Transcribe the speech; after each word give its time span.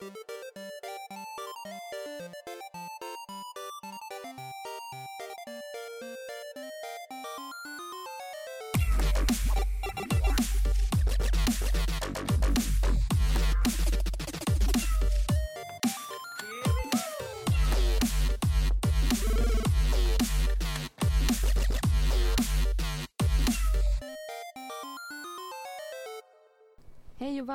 Hej 0.00 0.35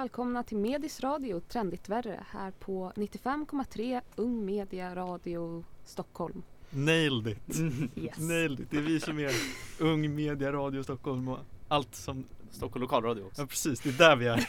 välkomna 0.02 0.44
till 0.44 0.58
Medis 0.58 1.00
Radio 1.00 1.40
Trendigt 1.40 1.90
Värre 1.90 2.24
här 2.30 2.52
på 2.52 2.92
95,3 2.96 4.02
Ung 4.16 4.46
Media 4.46 4.96
Radio 4.96 5.64
Stockholm. 5.86 6.44
Nailed 6.70 7.28
it! 7.28 7.59
Yes. 7.96 8.18
Nailed 8.18 8.59
it! 8.59 8.72
Det 8.72 8.78
är 8.78 8.82
vi 8.82 9.00
som 9.00 9.20
är 9.20 9.32
Ung 9.80 10.16
Media 10.16 10.52
Radio 10.52 10.84
Stockholm 10.84 11.28
och 11.28 11.40
allt 11.68 11.95
som 11.95 12.26
Stockholm 12.52 12.82
lokalradio 12.82 13.23
också. 13.23 13.42
Ja 13.42 13.48
precis, 13.48 13.80
det 13.80 13.90
är 13.90 13.94
där 13.94 14.16
vi 14.16 14.28
är. 14.28 14.48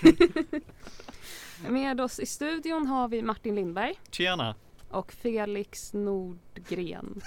Med 1.70 2.00
oss 2.00 2.20
i 2.20 2.26
studion 2.26 2.86
har 2.86 3.08
vi 3.08 3.22
Martin 3.22 3.54
Lindberg 3.54 3.94
Tjena! 4.10 4.54
och 4.90 5.12
Felix 5.12 5.92
Nordgren. 5.92 7.20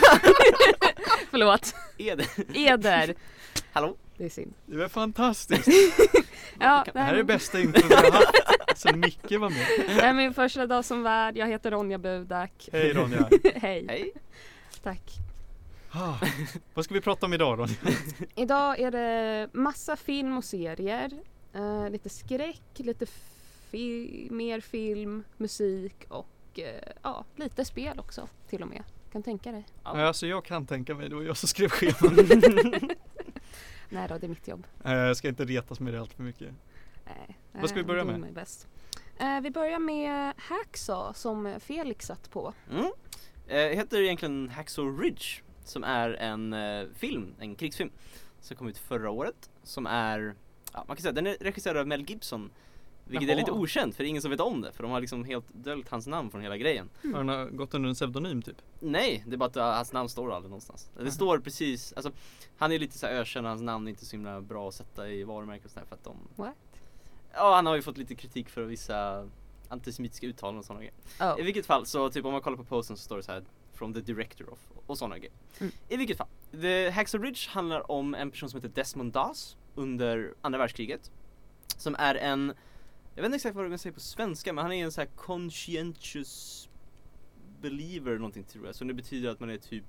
Förlåt, 1.30 1.74
det? 1.96 2.26
Eder. 2.54 3.14
Hallå? 3.72 3.96
Det 4.16 4.24
är 4.24 4.28
synd. 4.28 4.54
Det 4.66 4.76
var 4.76 4.88
fantastiskt! 4.88 5.68
Ja, 6.60 6.84
Det 6.92 6.98
här 7.00 7.12
är 7.12 7.16
det 7.16 7.24
bästa 7.24 7.60
introt 7.60 7.90
vi 7.90 7.94
har 7.94 8.10
haft 8.12 8.32
sen 8.76 9.00
Micke 9.00 9.30
var 9.32 9.50
med. 9.50 9.66
det 9.96 10.00
är 10.02 10.12
min 10.14 10.34
första 10.34 10.66
dag 10.66 10.84
som 10.84 11.02
värd. 11.02 11.36
Jag 11.36 11.46
heter 11.46 11.70
Ronja 11.70 11.98
Budak. 11.98 12.68
Hej 12.72 12.92
Ronja! 12.92 13.28
Hej. 13.54 13.86
Hej. 13.88 14.12
Tack. 14.82 15.02
Ah, 15.90 16.14
vad 16.74 16.84
ska 16.84 16.94
vi 16.94 17.00
prata 17.00 17.26
om 17.26 17.32
idag 17.34 17.58
Ronja? 17.58 17.74
Idag 18.34 18.80
är 18.80 18.90
det 18.90 19.48
massa 19.52 19.96
film 19.96 20.36
och 20.38 20.44
serier. 20.44 21.10
Eh, 21.54 21.90
lite 21.90 22.08
skräck, 22.08 22.62
lite 22.76 23.06
fi- 23.70 24.28
mer 24.30 24.60
film, 24.60 25.24
musik 25.36 25.94
och 26.08 26.28
eh, 26.60 26.92
ja, 27.02 27.24
lite 27.36 27.64
spel 27.64 27.98
också 27.98 28.28
till 28.48 28.62
och 28.62 28.68
med. 28.68 28.82
Kan 29.12 29.22
tänka 29.22 29.52
dig. 29.52 29.66
Ja. 29.84 29.90
Alltså 30.06 30.26
jag 30.26 30.44
kan 30.44 30.66
tänka 30.66 30.94
mig, 30.94 31.08
det 31.08 31.14
var 31.14 31.22
jag 31.22 31.36
som 31.36 31.48
skrev 31.48 31.68
scheman. 31.68 32.16
Nej 33.88 34.08
då, 34.08 34.18
det 34.18 34.26
är 34.26 34.28
mitt 34.28 34.48
jobb. 34.48 34.66
Eh, 34.84 34.92
Jag 34.94 35.16
ska 35.16 35.28
inte 35.28 35.44
retas 35.44 35.80
med 35.80 35.92
det 35.94 36.00
allt 36.00 36.12
för 36.12 36.22
mycket. 36.22 36.54
Nej, 37.04 37.38
Vad 37.52 37.68
ska 37.70 37.74
vi 37.74 37.80
eh, 37.80 37.86
börja 37.86 38.04
doing 38.04 38.20
med? 38.20 38.28
my 38.28 38.34
best. 38.34 38.66
Eh, 39.18 39.40
vi 39.40 39.50
börjar 39.50 39.78
med 39.78 40.32
Hacksaw 40.36 41.12
som 41.18 41.54
Felix 41.60 42.06
satt 42.06 42.30
på. 42.30 42.54
Mm. 42.70 42.90
Eh, 43.48 43.76
heter 43.76 44.00
egentligen 44.02 44.48
Hacksaw 44.48 45.02
Ridge 45.04 45.24
som 45.64 45.84
är 45.84 46.10
en 46.10 46.52
eh, 46.52 46.86
film, 46.94 47.34
en 47.38 47.54
krigsfilm 47.56 47.90
som 48.40 48.56
kom 48.56 48.68
ut 48.68 48.78
förra 48.78 49.10
året 49.10 49.50
som 49.62 49.86
är, 49.86 50.34
ja, 50.72 50.84
man 50.88 50.96
kan 50.96 51.02
säga 51.02 51.12
den 51.12 51.26
är 51.26 51.36
regisserad 51.40 51.76
av 51.76 51.86
Mel 51.86 52.10
Gibson 52.10 52.50
vilket 53.06 53.28
är 53.28 53.32
Jaha. 53.32 53.38
lite 53.38 53.50
okänt 53.50 53.94
för 53.94 54.02
det 54.02 54.06
är 54.06 54.10
ingen 54.10 54.22
som 54.22 54.30
vet 54.30 54.40
om 54.40 54.60
det 54.60 54.72
för 54.72 54.82
de 54.82 54.92
har 54.92 55.00
liksom 55.00 55.24
helt 55.24 55.46
döljt 55.52 55.88
hans 55.88 56.06
namn 56.06 56.30
från 56.30 56.40
hela 56.40 56.56
grejen. 56.56 56.88
Har 57.02 57.24
har 57.24 57.46
gått 57.46 57.74
under 57.74 57.88
en 57.88 57.94
pseudonym 57.94 58.42
typ? 58.42 58.62
Nej, 58.80 59.24
det 59.26 59.34
är 59.34 59.36
bara 59.36 59.46
att 59.46 59.56
uh, 59.56 59.62
hans 59.62 59.92
namn 59.92 60.08
står 60.08 60.32
aldrig 60.32 60.50
någonstans. 60.50 60.90
Det 60.98 61.10
står 61.10 61.38
precis, 61.38 61.92
alltså 61.92 62.10
han 62.56 62.72
är 62.72 62.78
lite 62.78 62.98
så 62.98 63.06
här 63.06 63.14
ökänd 63.14 63.46
hans 63.46 63.62
namn 63.62 63.86
är 63.86 63.90
inte 63.90 64.06
så 64.06 64.16
himla 64.16 64.40
bra 64.40 64.68
att 64.68 64.74
sätta 64.74 65.08
i 65.08 65.24
varumärken 65.24 65.64
och 65.64 65.70
sådär 65.70 65.86
för 65.86 65.94
att 65.94 66.04
de 66.04 66.16
What? 66.36 66.54
Ja, 67.32 67.54
han 67.54 67.66
har 67.66 67.76
ju 67.76 67.82
fått 67.82 67.98
lite 67.98 68.14
kritik 68.14 68.48
för 68.48 68.62
vissa 68.62 69.28
antisemitiska 69.68 70.26
uttalanden 70.26 70.58
och 70.58 70.64
sådana 70.64 70.80
grejer. 70.80 70.94
Oh. 71.20 71.40
I 71.40 71.42
vilket 71.42 71.66
fall 71.66 71.86
så 71.86 72.10
typ 72.10 72.24
om 72.24 72.32
man 72.32 72.40
kollar 72.40 72.56
på 72.56 72.64
posten 72.64 72.96
så 72.96 73.02
står 73.02 73.16
det 73.16 73.22
så 73.22 73.32
här 73.32 73.44
From 73.72 73.94
the 73.94 74.00
director 74.00 74.52
of 74.52 74.58
och 74.86 74.98
sådana 74.98 75.18
grejer. 75.18 75.34
Mm. 75.58 75.72
I 75.88 75.96
vilket 75.96 76.16
fall. 76.16 76.28
The 76.50 76.90
Hacksaw 76.90 77.28
Ridge 77.28 77.50
handlar 77.50 77.90
om 77.90 78.14
en 78.14 78.30
person 78.30 78.50
som 78.50 78.60
heter 78.60 78.74
Desmond 78.74 79.12
Doss 79.12 79.56
under 79.74 80.34
andra 80.40 80.58
världskriget. 80.58 81.10
Som 81.76 81.96
är 81.98 82.14
en, 82.14 82.52
jag 83.16 83.22
vet 83.22 83.24
inte 83.24 83.36
exakt 83.36 83.56
vad 83.56 83.64
du 83.64 83.68
kan 83.70 83.78
säga 83.78 83.92
på 83.92 84.00
svenska 84.00 84.52
men 84.52 84.62
han 84.64 84.72
är 84.72 84.84
en 84.84 84.92
så 84.92 85.00
här 85.00 85.08
conscientious 85.16 86.68
believer 87.60 88.16
någonting 88.18 88.44
tror 88.44 88.66
jag. 88.66 88.74
Så 88.74 88.84
det 88.84 88.94
betyder 88.94 89.28
att 89.30 89.40
man 89.40 89.50
är 89.50 89.56
typ 89.56 89.84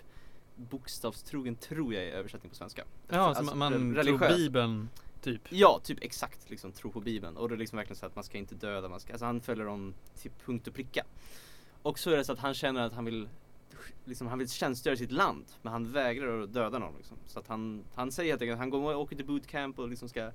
bokstavstrogen 0.55 1.55
tror 1.55 1.93
jag 1.93 2.03
är 2.03 2.11
översättning 2.11 2.49
på 2.49 2.55
svenska. 2.55 2.83
Ja, 3.09 3.17
Alltså, 3.19 3.43
så 3.45 3.55
man, 3.55 3.57
man 3.57 3.73
re- 3.73 4.03
tror 4.03 4.17
religiös. 4.17 4.35
bibeln 4.37 4.89
typ? 5.21 5.41
Ja, 5.49 5.79
typ 5.83 5.97
exakt 6.01 6.49
liksom 6.49 6.71
tro 6.71 6.91
på 6.91 6.99
bibeln 6.99 7.37
och 7.37 7.49
det 7.49 7.55
är 7.55 7.57
liksom 7.57 7.77
verkligen 7.77 7.95
så 7.97 8.05
att 8.05 8.15
man 8.15 8.23
ska 8.23 8.37
inte 8.37 8.55
döda, 8.55 8.89
man 8.89 8.99
ska, 8.99 9.13
alltså 9.13 9.25
han 9.25 9.41
följer 9.41 9.65
dem 9.65 9.93
till 10.15 10.31
punkt 10.45 10.67
och 10.67 10.73
pricka. 10.73 11.03
Och 11.81 11.99
så 11.99 12.09
är 12.11 12.17
det 12.17 12.23
så 12.23 12.33
att 12.33 12.39
han 12.39 12.53
känner 12.53 12.81
att 12.81 12.93
han 12.93 13.05
vill 13.05 13.29
liksom, 14.05 14.27
han 14.27 14.39
vill 14.39 14.49
tjänstgöra 14.49 14.93
i 14.93 14.97
sitt 14.97 15.11
land 15.11 15.45
men 15.61 15.73
han 15.73 15.91
vägrar 15.91 16.41
att 16.41 16.53
döda 16.53 16.79
någon 16.79 16.95
liksom. 16.97 17.17
Så 17.25 17.39
att 17.39 17.47
han, 17.47 17.83
han 17.95 18.11
säger 18.11 18.31
helt 18.31 18.41
enkelt 18.41 18.53
att 18.55 18.59
han 18.59 18.69
går 18.69 18.93
och 18.95 19.01
åker 19.01 19.15
till 19.15 19.25
bootcamp 19.25 19.79
och 19.79 19.89
liksom 19.89 20.09
ska 20.09 20.31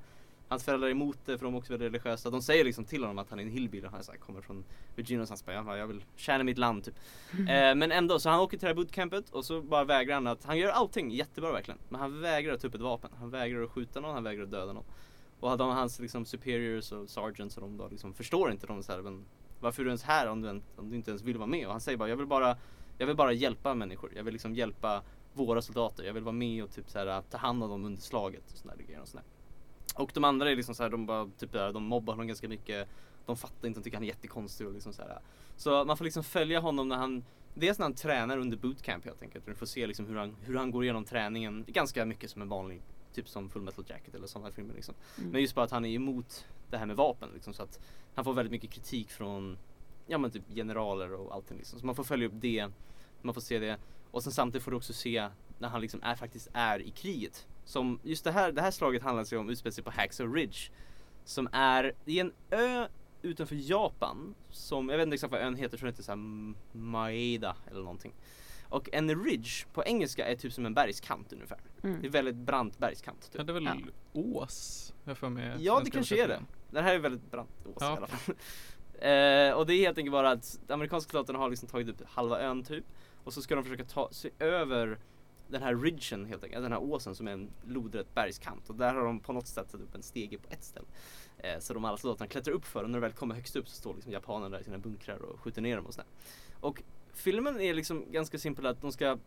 Hans 0.52 0.64
föräldrar 0.64 0.88
är 0.88 0.92
emot 0.92 1.18
det 1.24 1.38
för 1.38 1.44
de 1.44 1.54
är 1.54 1.58
också 1.58 1.72
väldigt 1.72 1.86
religiösa. 1.86 2.30
De 2.30 2.42
säger 2.42 2.64
liksom 2.64 2.84
till 2.84 3.02
honom 3.02 3.18
att 3.18 3.30
han 3.30 3.38
är 3.38 3.42
en 3.42 3.50
hillbilly 3.50 3.86
han 3.86 4.02
här, 4.08 4.16
kommer 4.16 4.40
från 4.40 4.64
Virginia 4.96 5.22
och 5.22 5.28
så 5.28 5.34
han 5.46 5.64
bara, 5.66 5.78
"Jag 5.78 5.86
vill 5.86 6.04
tjäna 6.16 6.44
mitt 6.44 6.58
land 6.58 6.84
typ. 6.84 6.94
Eh, 7.38 7.74
men 7.74 7.92
ändå, 7.92 8.18
så 8.18 8.30
han 8.30 8.40
åker 8.40 8.58
till 8.58 8.66
det 8.66 8.70
här 8.70 8.74
bootcampet 8.74 9.30
och 9.30 9.44
så 9.44 9.62
bara 9.62 9.84
vägrar 9.84 10.14
han 10.14 10.26
att, 10.26 10.44
han 10.44 10.58
gör 10.58 10.68
allting 10.68 11.10
jättebra 11.10 11.52
verkligen. 11.52 11.78
Men 11.88 12.00
han 12.00 12.20
vägrar 12.20 12.54
att 12.54 12.60
ta 12.60 12.66
upp 12.68 12.74
ett 12.74 12.80
vapen. 12.80 13.10
Han 13.18 13.30
vägrar 13.30 13.62
att 13.62 13.70
skjuta 13.70 14.00
någon, 14.00 14.14
han 14.14 14.24
vägrar 14.24 14.42
att 14.42 14.50
döda 14.50 14.72
någon. 14.72 14.84
Och 15.40 15.58
de, 15.58 15.70
hans 15.70 16.00
liksom 16.00 16.24
superiors 16.24 16.92
och 16.92 17.10
sergeants 17.10 17.56
och 17.56 17.62
de 17.62 17.76
då 17.76 17.88
liksom 17.88 18.14
förstår 18.14 18.50
inte 18.52 18.66
de 18.66 18.82
så 18.82 18.92
här, 18.92 19.02
men 19.02 19.24
varför 19.60 19.82
är 19.82 19.84
du 19.84 19.90
ens 19.90 20.02
här 20.02 20.28
om 20.28 20.42
du, 20.42 20.48
en, 20.48 20.62
om 20.76 20.90
du 20.90 20.96
inte 20.96 21.10
ens 21.10 21.22
vill 21.22 21.38
vara 21.38 21.46
med? 21.46 21.66
Och 21.66 21.72
han 21.72 21.80
säger 21.80 21.98
bara, 21.98 22.08
jag 22.08 22.16
vill 22.16 22.26
bara, 22.26 22.56
jag 22.98 23.06
vill 23.06 23.16
bara 23.16 23.32
hjälpa 23.32 23.74
människor. 23.74 24.12
Jag 24.16 24.24
vill 24.24 24.32
liksom 24.32 24.54
hjälpa 24.54 25.02
våra 25.32 25.62
soldater. 25.62 26.04
Jag 26.04 26.14
vill 26.14 26.22
vara 26.22 26.32
med 26.32 26.64
och 26.64 26.70
typ 26.70 26.90
så 26.90 26.98
här, 26.98 27.22
ta 27.30 27.38
hand 27.38 27.62
om 27.62 27.70
dem 27.70 27.84
under 27.84 28.00
slaget 28.00 28.52
och 28.52 28.58
sådana 28.58 28.82
grejer 28.82 29.00
och 29.00 29.08
sådär. 29.08 29.24
Och 29.94 30.10
de 30.14 30.24
andra 30.24 30.50
är 30.50 30.56
liksom 30.56 30.74
så 30.74 30.82
här, 30.82 30.90
de 30.90 31.06
bara 31.06 31.30
typ 31.38 31.52
där, 31.52 31.72
de 31.72 31.82
mobbar 31.84 32.12
honom 32.12 32.26
ganska 32.26 32.48
mycket. 32.48 32.88
De 33.26 33.36
fattar 33.36 33.68
inte, 33.68 33.80
de 33.80 33.84
tycker 33.84 33.96
han 33.96 34.04
är 34.04 34.08
jättekonstig 34.08 34.66
och 34.66 34.72
liksom 34.72 34.92
så 34.92 35.02
här. 35.02 35.18
Så 35.56 35.84
man 35.84 35.96
får 35.96 36.04
liksom 36.04 36.24
följa 36.24 36.60
honom 36.60 36.88
när 36.88 36.96
han 36.96 37.24
Dels 37.54 37.78
när 37.78 37.84
han 37.84 37.94
tränar 37.94 38.38
under 38.38 38.56
bootcamp 38.56 39.04
helt 39.04 39.22
enkelt. 39.22 39.46
Du 39.46 39.54
får 39.54 39.66
se 39.66 39.86
liksom 39.86 40.06
hur 40.06 40.16
han, 40.16 40.36
hur 40.40 40.56
han 40.56 40.70
går 40.70 40.84
igenom 40.84 41.04
träningen. 41.04 41.64
Ganska 41.68 42.04
mycket 42.04 42.30
som 42.30 42.42
en 42.42 42.48
vanlig, 42.48 42.82
typ 43.14 43.28
som 43.28 43.50
Full 43.50 43.62
Metal 43.62 43.84
Jacket 43.88 44.14
eller 44.14 44.26
sådana 44.26 44.50
filmer 44.50 44.74
liksom. 44.74 44.94
Mm. 45.18 45.30
Men 45.30 45.40
just 45.40 45.54
bara 45.54 45.64
att 45.64 45.70
han 45.70 45.84
är 45.84 45.94
emot 45.94 46.46
det 46.70 46.78
här 46.78 46.86
med 46.86 46.96
vapen 46.96 47.28
liksom. 47.34 47.54
Så 47.54 47.62
att 47.62 47.80
han 48.14 48.24
får 48.24 48.32
väldigt 48.32 48.52
mycket 48.52 48.70
kritik 48.70 49.10
från 49.10 49.58
Ja 50.06 50.18
men 50.18 50.30
typ 50.30 50.54
generaler 50.54 51.12
och 51.12 51.34
allting 51.34 51.56
liksom. 51.56 51.80
Så 51.80 51.86
man 51.86 51.94
får 51.94 52.04
följa 52.04 52.26
upp 52.26 52.34
det. 52.36 52.68
Man 53.22 53.34
får 53.34 53.40
se 53.40 53.58
det. 53.58 53.78
Och 54.10 54.22
sen 54.22 54.32
samtidigt 54.32 54.64
får 54.64 54.70
du 54.70 54.76
också 54.76 54.92
se 54.92 55.28
när 55.62 55.68
han 55.68 55.80
liksom 55.80 56.02
är, 56.02 56.14
faktiskt 56.14 56.48
är 56.52 56.78
i 56.82 56.90
kriget. 56.90 57.46
Som 57.64 58.00
just 58.02 58.24
det 58.24 58.32
här, 58.32 58.52
det 58.52 58.62
här 58.62 58.70
slaget 58.70 59.02
handlar 59.02 59.24
sig 59.24 59.38
om 59.38 59.50
utspelar 59.50 59.72
sig 59.72 59.84
på 59.84 59.90
Hacksaw 59.90 60.40
Ridge. 60.40 60.58
Som 61.24 61.48
är, 61.52 61.92
det 62.04 62.18
är 62.18 62.24
en 62.24 62.32
ö 62.50 62.86
utanför 63.22 63.56
Japan. 63.70 64.34
Som, 64.50 64.88
jag 64.88 64.96
vet 64.96 65.06
inte 65.06 65.14
exakt 65.14 65.32
vad 65.32 65.40
ön 65.40 65.54
heter, 65.54 65.72
jag 65.74 65.78
tror 65.80 65.86
den 65.86 65.92
heter 65.92 66.02
såhär 66.02 66.54
Maeda 66.72 67.56
eller 67.70 67.80
någonting. 67.80 68.12
Och 68.68 68.88
en 68.92 69.24
ridge 69.24 69.66
på 69.72 69.84
engelska 69.84 70.26
är 70.26 70.36
typ 70.36 70.52
som 70.52 70.66
en 70.66 70.74
bergskant 70.74 71.32
ungefär. 71.32 71.58
Det 71.82 71.88
är 71.88 71.92
Mm. 71.94 72.10
väldigt 72.10 72.34
brant 72.36 72.78
bergskant. 72.78 73.30
Ja, 73.32 73.38
Typ. 73.38 73.46
det 73.46 73.52
är 73.52 73.54
väl 73.54 73.64
Ja. 73.64 73.76
ås? 74.12 74.94
Jag 75.04 75.18
får 75.18 75.28
med 75.28 75.60
Ja 75.60 75.80
det 75.84 75.90
kanske 75.90 76.22
är 76.24 76.28
det. 76.28 76.40
Den 76.70 76.84
här 76.84 76.94
är 76.94 76.98
väldigt 76.98 77.30
brant 77.30 77.50
ås 77.66 77.76
Ja. 77.80 77.94
i 77.94 77.96
alla 77.96 78.06
fall. 78.06 78.34
eh, 78.94 79.52
och 79.52 79.66
det 79.66 79.74
är 79.74 79.78
helt 79.78 79.98
enkelt 79.98 80.12
bara 80.12 80.30
att 80.30 80.60
amerikanska 80.68 81.10
soldaterna 81.10 81.38
har 81.38 81.50
liksom 81.50 81.68
tagit 81.68 81.88
upp 81.88 82.02
halva 82.08 82.40
ön 82.40 82.64
typ. 82.64 82.84
Och 83.24 83.32
så 83.32 83.42
ska 83.42 83.54
de 83.54 83.64
försöka 83.64 83.84
ta 83.84 84.10
sig 84.12 84.30
över 84.38 84.98
den 85.52 85.62
här 85.62 85.74
ridgen 85.74 86.24
helt 86.26 86.44
enkelt, 86.44 86.62
den 86.62 86.72
här 86.72 86.82
åsen 86.82 87.14
som 87.14 87.28
är 87.28 87.32
en 87.32 87.50
lodrätt 87.66 88.14
bergskant. 88.14 88.70
Och 88.70 88.76
där 88.76 88.94
har 88.94 89.04
de 89.04 89.20
på 89.20 89.32
något 89.32 89.46
sätt 89.46 89.70
satt 89.70 89.80
upp 89.80 89.94
en 89.94 90.02
stege 90.02 90.38
på 90.38 90.48
ett 90.50 90.64
ställe. 90.64 90.86
Eh, 91.38 91.58
så 91.58 91.74
de 91.74 91.84
alla 91.84 91.96
soldaterna 91.96 92.28
klättrar 92.28 92.54
upp 92.54 92.64
för 92.64 92.84
och 92.84 92.90
när 92.90 92.98
de 92.98 93.02
väl 93.02 93.12
kommer 93.12 93.34
högst 93.34 93.56
upp 93.56 93.68
så 93.68 93.76
står 93.76 93.94
liksom 93.94 94.12
japanerna 94.12 94.48
där 94.48 94.60
i 94.60 94.64
sina 94.64 94.78
bunkrar 94.78 95.22
och 95.22 95.40
skjuter 95.40 95.62
ner 95.62 95.76
dem 95.76 95.86
och 95.86 95.94
sådär. 95.94 96.10
Och 96.60 96.82
filmen 97.12 97.60
är 97.60 97.74
liksom 97.74 98.12
ganska 98.12 98.38
simpel 98.38 98.66
att 98.66 98.80
de 98.80 98.92
ska 98.92 99.18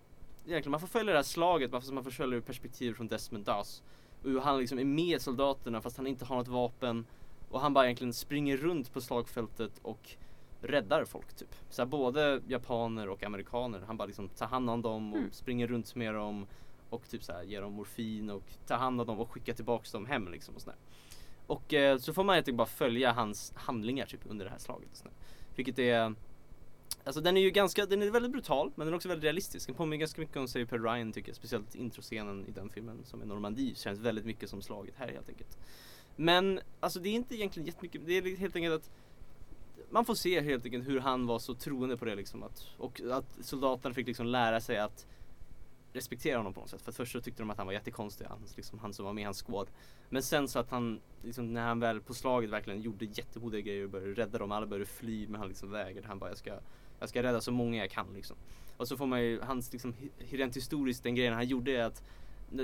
Egentligen 0.47 0.71
man 0.71 0.79
får 0.79 0.87
följa 0.87 1.13
det 1.13 1.17
här 1.17 1.23
slaget, 1.23 1.71
man 1.71 1.81
får, 1.81 1.93
man 1.93 2.03
får 2.03 2.11
följa 2.11 2.37
ur 2.37 2.41
perspektiv 2.41 2.93
från 2.93 3.07
Desmond 3.07 3.45
Das. 3.45 3.83
Och 4.23 4.29
hur 4.29 4.39
han 4.39 4.59
liksom 4.59 4.79
är 4.79 4.85
med 4.85 5.21
soldaterna 5.21 5.81
fast 5.81 5.97
han 5.97 6.07
inte 6.07 6.25
har 6.25 6.35
något 6.35 6.47
vapen. 6.47 7.05
Och 7.49 7.61
han 7.61 7.73
bara 7.73 7.85
egentligen 7.85 8.13
springer 8.13 8.57
runt 8.57 8.93
på 8.93 9.01
slagfältet 9.01 9.71
och 9.81 10.15
räddar 10.67 11.05
folk 11.05 11.33
typ. 11.33 11.55
Så 11.69 11.81
här, 11.81 11.87
både 11.87 12.41
japaner 12.47 13.09
och 13.09 13.23
amerikaner. 13.23 13.81
Han 13.87 13.97
bara 13.97 14.05
liksom 14.05 14.29
tar 14.29 14.47
hand 14.47 14.69
om 14.69 14.81
dem 14.81 15.13
och 15.13 15.19
Mm. 15.19 15.31
springer 15.31 15.67
runt 15.67 15.95
med 15.95 16.13
dem. 16.13 16.45
Och 16.89 17.09
typ 17.09 17.23
så 17.23 17.31
här, 17.33 17.43
ger 17.43 17.61
dem 17.61 17.73
morfin 17.73 18.29
och 18.29 18.43
tar 18.67 18.77
hand 18.77 19.01
om 19.01 19.07
dem 19.07 19.19
och 19.19 19.31
skickar 19.31 19.53
tillbaks 19.53 19.91
dem 19.91 20.05
hem 20.05 20.31
liksom 20.31 20.55
och 20.55 20.61
sådär. 20.61 20.77
Och 21.47 21.73
eh, 21.73 21.97
så 21.97 22.13
får 22.13 22.23
man 22.23 22.35
egentligen 22.35 22.57
bara 22.57 22.67
följa 22.67 23.11
hans 23.11 23.53
handlingar 23.55 24.05
typ 24.05 24.21
under 24.25 24.45
det 24.45 24.51
här 24.51 24.57
slaget. 24.57 24.89
Och 24.91 24.97
sådär. 24.97 25.13
Vilket 25.55 25.79
är 25.79 26.15
Alltså 27.03 27.21
den 27.21 27.37
är 27.37 27.41
ju 27.41 27.49
ganska, 27.51 27.85
den 27.85 28.01
är 28.01 28.11
väldigt 28.11 28.31
brutal 28.31 28.71
men 28.75 28.87
den 28.87 28.93
är 28.93 28.95
också 28.95 29.07
väldigt 29.09 29.23
realistisk. 29.23 29.67
Den 29.67 29.75
påminner 29.75 29.97
ganska 29.97 30.21
mycket 30.21 30.37
om 30.37 30.47
Saving 30.47 30.67
Private 30.67 30.93
Ryan 30.95 31.11
tycker 31.11 31.29
jag. 31.29 31.35
Speciellt 31.35 31.75
introscenen 31.75 32.45
i 32.47 32.51
den 32.51 32.69
filmen 32.69 32.97
som 33.03 33.21
är 33.21 33.25
Normandie 33.25 33.75
känns 33.75 33.99
väldigt 33.99 34.25
mycket 34.25 34.49
som 34.49 34.61
slaget 34.61 34.95
här 34.97 35.07
helt 35.07 35.29
enkelt. 35.29 35.57
Men 36.15 36.59
alltså 36.79 36.99
det 36.99 37.09
är 37.09 37.13
inte 37.13 37.35
egentligen 37.35 37.67
jättemycket, 37.67 38.01
det 38.05 38.13
är 38.17 38.37
helt 38.37 38.55
enkelt 38.55 38.75
att 38.75 38.91
man 39.95 40.05
får 40.05 40.15
se 40.15 40.41
helt 40.41 40.65
enkelt 40.65 40.87
hur 40.87 40.99
han 40.99 41.27
var 41.27 41.39
så 41.39 41.53
troende 41.53 41.97
på 41.97 42.05
det 42.05 42.15
liksom 42.15 42.43
att, 42.43 42.67
och 42.77 43.01
att 43.11 43.37
soldaterna 43.41 43.95
fick 43.95 44.07
liksom 44.07 44.25
lära 44.25 44.61
sig 44.61 44.77
att 44.77 45.07
respektera 45.93 46.37
honom 46.37 46.53
på 46.53 46.59
något 46.59 46.69
sätt. 46.69 46.81
För 46.81 46.91
först 46.91 47.11
så 47.11 47.21
tyckte 47.21 47.41
de 47.41 47.49
att 47.49 47.57
han 47.57 47.67
var 47.67 47.73
jättekonstig, 47.73 48.25
han, 48.25 48.39
liksom, 48.55 48.79
han 48.79 48.93
som 48.93 49.05
var 49.05 49.13
med 49.13 49.21
i 49.21 49.25
hans 49.25 49.43
squad. 49.43 49.67
Men 50.09 50.23
sen 50.23 50.47
så 50.47 50.59
att 50.59 50.69
han, 50.69 50.99
liksom, 51.23 51.53
när 51.53 51.67
han 51.67 51.79
väl 51.79 52.01
på 52.01 52.13
slaget 52.13 52.49
verkligen 52.49 52.81
gjorde 52.81 53.05
jättemodiga 53.05 53.61
grejer 53.61 53.83
och 53.83 53.89
började 53.89 54.13
rädda 54.13 54.37
dem, 54.37 54.51
alla 54.51 54.65
började 54.65 54.85
fly 54.85 55.27
men 55.27 55.39
han 55.39 55.47
liksom 55.47 55.71
vägrade. 55.71 56.07
Han 56.07 56.19
bara 56.19 56.29
jag 56.29 56.37
ska, 56.37 56.59
jag 56.99 57.09
ska 57.09 57.23
rädda 57.23 57.41
så 57.41 57.51
många 57.51 57.77
jag 57.77 57.91
kan 57.91 58.07
liksom. 58.13 58.37
Och 58.77 58.87
så 58.87 58.97
får 58.97 59.05
man 59.05 59.23
ju, 59.23 59.41
hans 59.41 59.73
liksom, 59.73 59.93
rent 60.17 60.55
historiskt, 60.55 61.03
den 61.03 61.15
grejen 61.15 61.33
han 61.33 61.47
gjorde 61.47 61.71
är 61.71 61.83
att 61.83 62.03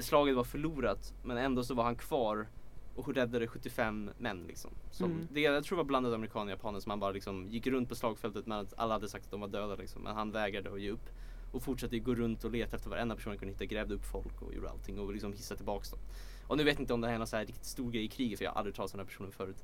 slaget 0.02 0.36
var 0.36 0.44
förlorat 0.44 1.14
men 1.24 1.38
ändå 1.38 1.64
så 1.64 1.74
var 1.74 1.84
han 1.84 1.96
kvar 1.96 2.48
och 2.96 3.14
räddade 3.16 3.48
75 3.48 4.10
män 4.18 4.44
liksom. 4.48 4.72
Som, 4.92 5.12
Mm. 5.12 5.28
det, 5.32 5.42
jag 5.42 5.64
tror 5.64 5.76
det 5.78 5.84
var 5.84 5.88
blandade 5.88 6.16
amerikaner 6.16 6.46
och 6.46 6.52
japaner 6.52 6.80
som 6.80 6.90
han 6.90 7.00
bara 7.00 7.12
liksom 7.12 7.48
gick 7.50 7.68
runt 7.68 7.90
på 7.90 7.96
slagfältet 7.96 8.46
men 8.48 8.68
alla 8.78 8.94
hade 8.94 9.10
sagt 9.10 9.26
att 9.26 9.32
de 9.32 9.42
var 9.42 9.48
döda 9.48 9.76
liksom. 9.76 10.02
Men 10.02 10.16
han 10.16 10.32
vägrade 10.32 10.72
att 10.74 10.82
ge 10.82 10.90
upp. 10.92 11.10
Och 11.52 11.64
fortsatte 11.64 12.00
gå 12.00 12.16
runt 12.16 12.44
och 12.44 12.52
leta 12.52 12.76
efter 12.76 12.90
varenda 12.90 13.16
person 13.16 13.32
han 13.32 13.38
kunde 13.38 13.54
hitta, 13.54 13.66
grävde 13.66 13.94
upp 13.96 14.06
folk 14.06 14.42
och 14.42 14.54
gjorde 14.54 14.70
allting 14.70 15.00
och 15.00 15.14
liksom 15.14 15.34
hissade 15.34 15.58
tillbaks 15.58 15.90
dem. 15.92 16.00
Och 16.48 16.58
nu 16.58 16.64
vet 16.64 16.74
jag 16.74 16.82
inte 16.84 16.94
om 16.94 17.02
det 17.02 17.08
här 17.08 17.14
är 17.14 17.18
någon 17.18 17.28
så 17.28 17.36
här 17.38 17.46
riktigt 17.46 17.66
stor 17.66 17.92
grej 17.92 18.04
i 18.04 18.08
kriget 18.08 18.38
för 18.38 18.46
jag 18.46 18.52
har 18.52 18.58
aldrig 18.58 18.76
talat 18.76 18.94
om 18.94 18.98
den 18.98 19.06
här 19.06 19.12
personen 19.12 19.32
förut. 19.32 19.64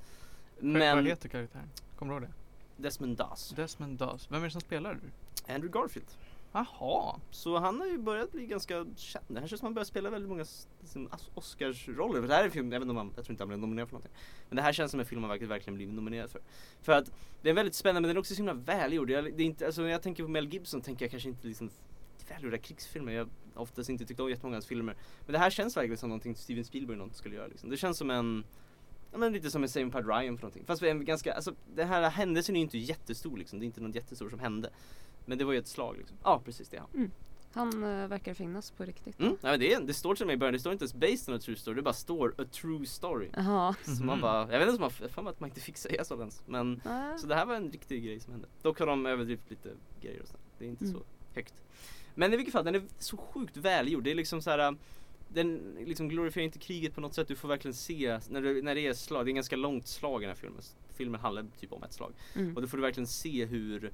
Vad 0.60 0.72
Men 0.72 1.06
heter 1.06 1.30
karaktären? 1.30 1.70
Kommer 1.96 2.14
du 2.14 2.20
ihåg 2.20 2.30
det? 2.78 2.84
Desmond 2.84 3.18
Doss, 3.18 3.54
Desmond 3.56 3.98
Doss. 4.00 4.28
Vem 4.32 4.42
är 4.42 4.46
det 4.46 4.52
som 4.52 4.62
spelar? 4.62 5.00
Andrew 5.48 5.80
Garfield. 5.80 6.08
Jaha. 6.52 7.20
Så 7.32 7.58
han 7.58 7.80
har 7.80 7.88
ju 7.88 7.98
börjat 7.98 8.32
bli 8.32 8.46
ganska 8.46 8.86
känd. 8.96 9.26
Det 9.28 9.40
här 9.40 9.48
känns 9.48 9.60
som 9.60 9.66
han 9.66 9.74
börjar 9.74 9.86
spela 9.86 10.10
väldigt 10.10 10.30
många 10.30 10.46
liksom, 10.82 11.10
Oscarsroller. 11.34 12.22
För 12.22 12.28
det 12.28 12.34
här 12.34 12.42
är 12.42 12.46
en 12.46 12.52
film, 12.52 12.72
jag 12.72 12.80
vet 12.80 12.86
inte 12.86 12.92
om 12.92 12.98
han, 12.98 13.14
jag 13.16 13.26
tror 13.26 13.34
inte 13.34 13.44
han 13.44 13.48
blev 13.48 13.60
nominerad 13.60 13.88
för 13.90 13.94
någonting. 13.94 14.18
Men 14.50 14.56
det 14.56 14.62
här 14.62 14.74
känns 14.74 14.92
som 14.92 15.00
en 15.00 15.06
film 15.06 15.22
han 15.22 15.30
verkligen, 15.30 15.50
verkligen 15.50 15.76
blivit 15.76 15.96
nominerad 15.96 16.30
för. 16.30 16.42
För 16.82 16.92
att 16.92 17.12
det 17.42 17.50
är 17.50 17.54
väldigt 17.54 17.76
spännande 17.76 18.02
men 18.02 18.08
den 18.08 18.18
är 18.18 18.20
också 18.20 18.34
så 18.34 18.38
himla 18.38 18.54
välgjord. 18.54 19.10
Jag, 19.10 19.24
det 19.24 19.44
är 19.44 19.46
inte, 19.46 19.66
alltså, 19.66 19.82
när 19.82 19.90
jag 19.90 20.02
tänker 20.02 20.24
på 20.24 20.30
Mel 20.30 20.54
Gibson 20.54 20.82
tänker 20.82 21.06
jag 21.06 21.12
kanske 21.12 21.30
inte 21.30 21.48
liksom 21.48 21.70
välgjorda 22.30 22.58
krigsfilmer. 22.58 23.12
Jag 23.12 23.30
har 23.54 23.62
oftast 23.62 23.90
inte 23.90 24.06
tyckt 24.06 24.20
om 24.20 24.30
jättemånga 24.30 24.54
av 24.54 24.56
hans 24.56 24.68
filmer. 24.68 24.96
Men 25.26 25.34
det 25.34 25.40
här 25.40 25.50
känns 25.50 25.78
verkligen 25.78 25.98
som 25.98 26.10
någonting 26.10 26.36
Steven 26.36 26.66
Spielberg 26.66 26.98
något 26.98 27.16
skulle 27.16 27.36
göra. 27.36 27.48
Liksom. 27.48 27.70
Det 27.70 27.78
känns 27.78 27.98
som 27.98 28.10
en 28.10 28.44
Ja 29.12 29.18
men 29.18 29.34
lite 29.34 29.52
som 29.52 29.64
en 29.64 29.70
Saving 29.70 29.92
Private 29.92 30.20
Ryan 30.20 30.38
för 30.38 30.44
någonting. 30.44 30.66
Fast 30.66 30.84
en 30.84 31.06
ganska, 31.06 31.34
alltså 31.34 31.56
den 31.76 31.88
här 31.88 32.10
händelsen 32.10 32.56
är 32.56 32.60
ju 32.60 32.64
inte 32.64 32.78
jättestor 32.78 33.38
liksom. 33.38 33.60
Det 33.60 33.66
är 33.66 33.68
inte 33.68 33.82
något 33.82 33.96
jättestor 33.96 34.30
som 34.30 34.40
hände. 34.40 34.70
Men 35.28 35.38
det 35.38 35.44
var 35.46 35.54
ju 35.54 35.60
ett 35.60 35.68
slag 35.68 35.98
liksom. 35.98 36.18
Ja 36.24 36.42
precis 36.46 36.70
det 36.70 36.78
är 36.78 36.82
han. 36.82 37.12
Han 37.54 37.84
eh, 37.84 38.08
verkar 38.08 38.34
finnas 38.34 38.72
på 38.72 38.86
riktigt. 38.86 39.20
Mm, 39.20 39.38
ja, 39.42 39.50
men 39.52 39.60
det, 39.60 39.74
är, 39.74 39.82
det 39.82 39.94
står 39.94 40.16
till 40.16 40.24
och 40.24 40.28
med 40.28 40.34
i 40.34 40.38
början, 40.38 40.54
det 40.54 40.60
står 40.60 40.72
inte 40.74 40.84
ens 40.84 40.94
based 40.94 41.30
on 41.30 41.36
a 41.36 41.40
true 41.44 41.56
story, 41.58 41.76
det 41.76 41.82
bara 41.82 41.94
står 41.94 42.36
a 42.38 42.46
true 42.52 42.86
story. 42.86 43.30
Jaha. 43.36 43.76
Så 43.84 44.04
man 44.04 44.18
Mhm. 44.18 44.22
bara, 44.22 44.40
jag 44.52 44.60
vet 44.60 44.70
inte 44.70 44.84
om 44.84 44.92
man, 45.16 45.24
mig 45.24 45.32
att 45.32 45.40
man 45.40 45.50
inte 45.50 45.62
fick 45.62 45.78
säga 45.78 46.04
så 46.04 46.20
ens. 46.20 46.42
Men, 46.46 46.82
Äh. 46.86 47.18
så 47.18 47.28
det 47.28 47.36
här 47.36 47.46
var 47.46 47.56
en 47.56 47.72
riktig 47.72 48.04
grej 48.06 48.20
som 48.20 48.32
hände. 48.34 48.48
Dock 48.62 48.80
har 48.80 48.88
de 48.88 49.06
överdrivit 49.06 49.50
lite 49.50 49.70
grejer 50.02 50.22
och 50.22 50.28
sånt. 50.28 50.40
Det 50.60 50.66
är 50.66 50.70
inte 50.70 50.86
Mm. 50.86 50.98
så 50.98 51.04
högt. 51.36 51.54
Men 52.16 52.34
i 52.34 52.38
vilket 52.38 52.52
fall, 52.54 52.66
den 52.66 52.76
är 52.76 52.82
så 53.00 53.18
sjukt 53.18 53.58
välgjord. 53.58 54.04
Det 54.04 54.12
är 54.12 54.16
liksom 54.16 54.42
så 54.42 54.50
här. 54.50 54.76
Den 55.34 55.76
liksom 55.86 56.10
glorifierar 56.10 56.46
inte 56.46 56.60
kriget 56.60 56.96
på 56.96 57.02
något 57.02 57.14
sätt. 57.14 57.28
Du 57.28 57.36
får 57.36 57.48
verkligen 57.48 57.74
se 57.76 58.20
när 58.30 58.42
det, 58.42 58.62
när 58.62 58.76
det 58.76 58.88
är 58.88 58.94
slag. 58.94 59.26
Det 59.26 59.30
är 59.30 59.32
en 59.32 59.36
ganska 59.36 59.56
långt 59.56 59.88
slag 59.88 60.22
i 60.24 60.26
den 60.26 60.36
här 60.36 60.42
filmen. 60.42 60.62
Filmen 60.94 61.22
handlar 61.22 61.46
typ 61.60 61.74
om 61.74 61.84
ett 61.84 61.94
slag. 61.94 62.14
Mm. 62.36 62.56
Och 62.56 62.62
då 62.62 62.68
får 62.68 62.78
du 62.78 62.82
verkligen 62.84 63.08
se 63.08 63.46
hur 63.46 63.92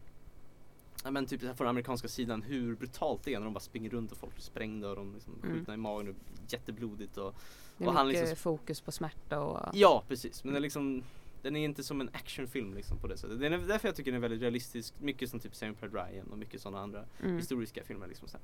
Ja 1.03 1.11
men 1.11 1.25
typ 1.25 1.41
från 1.41 1.55
den 1.57 1.67
amerikanska 1.67 2.07
sidan 2.07 2.41
hur 2.41 2.75
brutalt 2.75 3.23
det 3.23 3.33
är 3.33 3.39
när 3.39 3.45
de 3.45 3.53
bara 3.53 3.59
springer 3.59 3.89
runt 3.89 4.11
och 4.11 4.17
folk 4.17 4.33
blir 4.33 4.43
sprängda 4.43 4.89
och 4.89 4.95
de 4.95 5.13
liksom 5.13 5.33
Mm. 5.43 5.55
skjutna 5.55 5.73
i 5.73 5.77
magen 5.77 6.09
och 6.09 6.15
jätteblodigt 6.47 7.17
och 7.17 7.35
Det 7.77 7.83
är 7.83 7.87
och 7.87 7.93
han 7.93 8.07
liksom- 8.07 8.35
fokus 8.35 8.81
på 8.81 8.91
smärta 8.91 9.39
och... 9.39 9.69
Ja 9.73 10.03
precis 10.07 10.43
men 10.43 10.53
den 10.53 10.61
liksom 10.61 11.03
Den 11.41 11.55
är 11.55 11.63
inte 11.65 11.83
som 11.83 12.01
en 12.01 12.09
actionfilm 12.13 12.73
liksom 12.73 12.97
på 12.97 13.07
det 13.07 13.17
sättet. 13.17 13.39
Det 13.39 13.47
är 13.47 13.57
därför 13.57 13.87
jag 13.87 13.95
tycker 13.95 14.11
den 14.11 14.17
är 14.17 14.21
väldigt 14.21 14.41
realistisk. 14.41 14.93
Mycket 14.99 15.29
som 15.29 15.39
typ 15.39 15.55
Saving 15.55 15.75
Private 15.75 15.97
Ryan 16.11 16.27
och 16.31 16.37
mycket 16.37 16.61
sådana 16.61 16.79
andra 16.83 17.05
Mm. 17.23 17.37
historiska 17.37 17.83
filmer 17.83 18.07
liksom 18.07 18.27
så. 18.27 18.37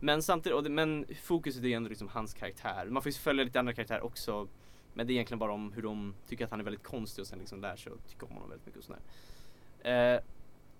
Men 0.00 0.22
samtidigt, 0.22 0.64
det, 0.64 0.70
men 0.70 1.06
fokuset 1.22 1.64
är 1.64 1.68
ändå 1.76 1.88
liksom 1.88 2.08
hans 2.08 2.34
karaktär. 2.34 2.86
Man 2.90 3.02
får 3.02 3.10
ju 3.12 3.18
följa 3.18 3.44
lite 3.44 3.58
andra 3.58 3.72
karaktärer 3.74 4.04
också. 4.04 4.48
Men 4.94 5.06
det 5.06 5.12
är 5.12 5.14
egentligen 5.14 5.38
bara 5.38 5.52
om 5.52 5.72
hur 5.72 5.82
de 5.82 6.14
tycker 6.28 6.44
att 6.44 6.50
han 6.50 6.60
är 6.60 6.64
väldigt 6.64 6.82
konstig 6.82 7.22
och 7.22 7.26
sen 7.28 7.38
liksom 7.38 7.60
lär 7.60 7.76
sig 7.76 7.92
att 7.92 8.08
tycka 8.08 8.26
om 8.26 8.32
honom 8.32 8.48
väldigt 8.50 8.66
mycket 8.66 8.78
och 8.78 8.84
sådär. 8.84 10.14
Eh, 10.14 10.20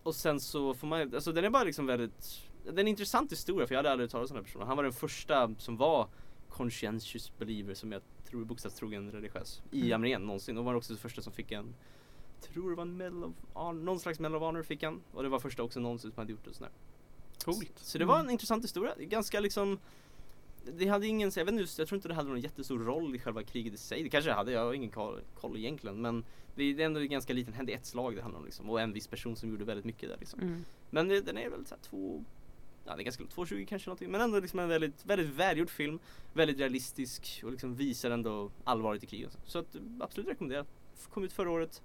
och 0.06 0.14
sen 0.14 0.40
så 0.40 0.74
får 0.74 0.86
man, 0.86 1.14
alltså 1.14 1.32
den 1.32 1.44
är 1.44 1.50
bara 1.50 1.64
liksom 1.64 1.86
väldigt 1.86 2.48
Det 2.64 2.70
är 2.70 2.78
en 2.80 2.88
intressant 2.88 3.32
historia 3.32 3.66
för 3.66 3.74
jag 3.74 3.78
hade 3.78 3.90
aldrig 3.92 4.10
talat 4.10 4.30
om 4.30 4.34
den 4.34 4.44
här 4.44 4.46
personen. 4.46 4.66
Han 4.66 4.76
var 4.76 4.84
den 4.84 4.92
första 4.92 5.54
som 5.58 5.76
var 5.76 6.08
conscientious 6.48 7.32
believer 7.38 7.74
som 7.74 7.92
jag 7.92 8.02
tror 8.30 8.44
bokstavstrogen 8.44 9.10
religiös 9.12 9.62
i 9.70 9.80
Mm. 9.80 10.00
armén 10.00 10.22
någonsin. 10.22 10.58
Och 10.58 10.64
var 10.64 10.74
också 10.74 10.92
den 10.92 10.98
första 11.00 11.22
som 11.22 11.32
fick 11.32 11.52
en 11.52 11.74
Tror 12.40 12.70
det 12.70 12.76
var 12.76 12.82
en 12.82 12.96
medal 12.96 13.24
of 13.24 13.74
någon 13.74 14.00
slags 14.00 14.20
medal 14.20 14.36
of 14.36 14.42
honor 14.42 14.62
fick 14.62 14.82
han. 14.82 15.00
Och 15.12 15.22
det 15.22 15.28
var 15.28 15.38
första 15.38 15.62
också 15.62 15.80
någonsin 15.80 16.10
som 16.12 16.20
hade 16.20 16.32
gjort 16.32 16.44
det 16.44 16.54
sådär. 16.54 16.72
Coolt. 17.44 17.72
Så 17.76 17.98
det 17.98 18.04
var 18.04 18.20
en 18.20 18.30
intressant 18.30 18.64
historia. 18.64 18.94
Ganska 18.98 19.40
liksom 19.40 19.78
Det 20.72 20.86
hade 20.86 21.06
ingen, 21.06 21.32
jag 21.36 21.44
vet 21.44 21.54
inte, 21.54 21.80
jag 21.82 21.88
tror 21.88 21.96
inte 21.96 22.08
det 22.08 22.14
hade 22.14 22.28
någon 22.28 22.40
jättestor 22.40 22.78
roll 22.78 23.14
i 23.14 23.18
själva 23.18 23.42
kriget 23.42 23.74
i 23.74 23.76
sig. 23.76 24.02
Det 24.02 24.08
kanske 24.08 24.30
det 24.30 24.34
hade, 24.34 24.52
jag 24.52 24.64
har 24.64 24.74
ingen 24.74 24.90
koll, 24.90 25.20
koll 25.34 25.56
egentligen. 25.56 26.00
Men 26.00 26.24
det 26.54 26.64
är 26.64 26.80
ändå 26.80 27.00
ganska 27.00 27.32
liten, 27.32 27.54
hände 27.54 27.72
ett 27.72 27.86
slag 27.86 28.16
det 28.16 28.22
handlar 28.22 28.40
om 28.40 28.44
liksom. 28.44 28.70
Och 28.70 28.80
en 28.80 28.92
viss 28.92 29.06
person 29.06 29.36
som 29.36 29.50
gjorde 29.50 29.64
väldigt 29.64 29.84
mycket 29.84 30.08
där 30.08 30.16
liksom. 30.20 30.40
Mm. 30.40 30.64
Men 30.90 31.08
det, 31.08 31.20
den 31.20 31.38
är 31.38 31.50
väl 31.50 31.66
såhär 31.66 31.82
två 31.82 32.24
Ja 32.86 32.96
det 32.96 33.02
är 33.02 33.04
ganska 33.04 33.22
långt, 33.22 33.34
2.20 33.34 33.66
kanske 33.66 33.88
någonting. 33.88 34.10
Men 34.10 34.20
ändå 34.20 34.40
liksom 34.40 34.58
en 34.58 34.68
väldigt, 34.68 35.06
väldigt 35.06 35.28
välgjord 35.28 35.70
film. 35.70 35.98
Väldigt 36.32 36.58
realistisk 36.58 37.40
och 37.44 37.50
liksom 37.50 37.74
visar 37.74 38.10
ändå 38.10 38.50
allvaret 38.64 39.02
i 39.02 39.06
kriget. 39.06 39.38
Så 39.44 39.58
att 39.58 39.76
absolut 40.00 40.28
rekommenderar. 40.28 40.66
Kom 41.10 41.24
ut 41.24 41.32
förra 41.32 41.50
året. 41.50 41.82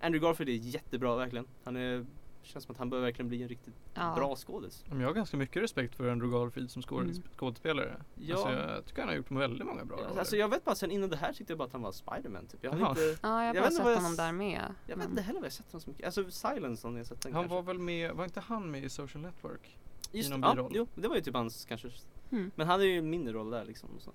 Andrew 0.00 0.28
Garfield 0.28 0.50
är 0.50 0.68
jättebra 0.68 1.16
verkligen. 1.16 1.46
Han 1.64 1.76
är 1.76 2.06
Känns 2.44 2.64
som 2.64 2.72
att 2.72 2.78
han 2.78 2.90
bör 2.90 3.00
verkligen 3.00 3.28
bli 3.28 3.42
en 3.42 3.48
riktigt 3.48 3.74
Ja. 3.94 4.14
bra 4.16 4.36
skådis. 4.36 4.84
Men 4.88 5.00
Jag 5.00 5.08
har 5.08 5.14
ganska 5.14 5.36
mycket 5.36 5.62
respekt 5.62 5.94
för 5.94 6.08
Andrew 6.10 6.38
Garfield 6.38 6.70
som 6.70 6.82
Mm. 6.98 7.14
skådespelare. 7.36 7.96
Ja. 8.14 8.34
Alltså 8.36 8.52
jag 8.52 8.86
tycker 8.86 9.02
han 9.02 9.08
har 9.08 9.16
gjort 9.16 9.30
väldigt 9.30 9.66
många 9.66 9.84
bra 9.84 9.96
roller. 9.96 10.18
Alltså 10.18 10.36
jag 10.36 10.48
vet 10.48 10.64
bara 10.64 10.74
sen 10.74 10.90
innan 10.90 11.10
det 11.10 11.16
här 11.16 11.32
tyckte 11.32 11.52
jag 11.52 11.58
bara 11.58 11.64
att 11.64 11.72
han 11.72 11.82
var 11.82 11.92
Spiderman 11.92 12.46
typ. 12.46 12.64
Jag 12.64 12.78
Jaha. 12.80 12.88
inte 12.88 13.02
Ja, 13.02 13.16
jag 13.22 13.28
har 13.30 13.44
Jag 13.44 13.54
bara 13.54 13.62
vet 13.62 13.72
inte 13.72 13.76
sett 13.84 13.90
jag 13.90 13.96
honom 13.96 14.16
där 14.16 14.32
med. 14.32 14.62
Jag 14.86 14.96
vet 14.96 14.96
men- 14.96 15.10
inte 15.10 15.22
heller 15.22 15.40
vad 15.40 15.46
jag 15.46 15.52
sett 15.52 15.66
honom 15.72 15.80
så 15.80 15.90
mycket. 15.90 16.06
Alltså 16.06 16.30
Silence 16.30 16.88
har 16.88 17.04
sett 17.04 17.20
den 17.20 17.32
han 17.32 17.42
kanske? 17.42 17.54
var 17.54 17.62
väl 17.62 17.78
med, 17.78 18.12
var 18.12 18.24
inte 18.24 18.40
han 18.40 18.70
med 18.70 18.84
i 18.84 18.88
Social 18.88 19.22
Network? 19.22 19.78
Just 20.12 20.28
i 20.28 20.32
det, 20.32 20.38
någon 20.38 20.48
ja, 20.48 20.54
biroll. 20.54 20.72
jo, 20.74 20.86
det 20.94 21.08
var 21.08 21.16
ju 21.16 21.22
typ 21.22 21.34
hans 21.34 21.64
kanske. 21.64 21.88
Mm. 22.30 22.50
Men 22.54 22.66
han 22.66 22.72
hade 22.72 22.86
ju 22.86 22.98
en 22.98 23.10
mindre 23.10 23.32
roll 23.34 23.50
där 23.50 23.64
liksom. 23.64 23.88
Och 23.96 24.02
så. 24.02 24.10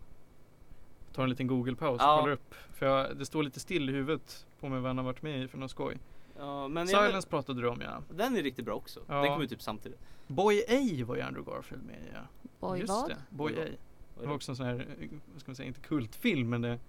Tar 1.14 1.24
en 1.24 1.30
liten 1.30 1.48
Google-paus 1.48 1.98
Ja. 2.02 2.14
och 2.16 2.20
kollar 2.22 2.34
upp. 2.34 2.56
För 2.74 2.86
jag, 2.86 3.18
det 3.18 3.26
står 3.26 3.44
lite 3.44 3.60
still 3.60 3.90
i 3.90 3.94
huvudet 3.94 4.46
på 4.60 4.70
mig 4.70 4.80
vad 4.80 4.90
han 4.90 4.98
har 4.98 5.06
varit 5.06 5.22
med 5.22 5.44
i 5.44 5.48
för 5.48 5.58
något 5.58 5.72
skoj. 5.72 5.98
Ja, 6.40 6.68
men 6.68 6.90
jag, 6.90 7.06
Silence 7.06 7.28
pratade 7.28 7.62
du 7.62 7.68
om 7.68 7.82
ja. 7.82 8.04
den 8.16 8.38
är 8.38 8.44
riktigt 8.44 8.66
bra 8.66 8.76
också. 8.76 9.00
Ja. 9.08 9.22
Den 9.22 9.34
kom 9.34 9.42
ut 9.42 9.50
typ 9.50 9.62
samtidigt. 9.62 10.00
Boy 10.28 10.64
A 10.68 11.06
var 11.06 11.16
ju 11.16 11.22
Andrew 11.22 11.52
Garfield 11.52 11.86
med 11.86 11.96
i 11.96 12.10
ja. 12.14 12.20
Oj, 12.60 12.80
Just 12.80 12.90
vad? 12.90 13.10
det, 13.10 13.18
Boy 13.30 13.54
Oj, 13.58 13.62
A. 13.62 13.78
Det 14.22 14.28
var 14.28 14.36
också 14.36 14.52
en 14.52 14.56
sån 14.56 14.66
här, 14.66 14.88
eh, 15.00 15.08
vad 15.34 15.42
ska 15.42 15.52
man 15.52 15.56
säga, 15.56 15.68
inte 15.68 15.80
kultfilm 15.80 16.50
men 16.50 16.62
det, 16.62 16.80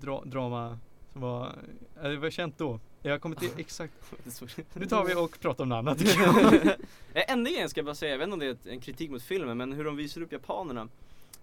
dra, 0.00 0.24
drama 0.24 0.78
som 1.12 1.20
var, 1.20 1.52
det 2.02 2.16
var 2.16 2.30
känt 2.30 2.58
då. 2.58 2.80
Jag 3.02 3.20
kommer 3.20 3.44
inte 3.44 3.60
exakt, 3.60 3.92
nu 4.74 4.86
tar 4.86 5.04
vi 5.04 5.14
och 5.14 5.40
pratar 5.40 5.64
om 5.64 5.68
något 5.68 5.76
annat. 5.76 6.02
Eh, 7.14 7.32
Enda 7.32 7.50
grejen 7.50 7.68
ska 7.68 7.78
jag 7.78 7.84
bara 7.84 7.94
säga, 7.94 8.10
jag 8.10 8.18
vet 8.18 8.24
inte 8.24 8.34
om 8.34 8.40
det 8.40 8.70
är 8.70 8.72
en 8.72 8.80
kritik 8.80 9.10
mot 9.10 9.22
filmen 9.22 9.58
men 9.58 9.72
hur 9.72 9.84
de 9.84 9.96
visar 9.96 10.20
upp 10.20 10.32
japanerna 10.32 10.88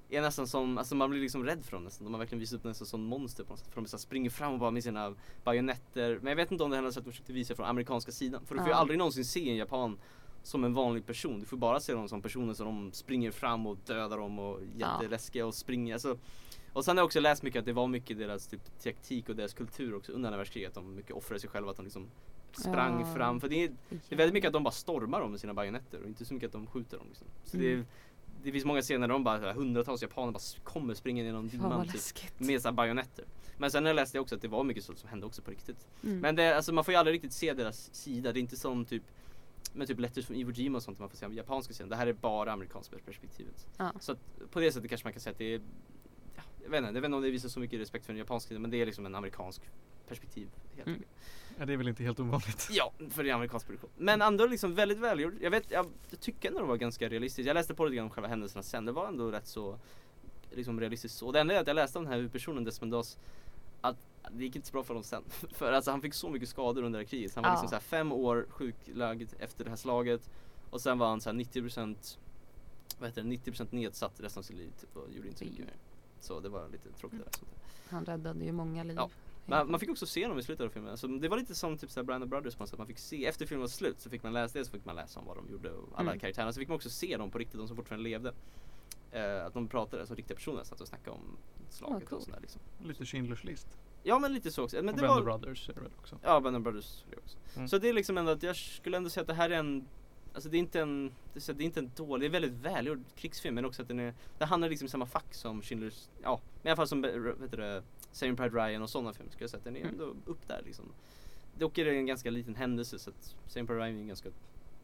är 0.10 0.22
nästan 0.22 0.48
som, 0.48 0.78
alltså 0.78 0.96
man 0.96 1.10
blir 1.10 1.22
liksom 1.22 1.44
rädd 1.44 1.66
för 1.66 1.72
dem 1.72 1.84
nästan. 1.84 2.06
De 2.06 2.14
har 2.14 2.20
verkligen 2.20 2.40
visat 2.40 2.58
upp 2.60 2.64
nästan 2.64 2.88
som 2.88 3.02
monster 3.04 3.44
på 3.44 3.50
något 3.50 3.60
sätt. 3.60 3.68
För 3.74 3.82
de 3.82 3.88
så 3.88 3.98
springer 3.98 4.30
fram 4.30 4.54
och 4.54 4.60
bara 4.60 4.72
med 4.72 4.84
sina 4.84 5.16
bajonetter. 5.44 6.20
Men 6.22 6.28
jag 6.28 6.36
vet 6.36 6.52
inte 6.52 6.64
om 6.64 6.70
det 6.70 6.78
är 6.78 6.92
så 6.92 7.00
att 7.00 7.06
de 7.06 7.12
försökte 7.12 7.34
visa 7.34 7.56
från 7.56 7.66
amerikanska 7.66 8.12
sidan. 8.12 8.46
För 8.46 8.56
du 8.56 8.62
får 8.62 8.68
ju 8.70 8.74
aldrig 8.74 8.98
någonsin 8.98 9.26
se 9.26 9.50
en 9.50 9.56
japan 9.56 9.98
som 10.44 10.64
en 10.64 10.74
vanlig 10.74 11.06
person. 11.06 11.40
Du 11.40 11.46
får 11.46 11.58
bara 11.58 11.80
se 11.80 11.94
dem 11.94 12.10
som 12.10 12.22
personer 12.22 12.54
som 12.54 12.66
de 12.66 12.92
springer 12.92 13.32
fram 13.32 13.68
och 13.68 13.78
dödar 13.86 14.18
dem 14.18 14.40
och 14.40 14.60
jätteläskiga 14.76 15.46
och 15.46 15.56
springer. 15.56 15.94
Alltså, 15.94 16.18
och 16.74 16.86
sen 16.86 16.98
har 16.98 17.02
jag 17.02 17.06
också 17.06 17.20
läst 17.20 17.44
mycket 17.44 17.60
att 17.60 17.66
det 17.66 17.74
var 17.74 17.88
mycket 17.88 18.18
deras 18.18 18.48
typ, 18.48 18.80
taktik 18.84 19.30
och 19.30 19.36
deras 19.36 19.54
kultur 19.54 19.96
också 19.96 20.12
under 20.12 20.28
andra 20.28 20.38
världskriget. 20.38 20.70
Att 20.70 20.76
de 20.76 20.96
mycket 20.96 21.12
offrade 21.16 21.40
sig 21.40 21.50
själva, 21.50 21.72
att 21.72 21.78
de 21.78 21.84
liksom 21.84 22.08
sprang 22.52 23.00
Ja. 23.00 23.14
fram. 23.16 23.40
För 23.42 23.50
det 23.50 23.64
är, 23.64 23.72
det 23.90 24.16
är 24.16 24.18
väldigt 24.18 24.34
mycket 24.34 24.48
att 24.48 24.54
de 24.54 24.64
bara 24.64 24.72
stormar 24.72 25.20
dem 25.22 25.32
med 25.32 25.40
sina 25.40 25.54
bajonetter 25.54 26.02
och 26.02 26.08
inte 26.08 26.26
så 26.26 26.34
mycket 26.34 26.48
att 26.48 26.54
de 26.54 26.68
skjuter 26.68 26.98
dem. 26.98 27.08
Liksom. 27.08 27.28
Så 27.44 27.58
det, 27.58 27.68
är, 27.72 27.74
Mm. 27.74 27.86
Det 28.44 28.51
finns 28.51 28.65
många 28.65 28.82
scener 28.82 29.08
där 29.08 29.13
de 29.13 29.24
bara, 29.24 29.39
så 29.53 29.60
hundratals 29.60 30.01
japaner 30.01 30.32
bara 30.32 30.41
kommer 30.63 30.94
springa 30.94 31.24
genom 31.24 31.48
dimman 31.48 31.88
typ, 31.88 32.39
med 32.39 32.62
sina 32.62 32.72
bajonetter. 32.72 33.25
Men 33.58 33.72
sen 33.72 33.84
läste 33.84 34.17
jag 34.17 34.22
också 34.22 34.36
att 34.36 34.41
det 34.41 34.48
var 34.48 34.63
mycket 34.63 34.84
sånt 34.84 35.00
som 35.00 35.10
hände 35.10 35.25
också 35.25 35.41
på 35.41 35.51
riktigt. 35.51 35.88
Mm. 36.03 36.20
Men 36.20 36.36
det, 36.36 36.56
alltså, 36.56 36.74
man 36.74 36.84
får 36.84 36.91
ju 36.91 36.98
aldrig 36.98 37.15
riktigt 37.15 37.34
se 37.34 37.53
deras 37.53 37.96
sida. 37.96 38.32
Det 38.34 38.39
är 38.39 38.41
inte 38.41 38.58
som 38.58 38.86
typ 38.86 39.03
med 39.74 39.88
typ 39.88 40.00
Letters 40.00 40.25
från 40.25 40.38
Iwo 40.38 40.51
Jima 40.51 40.77
och 40.77 40.84
sånt 40.84 41.00
man 41.00 41.10
får 41.10 41.17
se 41.17 41.27
japanska 41.32 41.74
sidan. 41.74 41.89
Det 41.89 41.96
här 41.96 42.08
är 42.08 42.13
bara 42.13 42.51
amerikanska 42.51 42.96
perspektivet. 43.06 43.67
ja. 43.77 43.91
Så 44.00 44.12
att 44.12 44.20
på 44.51 44.60
det 44.60 44.72
sättet 44.72 44.89
kanske 44.89 45.06
man 45.06 45.13
kan 45.13 45.22
säga 45.22 45.32
att 45.32 45.38
det 45.38 45.53
är 45.53 45.62
ja, 46.36 46.41
Jag 46.63 46.70
vet 46.70 46.77
inte, 46.77 46.88
jag 46.88 46.94
vet 46.94 47.06
inte 47.06 47.15
om 47.15 47.22
det 47.24 47.32
visar 47.32 47.50
så 47.50 47.60
mycket 47.60 47.79
respekt 47.79 48.06
för 48.06 48.13
den 48.13 48.20
japanska 48.20 48.60
men 48.60 48.72
det 48.72 48.82
är 48.82 48.86
liksom 48.86 49.06
en 49.06 49.15
amerikansk 49.15 49.62
perspektiv 50.08 50.48
helt 50.75 50.88
Mm. 50.88 51.03
Ja, 51.60 51.66
det 51.66 51.74
är 51.74 51.78
väl 51.78 51.88
inte 51.88 52.04
helt 52.04 52.20
ovanligt. 52.20 52.68
Ja, 52.72 52.92
för 53.10 53.24
det 53.24 53.30
är 53.30 53.34
amerikansk 53.34 53.66
produktion. 53.66 53.90
Men 53.98 54.22
ändå 54.22 54.46
liksom 54.48 54.76
väldigt 54.76 54.98
välgjord. 54.98 55.34
Jag 55.42 55.52
vet, 55.52 55.72
jag, 55.72 55.86
jag 56.10 56.20
tycker 56.20 56.48
ändå 56.50 56.60
det 56.62 56.66
var 56.68 56.78
ganska 56.78 57.10
realistiskt. 57.10 57.48
Jag 57.48 57.54
läste 57.54 57.74
på 57.74 57.86
lite 57.86 57.96
grann 57.96 58.04
om 58.06 58.10
själva 58.10 58.28
händelserna 58.28 58.64
sen. 58.64 58.86
Det 58.86 58.92
var 58.92 59.08
ändå 59.08 59.32
rätt 59.32 59.48
så 59.48 59.80
liksom 60.52 60.80
realistiskt 60.80 61.18
så. 61.18 61.32
Det 61.32 61.40
enda 61.40 61.56
är 61.56 61.60
att 61.62 61.68
jag 61.68 61.76
läste 61.76 61.98
om 61.98 62.04
den 62.04 62.12
här 62.12 62.18
huvudpersonen 62.18 62.64
Desmond 62.64 62.92
Doss 62.92 63.18
att 63.82 63.98
det 64.32 64.44
gick 64.44 64.56
inte 64.56 64.68
så 64.68 64.72
bra 64.72 64.84
för 64.84 64.90
honom 64.94 65.04
sen. 65.04 65.24
För 65.52 65.72
alltså 65.72 65.92
han 65.92 66.02
fick 66.02 66.14
så 66.14 66.30
mycket 66.30 66.50
skador 66.50 66.84
under 66.84 67.00
det 67.00 67.06
här 67.06 67.10
kriget. 67.10 67.36
Han 67.36 67.44
var 67.44 67.50
Ja. 67.50 67.54
liksom 67.54 67.70
så 67.70 67.76
här 67.76 67.82
fem 67.82 68.12
år 68.12 68.46
sjuklagd 68.50 69.30
efter 69.40 69.64
det 69.64 69.70
här 69.70 69.78
slaget. 69.78 70.30
Och 70.70 70.82
sen 70.82 70.98
var 70.98 71.08
han 71.08 71.22
så 71.22 71.30
här 71.30 71.38
90% 71.38 72.18
vad 73.00 73.10
heter 73.10 73.24
det, 73.24 73.30
90% 73.30 73.68
nedsatt 73.70 74.20
resten 74.20 74.40
av 74.40 74.44
sitt 74.44 74.58
liv 74.58 74.72
typ, 74.82 74.98
och 74.98 75.12
gjorde 75.16 75.28
inte 75.28 75.40
så 75.40 75.46
mycket 75.46 75.66
mer. 75.66 75.76
Så 76.20 76.40
det 76.40 76.50
var 76.50 76.68
lite 76.70 76.90
tråkigt. 77.00 77.20
Sånt 77.20 77.40
där. 77.42 77.50
Han 77.90 78.06
räddade 78.06 78.46
ju 78.46 78.52
många 78.52 78.84
liv. 78.84 78.96
Ja. 78.98 79.10
Men 79.48 79.72
man 79.72 79.80
fick 79.80 79.89
också 79.89 80.06
se 80.06 80.27
dem 80.27 80.39
i 80.39 80.44
slutet 80.44 80.66
av 80.66 80.70
filmen. 80.70 80.92
Alltså, 80.92 81.08
det 81.08 81.27
var 81.30 81.38
lite 81.38 81.56
som 81.56 81.77
typ 81.77 81.92
såhär 81.92 82.06
Brand 82.06 82.30
Brothers 82.30 82.56
på 82.56 82.68
sätt. 82.68 82.77
Man 82.77 82.88
fick 82.88 82.98
se, 83.00 83.25
efter 83.25 83.46
filmen 83.46 83.62
var 83.62 83.68
slut 83.68 84.00
så 84.00 84.10
fick 84.10 84.24
man 84.24 84.34
läsa 84.34 84.60
det 84.60 84.66
så 84.66 84.72
fick 84.72 84.86
man 84.86 84.96
läsa 84.96 85.20
om 85.20 85.25
vad 85.25 85.38
de 85.38 85.50
gjorde 85.51 85.72
och 85.72 85.89
alla 86.00 86.12
Mm. 86.12 86.20
karaktärerna. 86.20 86.54
Så 86.54 86.60
fick 86.60 86.68
man 86.68 86.75
också 86.75 86.89
se 86.89 87.18
dem 87.18 87.32
på 87.32 87.38
riktigt, 87.38 87.58
de 87.58 87.68
som 87.68 87.77
fortfarande 87.77 88.04
levde. 88.10 88.34
Eh, 89.12 89.46
att 89.46 89.54
de 89.54 89.68
pratade, 89.68 90.01
alltså 90.01 90.16
riktiga 90.16 90.36
personer 90.36 90.63
satt 90.63 90.82
och 90.82 90.88
snackade 90.88 91.12
om 91.18 91.38
slaget 91.70 92.10
coolt. 92.10 92.20
och 92.22 92.25
sådär 92.25 92.39
liksom. 92.42 92.62
Lite 92.84 93.04
Schindler's 93.04 93.46
list. 93.46 93.68
Ja 94.04 94.20
men 94.20 94.34
lite 94.34 94.51
så 94.51 94.63
också. 94.63 94.75
Men 94.75 94.89
och 94.89 94.96
det 94.96 95.01
Band 95.08 95.25
var, 95.25 95.34
of 95.36 95.42
Brothers 95.42 95.70
är 95.70 95.74
det 95.74 95.80
väl 95.82 95.92
också. 96.00 96.20
Ja, 96.24 96.39
Band 96.42 96.58
of 96.58 96.63
Brothers 96.63 97.04
är 97.08 97.12
det 97.16 97.18
också. 97.18 97.38
Mm. 97.56 97.68
Så 97.68 97.77
det 97.77 97.89
är 97.89 97.94
liksom 97.94 98.18
ändå 98.18 98.32
att 98.32 98.44
jag 98.44 98.56
skulle 98.56 98.98
ändå 98.98 99.10
säga 99.10 99.22
att 99.22 99.27
det 99.27 99.34
här 99.34 99.50
är 99.50 99.60
en 99.60 99.88
Alltså 100.38 100.50
det 100.50 100.58
är 100.58 100.60
inte 100.60 100.82
en, 100.82 101.12
det 101.34 101.50
är, 101.50 101.62
inte 101.62 101.79
en 101.79 101.91
dålig, 101.96 102.32
det 102.32 102.38
är 102.38 102.41
väldigt 102.41 102.62
välgjord 102.65 103.03
krigsfilm 103.15 103.56
men 103.56 103.65
också 103.65 103.82
att 103.82 103.88
den 103.88 104.00
är, 104.00 104.13
det 104.38 104.46
handlar 104.46 104.70
liksom 104.70 104.86
i 104.86 104.89
samma 104.89 105.06
fack 105.06 105.34
som 105.34 105.62
Schindler's, 105.62 106.10
ja, 106.24 106.41
men 106.62 106.67
i 106.67 106.70
alla 106.70 106.75
fall 106.75 106.88
som, 106.88 107.06
eh, 107.06 107.20
vad 107.20 107.41
heter 107.41 107.58
det, 107.58 107.84
Saving 108.12 108.36
Pride 108.36 108.56
Ryan 108.56 108.82
och 108.82 108.89
sådana 108.89 109.13
filmer 109.13 109.32
skulle 109.32 109.44
jag 109.44 109.50
säga 109.50 109.58
att 109.58 109.63
den 109.63 109.75
är 109.75 109.79
Mm. 109.82 109.91
ändå 109.94 110.15
upp 110.25 110.48
där 110.48 110.62
liksom. 110.65 110.86
Dock 111.60 111.77
är 111.77 111.86
det 111.86 111.91
en 111.91 112.06
ganska 112.06 112.29
liten 112.29 112.56
händelse 112.56 113.00
så 113.00 113.10
att 113.10 113.36
Saving 113.48 113.67
Pride 113.67 113.79
Ryan 113.79 113.96
är 113.96 114.01
en 114.01 114.08
ganska, 114.08 114.29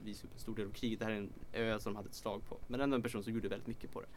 visar 0.03 0.25
upp 0.27 0.33
en 0.33 0.39
stor 0.39 0.55
del 0.55 0.67
av 0.67 0.71
kriget, 0.71 0.99
det 0.99 1.05
här 1.05 1.11
är 1.11 1.17
en 1.17 1.29
ö 1.53 1.79
som 1.79 1.93
de 1.93 1.97
hade 1.97 2.09
ett 2.09 2.15
slag 2.15 2.41
på. 2.49 2.57
Men 2.67 2.81
ändå 2.81 2.95
en 2.95 3.03
person 3.03 3.23
som 3.23 3.33
gjorde 3.33 3.47
väldigt 3.49 3.67
mycket 3.67 3.91
på 3.91 4.01
det. 4.01 4.07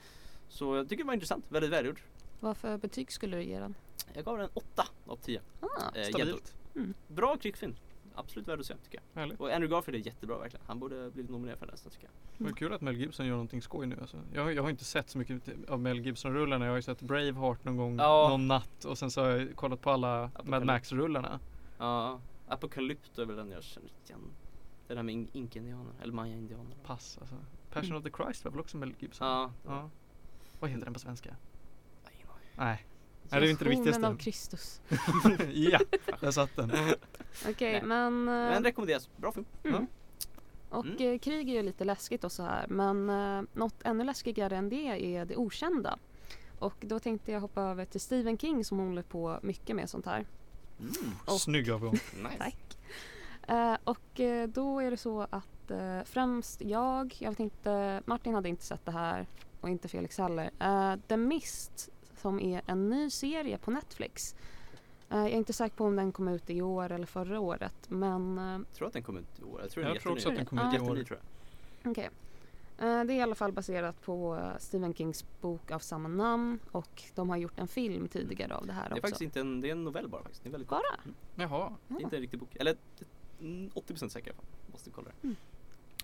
Så 0.49 0.77
jag 0.77 0.89
tycker 0.89 1.05
det 1.05 1.07
var 1.07 1.15
intressant, 1.15 1.45
väldigt 1.49 1.71
välgjord. 1.71 2.01
Vad 2.41 2.57
för 2.57 2.79
betyg 2.79 3.13
skulle 3.13 3.37
du 3.37 3.43
ge 3.43 3.59
den? 3.61 3.75
Jag 4.15 4.25
gav 4.25 4.39
den 4.39 4.49
8 4.55 4.85
av 5.07 5.17
10. 5.17 5.41
Ah, 5.61 5.67
Eh, 5.95 6.03
Stabilt. 6.09 6.55
Mm. 6.75 6.95
Bra 7.09 7.37
krigsfilm. 7.37 7.75
Absolut 8.17 8.49
värd 8.49 8.61
att 8.61 8.67
se 8.67 8.75
tycker 8.77 9.01
jag. 9.15 9.21
Härligt. 9.21 9.41
Och 9.41 9.51
Andrew 9.51 9.77
Garfield 9.77 10.01
är 10.03 10.07
jättebra 10.07 10.39
verkligen. 10.39 10.67
Han 10.67 10.79
borde 10.79 11.11
blivit 11.11 11.31
nominerad 11.31 11.59
för 11.59 11.67
den 11.67 11.73
nästan 11.73 11.93
tycker 11.93 12.05
jag. 12.05 12.13
Det 12.39 12.45
var 12.45 12.57
kul 12.57 12.73
att 12.73 12.81
Mel 12.81 12.97
Gibson 12.97 13.27
gör 13.27 13.33
någonting 13.33 13.63
skoj 13.63 13.87
nu 13.87 13.97
alltså. 14.01 14.17
jag, 14.35 14.55
jag 14.55 14.63
har 14.63 14.71
inte 14.71 14.85
sett 14.85 15.11
så 15.11 15.19
mycket 15.19 15.43
av 15.69 15.81
Mel 15.81 15.99
Gibson-rullarna. 16.07 16.65
Jag 16.65 16.73
har 16.73 16.77
ju 16.77 16.83
sett 16.83 17.03
Braveheart 17.03 17.65
någon 17.65 17.77
gång, 17.77 17.99
Ja. 17.99 18.29
någon 18.31 18.49
natt 18.49 18.85
och 18.85 18.99
sen 18.99 19.11
så 19.11 19.21
har 19.23 19.29
jag 19.31 19.57
kollat 19.57 19.81
på 19.81 19.91
alla 19.91 20.21
Mad 20.21 20.31
Apocalypse. 20.35 20.65
Max-rullarna. 20.67 21.41
Ja, 21.79 22.21
Apocalypto 22.49 23.23
är 23.23 23.27
väl 23.27 23.37
den 23.37 23.51
jag 23.51 23.63
känner 23.63 23.89
igen. 24.07 24.21
Det 24.89 24.95
där 24.95 25.03
med 25.03 25.13
in- 25.15 25.29
inka-indianer, 25.33 25.93
eller 26.03 26.13
maya-indianer. 26.13 26.77
Pass 26.85 27.19
alltså. 27.21 27.35
Passion 27.73 27.87
Mm. 27.91 27.99
of 27.99 28.05
the 28.05 28.23
Christ 28.23 28.45
var 28.45 28.51
väl 28.51 28.61
också 28.61 28.77
Mel 28.77 28.95
Gibson? 28.99 29.27
Ja. 29.29 29.51
ja. 29.67 29.91
Vad 30.61 30.71
heter 30.71 30.85
den 30.85 30.93
på 30.95 31.01
svenska? 31.01 31.37
Aning. 32.05 32.27
Nej. 32.57 32.87
Nej 33.31 33.41
det 33.41 33.47
är 33.47 33.51
inte 33.51 33.65
det 33.65 33.77
Passionen 33.77 34.05
av 34.05 34.13
viktigaste. 34.13 34.51
Kristus. 34.57 34.81
ja, 35.55 35.79
där 36.21 36.31
satt 36.31 36.57
den. 36.57 36.73
Okej, 37.49 37.73
Nej. 37.73 37.83
men... 37.83 38.29
eh, 38.29 38.35
Men 38.35 38.65
rekommenderas. 38.65 39.09
Bra 39.17 39.33
film. 39.33 39.47
Mm. 39.65 39.87
Och 40.71 40.85
Mm. 40.87 41.13
eh, 41.13 41.19
krig 41.19 41.49
är 41.51 41.53
ju 41.55 41.63
lite 41.63 41.85
läskigt 41.85 42.25
och 42.25 42.33
så 42.33 42.43
här 42.43 42.67
men 42.69 43.11
eh, 43.11 43.43
något 43.53 43.83
ännu 43.85 44.05
läskigare 44.05 44.57
än 44.57 44.69
det 44.69 45.17
är 45.17 45.25
det 45.25 45.37
okända. 45.37 45.99
Och 46.59 46.75
då 46.81 46.99
tänkte 46.99 47.33
jag 47.33 47.41
hoppa 47.41 47.63
över 47.63 47.85
till 47.85 48.01
Stephen 48.01 48.39
King 48.39 48.65
som 48.65 48.79
håller 48.79 49.03
på 49.03 49.39
mycket 49.43 49.77
med 49.77 49.91
sånt 49.91 50.07
här. 50.07 50.27
Mm. 50.81 50.93
Och- 51.27 51.41
Snygg 51.41 51.69
övergång. 51.69 51.93
Nice. 52.23 52.37
Tack. 52.39 52.79
Eh, 53.49 53.77
och 53.85 54.21
eh, 54.21 54.49
då 54.49 54.81
är 54.81 54.91
det 54.91 54.97
så 54.97 55.21
att 55.31 55.71
eh, 55.71 56.01
främst 56.05 56.61
jag, 56.61 57.15
jag 57.19 57.31
vet 57.31 57.41
inte, 57.41 58.03
Martin 58.07 58.35
hade 58.35 58.49
inte 58.49 58.65
sett 58.65 58.85
det 58.85 58.93
här 58.93 59.27
och 59.61 59.69
inte 59.69 59.89
Felix 59.89 60.19
heller. 60.19 60.51
Eh, 60.61 60.95
The 61.09 61.17
Mist 61.17 61.89
som 62.17 62.41
är 62.41 62.63
en 62.67 62.89
ny 62.91 63.11
serie 63.11 63.59
på 63.59 63.71
Netflix. 63.71 64.35
Eh, 65.11 65.17
jag 65.19 65.27
är 65.27 65.31
inte 65.37 65.53
säker 65.53 65.77
på 65.77 65.85
om 65.85 65.97
den 65.97 66.13
kom 66.13 66.29
ut 66.29 66.51
i 66.51 66.63
år 66.63 66.93
eller 66.93 67.07
förra 67.07 67.41
året 67.41 67.75
men 67.89 68.39
eh, 68.39 68.45
Jag 68.45 68.73
tror 68.75 68.87
att 68.87 68.93
den 68.93 69.03
kom 69.03 69.17
ut 69.17 69.39
i 69.41 69.43
år. 69.43 69.61
Jag 69.61 69.71
tror 69.71 69.87
Jag 69.87 70.01
tror 70.01 70.13
också 70.13 70.29
att 70.29 70.37
den 70.37 70.47
kom 70.47 70.59
ut 70.59 70.75
i 70.75 70.79
år. 70.81 71.03
tror 71.05 71.19
jag. 71.83 71.91
Okej. 71.91 72.05
Eh, 72.79 73.05
Det 73.05 73.13
är 73.13 73.17
i 73.17 73.21
alla 73.21 73.35
fall 73.35 73.53
baserat 73.53 74.03
på 74.03 74.41
Stephen 74.59 74.95
Kings 74.95 75.25
bok 75.41 75.71
av 75.71 75.79
samma 75.79 76.09
namn 76.09 76.59
och 76.73 77.03
de 77.15 77.31
har 77.31 77.37
gjort 77.37 77.59
en 77.59 77.69
film 77.69 78.09
tidigare 78.09 78.55
av 78.57 78.67
det 78.67 78.73
här 78.73 78.89
Det 78.89 78.93
är 78.93 78.93
också. 78.93 79.01
faktiskt 79.03 79.21
inte 79.23 79.41
en, 79.41 79.61
det 79.61 79.69
är 79.69 79.73
en 79.73 79.85
novell 79.85 80.09
bara 80.09 80.23
faktiskt. 80.23 80.43
Det 80.43 80.49
är 80.49 80.53
väldigt 80.53 80.69
kort. 80.69 80.79
Bara? 80.79 81.01
Mm. 81.05 81.15
Jaha. 81.35 81.73
Det 81.89 81.95
är 81.95 82.01
inte 82.03 82.17
en 82.17 82.23
riktig 82.23 82.41
bok. 82.41 82.57
Eller 82.57 82.77
mm, 83.41 83.71
80% 83.75 84.09
säker 84.09 84.27
i 84.29 84.31
alla 84.31 84.37
fall. 84.37 84.45
Måste 84.73 84.91
kolla 84.91 85.09
det. 85.23 85.35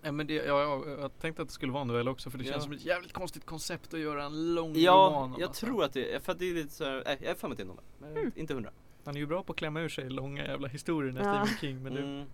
Ja, 0.04 0.12
men 0.12 0.26
det, 0.26 0.34
ja, 0.34 0.44
ja, 0.62 0.82
jag 1.00 1.18
tänkte 1.18 1.42
att 1.42 1.48
det 1.48 1.54
skulle 1.54 1.72
vara 1.72 1.80
en 1.82 1.86
novell 1.88 2.08
också 2.08 2.30
för 2.30 2.38
det 2.38 2.44
Ja. 2.44 2.52
känns 2.52 2.64
som 2.64 2.72
ett 2.72 2.84
jävligt 2.84 3.12
konstigt 3.12 3.44
koncept 3.46 3.94
att 3.94 4.00
göra 4.00 4.24
en 4.24 4.54
lång 4.54 4.72
Ja, 4.76 4.92
roman 4.92 5.22
om 5.32 5.40
jag 5.40 5.48
massa. 5.48 5.66
tror 5.66 5.84
att 5.84 5.92
det 5.92 6.14
är, 6.14 6.20
för 6.20 6.32
att 6.32 6.38
det 6.38 6.50
är 6.50 6.54
lite 6.54 6.70
såhär, 6.74 7.02
nej 7.06 7.18
jag 7.20 7.28
har 7.28 7.34
för 7.34 7.48
mig 7.48 7.56
det 7.56 7.62
är 7.62 7.64
en 7.64 7.76
novell. 8.00 8.18
Mm. 8.18 8.32
inte 8.36 8.54
hundra. 8.54 8.70
Han 9.04 9.16
är 9.16 9.20
ju 9.20 9.26
bra 9.26 9.42
på 9.42 9.52
att 9.52 9.58
klämma 9.58 9.80
ur 9.80 9.88
sig 9.88 10.10
långa 10.10 10.44
jävla 10.46 10.68
historier 10.68 11.12
när 11.12 11.20
Ja. 11.24 11.46
Stephen 11.46 11.58
King 11.60 11.82
men 11.82 11.94
du, 11.94 12.00
Mm. 12.02 12.24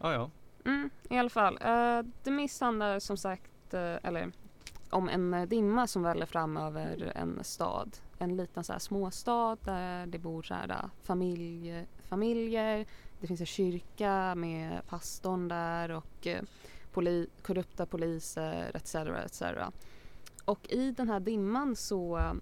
ja 0.00 0.12
ja. 0.12 0.30
Mm, 0.64 0.90
I 1.10 1.18
alla 1.18 1.30
fall. 1.30 1.54
Uh, 1.54 2.10
The 2.24 2.30
Mist 2.30 2.60
handlar 2.60 2.98
som 2.98 3.16
sagt 3.16 3.74
eh, 3.74 3.94
eller, 4.02 4.32
om 4.90 5.08
en 5.08 5.48
dimma 5.48 5.86
som 5.86 6.02
väller 6.02 6.26
fram 6.26 6.56
över 6.56 7.12
en 7.14 7.44
stad. 7.44 7.96
En 8.18 8.36
liten 8.36 8.64
så 8.64 8.72
här, 8.72 8.80
småstad 8.80 9.56
där 9.64 10.06
det 10.06 10.18
bor 10.18 10.42
så 10.42 10.54
här, 10.54 10.90
familj, 11.02 11.86
familjer. 11.98 12.86
Det 13.20 13.26
finns 13.26 13.40
en 13.40 13.46
kyrka 13.46 14.34
med 14.34 14.86
pastorn 14.88 15.48
där 15.48 15.90
och 15.90 16.26
eh, 16.26 16.42
poli, 16.92 17.26
korrupta 17.42 17.86
poliser 17.86 18.70
etc. 18.74 18.94
etc. 18.94 19.42
Och 20.44 20.72
i 20.72 20.90
den 20.90 21.08
här 21.08 21.20
dimman 21.20 21.76
så 21.76 22.32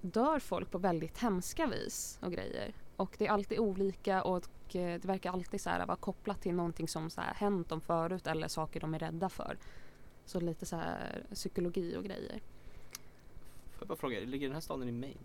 dör 0.00 0.38
folk 0.38 0.70
på 0.70 0.78
väldigt 0.78 1.18
hemska 1.18 1.66
vis 1.66 2.18
och 2.22 2.32
grejer. 2.32 2.74
Och 2.96 3.14
det 3.18 3.26
är 3.26 3.30
alltid 3.30 3.58
olika 3.58 4.22
och 4.22 4.76
eh, 4.76 5.00
det 5.00 5.04
verkar 5.04 5.32
alltid 5.32 5.60
så 5.60 5.70
här 5.70 5.86
vara 5.86 5.96
kopplat 5.96 6.40
till 6.40 6.54
någonting 6.54 6.88
som 6.88 7.10
så 7.10 7.20
här 7.20 7.34
hänt 7.34 7.68
dem 7.68 7.80
förut 7.80 8.26
eller 8.26 8.48
saker 8.48 8.80
de 8.80 8.94
är 8.94 8.98
rädda 8.98 9.28
för. 9.28 9.58
Så 10.24 10.40
lite 10.40 10.66
så 10.66 10.76
här 10.76 11.24
psykologi 11.34 11.96
och 11.96 12.04
grejer. 12.04 12.40
Får 13.80 13.84
jag 13.84 13.88
bara 13.88 13.96
fråga, 14.00 14.20
ligger 14.20 14.46
den 14.46 14.54
här 14.54 14.60
staden 14.60 14.88
i 14.88 14.92
Maine? 14.92 15.18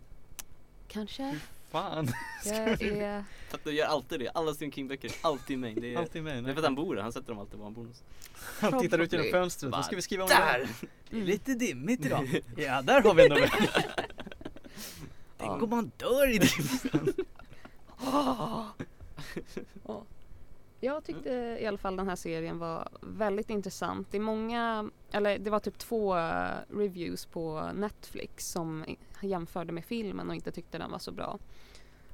Kanske. 0.88 1.40
Fan. 1.72 2.08
Jag 2.46 2.56
är... 2.82 3.24
För 3.50 3.58
att 3.58 3.64
de 3.64 3.72
gör 3.74 3.86
alltid 3.88 4.20
det. 4.20 4.30
Alla 4.30 4.54
Stephen 4.54 4.72
King 4.72 4.88
böcker 4.88 5.08
är 5.08 5.14
alltid 5.22 5.54
i 5.54 5.58
Maine. 5.58 5.82
Det 5.82 5.94
är, 5.94 5.98
Alltid 5.98 6.24
med. 6.24 6.44
det 6.44 6.50
är 6.50 6.54
för 6.54 6.60
att 6.62 6.66
han 6.66 6.76
bor 6.76 6.96
där. 6.96 7.02
Han 7.02 7.14
sätter 7.14 7.28
dem 7.28 7.40
alltid 7.40 7.58
var 7.60 7.66
han 7.66 7.74
bor 7.74 7.82
någonstans. 7.82 8.10
Han 8.60 8.80
tittar 8.82 9.00
ut 9.00 9.12
genom 9.14 9.28
fönstret. 9.32 9.72
Bara, 9.72 9.78
Vad 9.78 9.86
ska 9.86 9.96
vi 9.96 10.02
skriva 10.02 10.24
om 10.24 10.30
Där! 10.30 10.60
det? 10.60 10.68
Det 11.10 11.16
är 11.16 11.16
Mm. 11.16 11.28
lite 11.28 11.54
dimmigt 11.56 12.06
idag. 12.06 12.42
ja, 12.58 12.82
där 12.82 13.02
har 13.02 13.14
vi 13.14 13.24
en 13.24 13.30
novell. 13.30 13.50
Tänk 15.38 15.52
Ja. 15.52 15.60
om 15.64 15.70
man 15.70 15.92
dör 15.98 16.30
i 16.34 16.38
dimman. 16.38 17.14
Jag 20.79 21.03
tyckte 21.03 21.29
i 21.62 21.65
alla 21.65 21.77
fall 21.77 21.96
den 21.96 22.08
här 22.08 22.15
serien 22.15 22.60
var 22.60 22.88
väldigt 23.01 23.50
intressant. 23.50 24.08
Det 24.12 24.17
är 24.17 24.22
många, 24.22 24.89
eller 25.12 25.39
det 25.39 25.50
var 25.50 25.60
typ 25.60 25.77
två 25.77 26.17
eh, 26.17 26.48
reviews 26.70 27.25
på 27.25 27.70
Netflix 27.75 28.48
som 28.51 28.86
jämförde 29.22 29.72
med 29.74 29.86
filmen 29.86 30.29
och 30.29 30.36
inte 30.36 30.51
tyckte 30.51 30.77
den 30.77 30.91
var 30.91 31.00
så 31.00 31.12
bra. 31.12 31.39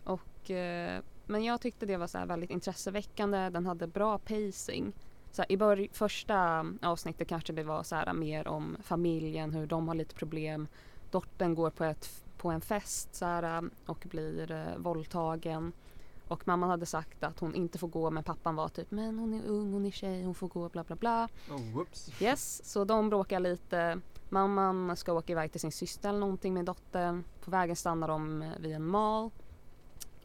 Och, 0.03 0.51
eh, 0.51 1.01
men 1.25 1.43
jag 1.43 1.61
tyckte 1.61 1.85
det 1.85 1.97
var 1.97 2.07
så 2.07 2.17
här 2.17 2.25
väldigt 2.25 2.49
intresseväckande, 2.49 3.49
den 3.49 3.65
hade 3.65 3.87
bra 3.87 4.17
pacing. 4.17 4.93
Så 5.31 5.41
här, 5.41 5.51
I 5.51 5.57
bör- 5.57 5.87
första 5.93 6.65
avsnittet 6.81 7.27
kanske 7.27 7.53
det 7.53 7.63
var 7.63 7.83
så 7.83 7.95
här 7.95 8.13
mer 8.13 8.47
om 8.47 8.77
familjen, 8.83 9.53
hur 9.53 9.65
de 9.65 9.87
har 9.87 9.95
lite 9.95 10.15
problem. 10.15 10.67
Dottern 11.11 11.55
går 11.55 11.69
på, 11.69 11.83
ett, 11.83 12.23
på 12.37 12.49
en 12.49 12.61
fest 12.61 13.15
så 13.15 13.25
här, 13.25 13.43
eh, 13.57 13.61
och 13.85 14.05
blir 14.09 14.51
eh, 14.51 14.77
våldtagen. 14.77 15.71
Och 16.31 16.47
mamman 16.47 16.69
hade 16.69 16.85
sagt 16.85 17.23
att 17.23 17.39
hon 17.39 17.55
inte 17.55 17.77
får 17.77 17.87
gå 17.87 18.11
men 18.11 18.23
pappan 18.23 18.55
var 18.55 18.69
typ 18.69 18.91
men 18.91 19.19
hon 19.19 19.33
är 19.33 19.45
ung, 19.45 19.73
hon 19.73 19.85
är 19.85 19.91
tjej, 19.91 20.23
hon 20.23 20.35
får 20.35 20.47
gå 20.47 20.69
bla 20.69 20.83
bla 20.83 20.95
bla. 20.95 21.29
Oh, 21.49 21.73
whoops. 21.73 22.21
Yes, 22.21 22.71
så 22.71 22.85
de 22.85 23.09
bråkar 23.09 23.39
lite. 23.39 23.99
Mamman 24.29 24.97
ska 24.97 25.13
åka 25.13 25.33
iväg 25.33 25.51
till 25.51 25.61
sin 25.61 25.71
syster 25.71 26.09
eller 26.09 26.19
någonting 26.19 26.53
med 26.53 26.65
dottern. 26.65 27.23
På 27.41 27.51
vägen 27.51 27.75
stannar 27.75 28.07
de 28.07 28.53
vid 28.59 28.75
en 28.75 28.85
mall. 28.85 29.29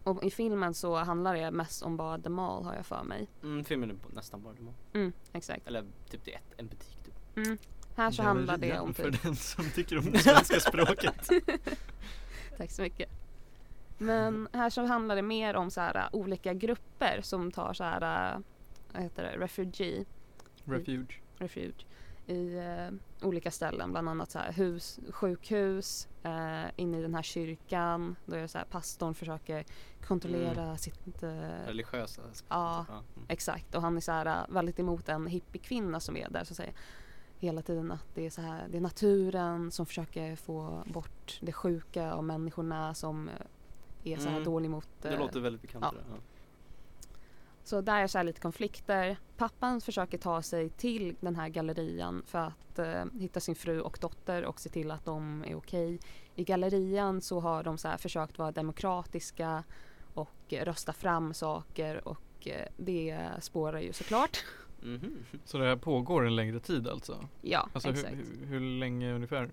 Och 0.02 0.24
i 0.24 0.30
filmen 0.30 0.74
så 0.74 0.96
handlar 0.96 1.34
det 1.34 1.50
mest 1.50 1.82
om 1.82 1.96
bara 1.96 2.18
The 2.18 2.28
Mall 2.28 2.64
har 2.64 2.74
jag 2.74 2.86
för 2.86 3.02
mig. 3.02 3.28
Mm, 3.42 3.64
filmen 3.64 3.90
är 3.90 4.14
nästan 4.14 4.42
bara 4.42 4.54
demon. 4.54 4.74
Mm, 4.92 5.12
exakt. 5.32 5.66
Eller 5.66 5.84
typ 6.10 6.24
det 6.24 6.34
är 6.34 6.38
ett, 6.38 6.54
en 6.56 6.66
butik 6.66 6.98
typ. 7.04 7.46
Mm. 7.46 7.58
Här 7.96 8.10
så 8.10 8.22
handlar 8.22 8.58
det 8.58 8.78
om 8.78 8.94
för 8.94 9.10
typ 9.10 9.22
den 9.22 9.36
som 9.36 9.70
tycker 9.70 9.98
om 9.98 10.04
det 10.12 10.18
svenska 10.18 10.60
språket. 10.60 11.30
Tack 12.56 12.70
så 12.70 12.82
mycket. 12.82 13.25
Men 13.98 14.48
här 14.52 14.70
så 14.70 14.84
handlar 14.84 15.16
det 15.16 15.22
mer 15.22 15.56
om 15.56 15.70
så 15.70 15.80
här, 15.80 15.96
uh, 15.96 16.08
olika 16.12 16.54
grupper 16.54 17.20
som 17.22 17.52
tar 17.52 17.72
så 17.72 17.84
här, 17.84 18.34
uh, 18.36 18.40
vad 18.92 19.02
heter 19.02 19.22
det, 19.22 19.44
refugee, 19.44 20.04
Refuge. 20.64 21.20
refuge 21.38 21.86
i 22.26 22.58
uh, 22.58 22.94
olika 23.22 23.50
ställen. 23.50 23.90
Bland 23.92 24.08
annat 24.08 24.30
så 24.30 24.38
här 24.38 24.52
hus, 24.52 25.00
sjukhus, 25.10 26.08
uh, 26.24 26.64
inne 26.76 26.98
i 26.98 27.02
den 27.02 27.14
här 27.14 27.22
kyrkan. 27.22 28.16
Då 28.26 28.36
är 28.36 28.40
det 28.42 28.48
så 28.48 28.58
här 28.58 28.64
pastorn 28.64 29.14
försöker 29.14 29.64
kontrollera 30.06 30.76
sitt... 30.76 31.22
uh, 31.22 31.28
Religiösa. 31.66 32.22
ja, 32.48 32.86
Mm. 32.88 33.02
exakt. 33.28 33.74
Och 33.74 33.82
han 33.82 33.96
är 33.96 34.00
så 34.00 34.12
här, 34.12 34.26
uh, 34.26 34.54
väldigt 34.54 34.78
emot 34.78 35.08
en 35.08 35.26
hippiekvinna 35.26 36.00
som 36.00 36.16
är 36.16 36.28
där 36.28 36.44
som 36.44 36.56
säger 36.56 36.72
hela 37.38 37.62
tiden 37.62 37.92
att 37.92 38.14
det 38.14 38.26
är 38.26 38.30
så 38.30 38.40
här, 38.40 38.68
det 38.68 38.76
är 38.76 38.80
naturen 38.80 39.70
som 39.70 39.86
försöker 39.86 40.36
få 40.36 40.82
bort 40.86 41.38
det 41.42 41.52
sjuka 41.52 42.14
och 42.14 42.24
människorna 42.24 42.94
som 42.94 43.30
är 44.06 44.16
så 44.18 44.24
här 44.28 44.30
Mm. 44.36 44.44
dålig 44.44 44.70
mot 44.70 44.88
Det 45.02 45.08
eh, 45.08 45.18
låter 45.18 45.40
väldigt 45.40 45.62
bekant. 45.62 45.84
ja. 45.92 45.92
Ja. 46.10 46.16
Så 47.64 47.80
där 47.80 48.02
är 48.02 48.06
så 48.06 48.18
här 48.18 48.24
lite 48.24 48.40
konflikter. 48.40 49.16
Pappan 49.36 49.80
försöker 49.80 50.18
ta 50.18 50.42
sig 50.42 50.68
till 50.70 51.16
den 51.20 51.36
här 51.36 51.48
gallerian 51.48 52.22
för 52.26 52.38
att 52.38 52.78
eh, 52.78 53.04
hitta 53.20 53.40
sin 53.40 53.54
fru 53.54 53.80
och 53.80 53.98
dotter 54.00 54.44
och 54.44 54.60
se 54.60 54.68
till 54.68 54.90
att 54.90 55.04
de 55.04 55.44
är 55.44 55.54
okej. 55.54 55.98
I 56.34 56.44
gallerian 56.44 57.20
så 57.20 57.40
har 57.40 57.62
de 57.62 57.78
så 57.78 57.88
här 57.88 57.96
försökt 57.96 58.38
vara 58.38 58.52
demokratiska 58.52 59.64
och 60.14 60.30
rösta 60.52 60.92
fram 60.92 61.34
saker 61.34 62.08
och 62.08 62.48
eh, 62.48 62.68
det 62.76 63.20
spårar 63.40 63.80
ju 63.80 63.92
såklart. 63.92 64.44
Mhm. 64.82 65.16
Så 65.44 65.58
det 65.58 65.64
här 65.64 65.76
pågår 65.76 66.26
en 66.26 66.36
längre 66.36 66.60
tid 66.60 66.88
alltså? 66.88 67.28
Ja, 67.42 67.68
Alltså 67.72 67.88
hur, 67.88 67.94
exakt. 67.96 68.14
hur, 68.14 68.46
hur 68.46 68.60
länge 68.60 69.12
ungefär? 69.14 69.50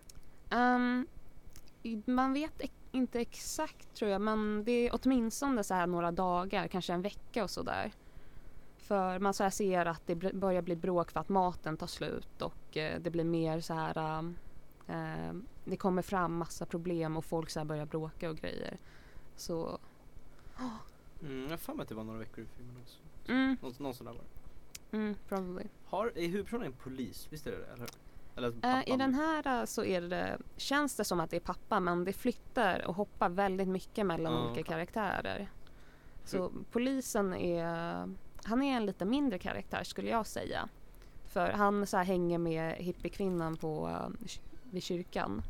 I- 1.83 2.01
man 2.05 2.33
vet 2.33 2.62
inte 2.93 3.19
exakt 3.21 3.93
tror 3.93 4.12
jag 4.12 4.21
men 4.21 4.63
det 4.63 4.71
är 4.88 5.00
åtminstone 5.03 5.63
så 5.63 5.73
här 5.73 5.88
några 5.88 6.12
dagar, 6.12 6.67
kanske 6.67 6.93
en 6.93 7.01
vecka 7.01 7.43
och 7.43 7.50
sådär. 7.50 7.91
För 8.77 9.19
man 9.19 9.33
så 9.33 9.43
här 9.43 9.50
ser 9.50 9.85
att 9.85 10.01
det 10.07 10.15
börjar 10.15 10.62
bli 10.62 10.75
bråk 10.75 11.12
för 11.12 11.19
att 11.19 11.29
maten 11.29 11.77
tar 11.77 11.88
slut 11.88 12.41
och 12.41 12.77
eh, 12.77 13.00
det 13.00 13.09
blir 13.09 13.23
mer 13.23 13.59
så 13.59 13.73
här 13.73 13.97
ehm, 14.19 14.35
ehm, 14.88 15.45
det 15.65 15.77
kommer 15.77 16.01
fram 16.01 16.38
massa 16.38 16.65
problem 16.65 17.17
och 17.17 17.25
folk 17.25 17.50
så 17.50 17.65
börjar 17.65 17.85
bråka 17.85 18.29
och 18.29 18.38
grejer. 18.38 18.77
Så 19.35 19.79
Mm, 21.21 21.43
jag 21.43 21.50
har 21.50 21.57
för 21.57 21.73
mig 21.73 21.83
att 21.83 21.89
det 21.89 21.95
var 21.95 22.03
några 22.03 22.19
veckor 22.19 22.43
i 22.43 22.47
filmen 22.47 22.75
också. 22.81 22.97
mm, 23.27 23.57
Någon, 23.62 23.73
någon 23.79 23.93
sån 23.93 24.05
där 24.05 24.13
var 24.13 24.21
det. 24.21 24.97
mm, 24.97 25.15
probably. 25.29 25.63
Har, 25.85 26.12
är 26.15 26.27
huvudpersonen 26.27 26.65
en 26.67 26.73
polis? 26.73 27.27
Visst 27.29 27.47
är 27.47 27.51
det 27.51 27.57
det? 27.57 27.73
Eller? 27.73 27.88
Eh, 28.37 28.93
I 28.93 28.97
den 28.97 29.13
här 29.13 29.59
eh, 29.59 29.65
så 29.65 29.83
är 29.83 30.01
det, 30.01 30.37
känns 30.57 30.95
det 30.95 31.03
som 31.03 31.19
att 31.19 31.29
det 31.29 31.35
är 31.35 31.39
pappa 31.39 31.79
men 31.79 32.03
det 32.03 32.13
flyttar 32.13 32.87
och 32.87 32.95
hoppar 32.95 33.29
väldigt 33.29 33.67
mycket 33.67 34.05
mellan 34.05 34.33
Ja, 34.33 34.45
olika 34.45 34.63
karaktärer. 34.63 35.49
Så 36.25 36.51
polisen 36.71 37.33
är, 37.33 37.65
han 38.43 38.63
är 38.63 38.77
en 38.77 38.85
lite 38.85 39.05
mindre 39.05 39.39
karaktär 39.39 39.83
skulle 39.83 40.09
jag 40.09 40.27
säga. 40.27 40.69
För 41.25 41.51
han 41.51 41.87
så 41.87 41.97
hänger 41.97 42.37
med 42.37 42.75
hippiekvinnan 42.75 43.57
på, 43.57 43.87
eh, 43.89 44.27
vid 44.71 44.83
kyrkan. 44.83 45.41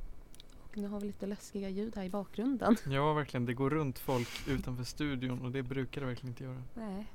Och 0.63 0.77
nu 0.77 0.87
har 0.87 0.99
vi 0.99 1.07
lite 1.07 1.25
läskiga 1.25 1.69
ljud 1.69 1.95
här 1.95 2.03
i 2.03 2.09
bakgrunden. 2.09 2.75
Ja 2.87 3.13
verkligen, 3.13 3.45
det 3.45 3.53
går 3.53 3.69
runt 3.69 3.99
folk 3.99 4.47
utanför 4.47 4.83
studion 4.83 5.41
och 5.41 5.51
det 5.51 5.63
brukar 5.63 6.01
det 6.01 6.07
verkligen 6.07 6.29
inte 6.31 6.43
göra. 6.43 6.63
Nej. 6.73 7.05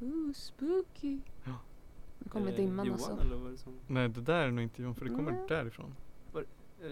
Ooh, 0.00 0.32
spooky. 0.32 1.18
Ja. 1.44 1.52
Nu 2.18 2.28
kommer 2.30 2.50
det 2.50 2.56
dimman 2.56 2.86
Johan 2.86 3.00
alltså. 3.00 3.20
eller 3.20 3.36
vad 3.36 3.46
är 3.48 3.52
det 3.52 3.58
som? 3.58 3.72
Nej 3.86 4.08
det 4.08 4.20
där 4.20 4.40
är 4.46 4.50
nog 4.50 4.62
inte 4.62 4.82
Johan 4.82 4.94
för 4.94 5.04
det 5.04 5.10
kommer 5.14 5.32
Nej. 5.32 5.44
därifrån. 5.48 5.94
Är 6.34 6.44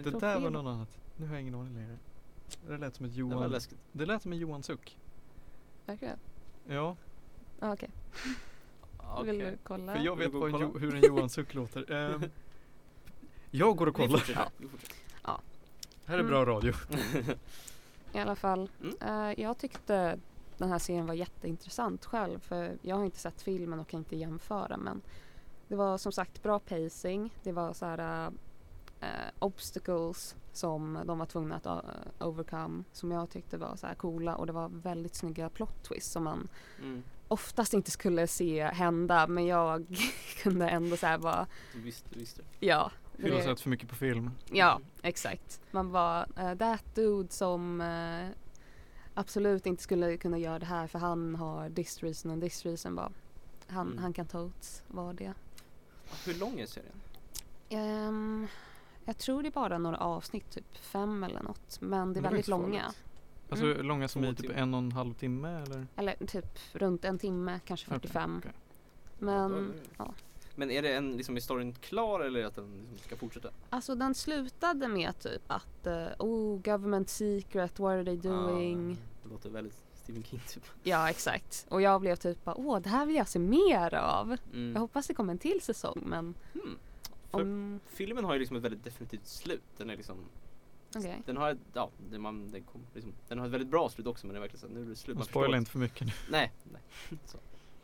Det 0.03 0.11
det, 0.11 0.19
där 0.19 0.39
var 0.39 0.49
någon 0.49 0.67
annat. 0.67 0.97
Nu 1.17 1.27
har 1.27 1.33
jag 1.33 1.41
ingen 1.41 1.55
aning 1.55 1.75
längre. 1.75 1.97
Det 2.67 2.77
lät 2.77 2.95
som 2.95 3.05
ett 3.05 3.15
det 3.15 3.23
var 3.23 3.31
Johan. 3.31 3.51
läskigt. 3.51 3.79
Det 3.91 4.05
lät 4.05 4.21
som 4.21 4.31
en 4.33 4.37
Johan-suck. 4.37 4.97
Verkligen? 5.85 6.17
Ja, 6.67 6.95
Ah, 7.59 7.73
Okej, 7.73 7.89
Okej. 8.97 9.25
vill 9.31 9.39
du 9.39 9.57
kolla? 9.63 9.95
för 9.95 10.01
jag 10.03 10.15
Vill 10.15 10.25
vet 10.25 10.31
du 10.33 10.39
gå 10.39 10.39
vad 10.39 10.49
en 10.61 10.67
och 10.69 10.71
jo- 10.73 10.79
hur 10.79 10.95
en 10.95 11.01
Johan-suck 11.01 11.53
låter. 11.53 11.91
Ehm, 11.91 12.23
jag 13.51 13.77
går 13.77 13.87
och 13.87 13.99
Vi 13.99 14.03
kollar. 14.07 14.17
fortsätter. 14.17 14.49
Vi 14.57 14.67
fortsätter. 14.67 14.95
Här 16.05 16.19
är 16.19 16.23
bra 16.23 16.45
radio. 16.45 16.73
I 18.13 18.19
alla 18.19 18.35
fall. 18.35 18.69
Mm. 18.81 18.95
eh, 19.31 19.41
jag 19.43 19.57
tyckte 19.57 20.19
den 20.57 20.69
här 20.69 20.79
serien 20.79 21.05
var 21.05 21.13
jätteintressant 21.13 22.05
själv 22.05 22.39
för 22.39 22.77
jag 22.81 22.95
har 22.95 23.05
inte 23.05 23.19
sett 23.19 23.41
filmen 23.41 23.79
och 23.79 23.87
kan 23.87 23.97
inte 23.97 24.15
jämföra 24.15 24.77
men 24.77 25.01
det 25.67 25.75
var 25.75 25.97
som 25.97 26.11
sagt 26.11 26.43
bra 26.43 26.59
pacing. 26.59 27.33
Det 27.43 27.51
var 27.51 27.73
så 27.73 27.85
här 27.85 28.31
eh, 28.99 29.07
obstacles 29.39 30.35
som 30.53 30.99
de 31.05 31.19
var 31.19 31.25
tvungna 31.25 31.55
att 31.55 31.65
uh, 31.65 32.27
overcome 32.27 32.83
som 32.91 33.11
jag 33.11 33.29
tyckte 33.29 33.57
var 33.57 33.75
så 33.75 33.87
här 33.87 33.95
coola 33.95 34.35
och 34.35 34.45
det 34.47 34.53
var 34.53 34.69
väldigt 34.69 35.15
snygga 35.15 35.49
plot 35.49 35.83
twists 35.83 36.11
som 36.11 36.23
man 36.23 36.47
Mm. 36.81 37.03
oftast 37.27 37.73
inte 37.73 37.91
skulle 37.91 38.27
se 38.27 38.63
hända 38.63 39.27
men 39.27 39.45
jag 39.45 39.85
kunde 40.43 40.69
ändå 40.69 40.97
så 40.97 41.05
här 41.07 41.17
bara 41.17 41.47
Du 41.73 41.79
visste, 41.81 42.09
du 42.13 42.19
visste. 42.19 42.41
ja. 42.59 42.91
Du 43.17 43.33
har 43.33 43.41
sett 43.41 43.59
för 43.61 43.69
mycket 43.69 43.89
på 43.89 43.95
film. 43.95 44.31
Ja, 44.51 44.79
exakt. 45.01 45.61
Man 45.71 45.91
var 45.91 46.25
uh, 46.39 46.55
that 46.57 46.95
dude 46.95 47.31
som 47.31 47.81
eh, 47.81 48.27
absolut 49.15 49.65
inte 49.65 49.83
skulle 49.83 50.17
kunna 50.17 50.37
göra 50.37 50.59
det 50.59 50.65
här 50.65 50.87
för 50.87 50.99
han 50.99 51.35
har 51.35 51.69
this 51.69 52.03
reason 52.03 52.31
and 52.31 52.41
this 52.43 52.65
reason 52.65 52.95
bara. 52.95 53.11
Han, 53.67 53.87
Mm. 53.87 53.97
han 53.97 54.13
kan 54.13 54.25
totes 54.25 54.83
vara 54.87 55.13
det. 55.13 55.33
Hur 56.25 56.33
lång 56.33 56.59
är 56.59 56.65
serien? 56.65 57.01
Ehm, 57.69 58.47
jag 59.05 59.17
tror 59.17 59.41
det 59.43 59.49
är 59.49 59.51
bara 59.51 59.77
några 59.77 59.97
avsnitt, 59.97 60.49
typ 60.51 60.77
fem 60.77 61.23
eller 61.23 61.41
något. 61.43 61.81
Men 61.81 61.89
det 62.13 62.19
är 62.19 62.21
Men 62.21 62.23
väldigt 62.23 62.33
inte 62.39 62.45
så 62.45 62.51
långa. 62.51 62.91
Alltså 63.49 63.65
Mm. 63.65 63.85
långa 63.85 64.07
som 64.07 64.23
i 64.25 64.35
typ 64.35 64.51
en 64.55 64.73
och 64.73 64.77
en 64.77 64.91
halv 64.91 65.13
timme 65.13 65.61
eller? 65.61 65.87
Eller 65.95 66.25
typ 66.27 66.59
runt 66.73 67.05
en 67.05 67.19
timme, 67.19 67.59
kanske 67.65 67.87
Okej, 67.87 67.99
45. 67.99 68.37
okej. 68.37 68.51
Men 69.19 69.73
ja. 69.97 70.13
Men 70.55 70.71
är 70.71 70.81
det 70.81 70.95
en, 70.95 71.17
liksom, 71.17 71.35
är 71.35 71.41
storyn 71.41 71.73
klar 71.73 72.19
eller 72.19 72.39
är 72.39 72.43
det 72.43 72.47
att 72.47 72.55
den 72.55 72.87
liksom 72.91 73.07
ska 73.07 73.15
fortsätta? 73.15 73.49
alltså 73.69 73.95
den 73.95 74.15
slutade 74.15 74.87
med 74.87 75.19
typ 75.19 75.41
att 75.47 75.87
uh, 75.87 76.07
oh 76.19 76.61
government 76.61 77.09
secret, 77.09 77.79
what 77.79 77.91
are 77.91 78.05
they 78.05 78.17
doing? 78.17 78.91
Ah, 78.91 79.23
det 79.23 79.29
låter 79.29 79.49
väldigt 79.49 79.83
Stephen 79.93 80.23
King 80.23 80.41
typ. 80.47 80.63
Ja 80.83 81.09
exakt. 81.09 81.65
Och 81.69 81.81
jag 81.81 82.01
blev 82.01 82.15
typ 82.15 82.43
bara, 82.43 82.55
åh 82.55 82.79
det 82.79 82.89
här 82.89 83.05
vill 83.05 83.15
jag 83.15 83.27
se 83.27 83.39
mer 83.39 83.93
av. 83.95 84.37
Mm. 84.53 84.73
Jag 84.73 84.79
hoppas 84.79 85.07
det 85.07 85.13
kommer 85.13 85.33
en 85.33 85.39
till 85.39 85.61
säsong 85.61 86.03
men 86.05 86.33
Hmm. 86.53 86.77
För 87.31 87.41
om... 87.41 87.79
filmen 87.87 88.25
har 88.25 88.33
ju 88.33 88.39
liksom 88.39 88.57
ett 88.57 88.63
väldigt 88.63 88.83
definitivt 88.83 89.27
slut. 89.27 89.63
Den 89.77 89.89
är 89.89 89.97
liksom 89.97 90.17
Okej. 90.95 91.21
Den 91.25 91.37
har 91.37 91.51
ett, 91.51 91.57
ja, 91.73 91.89
det 92.11 92.19
man, 92.19 92.51
den, 92.51 92.63
kom, 92.63 92.81
liksom, 92.93 93.13
den 93.27 93.39
har 93.39 93.45
ett 93.45 93.51
väldigt 93.51 93.69
bra 93.69 93.89
slut 93.89 94.07
också 94.07 94.27
men 94.27 94.33
det 94.33 94.37
är 94.37 94.41
verkligen 94.41 94.59
så 94.59 94.65
att 94.65 94.71
nu 94.71 94.81
är 94.81 94.85
det 94.85 94.95
slut. 94.95 95.17
Man 95.17 95.25
spoilar 95.25 95.57
inte 95.57 95.71
för 95.71 95.79
mycket 95.79 96.07
nu. 96.07 96.13
Nej, 96.29 96.51
nej. 96.63 96.81
Så. 97.25 97.37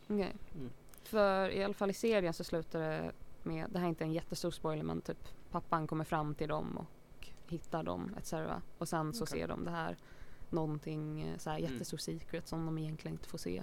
Okej. 0.08 0.36
Mm. 0.56 0.70
För 1.12 1.50
i 1.50 1.64
alla 1.64 1.74
fall 1.74 1.90
i 1.90 1.94
serien 1.94 2.34
så 2.34 2.44
slutar 2.44 2.80
det 2.80 3.12
med, 3.44 3.66
det 3.70 3.80
här 3.80 3.86
är 3.86 3.90
inte 3.90 4.04
en 4.04 4.12
jättestor 4.14 4.52
spoiler 4.52 4.84
men 4.84 5.02
typ 5.02 5.28
pappan 5.52 5.88
kommer 5.88 6.04
fram 6.04 6.36
till 6.36 6.48
dem 6.48 6.78
och 6.78 7.30
hittar 7.48 7.84
dem 7.84 8.16
etc. 8.18 8.34
Och 8.78 8.88
sen 8.90 9.14
så 9.14 9.24
Okej. 9.24 9.40
ser 9.40 9.48
de 9.48 9.66
det 9.66 9.72
här 9.72 9.98
någonting 10.50 11.22
eh, 11.22 11.38
så 11.38 11.50
här 11.50 11.60
Mm. 11.60 11.72
jättestor 11.72 11.98
secret 11.98 12.48
som 12.48 12.66
de 12.66 12.78
egentligen 12.78 13.16
inte 13.16 13.28
får 13.30 13.38
se. 13.38 13.58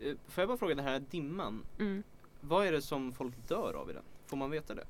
Eh, 0.00 0.14
Får 0.26 0.42
jag 0.42 0.48
bara 0.48 0.58
fråga 0.58 0.74
den 0.74 0.84
här 0.84 1.00
dimman. 1.10 1.64
Mm. 1.78 2.02
Vad 2.40 2.66
är 2.66 2.72
det 2.72 2.82
som 2.82 3.12
folk 3.12 3.48
dör 3.48 3.74
av 3.74 3.90
i 3.90 3.92
den? 3.92 4.02
Får 4.26 4.36
man 4.36 4.50
veta 4.50 4.74
det? 4.74 4.84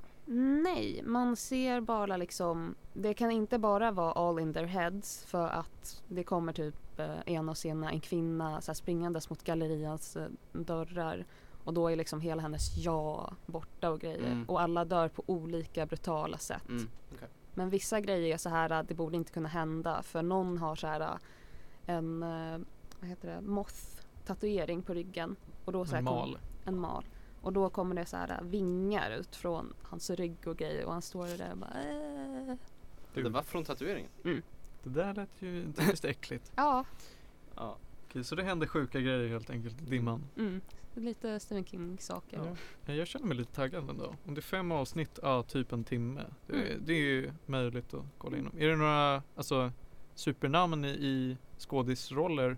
Nej, 0.62 1.02
man 1.06 1.36
ser 1.36 1.80
bara 1.80 2.16
liksom 2.16 2.74
Det 2.94 3.14
kan 3.14 3.30
inte 3.30 3.58
bara 3.58 3.90
vara 3.90 4.12
all 4.12 4.38
in 4.38 4.54
their 4.54 4.64
heads 4.66 5.24
för 5.24 5.48
att 5.48 6.02
det 6.08 6.24
kommer 6.24 6.52
typ 6.52 6.74
eh, 7.00 7.20
ena 7.26 7.54
scenen 7.54 7.84
en 7.90 8.00
kvinna 8.00 8.60
så 8.60 8.74
springandes 8.74 9.30
mot 9.30 9.42
gallerians 9.44 10.16
eh, 10.16 10.28
dörrar 10.52 11.24
och 11.64 11.74
då 11.74 11.88
är 11.88 11.96
liksom 11.96 12.20
hela 12.20 12.42
hennes 12.42 12.76
ja 12.76 13.32
borta 13.46 13.90
och 13.90 14.00
grejer 14.00 14.26
Mm. 14.32 14.44
och 14.48 14.60
alla 14.60 14.84
dör 14.84 15.08
på 15.08 15.22
olika 15.26 15.86
brutala 15.86 16.38
sätt. 16.38 16.68
Mm. 16.68 16.88
okej. 17.14 17.28
Men 17.54 17.70
vissa 17.70 18.00
grejer 18.00 18.34
är 18.34 18.38
så 18.38 18.48
här 18.48 18.72
att 18.72 18.88
det 18.88 18.94
borde 18.94 19.16
inte 19.16 19.32
kunna 19.32 19.48
hända 19.48 20.02
för 20.02 20.22
någon 20.22 20.58
har 20.58 20.74
så 20.76 20.86
här 20.86 21.00
äh, 21.00 21.16
en 21.86 22.22
eh, 22.22 22.58
vad 23.00 23.08
heter 23.08 23.28
det, 23.34 23.40
moth 23.40 23.74
tatuering 24.26 24.82
på 24.82 24.94
ryggen 24.94 25.36
och 25.64 25.72
då 25.72 25.86
så 25.86 25.96
En 25.96 26.04
kom- 26.06 26.14
mal. 26.16 26.38
en 26.64 26.78
mal. 26.78 27.04
Och 27.42 27.52
då 27.52 27.70
kommer 27.70 27.94
det 27.94 28.06
så 28.06 28.16
här 28.16 28.40
vingar 28.42 29.10
ut 29.10 29.36
från 29.36 29.74
hans 29.82 30.10
rygg 30.10 30.36
och 30.46 30.56
grejer 30.56 30.84
och 30.86 30.92
han 30.92 31.02
står 31.02 31.38
där 31.38 31.52
och 31.52 31.58
bara 31.58 31.70
äh. 31.82 32.54
Det 33.14 33.28
var 33.28 33.42
från 33.42 33.64
tatueringen? 33.64 34.10
Det 34.84 34.90
där 34.90 35.14
lät 35.14 35.28
ju 35.38 35.72
typiskt 35.72 36.04
äckligt. 36.04 36.52
Ja, 36.56 36.84
Ja. 37.56 37.76
Okej, 38.08 38.24
så 38.24 38.34
det 38.34 38.42
händer 38.42 38.66
sjuka 38.66 39.00
grejer 39.00 39.28
helt 39.28 39.50
enkelt 39.50 39.82
i 39.82 39.84
dimman. 39.84 40.22
mm. 40.36 40.60
lite 40.94 41.40
Stephen 41.40 41.64
King 41.64 41.96
saker. 42.00 42.36
Ja. 42.44 42.56
Ja, 42.86 42.94
Jag 42.94 43.06
känner 43.08 43.26
mig 43.26 43.36
lite 43.36 43.52
taggad 43.52 43.90
ändå. 43.90 44.14
Om 44.26 44.34
det 44.34 44.38
är 44.38 44.42
fem 44.42 44.72
avsnitt, 44.72 45.18
ja 45.22 45.42
typ 45.42 45.72
en 45.72 45.84
timme. 45.84 46.24
Det, 46.46 46.52
är- 46.56 46.66
Mm. 46.66 46.82
det 46.86 46.92
är 46.92 46.98
ju 46.98 47.30
möjligt 47.46 47.94
att 47.94 48.04
kolla 48.18 48.36
igenom. 48.36 48.52
Är 48.58 48.68
det 48.68 48.76
några 48.76 49.22
alltså, 49.36 49.72
supernamn 50.14 50.84
i, 50.84 50.88
i 50.88 51.36
skådisroller? 51.58 52.56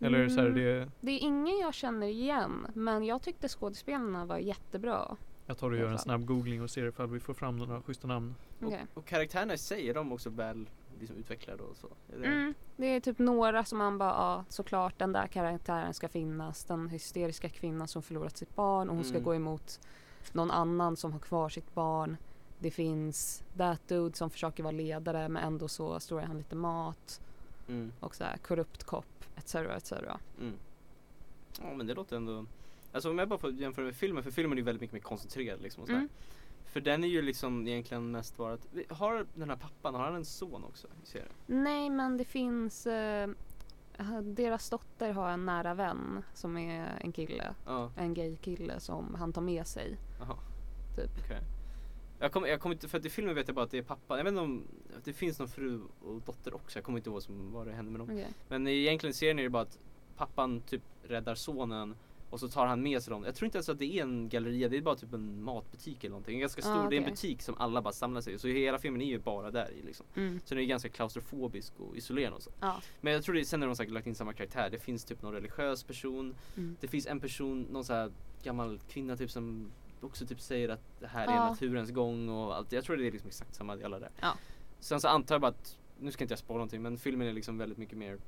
Eller 0.00 0.28
så 0.28 0.40
här, 0.40 0.46
Mm. 0.46 0.58
det, 0.58 0.90
Det 1.00 1.10
är 1.12 1.18
ingen 1.18 1.58
jag 1.58 1.74
känner 1.74 2.06
igen 2.06 2.66
men 2.74 3.04
jag 3.04 3.22
tyckte 3.22 3.48
skådespelarna 3.48 4.24
var 4.24 4.38
jättebra. 4.38 5.16
jag 5.46 5.58
tar 5.58 5.70
och 5.70 5.76
gör 5.76 5.90
en 5.92 5.98
snabb 5.98 6.24
googling 6.26 6.62
och 6.62 6.70
ser 6.70 6.86
ifall 6.88 7.06
vi 7.08 7.20
får 7.20 7.34
fram 7.34 7.56
några 7.56 7.82
schyssta 7.82 8.06
namn. 8.08 8.34
Okej. 8.62 8.86
Och, 8.94 8.98
och 8.98 9.06
karaktärerna 9.06 9.54
i 9.54 9.58
sig, 9.58 9.88
är 9.88 9.94
de 9.94 10.12
också 10.12 10.30
väl 10.30 10.68
liksom, 11.02 11.16
utvecklade 11.20 11.62
och 11.62 11.76
så? 11.76 11.88
Det, 12.06 12.26
Mm, 12.26 12.54
det 12.76 12.86
är 12.86 13.00
typ 13.00 13.18
några 13.18 13.64
som 13.64 13.78
man 13.78 13.98
bara, 13.98 14.10
ja 14.10 14.44
såklart 14.48 14.98
den 14.98 15.12
där 15.12 15.26
karaktären 15.26 15.94
ska 15.94 16.08
finnas. 16.08 16.64
Den 16.64 16.88
hysteriska 16.88 17.48
kvinnan 17.48 17.88
som 17.88 18.02
förlorat 18.02 18.36
sitt 18.36 18.54
barn 18.56 18.88
och 18.90 18.94
hon 18.94 19.04
ska 19.04 19.14
Mm. 19.14 19.24
gå 19.24 19.34
emot 19.34 19.80
någon 20.32 20.50
annan 20.50 20.96
som 20.96 21.12
har 21.12 21.18
kvar 21.20 21.48
sitt 21.48 21.74
barn. 21.74 22.16
Det 22.58 22.70
finns 22.70 23.42
that 23.56 23.88
dude 23.88 24.16
som 24.16 24.30
försöker 24.30 24.62
vara 24.62 24.70
ledare 24.72 25.28
men 25.28 25.42
ändå 25.44 25.68
så 25.68 26.00
står 26.00 26.20
han 26.20 26.38
lite 26.38 26.56
mat. 26.56 27.20
Mm. 27.68 27.92
Och 28.00 28.14
så 28.14 28.24
här 28.24 28.36
korrupt 28.36 28.84
kopp 28.84 29.24
etc. 29.36 29.54
etc. 29.54 29.92
Mm. 29.92 30.54
Ja 31.62 31.74
men 31.74 31.86
det 31.86 31.94
låter 31.94 32.16
ändå 32.16 32.46
Alltså 32.94 33.10
om 33.10 33.18
jag 33.18 33.28
bara 33.28 33.38
får 33.38 33.50
jämföra 33.52 33.84
med 33.84 33.96
filmen, 33.96 34.22
för 34.22 34.30
filmen 34.30 34.52
är 34.52 34.56
ju 34.60 34.64
väldigt 34.64 34.80
mycket 34.80 34.92
mer 34.94 35.00
koncentrerad 35.00 35.62
liksom 35.62 35.82
och 35.82 35.86
sådär. 35.88 35.98
Mm. 35.98 36.10
För 36.72 36.80
den 36.80 37.04
är 37.04 37.08
ju 37.08 37.22
liksom 37.22 37.66
egentligen 37.68 38.10
mest 38.10 38.36
bara 38.36 38.52
att, 38.54 38.66
har 38.88 39.26
den 39.34 39.48
här 39.50 39.56
pappan, 39.56 39.94
har 39.94 40.04
han 40.04 40.14
en 40.14 40.24
son 40.24 40.64
också 40.64 40.88
i 41.02 41.06
serien? 41.06 41.28
Nej 41.46 41.90
men 41.90 42.16
det 42.16 42.24
finns, 42.24 42.86
eh, 42.86 43.30
deras 44.22 44.70
dotter 44.70 45.12
har 45.12 45.30
en 45.30 45.46
nära 45.46 45.74
vän 45.74 46.22
som 46.34 46.56
är 46.56 46.98
en 47.00 47.12
kille. 47.12 47.54
Ja, 47.66 47.90
En 47.96 48.14
gay 48.14 48.36
kille 48.36 48.80
som 48.80 49.14
han 49.14 49.32
tar 49.32 49.42
med 49.42 49.66
sig. 49.66 49.96
jaha. 50.20 50.36
Typ. 50.96 51.10
Okej. 51.24 51.40
Jag 52.18 52.32
kommer 52.32 52.48
jag 52.48 52.60
kommer 52.60 52.74
inte, 52.74 52.88
för 52.88 52.98
att 52.98 53.04
i 53.06 53.10
filmen 53.10 53.34
vet 53.34 53.48
jag 53.48 53.54
bara 53.54 53.64
att 53.64 53.70
det 53.70 53.78
är 53.78 53.82
pappa. 53.82 54.16
Jag 54.16 54.24
vet 54.24 54.30
inte 54.30 54.42
om 54.42 54.64
det 55.04 55.12
finns 55.12 55.38
någon 55.38 55.48
fru 55.48 55.80
och 56.04 56.20
dotter 56.26 56.54
också. 56.54 56.78
Jag 56.78 56.84
kommer 56.84 56.98
inte 56.98 57.10
ihåg 57.10 57.22
som, 57.22 57.52
vad 57.52 57.66
det 57.66 57.72
hände 57.72 57.90
med 57.90 58.00
dem. 58.00 58.08
Okej. 58.10 58.28
Men 58.48 58.68
egentligen 58.68 59.10
i 59.10 59.14
serien 59.14 59.38
är 59.38 59.42
det 59.42 59.48
bara 59.50 59.62
att 59.62 59.78
pappan 60.16 60.60
typ 60.60 60.82
räddar 61.02 61.34
sonen 61.34 61.94
och 62.32 62.40
så 62.40 62.48
tar 62.48 62.66
han 62.66 62.82
med 62.82 63.02
sig 63.02 63.10
dem. 63.10 63.24
Jag 63.24 63.34
tror 63.34 63.46
inte 63.46 63.58
ens 63.58 63.68
att 63.68 63.78
det 63.78 63.98
är 63.98 64.02
en 64.02 64.28
galleria, 64.28 64.68
det 64.68 64.76
är 64.76 64.82
bara 64.82 64.96
typ 64.96 65.12
en 65.12 65.42
matbutik 65.42 66.04
eller 66.04 66.10
någonting. 66.10 66.34
En 66.34 66.40
ganska 66.40 66.62
stor, 66.62 66.86
Ah, 66.86 66.88
det 66.88 66.96
är 66.96 67.00
en 67.00 67.10
butik 67.10 67.42
som 67.42 67.54
alla 67.58 67.82
bara 67.82 67.92
samlar 67.92 68.20
sig 68.20 68.34
i. 68.34 68.38
Så 68.38 68.48
hela 68.48 68.78
filmen 68.78 69.02
är 69.02 69.06
ju 69.06 69.18
bara 69.18 69.50
där 69.50 69.70
i 69.70 69.82
liksom. 69.86 70.06
Mm. 70.14 70.40
Så 70.44 70.54
den 70.54 70.64
är 70.64 70.66
ganska 70.66 70.88
klaustrofobisk 70.88 71.72
och 71.78 71.96
isolerad 71.96 72.32
och 72.32 72.42
så. 72.42 72.50
Ja. 72.60 72.80
Men 73.00 73.12
jag 73.12 73.22
tror 73.24 73.34
det, 73.34 73.44
sen 73.44 73.60
har 73.62 73.68
de 73.68 73.76
säkert 73.76 73.94
lagt 73.94 74.06
in 74.06 74.14
samma 74.14 74.32
karaktär. 74.32 74.70
Det 74.70 74.78
finns 74.78 75.04
typ 75.04 75.22
någon 75.22 75.32
religiös 75.34 75.82
person. 75.84 76.34
Mm. 76.56 76.76
Det 76.80 76.88
finns 76.88 77.06
en 77.06 77.20
person, 77.20 77.66
någon 77.70 77.84
så 77.84 77.92
här 77.92 78.10
gammal 78.42 78.80
kvinna 78.88 79.16
typ 79.16 79.30
som 79.30 79.70
också 80.00 80.26
typ 80.26 80.40
säger 80.40 80.68
att 80.68 81.00
det 81.00 81.06
här 81.06 81.26
är 81.28 81.32
Ja. 81.34 81.48
naturens 81.50 81.90
gång 81.90 82.28
och 82.28 82.56
allt. 82.56 82.72
Jag 82.72 82.84
tror 82.84 82.96
det 82.96 83.06
är 83.06 83.12
liksom 83.12 83.28
exakt 83.28 83.54
samma 83.54 83.76
i 83.76 83.84
alla 83.84 83.98
där. 83.98 84.10
Sen 84.80 85.00
så 85.00 85.08
antar 85.08 85.34
jag 85.34 85.42
bara 85.42 85.48
att, 85.48 85.78
nu 86.00 86.10
ska 86.10 86.24
inte 86.24 86.32
jag 86.32 86.38
spara 86.38 86.56
någonting 86.58 86.82
men 86.82 86.98
filmen 86.98 87.28
är 87.28 87.32
liksom 87.32 87.58
väldigt 87.58 87.78
mycket 87.78 87.98
mer 87.98 88.18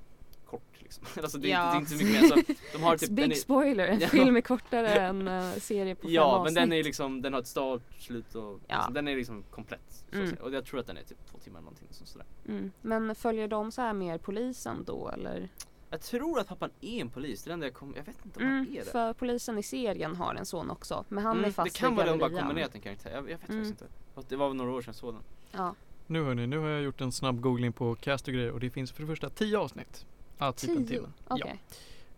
kort 0.56 0.82
liksom. 0.82 1.04
alltså 1.22 1.38
det 1.38 1.48
är, 1.52 1.52
Ja. 1.52 1.76
inte, 1.76 1.94
det 1.94 2.04
är 2.04 2.06
inte 2.06 2.28
så 2.28 2.36
mycket 2.36 2.46
mer. 2.46 2.54
Så 2.54 2.62
de 2.78 2.82
har 2.82 2.96
typ, 2.96 3.08
den 3.08 3.14
Big 3.16 3.30
är, 3.32 3.34
spoiler, 3.34 3.86
en 3.88 4.00
Ja. 4.00 4.08
film 4.08 4.36
är 4.36 4.40
kortare 4.40 4.88
än 4.88 5.28
uh, 5.28 5.52
serie 5.54 5.94
på 5.94 6.02
fem 6.06 6.12
Ja 6.12 6.22
avsnitt. 6.22 6.54
men 6.54 6.68
den 6.68 6.78
är 6.78 6.82
liksom, 6.84 7.22
den 7.22 7.32
har 7.32 7.40
ett 7.40 7.46
start, 7.46 7.82
slut 7.98 8.34
och 8.34 8.60
Ja. 8.66 8.76
liksom, 8.76 8.94
den 8.94 9.08
är 9.08 9.16
liksom 9.16 9.42
komplett. 9.50 9.80
Så 9.90 10.04
att 10.08 10.14
Mm. 10.14 10.28
säga. 10.28 10.42
Och 10.42 10.54
jag 10.54 10.64
tror 10.66 10.80
att 10.80 10.86
den 10.86 10.96
är 10.96 11.02
typ 11.02 11.26
två 11.30 11.38
timmar 11.38 11.58
eller 11.58 11.64
någonting 11.64 11.88
så 11.90 12.06
sådär. 12.06 12.26
mm. 12.48 12.72
Men 12.82 13.14
följer 13.14 13.48
de 13.48 13.72
så 13.72 13.80
här 13.82 13.92
mer 13.92 14.18
polisen 14.18 14.84
då 14.86 15.08
eller? 15.08 15.48
Jag 15.90 16.00
tror 16.02 16.40
att 16.40 16.48
pappan 16.48 16.70
är 16.80 17.00
en 17.00 17.10
polis, 17.10 17.42
det 17.44 17.52
är 17.52 17.56
det 17.56 17.66
jag 17.66 17.74
kom, 17.74 17.94
jag 17.96 18.04
vet 18.04 18.24
inte 18.24 18.38
om 18.38 18.44
Mm, 18.46 18.56
han 18.58 18.76
är 18.76 18.84
det. 18.84 18.90
för 18.90 19.12
polisen 19.12 19.58
i 19.58 19.62
serien 19.62 20.16
har 20.16 20.34
en 20.34 20.46
son 20.46 20.70
också. 20.70 21.04
Men 21.08 21.24
han 21.24 21.32
Mm, 21.36 21.44
är 21.48 21.52
fast 21.52 21.74
det 21.74 21.78
kan 21.80 21.92
i 21.92 21.96
vara 21.96 22.06
de 22.06 22.18
bara 22.18 22.30
kombinerat 22.30 22.74
en 22.74 22.80
karaktär, 22.80 23.10
jag, 23.10 23.18
jag 23.18 23.22
vet 23.22 23.48
Mm. 23.48 23.62
faktiskt 23.64 23.82
inte. 23.82 23.94
Fast 24.14 24.28
Det 24.28 24.36
var 24.36 24.54
några 24.54 24.70
år 24.72 24.80
sedan 24.82 24.88
jag 24.88 24.94
såg 24.96 25.14
den. 25.14 25.22
Ja. 25.52 25.74
Nu 26.06 26.22
hörni, 26.24 26.46
nu 26.46 26.58
har 26.58 26.68
jag 26.68 26.82
gjort 26.82 27.00
en 27.00 27.12
snabb 27.12 27.40
googling 27.40 27.72
på 27.72 27.94
cast 27.94 28.28
och 28.28 28.34
grejer 28.34 28.50
och 28.50 28.60
det 28.60 28.70
finns 28.70 28.92
för 28.92 29.00
det 29.02 29.06
första 29.06 29.30
10 29.30 29.58
avsnitt. 29.58 30.06
Ja, 30.38 30.52
typ 30.52 30.70
en 30.70 30.86
timme. 30.86 31.08
Okej. 31.28 31.60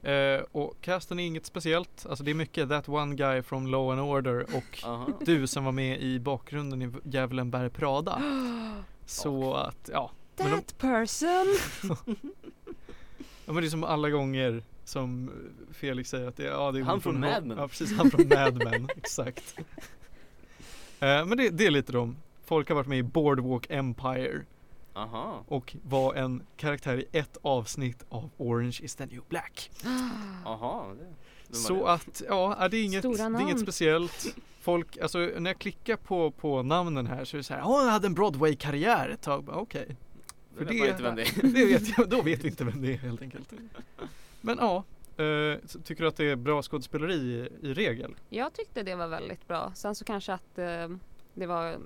Ja. 0.01 0.11
Eh, 0.11 0.45
och 0.53 0.81
casten 0.81 1.19
är 1.19 1.27
inget 1.27 1.47
speciellt. 1.47 2.07
Alltså 2.09 2.25
det 2.25 2.31
är 2.31 2.35
mycket 2.35 2.69
That 2.69 2.89
One 2.89 3.15
Guy 3.15 3.43
from 3.43 3.67
Law 3.67 3.91
and 3.91 4.01
Order 4.01 4.47
och 4.57 4.85
du 5.27 5.47
som 5.47 5.65
var 5.65 5.73
med 5.73 6.03
i 6.03 6.21
bakgrunden 6.21 6.83
i 6.83 6.91
Djävulen 7.05 7.51
bär 7.51 7.69
Prada. 7.69 8.23
Så 9.07 9.55
att, 9.55 9.91
ja. 9.93 10.11
Men 10.37 10.51
de, 10.51 10.57
That 10.57 10.79
person! 10.79 11.57
ja, 13.47 13.53
men 13.53 13.57
det 13.57 13.67
är 13.67 13.71
som 13.71 13.85
alla 13.85 14.11
gånger 14.11 14.63
som 14.85 15.31
Felix 15.73 16.11
säger 16.11 16.29
att 16.29 16.37
det, 16.37 16.45
ja, 16.45 16.73
det 16.73 16.79
är 16.79 16.83
Han 16.83 17.01
från 17.01 17.21
Mad 17.21 17.47
Men. 17.47 17.59
Ja 17.59 17.69
precis, 17.69 17.97
han 17.97 18.11
från 18.11 18.29
Mad 18.29 18.65
Men, 18.65 18.89
exakt. 18.97 19.59
Eh, 21.01 21.27
men 21.27 21.37
det, 21.37 21.51
det 21.51 21.67
är 21.67 21.71
lite 21.71 21.93
de. 21.93 22.17
Folk 22.45 22.69
har 22.69 22.77
varit 22.77 22.87
med 22.87 22.99
i 22.99 23.03
Boardwalk 23.03 23.67
Empire 23.71 24.43
Aha. 24.97 25.45
och 25.49 25.77
var 25.83 26.15
en 26.15 26.43
karaktär 26.57 26.97
i 26.99 27.07
ett 27.19 27.37
avsnitt 27.43 28.05
av 28.09 28.31
Orange 28.37 28.79
is 28.83 28.95
the 28.97 29.07
new 29.07 29.21
black. 29.29 29.71
Aha. 30.47 30.95
Det, 31.49 31.55
Så 31.57 31.75
det? 31.87 31.93
att, 31.93 32.23
ja, 32.29 32.69
det 32.71 32.77
är 32.77 32.85
inget, 32.85 33.03
det 33.03 33.09
är 33.21 33.41
inget 33.41 33.61
speciellt. 33.61 34.37
Folk, 34.61 34.99
alltså 34.99 35.19
när 35.19 35.51
jag 35.51 35.59
klickar 35.59 35.97
på, 35.97 36.31
på 36.31 36.63
namnen 36.63 37.07
här 37.07 37.25
så 37.25 37.37
är 37.37 37.39
det 37.39 37.45
så 37.45 37.55
här, 37.55 37.61
ja 37.61 37.79
han 37.79 37.89
hade 37.89 38.07
en 38.07 38.15
Broadway-karriär 38.15 39.09
ett 39.09 39.23
tag. 39.23 39.49
Okej, 39.49 39.97
För 40.57 40.65
för 40.65 40.73
det, 40.73 40.93
det- 40.97 41.03
vem 41.03 41.17
det 41.17 41.23
är. 41.23 41.43
det 41.55 41.65
vet 41.67 41.99
jag, 41.99 42.09
då 42.09 42.23
vet 42.23 42.45
vi 42.45 42.49
inte 42.49 42.65
vem 42.65 42.83
det 42.83 42.93
är 42.93 42.97
helt 42.99 43.23
enkelt. 43.23 43.53
Men 44.41 44.59
ja, 44.61 44.85
så 45.67 45.81
tycker 45.81 46.03
du 46.03 46.09
att 46.09 46.17
det 46.17 46.25
är 46.31 46.37
bra 46.37 46.63
skådespeleri 46.63 47.15
i, 47.15 47.49
i 47.69 47.75
regel? 47.75 48.15
Jag 48.29 48.53
tyckte 48.53 48.83
det 48.83 48.95
var 48.95 49.09
väldigt 49.09 49.49
bra. 49.49 49.73
Sen 49.75 49.95
så 49.95 50.05
kanske 50.05 50.33
att 50.33 50.59
eh, 50.59 50.89
det 51.35 51.47
var 51.47 51.79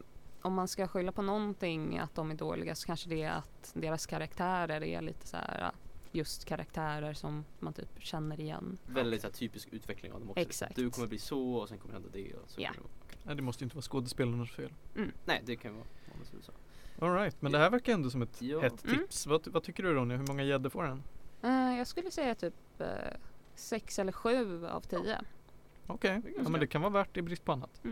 om 0.42 0.54
man 0.54 0.68
ska 0.68 0.88
skylla 0.88 1.12
på 1.12 1.22
någonting 1.22 1.98
att 1.98 2.14
de 2.14 2.30
är 2.30 2.34
dåliga 2.34 2.74
så 2.74 2.86
kanske 2.86 3.08
det 3.08 3.22
är 3.22 3.30
att 3.32 3.70
deras 3.74 4.06
karaktärer 4.06 4.82
är 4.84 5.00
lite 5.02 5.26
så 5.26 5.36
här 5.36 5.70
just 6.12 6.44
karaktärer 6.44 7.14
som 7.14 7.44
man 7.58 7.72
typ 7.72 7.88
känner 7.98 8.40
igen. 8.40 8.78
Väldigt 8.86 9.20
så 9.20 9.26
här, 9.26 9.32
typisk 9.34 9.68
utveckling 9.72 10.12
av 10.12 10.20
dem 10.20 10.30
också. 10.30 10.40
Exakt. 10.40 10.76
Du 10.76 10.90
kommer 10.90 11.08
bli 11.08 11.18
så 11.18 11.54
och 11.54 11.68
sen 11.68 11.78
kommer 11.78 11.94
hända 11.94 12.08
det 12.12 12.34
och 12.34 12.50
så 12.50 12.60
Ja. 12.60 12.68
kommer 12.68 12.82
det. 13.08 13.16
Nej, 13.24 13.36
det 13.36 13.42
måste 13.42 13.64
inte 13.64 13.76
vara 13.76 13.82
skådespelarnas 13.82 14.50
fel. 14.50 14.72
Nej 15.24 15.42
det 15.46 15.56
kan 15.56 15.74
vara 15.74 15.84
så. 16.42 16.52
Alright, 17.04 17.42
men 17.42 17.52
det 17.52 17.58
här 17.58 17.70
verkar 17.70 17.92
ändå 17.92 18.10
som 18.10 18.22
ett 18.22 18.42
Ja. 18.42 18.60
hett 18.60 18.84
Mm. 18.84 18.98
tips. 18.98 19.26
Vad, 19.26 19.46
vad 19.48 19.62
tycker 19.62 19.82
du 19.82 19.94
Ronja, 19.94 20.16
hur 20.16 20.26
många 20.26 20.42
gäddor 20.42 20.70
får 20.70 20.84
den? 20.84 21.02
Eh, 21.42 21.78
jag 21.78 21.86
skulle 21.86 22.10
säga 22.10 22.34
typ 22.34 22.54
eh, 22.80 22.86
sex 23.54 23.98
eller 23.98 24.12
sju 24.12 24.66
av 24.66 24.80
tio. 24.80 25.18
Okej, 25.86 26.10
är 26.10 26.22
ja, 26.42 26.48
men 26.48 26.60
det 26.60 26.66
kan 26.66 26.80
vara 26.82 26.92
värt 26.92 27.16
i 27.16 27.22
brist 27.22 27.44
på 27.44 27.52
annat. 27.52 27.82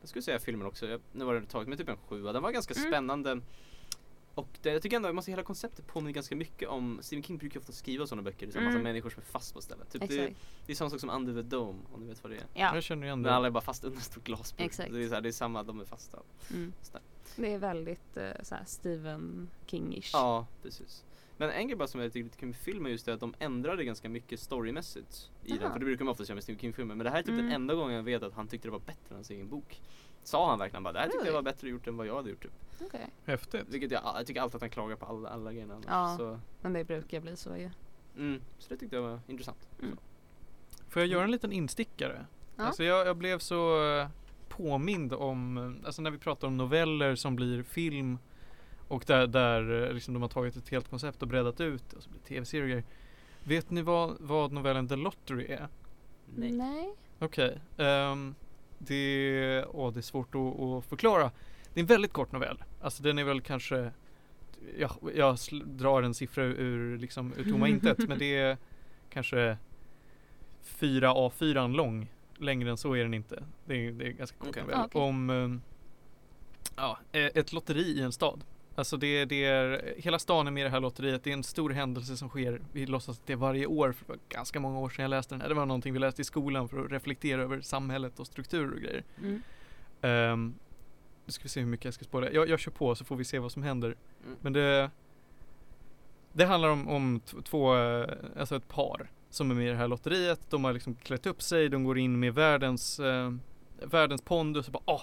Jag 0.00 0.08
skulle 0.08 0.22
säga 0.22 0.38
filmen 0.38 0.66
också, 0.66 0.86
jag, 0.86 1.00
nu 1.12 1.24
var 1.24 1.34
det 1.34 1.46
tagit 1.46 1.68
med 1.68 1.78
typ 1.78 1.88
en 1.88 1.96
sjua. 2.08 2.32
Den 2.32 2.42
var 2.42 2.50
ganska 2.52 2.74
Mm. 2.74 2.90
spännande. 2.90 3.40
Och 4.34 4.48
det, 4.62 4.72
jag 4.72 4.82
tycker 4.82 4.96
ändå, 4.96 5.08
jag 5.08 5.14
måste 5.14 5.30
hela 5.30 5.42
konceptet 5.42 5.86
påminner 5.86 6.12
ganska 6.12 6.36
mycket 6.36 6.68
om, 6.68 6.98
Stephen 7.02 7.22
King 7.22 7.38
brukar 7.38 7.54
ju 7.54 7.60
ofta 7.60 7.72
skriva 7.72 8.06
sådana 8.06 8.22
böcker, 8.22 8.46
det 8.46 8.54
är 8.54 8.58
en 8.58 8.64
massa 8.64 8.74
Mm. 8.78 8.82
människor 8.82 9.10
som 9.10 9.20
är 9.20 9.26
fast 9.26 9.54
på 9.54 9.60
stället. 9.60 9.90
Typ 9.92 10.08
det, 10.08 10.34
det 10.66 10.72
är 10.72 10.76
samma 10.76 10.90
sak 10.90 11.00
som 11.00 11.10
Under 11.10 11.42
the 11.42 11.48
Dome, 11.48 11.78
om 11.92 12.00
du 12.00 12.06
vet 12.06 12.22
vad 12.22 12.32
det 12.32 12.36
är. 12.36 12.46
Ja. 12.54 12.74
Jag 12.74 12.82
känner 12.82 13.06
igen 13.06 13.22
När 13.22 13.30
det. 13.30 13.36
alla 13.36 13.46
är 13.46 13.50
bara 13.50 13.60
fast 13.60 13.84
under 13.84 13.98
ett 13.98 14.04
stort 14.04 14.24
glasbur. 14.24 14.64
Exakt. 14.64 14.92
Det 14.92 15.04
är, 15.04 15.08
så 15.08 15.14
här, 15.14 15.20
det 15.20 15.28
är 15.28 15.32
samma, 15.32 15.62
de 15.62 15.80
är 15.80 15.84
fasta. 15.84 16.18
Mm. 16.54 16.72
Det 17.36 17.54
är 17.54 17.58
väldigt 17.58 18.16
här 18.16 18.62
Stephen 18.66 19.48
Kingish. 19.66 20.10
Ja, 20.12 20.46
precis. 20.62 21.04
Men 21.40 21.50
en 21.50 21.66
grej 21.68 21.76
bara 21.76 21.88
som 21.88 22.00
jag 22.00 22.12
tycker 22.12 22.20
är 22.20 22.24
lite 22.24 22.38
kul 22.38 22.48
med 22.48 22.56
film 22.56 22.86
är 22.86 22.90
just 22.90 23.06
det 23.06 23.14
att 23.14 23.20
de 23.20 23.34
ändrade 23.38 23.84
ganska 23.84 24.08
mycket 24.08 24.40
storymässigt 24.40 25.30
i 25.44 25.52
den. 25.52 25.62
Aha. 25.62 25.72
För 25.72 25.78
det 25.78 25.84
brukar 25.84 26.04
man 26.04 26.12
ofta 26.12 26.24
göra 26.24 26.34
med 26.34 26.42
Stephen 26.42 26.60
King-filmer. 26.60 26.94
Men 26.94 27.04
det 27.04 27.10
här 27.10 27.18
är 27.18 27.22
typ 27.22 27.28
Mm. 27.32 27.44
den 27.44 27.52
enda 27.54 27.74
gången 27.74 27.96
jag 27.96 28.02
vet 28.02 28.22
att 28.22 28.32
han 28.34 28.48
tyckte 28.48 28.68
det 28.68 28.72
var 28.72 28.78
bättre 28.78 29.08
än 29.08 29.14
hans 29.14 29.30
egen 29.30 29.48
bok. 29.48 29.80
Sa 30.22 30.50
han 30.50 30.58
verkligen 30.58 30.82
bara, 30.82 30.92
det 30.92 30.98
här 30.98 31.08
tyckte 31.08 31.26
jag 31.26 31.32
var 31.32 31.42
bättre 31.42 31.68
gjort 31.68 31.86
än 31.86 31.96
vad 31.96 32.06
jag 32.06 32.16
hade 32.16 32.30
gjort 32.30 32.42
typ. 32.42 32.52
Okej. 32.80 33.10
Häftigt. 33.24 33.64
Vilket 33.68 33.90
jag, 33.90 34.02
jag 34.16 34.26
tycker 34.26 34.40
alltid 34.40 34.54
att 34.56 34.62
han 34.62 34.70
klagar 34.70 34.96
på 34.96 35.06
alla, 35.06 35.28
alla 35.28 35.52
grejerna 35.52 35.74
annars. 35.74 35.86
Ja. 35.88 36.14
Så, 36.18 36.40
Men 36.62 36.72
det 36.72 36.84
brukar 36.84 37.20
bli 37.20 37.36
så 37.36 37.56
ju. 37.56 37.70
mm, 38.16 38.40
så 38.58 38.68
det 38.68 38.76
tyckte 38.76 38.96
jag 38.96 39.02
var 39.02 39.20
intressant. 39.26 39.68
Mm. 39.82 39.96
Så. 39.96 40.02
Får 40.90 41.02
jag 41.02 41.06
göra 41.08 41.24
en 41.24 41.30
liten 41.30 41.52
instickare? 41.52 42.26
Ja. 42.56 42.64
Alltså 42.64 42.84
jag, 42.84 43.06
jag 43.06 43.16
blev 43.16 43.38
så 43.38 43.84
eh, 43.98 44.08
påmind 44.48 45.12
om, 45.12 45.58
eh, 45.58 45.86
alltså 45.86 46.02
när 46.02 46.10
vi 46.10 46.18
pratar 46.18 46.48
om 46.48 46.56
noveller 46.56 47.14
som 47.14 47.36
blir 47.36 47.62
film 47.62 48.18
och 48.88 49.04
där, 49.06 49.26
där 49.26 49.86
eh, 49.86 49.92
liksom 49.92 50.14
de 50.14 50.22
har 50.22 50.28
tagit 50.28 50.56
ett 50.56 50.68
helt 50.68 50.90
koncept 50.90 51.22
och 51.22 51.28
breddat 51.28 51.60
ut 51.60 51.92
och 51.92 52.02
så 52.02 52.10
blir 52.10 52.20
det 52.20 52.26
tv-serier. 52.26 52.84
Vet 53.44 53.70
ni 53.70 53.82
vad, 53.82 54.16
vad 54.20 54.52
novellen 54.52 54.88
The 54.88 54.96
Lottery 54.96 55.46
är? 55.46 55.68
Nej. 56.34 56.52
Nej. 56.52 56.94
Okej, 57.18 57.60
ehm, 57.76 58.34
det, 58.78 59.64
åh, 59.68 59.92
det 59.92 60.00
är 60.00 60.02
svårt 60.02 60.34
att, 60.34 60.60
att 60.60 60.84
förklara. 60.84 61.30
Det 61.74 61.80
är 61.80 61.82
en 61.82 61.86
väldigt 61.86 62.12
kort 62.12 62.32
novell. 62.32 62.64
Alltså 62.80 63.02
den 63.02 63.18
är 63.18 63.24
väl 63.24 63.40
kanske, 63.40 63.90
ja, 64.78 64.90
jag 65.14 65.36
drar 65.64 66.02
en 66.02 66.14
siffra 66.14 66.44
ur, 66.44 66.98
liksom, 66.98 67.32
ur 67.36 67.50
tomma 67.50 67.68
intet, 67.74 67.98
men 67.98 68.18
det 68.18 68.36
är 68.36 68.56
kanske 69.10 69.56
4 70.62 71.12
A4 71.12 71.76
lång. 71.76 72.12
Längre 72.40 72.70
än 72.70 72.76
så 72.76 72.94
är 72.96 73.02
den 73.02 73.14
inte. 73.14 73.42
Det 73.64 73.86
är, 73.86 73.92
det 73.92 74.06
är 74.06 74.10
ganska 74.10 74.38
kort 74.38 74.48
Okej. 74.48 74.62
novell. 74.62 74.78
Ah, 74.78 74.84
okej. 74.84 75.00
Om 75.00 75.30
ehm, 75.30 75.60
ja, 76.76 76.98
eh, 77.12 77.24
ett 77.24 77.52
lotteri 77.52 77.82
i 77.82 78.00
en 78.00 78.12
stad. 78.12 78.44
Alltså 78.78 78.96
det, 78.96 79.24
det 79.24 79.44
är, 79.44 79.94
hela 79.96 80.18
stan 80.18 80.46
är 80.46 80.50
med 80.50 80.60
i 80.60 80.64
det 80.64 80.70
här 80.70 80.80
lotteriet. 80.80 81.24
Det 81.24 81.30
är 81.30 81.34
en 81.34 81.44
stor 81.44 81.70
händelse 81.70 82.16
som 82.16 82.28
sker. 82.28 82.62
Vi 82.72 82.86
låtsas 82.86 83.18
att 83.18 83.26
det 83.26 83.32
är 83.32 83.36
varje 83.36 83.66
år. 83.66 83.92
För 83.92 84.04
det 84.04 84.12
var 84.12 84.18
ganska 84.28 84.60
många 84.60 84.78
år 84.78 84.90
sedan 84.90 85.02
jag 85.02 85.10
läste 85.10 85.34
den 85.34 85.40
här. 85.40 85.48
Det 85.48 85.54
var 85.54 85.66
någonting 85.66 85.92
vi 85.92 85.98
läste 85.98 86.22
i 86.22 86.24
skolan 86.24 86.68
för 86.68 86.84
att 86.84 86.92
reflektera 86.92 87.42
över 87.42 87.60
samhället 87.60 88.20
och 88.20 88.26
strukturer 88.26 88.72
och 88.72 88.80
grejer. 88.80 89.04
Mm. 89.22 89.42
Um, 90.32 90.54
nu 91.24 91.32
ska 91.32 91.42
vi 91.42 91.48
se 91.48 91.60
hur 91.60 91.66
mycket 91.66 91.84
jag 91.84 91.94
ska 91.94 92.04
spåra. 92.04 92.32
Jag, 92.32 92.48
jag 92.48 92.60
kör 92.60 92.72
på 92.72 92.94
så 92.94 93.04
får 93.04 93.16
vi 93.16 93.24
se 93.24 93.38
vad 93.38 93.52
som 93.52 93.62
händer. 93.62 93.96
Mm. 94.24 94.36
Men 94.40 94.52
det 94.52 94.90
Det 96.32 96.44
handlar 96.44 96.68
om, 96.68 96.88
om 96.88 97.20
två, 97.44 97.76
eh, 97.76 98.08
alltså 98.38 98.56
ett 98.56 98.68
par 98.68 99.10
som 99.30 99.50
är 99.50 99.54
med 99.54 99.66
i 99.66 99.70
det 99.70 99.76
här 99.76 99.88
lotteriet. 99.88 100.40
De 100.50 100.64
har 100.64 100.72
liksom 100.72 100.94
klätt 100.94 101.26
upp 101.26 101.42
sig, 101.42 101.68
de 101.68 101.84
går 101.84 101.98
in 101.98 102.20
med 102.20 102.34
världens, 102.34 103.00
eh, 103.00 103.32
världens 103.82 104.22
pondus 104.22 104.66
och 104.66 104.72
bara 104.72 104.82
åh, 104.86 105.02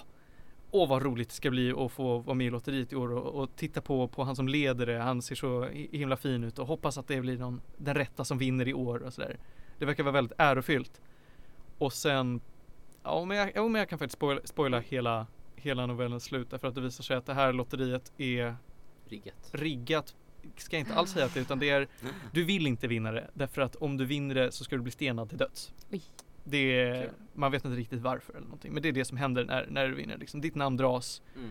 åh 0.82 0.88
vad 0.88 1.02
roligt 1.02 1.28
det 1.28 1.34
ska 1.34 1.50
bli 1.50 1.72
att 1.72 1.92
få 1.92 2.18
vara 2.18 2.34
med 2.34 2.46
i 2.46 2.50
lotteriet 2.50 2.92
i 2.92 2.96
år 2.96 3.12
och, 3.12 3.42
och 3.42 3.56
titta 3.56 3.80
på, 3.80 4.08
på 4.08 4.24
han 4.24 4.36
som 4.36 4.48
leder 4.48 4.86
det. 4.86 4.98
Han 4.98 5.22
ser 5.22 5.34
så 5.34 5.64
hi- 5.64 5.96
himla 5.96 6.16
fin 6.16 6.44
ut 6.44 6.58
och 6.58 6.66
hoppas 6.66 6.98
att 6.98 7.08
det 7.08 7.20
blir 7.20 7.38
någon, 7.38 7.60
den 7.76 7.94
rätta 7.94 8.24
som 8.24 8.38
vinner 8.38 8.68
i 8.68 8.74
år 8.74 8.98
och 9.02 9.12
sådär. 9.12 9.38
Det 9.78 9.84
verkar 9.86 10.02
vara 10.04 10.12
väldigt 10.12 10.34
ärofyllt. 10.38 11.00
Och 11.78 11.92
sen, 11.92 12.40
ja 13.02 13.24
men 13.24 13.36
jag, 13.36 13.50
ja, 13.54 13.68
men 13.68 13.78
jag 13.78 13.88
kan 13.88 13.98
faktiskt 13.98 14.16
spoila, 14.18 14.40
spoila 14.44 14.80
hela, 14.80 15.26
hela 15.56 15.86
novellens 15.86 16.24
slut 16.24 16.50
därför 16.50 16.68
att 16.68 16.74
det 16.74 16.80
visar 16.80 17.04
sig 17.04 17.16
att 17.16 17.26
det 17.26 17.34
här 17.34 17.52
lotteriet 17.52 18.12
är 18.16 18.56
Riggat. 19.08 19.50
riggat 19.52 20.14
ska 20.56 20.76
jag 20.76 20.80
inte 20.80 20.94
alls 20.94 21.10
säga 21.10 21.26
att 21.26 21.34
det 21.34 21.40
utan 21.40 21.58
det 21.58 21.70
är 21.70 21.88
Du 22.32 22.44
vill 22.44 22.66
inte 22.66 22.88
vinna 22.88 23.12
det 23.12 23.30
därför 23.34 23.62
att 23.62 23.76
om 23.76 23.96
du 23.96 24.04
vinner 24.04 24.34
det 24.34 24.52
så 24.52 24.64
ska 24.64 24.76
du 24.76 24.82
bli 24.82 24.92
stenad 24.92 25.28
till 25.28 25.38
döds. 25.38 25.72
Oj. 25.90 26.02
Det 26.48 26.80
är, 26.80 26.94
Okej. 26.96 27.10
man 27.34 27.52
vet 27.52 27.64
inte 27.64 27.76
riktigt 27.76 28.00
varför 28.00 28.32
eller 28.32 28.44
någonting 28.46 28.72
men 28.72 28.82
det 28.82 28.88
är 28.88 28.92
det 28.92 29.04
som 29.04 29.16
händer 29.16 29.44
när, 29.44 29.66
när 29.70 29.88
du 29.88 29.94
vinner 29.94 30.18
liksom. 30.18 30.40
Ditt 30.40 30.54
namn 30.54 30.76
dras 30.76 31.22
Mm. 31.36 31.50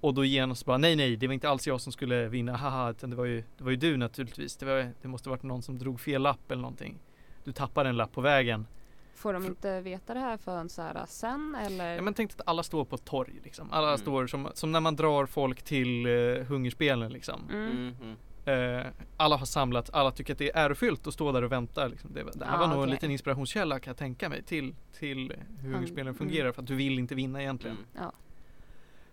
Och 0.00 0.14
då 0.14 0.24
genast 0.24 0.64
bara 0.66 0.78
nej 0.78 0.96
nej 0.96 1.16
det 1.16 1.26
var 1.26 1.34
inte 1.34 1.48
alls 1.48 1.66
jag 1.66 1.80
som 1.80 1.92
skulle 1.92 2.28
vinna 2.28 2.56
haha 2.56 2.90
utan 2.90 3.10
det 3.10 3.16
var 3.16 3.24
ju, 3.24 3.44
det 3.58 3.64
var 3.64 3.70
ju 3.70 3.76
du 3.76 3.96
naturligtvis. 3.96 4.56
Det, 4.56 4.66
var, 4.66 4.92
det 5.02 5.08
måste 5.08 5.28
varit 5.28 5.42
någon 5.42 5.62
som 5.62 5.78
drog 5.78 6.00
fel 6.00 6.22
lapp 6.22 6.50
eller 6.50 6.62
någonting. 6.62 6.98
Du 7.44 7.52
tappade 7.52 7.88
en 7.88 7.96
lapp 7.96 8.12
på 8.12 8.20
vägen. 8.20 8.66
Får 9.14 9.32
de 9.32 9.46
inte 9.46 9.80
veta 9.80 10.14
det 10.14 10.20
här 10.20 10.36
förrän 10.36 10.68
så 10.68 10.82
här 10.82 11.04
sen 11.08 11.56
eller? 11.66 11.94
Ja 11.96 12.02
men 12.02 12.14
tänk 12.14 12.30
att 12.30 12.40
alla 12.46 12.62
står 12.62 12.84
på 12.84 12.94
ett 12.96 13.04
torg 13.04 13.40
liksom. 13.44 13.68
Alla 13.72 13.86
Mm. 13.88 13.98
står 13.98 14.26
som, 14.26 14.48
som 14.54 14.72
när 14.72 14.80
man 14.80 14.96
drar 14.96 15.26
folk 15.26 15.62
till 15.62 16.06
eh, 16.06 16.44
hungerspelen 16.46 17.12
liksom. 17.12 17.40
mm. 17.50 17.70
Mm, 17.70 17.94
mm. 18.02 18.16
Eh, 18.48 18.86
alla 19.16 19.36
har 19.36 19.46
samlats, 19.46 19.90
alla 19.90 20.10
tycker 20.10 20.32
att 20.32 20.38
det 20.38 20.50
är 20.56 20.64
ärofyllt 20.64 21.06
att 21.06 21.14
stå 21.14 21.32
där 21.32 21.42
och 21.42 21.52
vänta. 21.52 21.86
Liksom. 21.88 22.10
Det, 22.14 22.24
det 22.34 22.44
här 22.44 22.52
Ja, 22.52 22.58
var 22.58 22.66
nog 22.66 22.76
en 22.76 22.82
okej. 22.82 22.90
liten 22.92 23.10
inspirationskälla 23.10 23.80
kan 23.80 23.90
jag 23.90 23.96
tänka 23.96 24.28
mig 24.28 24.42
till, 24.42 24.74
till 24.98 25.32
hur 25.58 25.62
Han- 25.62 25.72
hungerspelen 25.74 26.06
mm. 26.06 26.14
fungerar 26.18 26.52
för 26.52 26.62
att 26.62 26.68
du 26.68 26.74
vill 26.74 26.98
inte 26.98 27.14
vinna 27.14 27.40
egentligen. 27.42 27.76
Mm. 27.76 27.88
Ja. 28.04 28.12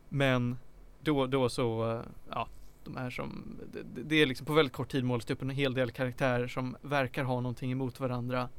Men 0.09 0.57
då, 1.01 1.27
då 1.27 1.49
så, 1.49 1.91
eh, 1.91 2.01
ja, 2.29 2.47
de 2.83 2.97
här 2.97 3.09
som, 3.09 3.57
det, 3.73 4.03
det- 4.03 4.21
är 4.21 4.25
liksom 4.25 4.45
på 4.45 4.53
väldigt 4.53 4.73
kort 4.73 4.91
tid 4.91 5.03
målas 5.03 5.25
det 5.25 5.33
upp 5.33 5.41
en 5.41 5.49
hel 5.49 5.73
del 5.73 5.91
karaktärer 5.91 6.47
som 6.47 6.75
verkar 6.81 7.23
ha 7.23 7.35
någonting 7.41 7.71
emot 7.71 7.99
varandra. 7.99 8.49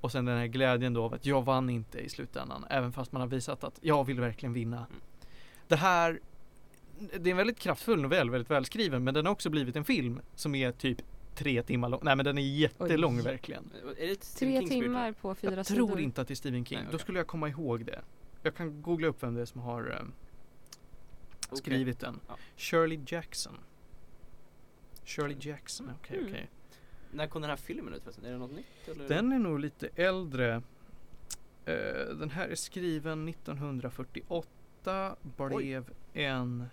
Och 0.00 0.12
sen 0.12 0.24
den 0.24 0.38
här 0.38 0.46
glädjen 0.46 0.94
då 0.94 1.04
av 1.04 1.14
att 1.14 1.26
jag 1.26 1.42
vann 1.44 1.70
inte 1.70 1.98
i 1.98 2.08
slutändan, 2.08 2.64
även 2.70 2.92
fast 2.92 3.12
man 3.12 3.20
har 3.20 3.28
visat 3.28 3.64
att 3.64 3.78
jag 3.82 4.04
vill 4.04 4.20
verkligen 4.20 4.52
vinna. 4.52 4.76
Mm. 4.76 4.88
Det 5.68 5.76
här, 5.76 6.20
det 7.20 7.26
är 7.26 7.30
en 7.30 7.36
väldigt 7.36 7.58
kraftfull 7.58 8.02
novell, 8.02 8.30
väldigt 8.30 8.50
välskriven, 8.50 9.04
men 9.04 9.14
den 9.14 9.26
har 9.26 9.32
också 9.32 9.50
blivit 9.50 9.76
en 9.76 9.84
film 9.84 10.20
som 10.34 10.54
är 10.54 10.72
typ 10.72 10.98
tre 11.34 11.62
timmar 11.62 11.88
lång. 11.88 12.00
Nej 12.02 12.16
men 12.16 12.24
den 12.24 12.38
är 12.38 12.42
jättelång 12.42 13.16
Oj. 13.16 13.22
verkligen. 13.22 13.70
Tre 14.38 14.66
timmar 14.66 15.12
på 15.12 15.34
fyra 15.34 15.54
Jag 15.54 15.66
sidor. 15.66 15.86
tror 15.86 16.00
inte 16.00 16.20
att 16.20 16.28
det 16.28 16.34
är 16.34 16.36
Stephen 16.36 16.64
King. 16.64 16.76
Nej, 16.78 16.84
Då 16.84 16.88
okej. 16.88 17.00
skulle 17.00 17.18
jag 17.18 17.26
komma 17.26 17.48
ihåg 17.48 17.84
det. 17.84 18.00
Jag 18.42 18.54
kan 18.56 18.82
googla 18.82 19.06
upp 19.06 19.22
vem 19.22 19.34
det 19.34 19.40
är 19.40 19.44
som 19.44 19.60
har 19.60 19.90
eh, 19.90 21.56
skrivit 21.56 22.00
den. 22.00 22.20
Ja. 22.28 22.36
Shirley 22.56 23.00
Jackson. 23.06 23.58
Shirley 25.04 25.36
Jackson, 25.40 25.90
okej 26.00 26.16
Mm. 26.18 26.30
okej. 26.30 26.50
När 27.12 27.26
kom 27.26 27.42
den 27.42 27.50
här 27.50 27.56
filmen 27.56 27.94
ut 27.94 28.02
förresten? 28.02 28.24
Är 28.24 28.32
det 28.32 28.38
något 28.38 28.52
nytt? 28.56 28.88
Eller? 28.88 29.08
Den 29.08 29.32
är 29.32 29.38
nog 29.38 29.60
lite 29.60 29.88
äldre. 29.94 30.62
Eh, 31.64 31.74
den 32.18 32.30
här 32.30 32.48
är 32.48 32.54
skriven 32.54 33.28
1948, 33.28 35.16
blev 35.36 35.90
en 36.12 36.66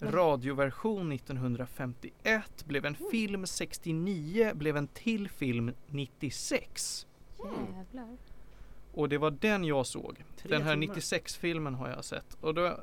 radioversion 0.00 1.12
1951, 1.12 2.64
blev 2.66 2.84
en 2.86 2.94
film 3.10 3.46
69, 3.46 4.52
blev 4.54 4.76
en 4.76 4.86
till 4.88 5.28
film 5.28 5.72
96. 5.86 7.06
Jävlar. 7.74 8.16
Och 8.92 9.08
det 9.08 9.18
var 9.18 9.30
den 9.30 9.64
jag 9.64 9.86
såg. 9.86 10.24
Tre 10.36 10.48
Den 10.50 10.62
här 10.62 10.76
timmar. 10.76 10.94
96-filmen 10.94 11.74
har 11.74 11.88
jag 11.88 12.04
sett. 12.04 12.34
Och 12.40 12.54
då, 12.54 12.80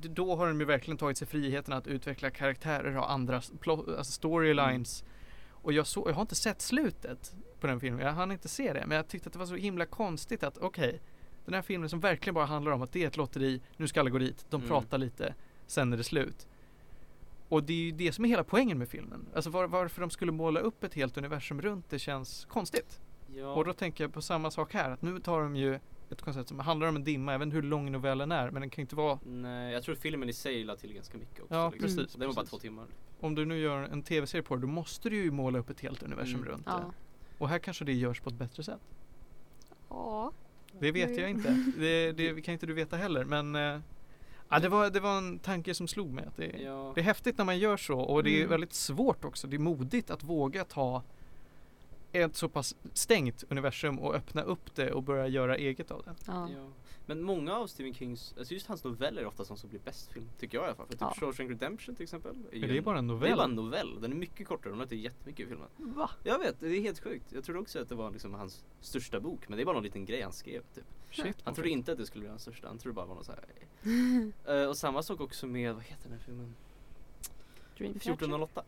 då 0.00 0.36
har 0.36 0.46
de 0.46 0.60
ju 0.60 0.66
verkligen 0.66 0.98
tagit 0.98 1.18
sig 1.18 1.26
friheten 1.28 1.74
att 1.74 1.86
utveckla 1.86 2.30
karaktärer 2.30 2.96
och 2.98 3.12
andra 3.12 3.36
alltså 3.36 4.02
storylines. 4.04 5.04
Och 5.50 5.72
jag, 5.72 5.86
så, 5.86 6.04
jag 6.08 6.14
har 6.14 6.22
inte 6.22 6.34
sett 6.34 6.60
slutet 6.60 7.34
på 7.60 7.66
den 7.66 7.80
filmen. 7.80 8.06
Jag 8.06 8.12
hann 8.12 8.32
inte 8.32 8.48
se 8.48 8.72
det. 8.72 8.84
Men 8.86 8.96
jag 8.96 9.08
tyckte 9.08 9.26
att 9.28 9.32
det 9.32 9.38
var 9.38 9.46
så 9.46 9.54
himla 9.54 9.86
konstigt 9.86 10.42
att 10.42 10.58
okej. 10.58 11.00
den 11.44 11.54
här 11.54 11.62
filmen 11.62 11.88
som 11.88 12.00
verkligen 12.00 12.34
bara 12.34 12.46
handlar 12.46 12.72
om 12.72 12.82
att 12.82 12.92
det 12.92 13.02
är 13.02 13.06
ett 13.06 13.16
lotteri. 13.16 13.60
Nu 13.76 13.88
ska 13.88 14.00
alla 14.00 14.10
gå 14.10 14.18
dit. 14.18 14.46
De 14.50 14.56
Mm. 14.56 14.68
pratar 14.68 14.98
lite. 14.98 15.34
Sen 15.66 15.92
är 15.92 15.96
det 15.96 16.04
slut. 16.04 16.46
Och 17.52 17.64
det 17.64 17.72
är 17.72 17.76
ju 17.76 17.92
det 17.92 18.12
som 18.12 18.24
är 18.24 18.28
hela 18.28 18.44
poängen 18.44 18.78
med 18.78 18.88
filmen. 18.88 19.26
Alltså 19.34 19.50
var, 19.50 19.66
varför 19.66 20.00
de 20.00 20.10
skulle 20.10 20.32
måla 20.32 20.60
upp 20.60 20.84
ett 20.84 20.94
helt 20.94 21.18
universum 21.18 21.62
runt 21.62 21.90
det 21.90 21.98
känns 21.98 22.44
konstigt. 22.44 23.00
Ja. 23.34 23.46
Och 23.54 23.64
då 23.64 23.72
tänker 23.72 24.04
jag 24.04 24.12
på 24.12 24.22
samma 24.22 24.50
sak 24.50 24.74
här. 24.74 24.90
Att 24.90 25.02
nu 25.02 25.20
tar 25.20 25.40
de 25.40 25.56
ju 25.56 25.78
ett 26.10 26.22
koncept 26.22 26.48
som 26.48 26.58
handlar 26.58 26.88
om 26.88 26.96
en 26.96 27.04
dimma. 27.04 27.34
Inte 27.34 27.54
hur 27.56 27.62
lång 27.62 27.92
novellen 27.92 28.32
är. 28.32 28.50
Men 28.50 28.60
den 28.62 28.70
kan 28.70 28.80
ju 28.80 28.82
inte 28.82 28.96
vara. 28.96 29.18
Nej, 29.24 29.72
jag 29.72 29.82
tror 29.82 29.94
filmen 29.94 30.28
i 30.28 30.32
sig 30.32 30.64
la 30.64 30.76
till 30.76 30.92
ganska 30.94 31.18
mycket 31.18 31.42
också. 31.42 31.54
Ja, 31.54 31.70
liksom. 31.70 31.96
precis, 31.96 32.14
Och 32.14 32.20
Den 32.20 32.28
var 32.28 32.34
bara 32.34 32.46
två 32.46 32.58
timmar. 32.58 32.86
Om 33.20 33.34
du 33.34 33.44
nu 33.44 33.58
gör 33.58 33.82
en 33.82 34.02
tv-serie 34.02 34.42
på 34.42 34.54
det. 34.56 34.60
Då 34.60 34.68
måste 34.68 35.10
du 35.10 35.16
ju 35.16 35.30
måla 35.30 35.58
upp 35.58 35.70
ett 35.70 35.80
helt 35.80 36.02
universum 36.02 36.34
Mm. 36.40 36.48
runt 36.48 36.66
det. 36.66 36.72
Ja. 36.72 36.92
Och 37.38 37.48
här 37.48 37.58
kanske 37.58 37.84
det 37.84 37.92
görs 37.92 38.20
på 38.20 38.28
ett 38.30 38.36
bättre 38.36 38.62
sätt. 38.62 38.80
Ja. 39.88 40.32
Det 40.80 40.92
vet 40.92 41.18
jag 41.18 41.30
inte. 41.30 41.64
Det, 41.78 42.12
det 42.12 42.40
kan 42.40 42.52
inte 42.52 42.66
du 42.66 42.72
veta 42.72 42.96
heller. 42.96 43.24
Men 43.24 43.54
eh, 43.54 43.80
ja, 44.52 44.58
det, 44.60 44.68
var, 44.68 44.90
det 44.90 45.00
var 45.00 45.18
en 45.18 45.38
tanke 45.38 45.74
som 45.74 45.88
slog 45.88 46.12
mig. 46.12 46.24
Att 46.26 46.36
det, 46.36 46.46
Ja. 46.62 46.92
det 46.94 47.00
är 47.00 47.04
häftigt 47.04 47.38
när 47.38 47.44
man 47.44 47.58
gör 47.58 47.76
så. 47.76 48.00
Och 48.00 48.24
det 48.24 48.30
är 48.30 48.36
Mm. 48.38 48.50
väldigt 48.50 48.72
svårt 48.72 49.24
också. 49.24 49.46
Det 49.46 49.56
är 49.56 49.58
modigt 49.58 50.10
att 50.10 50.22
våga 50.22 50.64
ta 50.64 51.02
ett 52.12 52.36
så 52.36 52.48
pass 52.48 52.76
stängt 52.92 53.44
universum 53.48 53.98
och 53.98 54.14
öppna 54.14 54.42
upp 54.42 54.74
det 54.74 54.92
och 54.92 55.02
börja 55.02 55.26
göra 55.28 55.56
eget 55.56 55.90
av 55.90 56.02
det. 56.02 56.14
Ja. 56.26 56.48
Ja. 56.56 56.68
Men 57.06 57.22
många 57.22 57.56
av 57.56 57.66
Stephen 57.66 57.94
Kings, 57.94 58.34
alltså 58.38 58.54
just 58.54 58.66
hans 58.66 58.84
noveller 58.84 59.22
är 59.22 59.26
ofta 59.26 59.44
sånt 59.44 59.60
som 59.60 59.70
blir 59.70 59.80
bäst 59.80 60.12
film. 60.12 60.28
Tycker 60.38 60.58
jag 60.58 60.64
i 60.64 60.66
alla 60.66 60.74
fall. 60.76 60.86
För 60.86 60.92
typ 60.92 61.00
Ja. 61.00 61.14
Shawshank 61.20 61.50
Redemption 61.50 61.94
till 61.94 62.02
exempel. 62.02 62.36
Ju 62.52 62.60
det 62.66 62.74
är 62.74 62.78
en- 62.78 62.84
bara 62.84 62.98
en 62.98 63.06
Det 63.06 63.12
är 63.12 63.14
novell. 63.14 63.36
bara 63.36 63.44
en 63.44 63.54
novell. 63.54 64.00
Den 64.00 64.12
är 64.12 64.16
mycket 64.16 64.46
kortare. 64.48 64.70
De 64.72 64.76
har 64.78 64.82
inte 64.82 64.96
jättemycket 64.96 65.46
i 65.46 65.48
filmen. 65.48 65.68
Va? 65.76 66.10
Jag 66.24 66.38
vet, 66.38 66.60
det 66.60 66.66
är 66.76 66.80
helt 66.80 67.00
sjukt. 67.00 67.32
Jag 67.32 67.44
trodde 67.44 67.60
också 67.60 67.78
att 67.82 67.88
det 67.88 67.94
var 67.94 68.10
liksom 68.10 68.34
hans 68.34 68.64
största 68.80 69.20
bok. 69.20 69.48
Men 69.48 69.56
det 69.56 69.62
är 69.62 69.64
bara 69.64 69.74
någon 69.74 69.82
liten 69.84 70.04
grej 70.04 70.22
han 70.22 70.32
skrev 70.32 70.62
typ. 70.74 70.84
Shit. 71.12 71.36
Han 71.44 71.54
trodde 71.54 71.70
inte 71.70 71.92
att 71.92 71.98
det 71.98 72.06
skulle 72.06 72.20
bli 72.20 72.28
hans 72.28 72.42
största. 72.42 72.68
Han 72.68 72.78
trodde 72.78 72.94
bara 72.94 73.04
det 73.04 73.08
var 73.08 73.16
något 73.16 73.26
så 73.26 73.32
här. 73.32 73.44
Eh, 74.46 74.64
och 74.68 74.76
samma 74.76 75.02
sak 75.02 75.20
också 75.20 75.46
med, 75.46 75.74
vad 75.74 75.82
heter 75.82 76.02
den 76.02 76.12
här 76.12 76.24
filmen? 76.24 76.54
Dreamcatcher. 77.78 78.12
1408. 78.12 78.62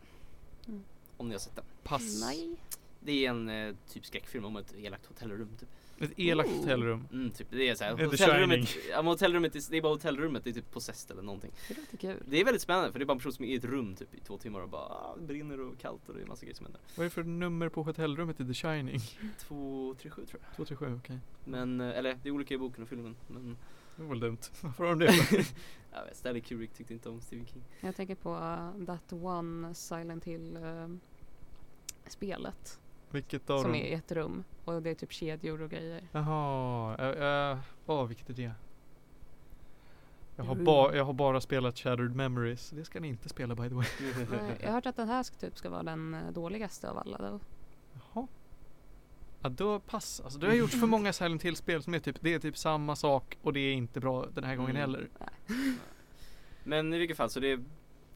Mm. 0.66 0.84
Om 1.16 1.28
ni 1.28 1.34
har 1.34 1.38
sett 1.38 1.56
den. 1.56 1.64
Pass. 1.82 2.20
Nej. 2.20 2.56
Det 3.00 3.26
är 3.26 3.30
en 3.30 3.48
eh, 3.48 3.74
typ 3.88 4.06
skräckfilm 4.06 4.44
om 4.44 4.56
ett 4.56 4.74
elakt 4.74 5.06
hotellrum 5.06 5.48
typ. 5.60 5.68
Ett 5.98 6.12
elakt 6.16 6.48
Oh. 6.50 6.56
hotellrum. 6.56 7.08
Mm, 7.12 7.30
typ. 7.30 7.46
Det 7.50 7.68
är 7.68 7.74
såhär, 7.74 7.90
hotellrummet, 8.04 8.76
ja, 8.90 9.02
hotellrummet, 9.02 9.54
är- 9.56 9.70
det 9.70 9.76
är 9.76 9.82
bara 9.82 9.92
hotellrummet, 9.92 10.44
det 10.44 10.50
är 10.50 10.54
typ 10.54 10.70
possessed 10.72 11.10
eller 11.10 11.22
någonting. 11.22 11.50
Det 11.68 11.76
låter 11.78 11.96
kul. 11.96 12.22
Det 12.26 12.40
är 12.40 12.44
väldigt 12.44 12.62
spännande 12.62 12.92
för 12.92 12.98
det 12.98 13.02
är 13.02 13.06
bara 13.06 13.12
en 13.12 13.18
person 13.18 13.32
som 13.32 13.44
är 13.44 13.48
i 13.48 13.54
ett 13.54 13.64
rum 13.64 13.94
typ 13.96 14.14
i 14.14 14.20
två 14.20 14.38
timmar 14.38 14.60
och 14.60 14.68
bara 14.68 14.82
ah, 14.82 15.16
det 15.20 15.26
brinner 15.26 15.60
och 15.60 15.78
kallt 15.78 16.08
och 16.08 16.14
det 16.14 16.22
är 16.22 16.26
massa 16.26 16.42
grejer 16.46 16.56
som 16.56 16.66
händer. 16.66 16.80
Vad 16.96 17.04
är 17.04 17.10
det 17.10 17.14
för 17.14 17.22
nummer 17.22 17.68
på 17.68 17.82
hotellrummet 17.82 18.40
i 18.40 18.46
The 18.46 18.54
Shining? 18.54 19.00
237 19.38 20.26
tror 20.26 20.40
jag. 20.46 20.56
237, 20.56 21.00
okej. 21.04 21.18
Men, 21.44 21.80
eh, 21.80 21.98
eller 21.98 22.18
det 22.22 22.28
är 22.28 22.32
olika 22.32 22.54
i 22.54 22.58
boken 22.58 22.82
och 22.82 22.88
filmen. 22.88 23.16
Men 23.28 23.56
Det 23.96 24.02
var 24.02 24.08
väl 24.10 24.20
dumt. 24.20 24.38
Varför 24.60 24.84
har 24.84 24.94
de 24.96 25.04
det? 25.06 25.14
jag 25.92 26.04
vet, 26.04 26.16
Stanley 26.16 26.42
Kubrick 26.42 26.72
tyckte 26.74 26.92
inte 26.94 27.08
om 27.08 27.20
Stephen 27.20 27.46
King. 27.46 27.62
Jag 27.80 27.96
tänker 27.96 28.14
på 28.14 28.30
uh, 28.34 28.84
That 28.86 29.12
One 29.12 29.74
Silent 29.74 30.24
Hill 30.24 30.56
uh, 30.56 30.96
spelet. 32.08 32.80
Vilket 33.14 33.50
av 33.50 33.58
Som 33.62 33.72
dem? 33.72 33.80
är 33.80 33.84
i 33.84 33.92
ett 33.92 34.12
rum. 34.12 34.44
Och 34.64 34.82
det 34.82 34.90
är 34.90 34.94
typ 34.94 35.12
kedjor 35.12 35.62
och 35.62 35.70
grejer. 35.70 36.02
Jaha, 36.12 36.96
äh, 36.98 37.50
äh, 37.52 37.58
åh 37.86 38.04
vilket 38.06 38.30
är 38.30 38.34
det? 38.34 38.52
Jag 40.36 40.44
har, 40.44 40.54
ba- 40.54 40.94
jag 40.94 41.04
har 41.04 41.12
bara 41.12 41.40
spelat 41.40 41.78
Shattered 41.78 42.16
Memories. 42.16 42.70
Det 42.70 42.84
ska 42.84 43.00
ni 43.00 43.08
inte 43.08 43.28
spela 43.28 43.54
by 43.54 43.68
the 43.68 43.74
way. 43.74 43.86
Nej, 44.30 44.58
jag 44.60 44.66
har 44.68 44.74
hört 44.74 44.86
att 44.86 44.96
den 44.96 45.08
här 45.08 45.22
ska, 45.22 45.36
typ 45.36 45.56
ska 45.58 45.70
vara 45.70 45.82
den 45.82 46.14
eh, 46.14 46.30
dåligaste 46.32 46.90
av 46.90 46.98
alla 46.98 47.18
då. 47.18 47.40
Jaha. 47.92 48.26
Ja 49.42 49.48
då 49.48 49.80
pass. 49.80 50.20
Alltså 50.24 50.38
det 50.38 50.46
har 50.46 50.54
gjorts 50.54 50.80
för 50.80 50.86
många 50.86 51.12
Silent 51.12 51.42
Hill-spel 51.42 51.82
som 51.82 51.94
är 51.94 51.98
typ, 51.98 52.16
det 52.20 52.34
är 52.34 52.38
typ 52.38 52.56
samma 52.56 52.96
sak 52.96 53.38
och 53.42 53.52
det 53.52 53.60
är 53.60 53.72
inte 53.72 54.00
bra 54.00 54.26
den 54.34 54.44
här 54.44 54.56
gången 54.56 54.76
Mm. 54.76 54.80
heller. 54.80 55.08
Men 56.64 56.94
i 56.94 56.98
vilket 56.98 57.16
fall 57.16 57.30
så 57.30 57.40
det 57.40 57.52
är 57.52 57.64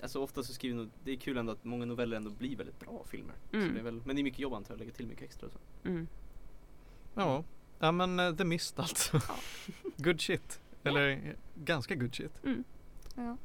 Alltså 0.02 0.22
ofta 0.22 0.42
så 0.42 0.52
skriver 0.52 0.78
no- 0.82 0.90
det 1.04 1.12
är 1.12 1.16
kul 1.16 1.37
ändå 1.38 1.52
att 1.52 1.64
många 1.64 1.84
noveller 1.84 2.16
ändå 2.16 2.30
blir 2.30 2.56
väldigt 2.56 2.80
bra 2.80 3.04
filmer. 3.11 3.34
Så 3.50 3.56
Mm. 3.56 3.74
det 3.74 3.80
är 3.80 3.84
väl, 3.84 4.02
men 4.04 4.16
det 4.16 4.20
är 4.22 4.24
mycket 4.24 4.38
jobb 4.40 4.54
antar 4.54 4.70
jag, 4.70 4.74
att 4.74 4.80
lägga 4.80 4.92
till 4.92 5.06
mycket 5.06 5.24
extra 5.24 5.46
och 5.46 5.52
så. 5.52 5.88
Mm. 5.88 6.08
Ja. 7.14 7.44
Ja 7.78 7.92
men 7.92 8.20
uh, 8.20 8.37
The 8.37 8.44
Mist 8.44 8.78
alltså. 8.78 9.20
good 9.96 10.20
shit. 10.20 10.61
Eller 10.84 11.08
eh, 11.11 11.18
ganska 11.54 11.94
good 11.94 12.14
shit. 12.14 12.32
Ja. 13.14 13.37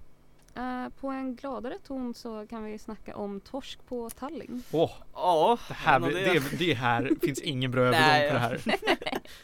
Eh, 0.55 0.89
på 0.89 1.07
en 1.07 1.35
gladare 1.35 1.77
ton 1.87 2.13
så 2.13 2.47
kan 2.47 2.63
vi 2.63 2.79
snacka 2.79 3.15
om 3.15 3.39
torsk 3.39 3.79
på 3.87 4.09
Tallinn. 4.09 4.63
Åh, 4.71 4.91
Ja, 5.13 5.57
det 5.67 5.73
här, 5.73 5.99
men 5.99 6.09
det, 6.13 6.57
det, 6.59 6.73
här 6.73 7.11
finns 7.21 7.39
ingen 7.41 7.71
bra 7.71 7.81
övergång 7.85 8.29
på 8.29 8.33
det 8.33 8.39
här. 8.39 8.61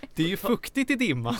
Det 0.16 0.24
är 0.24 0.28
ju 0.28 0.38
fuktigt 0.38 0.92
i 0.92 0.96
dimman. 0.96 1.36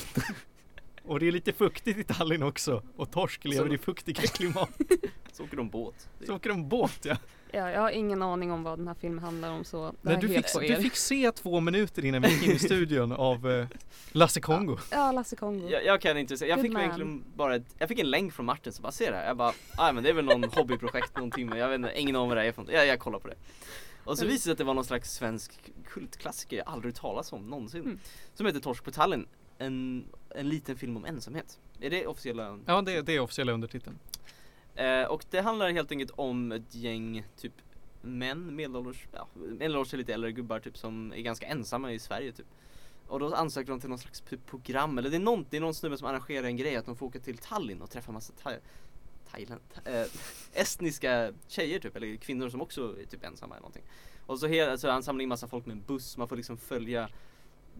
Och 1.10 1.20
det 1.20 1.28
är 1.28 1.32
lite 1.32 1.54
fuktigt 1.54 2.00
i 2.00 2.04
Tallinn 2.04 2.44
också. 2.44 2.84
Och 2.96 3.12
torsk 3.12 3.46
lever 3.46 3.74
i 3.74 3.78
fuktiga 3.78 4.22
klimat. 4.34 4.70
Så 5.32 5.44
åker 5.44 5.58
de 5.58 5.70
båt. 5.70 6.10
Så 6.26 6.36
åker 6.36 6.50
de 6.50 6.70
båt 6.70 7.00
ja. 7.06 7.18
Ja, 7.52 7.72
jag 7.72 7.82
har 7.82 7.90
ingen 7.90 8.22
aning 8.22 8.52
om 8.52 8.64
vad 8.64 8.80
den 8.80 8.88
här 8.88 8.96
filmen 8.96 9.24
handlar 9.24 9.52
om 9.52 9.64
så 9.64 9.86
det 9.92 9.98
Nej, 10.02 10.18
du, 10.22 10.28
fick, 10.28 10.46
du 10.68 10.76
fick 10.76 10.96
se 10.96 11.32
två 11.32 11.60
minuter 11.60 12.06
innan 12.06 12.22
vi 12.22 12.30
gick 12.30 12.44
in 12.44 12.52
i 12.56 12.60
studion 12.60 13.12
av 13.12 13.52
eh, 13.52 13.68
Lasse 14.12 14.42
Kongo. 14.42 14.78
Ja, 14.92 15.12
Lasse 15.12 15.36
Kongo. 15.36 15.70
Jag, 15.70 15.86
jag 15.86 16.02
kan 16.02 16.18
inte 16.18 16.38
säga, 16.38 16.50
jag 16.50 16.58
Good 16.58 16.64
fick 16.66 16.74
man. 16.74 16.82
egentligen 16.82 17.24
bara 17.36 17.56
ett, 17.56 17.76
jag 17.78 17.90
fick 17.90 18.00
en 18.00 18.10
länk 18.10 18.34
från 18.34 18.46
Martin 18.46 18.74
så 18.74 18.82
bara 18.82 18.92
se 18.92 19.10
det 19.12 19.16
här. 19.18 19.28
Jag 19.28 19.38
bara, 19.38 19.54
ah, 19.78 19.92
men 19.92 20.04
det 20.04 20.10
är 20.10 20.14
väl 20.14 20.26
någon 20.26 20.44
hobbyprojekt 20.44 21.18
någon 21.18 21.32
timme, 21.32 21.58
jag 21.58 21.70
vet 21.70 21.76
inte, 21.76 21.92
ingen 22.00 22.16
aning 22.16 22.30
vad 22.30 22.38
det 22.38 22.44
är 22.44 22.52
för. 22.52 22.66
Jag, 22.72 22.88
jag 22.88 23.00
kollar 23.00 23.20
på 23.20 23.28
det. 23.28 23.36
Och 24.04 24.18
så 24.18 24.24
Mm. 24.24 24.32
visade 24.34 24.36
det 24.38 24.42
sig 24.44 24.52
att 24.52 24.58
det 24.58 24.64
var 24.64 24.74
någon 24.74 24.86
slags 24.86 25.14
svensk 25.14 25.52
kultklassiker 25.88 26.58
jag 26.58 26.68
aldrig 26.68 26.96
talas 26.96 27.34
om 27.34 27.48
någonsin. 27.48 27.82
Mm. 27.82 28.00
Som 28.34 28.46
heter 28.46 28.60
Torsk 28.60 28.84
på 28.84 28.92
Tallinn. 28.92 29.28
En, 29.60 30.06
en 30.30 30.50
liten 30.50 30.76
film 30.78 30.98
om 30.98 31.06
ensamhet. 31.06 31.60
Är 31.80 31.90
det 31.90 32.08
officiella? 32.08 32.60
Ja, 32.66 32.82
det, 32.82 33.02
det 33.02 33.16
är 33.16 33.20
officiella 33.20 33.52
undertiteln. 33.52 34.00
Eh, 34.76 35.04
och 35.04 35.26
det 35.30 35.42
handlar 35.42 35.70
helt 35.72 35.92
enkelt 35.92 36.12
om 36.16 36.52
ett 36.52 36.76
gäng 36.76 37.24
typ 37.38 37.54
män, 38.02 38.56
medelålders, 38.56 39.08
ja, 39.12 39.28
medelålders 39.34 39.94
eller 39.94 40.02
lite 40.02 40.14
äldre 40.14 40.32
gubbar 40.32 40.60
typ 40.60 40.78
som 40.78 41.14
är 41.14 41.22
ganska 41.22 41.46
ensamma 41.46 41.92
i 41.94 42.00
Sverige 42.00 42.32
typ. 42.32 42.46
Och 43.08 43.20
då 43.20 43.36
ansöker 43.36 43.72
de 43.72 43.80
till 43.80 43.90
någon 43.90 44.00
slags 44.00 44.24
program, 44.46 44.98
eller 44.98 45.10
det 45.10 45.16
är 45.16 45.20
någon, 45.20 45.46
det 45.50 45.58
är 45.58 45.62
någon 45.62 45.74
snubbe 45.74 45.98
som 45.98 46.08
arrangerar 46.08 46.48
en 46.48 46.58
grej 46.58 46.76
att 46.76 46.86
de 46.86 46.96
får 46.96 47.06
åka 47.06 47.20
till 47.20 47.38
Tallinn 47.38 47.82
och 47.82 47.90
träffa 47.90 48.12
massa 48.12 48.34
tha- 48.44 48.60
Thailand, 49.32 49.62
eh, 49.86 50.06
estniska 50.54 51.32
tjejer 51.48 51.80
typ, 51.80 51.96
eller 51.96 52.16
kvinnor 52.16 52.50
som 52.50 52.62
också 52.62 53.00
är 53.02 53.06
typ 53.06 53.24
ensamma 53.26 53.56
eller 53.56 53.62
någonting. 53.62 53.84
Och 54.26 54.40
så, 54.40 54.48
hela, 54.48 54.78
så 54.78 54.90
han 54.90 55.04
samlar 55.04 55.24
in 55.24 55.30
massa 55.30 55.48
folk 55.48 55.66
med 55.66 55.74
en 55.74 55.84
buss, 55.88 56.18
man 56.18 56.28
får 56.28 56.36
liksom 56.36 56.58
följa 56.58 57.10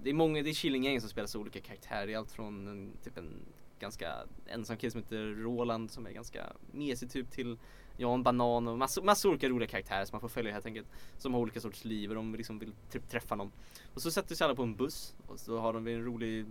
Det 0.04 0.10
är 0.10 0.14
många, 0.14 0.44
det 0.44 0.50
är 0.50 0.54
Killinggänget 0.54 1.02
som 1.02 1.10
spelar 1.10 1.28
så 1.28 1.40
olika 1.40 1.60
karaktärer, 1.60 2.08
det 2.08 2.14
är 2.14 2.18
allt 2.18 2.32
från 2.32 2.68
en, 2.68 2.92
typ 3.04 3.18
en 3.18 3.34
ganska 3.80 4.14
ensam 4.48 4.78
kille 4.78 4.92
som 4.92 5.02
heter 5.02 5.26
Roland 5.26 5.92
som 5.92 6.06
är 6.06 6.12
ganska 6.12 6.54
mesig 6.72 7.12
typ 7.12 7.32
till 7.32 7.58
Jan 7.98 8.24
Banan 8.24 8.68
och 8.68 8.78
massa, 8.78 9.02
massa 9.02 9.30
olika 9.30 9.50
roliga 9.50 9.70
karaktärer 9.70 10.06
som 10.06 10.16
man 10.16 10.22
får 10.22 10.28
följa 10.30 10.54
helt 10.54 10.66
enkelt. 10.66 10.88
Som 11.18 11.34
har 11.34 11.42
olika 11.42 11.62
sorts 11.62 11.86
liv 11.86 12.10
och 12.10 12.16
de 12.16 12.36
liksom 12.36 12.60
vill 12.60 12.72
typ 12.92 13.10
träffa 13.10 13.36
någon. 13.36 13.52
Och 13.94 14.02
så 14.02 14.12
sätter 14.12 14.36
sig 14.36 14.46
alla 14.46 14.56
på 14.56 14.64
en 14.64 14.76
buss 14.76 15.16
och 15.28 15.40
så 15.40 15.58
har 15.58 15.74
de 15.74 15.88
en 15.88 16.06
rolig 16.06 16.46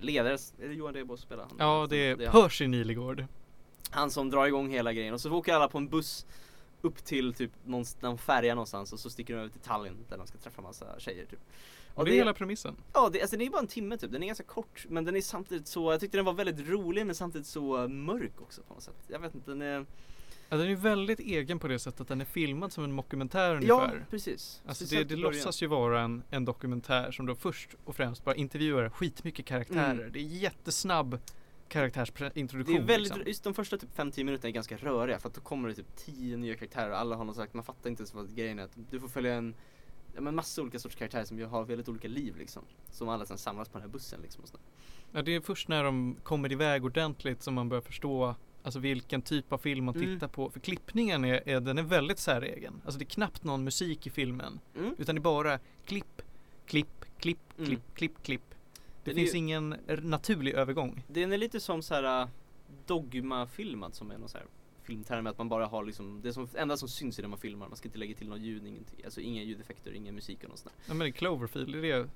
ledare, 0.00 0.34
är 0.58 0.68
det 0.68 0.74
Johan 0.74 0.94
Rheborg 0.94 1.18
som 1.18 1.26
spelar? 1.26 1.44
Han, 1.44 1.56
Ja, 1.58 1.86
det 1.90 1.96
är 1.96 2.16
det 2.16 2.24
är 2.24 2.28
han. 2.28 2.42
Percy 2.42 2.66
Nilegård. 2.66 3.24
Han 3.90 4.10
som 4.10 4.30
drar 4.30 4.46
igång 4.46 4.70
hela 4.70 4.92
grejen 4.92 5.14
och 5.14 5.20
så 5.20 5.32
åker 5.32 5.54
alla 5.54 5.68
på 5.68 5.78
en 5.78 5.88
buss 5.88 6.26
upp 6.80 7.04
till 7.04 7.34
typ 7.34 7.50
någon, 7.64 7.84
någon 8.00 8.18
färja 8.18 8.54
någonstans 8.54 8.92
och 8.92 9.00
så 9.00 9.10
sticker 9.10 9.34
de 9.34 9.40
över 9.40 9.50
till 9.50 9.60
Tallinn 9.60 9.96
där 10.08 10.18
de 10.18 10.26
ska 10.26 10.38
träffa 10.38 10.62
massa 10.62 11.00
tjejer 11.00 11.26
typ. 11.26 11.40
Och 11.94 12.04
det 12.04 12.10
är 12.10 12.14
hela 12.14 12.34
premissen. 12.34 12.76
Ja, 12.92 13.10
det, 13.12 13.20
alltså, 13.20 13.36
den 13.36 13.46
är 13.46 13.50
bara 13.50 13.60
en 13.60 13.66
timme 13.66 13.96
typ, 13.96 14.12
den 14.12 14.22
är 14.22 14.26
ganska 14.26 14.44
kort 14.44 14.86
men 14.88 15.04
den 15.04 15.16
är 15.16 15.20
samtidigt 15.20 15.68
så, 15.68 15.92
jag 15.92 16.00
tyckte 16.00 16.18
den 16.18 16.24
var 16.24 16.32
väldigt 16.32 16.68
rolig 16.68 17.06
men 17.06 17.14
samtidigt 17.14 17.46
så 17.46 17.88
mörk 17.88 18.40
också 18.40 18.62
på 18.62 18.74
något 18.74 18.82
sätt. 18.82 18.96
Jag 19.08 19.18
vet 19.18 19.34
inte, 19.34 19.50
den 19.50 19.62
är 19.62 19.86
Ja, 20.48 20.56
den 20.56 20.68
är 20.68 20.76
väldigt 20.76 21.20
egen 21.20 21.58
på 21.58 21.68
det 21.68 21.78
sättet 21.78 22.00
att 22.00 22.08
den 22.08 22.20
är 22.20 22.24
filmad 22.24 22.72
som 22.72 22.84
en 22.84 22.92
mockumentär 22.92 23.60
Ja, 23.62 23.74
ungefär. 23.74 24.06
precis. 24.10 24.62
Alltså 24.66 24.84
det, 24.84 24.88
Speciellt 24.88 25.08
det 25.08 25.16
låtsas 25.16 25.62
ju 25.62 25.66
vara 25.66 26.00
en, 26.00 26.22
en 26.30 26.44
dokumentär 26.44 27.10
som 27.10 27.26
då 27.26 27.34
först 27.34 27.68
och 27.84 27.96
främst 27.96 28.24
bara 28.24 28.34
intervjuar 28.34 28.90
skitmycket 28.90 29.46
karaktärer. 29.46 29.92
Mm. 29.92 30.12
Det 30.12 30.18
är 30.18 30.22
jättesnabb 30.22 31.18
karaktärsintroduktion. 31.68 32.76
Det 32.76 32.82
är 32.82 32.86
väldigt, 32.86 33.12
liksom. 33.12 33.28
just 33.28 33.44
de 33.44 33.54
första 33.54 33.78
typ 33.78 33.96
5-10 33.98 34.24
minuterna 34.24 34.48
är 34.48 34.52
ganska 34.52 34.76
röriga 34.76 35.18
för 35.18 35.28
att 35.28 35.34
då 35.34 35.40
kommer 35.40 35.68
det 35.68 35.74
typ 35.74 35.96
10 35.96 36.36
nya 36.36 36.54
karaktärer 36.54 36.90
och 36.90 36.98
alla 36.98 37.16
har 37.16 37.24
något 37.24 37.36
sagt, 37.36 37.54
man 37.54 37.64
fattar 37.64 37.90
inte 37.90 38.00
ens 38.00 38.14
vad 38.14 38.36
grejen 38.36 38.58
är. 38.58 38.68
Du 38.90 39.00
får 39.00 39.08
följa 39.08 39.34
en 39.34 39.54
Ja 40.14 40.20
men 40.20 40.34
massa 40.34 40.62
olika 40.62 40.78
sorters 40.78 40.96
karaktärer 40.98 41.24
som 41.24 41.38
ju 41.38 41.44
har 41.44 41.64
väldigt 41.64 41.88
olika 41.88 42.08
liv 42.08 42.36
liksom. 42.36 42.62
Som 42.90 43.08
alla 43.08 43.26
sen 43.26 43.38
samlas 43.38 43.68
på 43.68 43.78
den 43.78 43.82
här 43.82 43.92
bussen 43.92 44.20
liksom 44.22 44.42
och 44.42 44.48
sådär. 44.48 44.64
Ja, 45.12 45.22
det 45.22 45.34
är 45.34 45.40
först 45.40 45.68
när 45.68 45.84
de 45.84 46.16
kommer 46.22 46.52
iväg 46.52 46.84
ordentligt 46.84 47.42
som 47.42 47.54
man 47.54 47.68
börjar 47.68 47.82
förstå 47.82 48.34
Alltså 48.62 48.78
vilken 48.80 49.22
typ 49.22 49.52
av 49.52 49.58
film 49.58 49.84
man 49.84 49.94
Mm. 49.96 50.06
tittar 50.14 50.28
på. 50.28 50.50
För 50.50 50.60
klippningen 50.60 51.24
är, 51.24 51.48
är, 51.48 51.60
den 51.60 51.78
är 51.78 51.82
väldigt 51.82 52.18
säregen. 52.18 52.82
Alltså 52.84 52.98
det 52.98 53.02
är 53.04 53.06
knappt 53.06 53.44
någon 53.44 53.64
musik 53.64 54.06
i 54.06 54.10
filmen. 54.10 54.60
Mm. 54.78 54.94
Utan 54.98 55.14
det 55.14 55.18
är 55.18 55.22
bara 55.22 55.58
klipp, 55.84 56.22
klipp, 56.66 57.04
klipp, 57.18 57.38
Mm. 57.58 57.66
klipp, 57.68 57.94
klipp, 57.94 58.22
klipp. 58.22 58.54
Det 59.04 59.10
är 59.10 59.14
finns 59.14 59.34
ju- 59.34 59.38
ingen 59.38 59.76
naturlig 60.02 60.52
övergång. 60.54 61.02
Den 61.08 61.32
är 61.32 61.38
lite 61.38 61.60
som 61.60 61.82
så 61.82 61.94
här 61.94 62.20
äh, 62.22 62.28
dogma-filmad 62.86 63.94
som 63.94 64.10
är 64.10 64.18
någon 64.18 64.28
så 64.28 64.38
här 64.38 64.46
filmterm 64.84 65.26
att 65.26 65.38
man 65.38 65.48
bara 65.48 65.66
har 65.66 65.84
liksom, 65.84 66.20
det 66.22 66.32
som, 66.32 66.48
enda 66.54 66.76
som 66.76 66.88
syns 66.88 67.18
i 67.18 67.22
det 67.22 67.28
man 67.28 67.38
filmar, 67.38 67.68
man 67.68 67.76
ska 67.76 67.88
inte 67.88 67.98
lägga 67.98 68.14
till 68.14 68.28
någon 68.28 68.42
ljud, 68.42 68.66
ingenting, 68.66 69.04
alltså 69.04 69.20
inga 69.20 69.42
ljudeffekter, 69.42 69.92
ingen 69.92 70.14
musik 70.14 70.44
och 70.44 70.50
något 70.50 70.58
sånt 70.58 70.74
där. 70.86 70.92
Ja 70.92 70.94
men 70.94 71.12
Cloverfield, 71.12 71.74
är 71.74 71.82
det, 71.82 72.08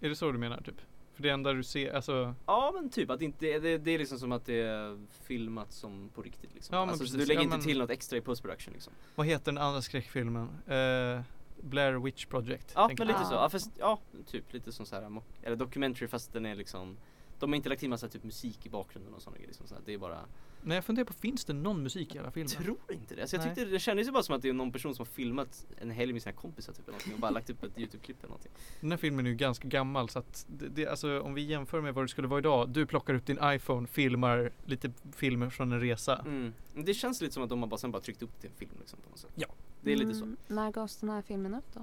är 0.00 0.08
det 0.08 0.16
så 0.16 0.32
du 0.32 0.38
menar 0.38 0.60
typ? 0.60 0.80
För 1.14 1.22
det 1.22 1.30
enda 1.30 1.52
du 1.52 1.62
ser, 1.62 1.92
alltså 1.94 2.34
Ja 2.46 2.70
men 2.74 2.90
typ 2.90 3.10
att 3.10 3.22
inte, 3.22 3.58
det, 3.58 3.78
det 3.78 3.90
är 3.90 3.98
liksom 3.98 4.18
som 4.18 4.32
att 4.32 4.44
det 4.46 4.60
är 4.60 5.06
filmat 5.22 5.72
som 5.72 6.08
på 6.14 6.22
riktigt 6.22 6.54
liksom. 6.54 6.74
Ja, 6.76 6.80
men 6.84 6.88
alltså, 6.88 7.04
precis. 7.04 7.18
du 7.20 7.26
lägger 7.26 7.40
Ja, 7.40 7.44
inte 7.44 7.56
men- 7.56 7.64
till 7.66 7.78
något 7.78 7.90
extra 7.90 8.18
i 8.18 8.20
post-production 8.20 8.72
liksom. 8.74 8.92
vad 9.14 9.26
heter 9.26 9.44
den 9.52 9.58
andra 9.58 9.82
skräckfilmen? 9.82 10.48
Eh, 10.66 11.20
Blair 11.60 11.92
Witch 12.04 12.26
Project. 12.26 12.72
Ja 12.74 12.90
men 12.98 13.06
lite 13.06 13.24
så, 13.24 13.34
Ah. 13.34 13.42
ja 13.42 13.48
fast 13.50 13.70
ja, 13.78 13.98
typ 14.26 14.52
lite 14.52 14.72
som 14.72 14.86
så 14.86 14.94
här, 14.96 15.20
eller 15.42 15.56
documentary 15.56 16.08
fast 16.08 16.32
den 16.32 16.46
är 16.46 16.54
liksom 16.54 16.96
De 17.38 17.50
har 17.50 17.56
inte 17.56 17.68
lagt 17.68 17.80
till 17.80 17.88
massa 17.90 18.08
typ 18.08 18.24
musik 18.24 18.66
i 18.66 18.68
bakgrunden 18.68 19.14
och 19.14 19.22
sådana 19.22 19.36
grejer 19.36 19.48
liksom, 19.48 19.66
så 19.66 19.74
här, 19.74 19.82
det 19.86 19.94
är 19.94 19.98
bara 19.98 20.20
Nej 20.68 20.74
jag 20.76 20.84
funderar 20.84 21.04
på, 21.06 21.12
finns 21.12 21.44
det 21.44 21.52
någon 21.52 21.82
musik 21.82 22.14
i 22.14 22.18
alla 22.18 22.30
filmer? 22.30 22.48
Tror 22.48 22.76
inte 22.92 23.14
det, 23.14 23.20
alltså 23.20 23.36
jag 23.36 23.44
tyckte 23.44 23.64
det 23.64 23.78
kändes 23.78 24.08
ju 24.08 24.12
bara 24.12 24.22
som 24.22 24.34
att 24.36 24.42
det 24.42 24.48
är 24.48 24.52
någon 24.52 24.72
person 24.72 24.94
som 24.94 25.06
har 25.06 25.12
filmat 25.12 25.66
en 25.78 25.90
helg 25.90 26.12
med 26.12 26.22
sina 26.22 26.32
kompisar 26.32 26.72
typ 26.72 26.82
eller 26.88 26.92
någonting 26.92 27.14
och 27.14 27.20
bara 27.20 27.30
lagt 27.30 27.50
upp 27.50 27.62
ett 27.62 27.78
youtube-klipp 27.78 28.16
eller 28.18 28.28
någonting 28.28 28.52
Den 28.80 28.90
här 28.90 28.98
filmen 28.98 29.26
är 29.26 29.30
ju 29.30 29.36
ganska 29.36 29.68
gammal 29.68 30.08
så 30.08 30.18
att 30.18 30.46
det, 30.48 30.68
det, 30.68 30.86
alltså, 30.86 31.20
om 31.20 31.34
vi 31.34 31.42
jämför 31.42 31.80
med 31.80 31.94
vad 31.94 32.04
det 32.04 32.08
skulle 32.08 32.28
vara 32.28 32.38
idag. 32.38 32.68
Du 32.68 32.86
plockar 32.86 33.14
upp 33.14 33.26
din 33.26 33.38
iPhone, 33.42 33.86
filmar 33.86 34.50
lite 34.64 34.92
filmer 35.16 35.50
från 35.50 35.72
en 35.72 35.80
resa. 35.80 36.16
mm. 36.26 36.52
Det 36.74 36.94
känns 36.94 37.20
lite 37.20 37.34
som 37.34 37.42
att 37.42 37.48
de 37.48 37.60
har 37.60 37.68
bara 37.68 37.78
sen 37.78 37.90
bara 37.90 38.02
tryckt 38.02 38.22
upp 38.22 38.40
till 38.40 38.50
en 38.50 38.56
film 38.56 38.70
liksom 38.80 38.98
på 39.04 39.10
något 39.10 39.18
sätt 39.18 39.30
Ja. 39.34 39.46
Det 39.80 39.92
är 39.92 39.96
lite 39.96 40.14
så 40.14 40.24
Mm, 40.24 40.36
när 40.48 40.70
gavs 40.72 40.96
den 40.96 41.10
här 41.10 41.22
filmen 41.22 41.54
upp 41.54 41.64
då? 41.74 41.80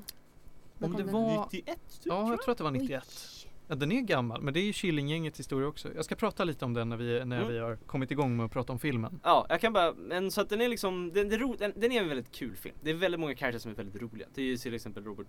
När 0.78 0.88
Om 0.88 0.94
det 0.96 1.04
den? 1.04 1.14
var- 1.14 1.44
91 1.52 1.66
typ, 1.90 2.02
Ja, 2.06 2.30
jag 2.30 2.42
tror 2.42 2.52
att 2.52 2.58
det 2.58 2.64
var 2.64 2.72
Oj. 2.72 2.80
91. 3.68 3.68
Ja, 3.68 3.76
den 3.76 3.92
är 3.92 4.02
gammal, 4.02 4.42
men 4.42 4.54
det 4.54 4.60
är 4.60 4.64
ju 4.64 4.74
Killinggängets 4.74 5.40
historia 5.40 5.68
också. 5.68 5.90
Jag 5.96 6.06
ska 6.06 6.16
prata 6.16 6.44
lite 6.44 6.66
om 6.66 6.74
den 6.74 6.90
när 6.90 6.98
vi, 6.98 7.26
när 7.26 7.38
Mm. 7.38 7.48
vi 7.54 7.60
har 7.60 7.76
kommit 7.76 8.12
igång 8.12 8.36
med 8.38 8.46
att 8.46 8.52
prata 8.52 8.74
om 8.74 8.80
filmen. 8.80 9.20
Ja, 9.24 9.46
jag 9.50 9.62
kan 9.62 9.74
bara, 9.74 9.94
men 9.94 10.32
så 10.32 10.42
att 10.42 10.50
den 10.50 10.62
är 10.62 10.70
liksom, 10.70 11.12
den, 11.14 11.30
den, 11.30 11.40
ro, 11.40 11.56
den, 11.60 11.74
den 11.76 11.92
är 11.92 12.02
en 12.02 12.08
väldigt 12.08 12.32
kul 12.32 12.56
film. 12.56 12.76
Det 12.82 12.90
är 12.90 12.94
väldigt 12.94 13.20
många 13.20 13.36
karaktärer 13.36 13.60
som 13.60 13.72
är 13.72 13.76
väldigt 13.76 14.02
roliga. 14.02 14.28
Det 14.36 14.42
är 14.42 14.46
ju 14.46 14.58
till 14.58 14.74
exempel 14.74 15.04
Robert, 15.04 15.28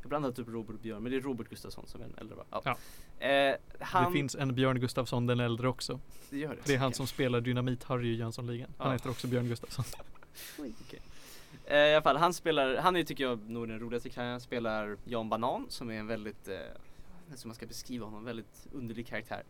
jag 0.00 0.08
blandar 0.08 0.30
typ 0.32 0.48
Robert 0.48 0.74
och 0.74 0.80
Björn, 0.80 1.02
men 1.02 1.12
det 1.12 1.18
är 1.18 1.20
Robert 1.22 1.48
Gustafsson 1.50 1.86
som 1.86 2.00
är 2.00 2.04
den 2.04 2.18
äldre 2.18 2.36
va? 2.36 2.44
Ja. 2.64 2.76
Eh, 3.26 3.54
han, 3.80 4.04
Det 4.12 4.18
finns 4.18 4.34
en 4.34 4.54
Björn 4.54 4.80
Gustafsson 4.80 5.26
den 5.26 5.40
äldre 5.40 5.68
också. 5.68 6.00
det 6.30 6.38
gör 6.38 6.48
det. 6.50 6.56
Det 6.66 6.74
är 6.74 6.78
han 6.78 6.92
som 6.94 7.06
spelar 7.06 7.40
Dynamit-Harry 7.40 8.04
i 8.06 8.14
Jönssonligan. 8.16 8.70
Han 8.78 8.86
Ja. 8.86 8.92
heter 8.92 9.10
också 9.10 9.26
Björn 9.26 9.48
Gustafsson. 9.48 9.84
Okej. 10.58 11.00
Eh, 11.64 11.76
I 11.76 11.94
alla 11.94 12.02
fall, 12.02 12.16
han 12.16 12.34
spelar, 12.34 12.76
han 12.76 12.96
är 12.96 13.04
tycker 13.04 13.24
jag 13.24 13.50
nog 13.50 13.68
den 13.68 13.80
roligaste 13.80 14.08
karaktären. 14.08 14.30
Han 14.30 14.40
spelar 14.40 14.96
Jan 15.04 15.28
Banan 15.28 15.66
som 15.68 15.90
är 15.90 15.94
en 15.98 16.06
väldigt, 16.06 16.48
eh, 16.48 16.54
som 17.34 17.48
man 17.48 17.54
ska 17.54 17.66
beskriva 17.66 18.04
honom, 18.04 18.24
väldigt 18.24 18.66
underlig 18.72 19.06
karaktär. 19.06 19.42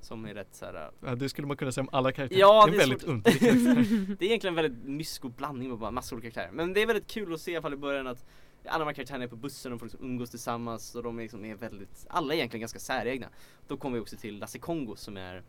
Som 0.00 0.24
är 0.24 0.34
rätt 0.34 0.54
såhär, 0.54 0.90
Ja, 1.00 1.14
det 1.14 1.28
skulle 1.28 1.46
man 1.46 1.56
kunna 1.56 1.72
säga 1.72 1.82
om 1.82 1.88
alla 1.92 2.12
karaktärer. 2.12 2.40
Ja, 2.40 2.66
det 2.66 2.72
är 2.72 2.76
det 2.76 2.82
en 2.84 2.90
är 2.90 2.96
väldigt 2.96 3.00
svårt. 3.00 3.10
underlig 3.10 3.40
karaktär. 3.40 4.16
det 4.18 4.24
är 4.24 4.28
egentligen 4.28 4.58
en 4.58 4.62
väldigt 4.64 4.84
mysko 4.88 5.28
blandning 5.28 5.68
med 5.68 5.78
bara 5.78 5.90
massor 5.90 6.16
olika 6.16 6.30
karaktärer. 6.30 6.56
Men 6.56 6.72
det 6.72 6.82
är 6.82 6.86
väldigt 6.86 7.06
kul 7.06 7.34
att 7.34 7.40
se 7.40 7.50
i 7.50 7.54
alla 7.56 7.62
fall 7.62 7.74
i 7.74 7.76
början 7.76 8.06
att 8.06 8.24
alla 8.64 8.78
de 8.78 8.84
här 8.84 8.94
karaktärerna 8.94 9.24
är 9.24 9.28
på 9.28 9.36
bussen, 9.36 9.70
de 9.70 9.78
får 9.78 9.86
liksom 9.86 10.04
umgås 10.04 10.30
tillsammans 10.30 10.94
och 10.94 11.02
de 11.02 11.18
är, 11.18 11.22
liksom, 11.22 11.44
är 11.44 11.54
väldigt, 11.54 12.06
alla 12.08 12.34
är 12.34 12.36
egentligen 12.36 12.60
ganska 12.60 12.78
säregna. 12.78 13.26
Då 13.68 13.76
kommer 13.76 13.94
vi 13.94 14.00
också 14.02 14.16
till 14.16 14.38
Lasse 14.38 14.58
Kongo 14.58 14.96
som 14.96 15.16
är 15.16 15.42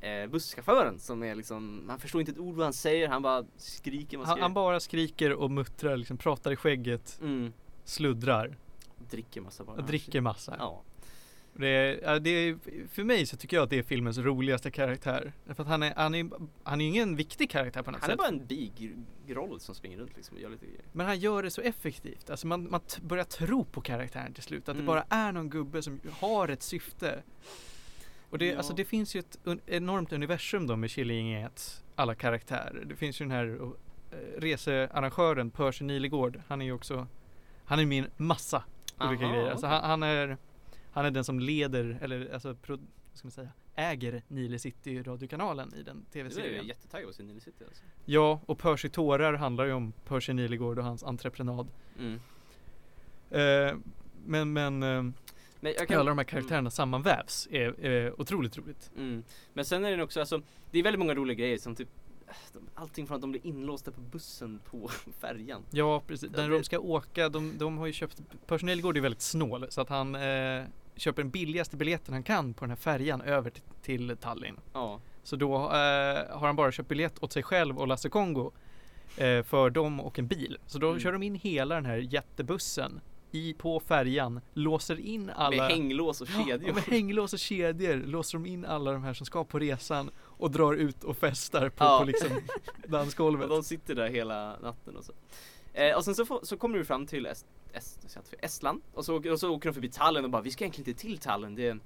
eh, 0.00 0.26
busschauffören 0.26 0.98
som 0.98 1.22
är 1.22 1.34
liksom, 1.34 1.86
man 1.86 1.98
förstår 1.98 2.20
inte 2.20 2.32
ett 2.32 2.38
ord 2.38 2.54
vad 2.54 2.66
han 2.66 2.72
säger, 2.72 3.08
han 3.08 3.22
bara 3.22 3.44
skriker, 3.56 4.18
Han, 4.18 4.40
han 4.40 4.54
bara 4.54 4.80
skriker 4.80 5.32
och 5.32 5.50
muttrar, 5.50 5.96
liksom 5.96 6.16
pratar 6.16 6.52
i 6.52 6.56
skägget, 6.56 7.18
mm, 7.22 7.52
sluddrar, 7.84 8.56
dricker 9.10 9.40
massa 9.40 9.64
bara. 9.64 9.80
dricker 9.80 10.20
massa. 10.20 10.56
Ja. 10.58 10.82
Det 11.58 12.18
det 12.20 12.30
är, 12.30 12.58
för 12.88 13.04
mig 13.04 13.26
så 13.26 13.36
tycker 13.36 13.56
jag 13.56 13.64
att 13.64 13.70
det 13.70 13.78
är 13.78 13.82
filmens 13.82 14.18
roligaste 14.18 14.70
karaktär. 14.70 15.32
För 15.54 15.62
att 15.62 15.68
han 15.68 15.82
är, 15.82 15.94
han 15.96 16.14
är, 16.14 16.30
han 16.62 16.80
är 16.80 16.86
ingen 16.88 17.16
viktig 17.16 17.50
karaktär 17.50 17.82
på 17.82 17.90
något 17.90 18.00
Han 18.00 18.10
är 18.10 18.12
sätt. 18.12 18.18
bara 18.18 18.28
en 18.28 18.46
bigroll 18.46 19.60
som 19.60 19.74
springer 19.74 19.98
runt 19.98 20.16
liksom 20.16 20.36
och 20.36 20.42
gör 20.42 20.50
lite 20.50 20.66
grejer. 20.66 20.80
Men 20.92 21.06
han 21.06 21.18
gör 21.18 21.42
det 21.42 21.50
så 21.50 21.60
effektivt. 21.60 22.30
Alltså 22.30 22.46
man, 22.46 22.70
man 22.70 22.80
börjar 23.02 23.24
tro 23.24 23.64
på 23.64 23.80
karaktären 23.80 24.34
till 24.34 24.42
slut. 24.42 24.62
Att 24.62 24.68
Mm. 24.68 24.80
det 24.80 24.86
bara 24.86 25.04
är 25.08 25.32
någon 25.32 25.50
gubbe 25.50 25.82
som 25.82 26.00
har 26.20 26.48
ett 26.48 26.62
syfte. 26.62 27.22
Och 28.30 28.38
det, 28.38 28.46
Ja. 28.46 28.56
alltså 28.56 28.72
det 28.74 28.84
finns 28.84 29.14
ju 29.16 29.20
ett 29.20 29.38
un- 29.44 29.60
enormt 29.66 30.12
universum 30.12 30.66
då 30.66 30.76
med 30.76 30.90
Killinggängets 30.90 31.84
alla 31.94 32.14
karaktärer. 32.14 32.84
Det 32.86 32.96
finns 32.96 33.20
ju 33.20 33.24
den 33.24 33.30
här 33.32 33.46
uh, 33.46 33.70
researrangören 34.38 35.50
Percy 35.50 35.84
Nilegård. 35.84 36.42
Han 36.48 36.60
är 36.60 36.66
ju 36.66 36.72
också, 36.72 37.06
han 37.64 37.78
är 37.78 37.98
en 37.98 38.06
massa 38.16 38.62
olika 39.00 39.24
Aha, 39.24 39.34
grejer. 39.34 39.50
Alltså 39.50 39.66
han, 39.66 39.84
han, 39.84 40.02
är, 40.02 40.36
han 40.96 41.04
är 41.06 41.10
den 41.10 41.24
som 41.24 41.40
leder, 41.40 41.98
eller 42.02 42.32
alltså, 42.34 42.54
pro, 42.54 42.78
ska 43.12 43.26
man 43.26 43.30
säga, 43.32 43.48
äger 43.74 44.22
Nile 44.28 44.58
City 44.58 45.02
radiokanalen 45.02 45.74
i 45.74 45.82
den 45.82 46.04
Du 46.12 46.18
är 46.20 46.24
ju 46.24 46.30
tv-serien. 46.30 46.66
jättetaggad 46.66 47.08
på 47.08 47.14
sin 47.14 47.26
Nile 47.26 47.40
City 47.40 47.64
alltså. 47.68 47.82
Ja, 48.04 48.40
och 48.46 48.58
Percy 48.58 48.88
Tårar 48.88 49.32
handlar 49.32 49.64
ju 49.64 49.72
om 49.72 49.92
Percy 50.08 50.32
Nilegård 50.32 50.78
och 50.78 50.84
hans 50.84 51.04
entreprenad. 51.04 51.68
Mm. 51.98 52.20
Eh, 53.30 53.76
men 54.26 54.52
men 54.52 54.82
eh, 54.82 55.02
Men 55.60 55.72
jag 55.78 55.86
hur 55.88 55.96
alla 55.96 56.08
de 56.10 56.18
här 56.18 56.24
karaktärerna 56.24 56.70
sammanvävs 56.70 57.48
är, 57.50 57.80
är 57.84 58.20
otroligt 58.20 58.58
roligt. 58.58 58.90
Mm. 58.96 59.24
Men 59.52 59.64
sen 59.64 59.84
är 59.84 59.96
det 59.96 60.02
också, 60.02 60.20
alltså, 60.20 60.42
det 60.70 60.78
är 60.78 60.82
väldigt 60.82 60.98
många 60.98 61.14
roliga 61.14 61.36
grejer 61.36 61.58
som 61.58 61.74
typ 61.74 61.88
Allting 62.74 63.06
från 63.06 63.14
att 63.14 63.20
de 63.20 63.30
blir 63.30 63.46
inlåsta 63.46 63.90
på 63.90 64.00
bussen 64.00 64.60
på 64.70 64.88
färjan. 65.20 65.62
Ja 65.70 66.02
precis, 66.06 66.30
när 66.30 66.48
det- 66.48 66.54
de 66.58 66.64
ska 66.64 66.78
åka, 66.78 67.28
de, 67.28 67.58
de 67.58 67.78
har 67.78 67.86
ju 67.86 67.92
köpt, 67.92 68.22
Percy 68.46 68.66
Nilegård 68.66 68.96
är 68.96 69.00
väldigt 69.00 69.20
snål 69.22 69.66
så 69.68 69.80
att 69.80 69.88
han 69.88 70.14
eh, 70.14 70.64
köper 70.96 71.22
den 71.22 71.30
billigaste 71.30 71.76
biljetten 71.76 72.14
han 72.14 72.22
kan 72.22 72.54
på 72.54 72.60
den 72.64 72.70
här 72.70 72.76
färjan 72.76 73.20
över 73.20 73.50
till, 73.50 73.62
till 73.82 74.16
Tallinn. 74.16 74.56
Ja. 74.72 75.00
Så 75.22 75.36
då 75.36 75.54
eh, 75.56 75.60
har 76.38 76.46
han 76.46 76.56
bara 76.56 76.72
köpt 76.72 76.88
biljett 76.88 77.22
åt 77.22 77.32
sig 77.32 77.42
själv 77.42 77.78
och 77.78 77.86
Lasse 77.88 78.08
Kongo 78.08 78.52
eh, 79.16 79.42
för 79.42 79.70
dem 79.70 80.00
och 80.00 80.18
en 80.18 80.26
bil. 80.26 80.58
Så 80.66 80.78
då 80.78 80.88
Mm. 80.88 81.00
kör 81.00 81.12
de 81.12 81.22
in 81.22 81.34
hela 81.34 81.74
den 81.74 81.86
här 81.86 81.96
jättebussen 81.96 83.00
i, 83.30 83.54
på 83.54 83.80
färjan, 83.80 84.40
låser 84.54 85.00
in 85.00 85.30
alla 85.30 85.56
Med 85.56 85.70
hänglås 85.70 86.20
och 86.20 86.28
Ja, 86.36 86.44
kedjor. 86.46 86.68
och 86.68 86.74
med 86.74 86.84
hänglås 86.84 87.32
och 87.32 87.38
kedjor 87.38 87.96
låser 87.96 88.38
de 88.38 88.46
in 88.46 88.64
alla 88.64 88.92
de 88.92 89.02
här 89.04 89.14
som 89.14 89.26
ska 89.26 89.44
på 89.44 89.58
resan 89.58 90.10
och 90.18 90.50
drar 90.50 90.74
ut 90.74 91.04
och 91.04 91.16
festar 91.16 91.68
på, 91.68 91.84
Ja. 91.84 91.98
på 91.98 92.04
liksom 92.04 92.28
och 92.84 92.90
dansgolvet. 92.90 93.48
de 93.48 93.62
sitter 93.62 93.94
där 93.94 94.08
hela 94.08 94.56
natten 94.62 94.96
och 94.96 95.04
så. 95.04 95.12
Eh, 95.72 95.96
och 95.96 96.04
sen 96.04 96.14
så, 96.14 96.26
får, 96.26 96.40
så 96.42 96.56
kommer 96.56 96.78
du 96.78 96.84
fram 96.84 97.06
till 97.06 97.26
Est, 97.26 97.46
Est, 97.76 98.06
jag 98.14 98.44
Estland 98.44 98.82
och 98.94 99.04
så, 99.04 99.30
och 99.32 99.40
så 99.40 99.50
åker 99.54 99.68
de 99.68 99.72
förbi 99.74 99.88
Tallinn 99.88 100.24
och 100.24 100.30
bara 100.30 100.42
vi 100.42 100.50
ska 100.50 100.64
egentligen 100.64 100.88
inte 100.90 101.00
till 101.00 101.18
Tallinn. 101.18 101.54
Det, 101.54 101.78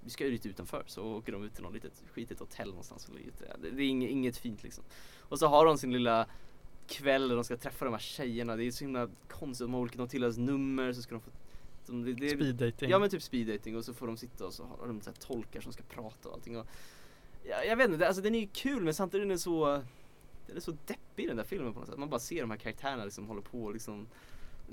vi 0.00 0.10
ska 0.10 0.24
ju 0.24 0.30
lite 0.30 0.48
utanför 0.48 0.82
så 0.86 1.04
åker 1.04 1.32
de 1.32 1.44
ut 1.44 1.54
till 1.54 1.62
något 1.62 1.74
litet 1.74 2.02
skitigt 2.12 2.40
hotell 2.40 2.68
någonstans 2.68 3.10
det, 3.60 3.70
det 3.70 3.82
är 3.82 3.88
inget, 3.88 4.10
inget 4.10 4.36
fint 4.36 4.62
liksom. 4.62 4.84
Och 5.18 5.38
så 5.38 5.46
har 5.46 5.66
de 5.66 5.78
sin 5.78 5.92
lilla 5.92 6.26
kväll 6.86 7.28
där 7.28 7.34
de 7.34 7.44
ska 7.44 7.56
träffa 7.56 7.84
de 7.84 7.90
här 7.94 8.00
tjejerna, 8.00 8.56
det 8.56 8.64
är 8.64 8.70
så 8.70 8.84
himla 8.84 9.08
konstigt, 9.28 9.64
de 9.64 9.74
har 9.74 9.80
olika, 9.80 9.98
de 9.98 10.08
tillhör 10.08 10.32
nummer 10.40 10.92
så 10.92 11.02
ska 11.02 11.14
de 11.14 11.20
få 11.20 11.30
de, 11.86 12.14
det, 12.14 12.28
Speed 12.30 12.54
dating. 12.54 12.90
Ja 12.90 12.98
men 12.98 13.10
typ 13.10 13.22
speed 13.22 13.46
dating 13.46 13.76
och 13.76 13.84
så 13.84 13.94
får 13.94 14.06
de 14.06 14.16
sitta 14.16 14.46
och 14.46 14.52
så 14.54 14.64
har 14.64 14.86
de 14.86 15.00
så 15.00 15.10
här 15.10 15.16
tolkar 15.16 15.60
som 15.60 15.72
ska 15.72 15.82
prata 15.82 16.28
och 16.28 16.34
allting 16.34 16.58
och 16.58 16.66
ja, 17.44 17.64
Jag 17.64 17.76
vet 17.76 17.86
inte, 17.86 17.98
det- 17.98 18.06
alltså 18.06 18.22
den 18.22 18.34
är 18.34 18.40
ju 18.40 18.46
kul 18.52 18.82
men 18.82 18.94
samtidigt 18.94 19.24
är 19.24 19.28
den 19.28 19.38
så 19.38 19.82
Den 20.46 20.56
är 20.56 20.60
så 20.60 20.76
deppig 20.86 21.28
den 21.28 21.36
där 21.36 21.44
filmen 21.44 21.72
på 21.72 21.80
något 21.80 21.88
sätt. 21.88 21.98
Man 21.98 22.08
bara 22.10 22.20
ser 22.20 22.40
de 22.40 22.50
här 22.50 22.58
karaktärerna 22.58 23.04
liksom 23.04 23.26
håller 23.26 23.42
på 23.42 23.64
och 23.64 23.72
liksom 23.72 24.06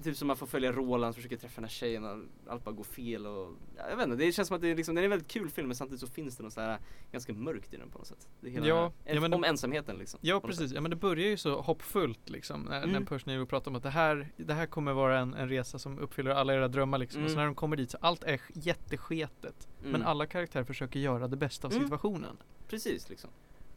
Typ 0.04 0.18
som 0.18 0.28
man 0.28 0.38
får 0.38 0.48
följa 0.48 0.72
Roland 0.72 1.14
som 1.14 1.22
försöker 1.24 1.38
träffa 1.38 1.56
den 1.56 1.64
här 1.64 1.70
tjejen 1.72 2.04
och 2.06 2.18
allt 2.48 2.64
bara 2.64 2.72
går 2.72 2.84
fel 2.84 3.28
och 3.28 3.54
ja, 3.78 3.90
Jag 3.90 3.98
vet 3.98 4.06
inte, 4.06 4.18
det 4.26 4.32
känns 4.32 4.48
som 4.48 4.56
att 4.56 4.62
det 4.62 4.68
är 4.72 4.76
liksom, 4.76 4.96
den 4.96 5.02
är 5.02 5.06
en 5.06 5.10
väldigt 5.10 5.28
kul 5.28 5.50
film 5.50 5.68
men 5.68 5.76
samtidigt 5.76 6.00
så 6.02 6.08
finns 6.08 6.38
det 6.38 6.44
något 6.44 6.54
så 6.54 6.62
här 6.62 6.80
ganska 7.12 7.34
mörkt 7.34 7.74
i 7.74 7.78
den 7.78 7.90
på 7.90 7.98
något 7.98 8.08
sätt. 8.08 8.28
Det 8.42 8.50
hela 8.50 8.68
Ja, 8.68 8.92
en, 9.06 9.16
ja, 9.16 9.22
men 9.22 9.34
om 9.34 9.44
ensamheten 9.44 9.98
liksom. 9.98 10.20
Ja 10.24 10.40
precis, 10.40 10.72
ja 10.72 10.82
men 10.82 10.90
det 10.92 10.98
börjar 10.98 11.28
ju 11.28 11.38
så 11.38 11.62
hoppfullt 11.62 12.30
liksom 12.30 12.62
när, 12.62 12.80
när 12.80 12.88
Mm. 12.88 13.06
Percy 13.06 13.24
Neal 13.28 13.46
pratar 13.46 13.72
om 13.72 13.76
att 13.78 13.84
det 13.84 13.90
här, 13.90 14.32
det 14.38 14.54
här 14.54 14.66
kommer 14.66 14.94
vara 14.94 15.20
en, 15.20 15.34
en 15.34 15.50
resa 15.50 15.80
som 15.80 16.00
uppfyller 16.00 16.32
alla 16.32 16.54
era 16.54 16.68
drömmar 16.68 16.98
liksom. 16.98 17.24
Och 17.24 17.30
så 17.30 17.34
Mm. 17.34 17.40
när 17.42 17.46
de 17.46 17.56
kommer 17.56 17.78
dit 17.78 17.92
så 17.92 17.98
allt 18.02 18.24
är 18.24 18.42
jättesketet. 18.54 19.68
Men 19.82 19.96
Mm. 19.96 20.08
alla 20.08 20.26
karaktärer 20.26 20.64
försöker 20.64 21.00
göra 21.00 21.28
det 21.28 21.38
bästa 21.38 21.68
av 21.68 21.72
Mm. 21.74 21.84
situationen. 21.84 22.38
Precis 22.68 23.10
liksom. 23.10 23.30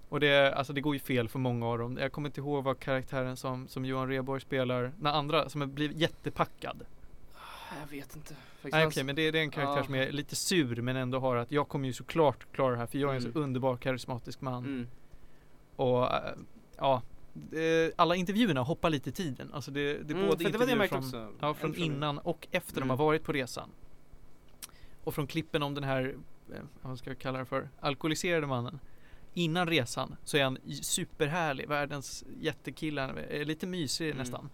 Och 0.09 0.21
det, 0.21 0.55
alltså 0.55 0.73
det 0.73 0.81
går 0.81 0.95
ju 0.95 0.99
fel 1.01 1.29
för 1.29 1.39
många 1.39 1.67
av 1.67 1.79
dem. 1.79 1.99
Jag 2.01 2.13
kommer 2.13 2.29
inte 2.29 2.41
ihåg 2.41 2.65
vad 2.65 2.79
karaktären 2.79 3.37
som, 3.37 3.69
som 3.69 3.85
Johan 3.85 4.09
Rheborg 4.09 4.41
spelar, 4.41 4.93
när 5.01 5.11
andra, 5.13 5.49
som 5.49 5.75
blivit 5.75 5.97
jättepackad. 5.99 6.83
Jag 7.81 7.87
vet 7.97 8.17
inte. 8.17 8.35
Faktiskt 8.35 8.73
Nej 8.75 8.87
okej 8.87 9.05
men 9.05 9.17
det, 9.17 9.31
det 9.31 9.39
är 9.39 9.43
en 9.43 9.51
karaktär 9.51 9.77
Ja. 9.77 9.85
som 9.85 9.95
är 9.95 10.13
lite 10.13 10.37
sur 10.37 10.83
men 10.83 10.97
ändå 10.97 11.19
har 11.19 11.37
att 11.37 11.53
jag 11.53 11.69
kommer 11.69 11.87
ju 11.87 11.93
såklart 11.93 12.47
klara 12.53 12.71
det 12.71 12.77
här 12.79 12.87
för 12.87 12.99
jag 12.99 13.11
är 13.11 13.15
en 13.15 13.23
så 13.23 13.29
Mm. 13.29 13.43
underbar 13.43 13.77
karismatisk 13.77 14.41
man. 14.41 14.65
Mm. 14.65 14.87
Och 15.77 16.13
äh, 16.15 16.21
ja, 16.77 17.03
det, 17.33 17.93
alla 17.97 18.17
intervjuerna 18.17 18.61
hoppar 18.61 18.91
lite 18.91 19.09
i 19.09 19.13
tiden. 19.13 19.51
Alltså 19.55 19.71
det, 19.71 19.81
det 19.81 19.91
är 19.91 20.17
Mm, 20.17 20.27
både 20.29 20.37
det 20.37 20.45
det 20.45 20.45
intervjuer 20.45 20.77
märkte 20.79 21.03
från, 21.03 21.37
ja, 21.41 21.55
från 21.55 21.75
innan 21.75 22.19
och 22.19 22.49
efter 22.51 22.75
de 22.75 22.79
Mm. 22.83 22.91
har 22.91 22.97
varit 23.07 23.23
på 23.25 23.33
resan. 23.33 23.71
Och 25.05 25.15
från 25.15 25.27
klippen 25.27 25.63
om 25.63 25.75
den 25.75 25.85
här, 25.85 26.15
eh, 26.55 26.61
vad 26.83 26.99
ska 26.99 27.11
jag 27.11 27.19
kalla 27.19 27.39
det 27.39 27.45
för, 27.45 27.69
alkoholiserade 27.81 28.47
mannen. 28.47 28.79
Innan 29.35 29.67
resan 29.69 30.17
så 30.25 30.37
är 30.37 30.45
han 30.45 30.59
superhärlig, 30.83 31.69
världens 31.69 32.25
jättekille, 32.41 33.03
är 33.31 33.45
lite 33.45 33.67
mysig 33.67 34.07
Mm. 34.07 34.19
nästan. 34.19 34.51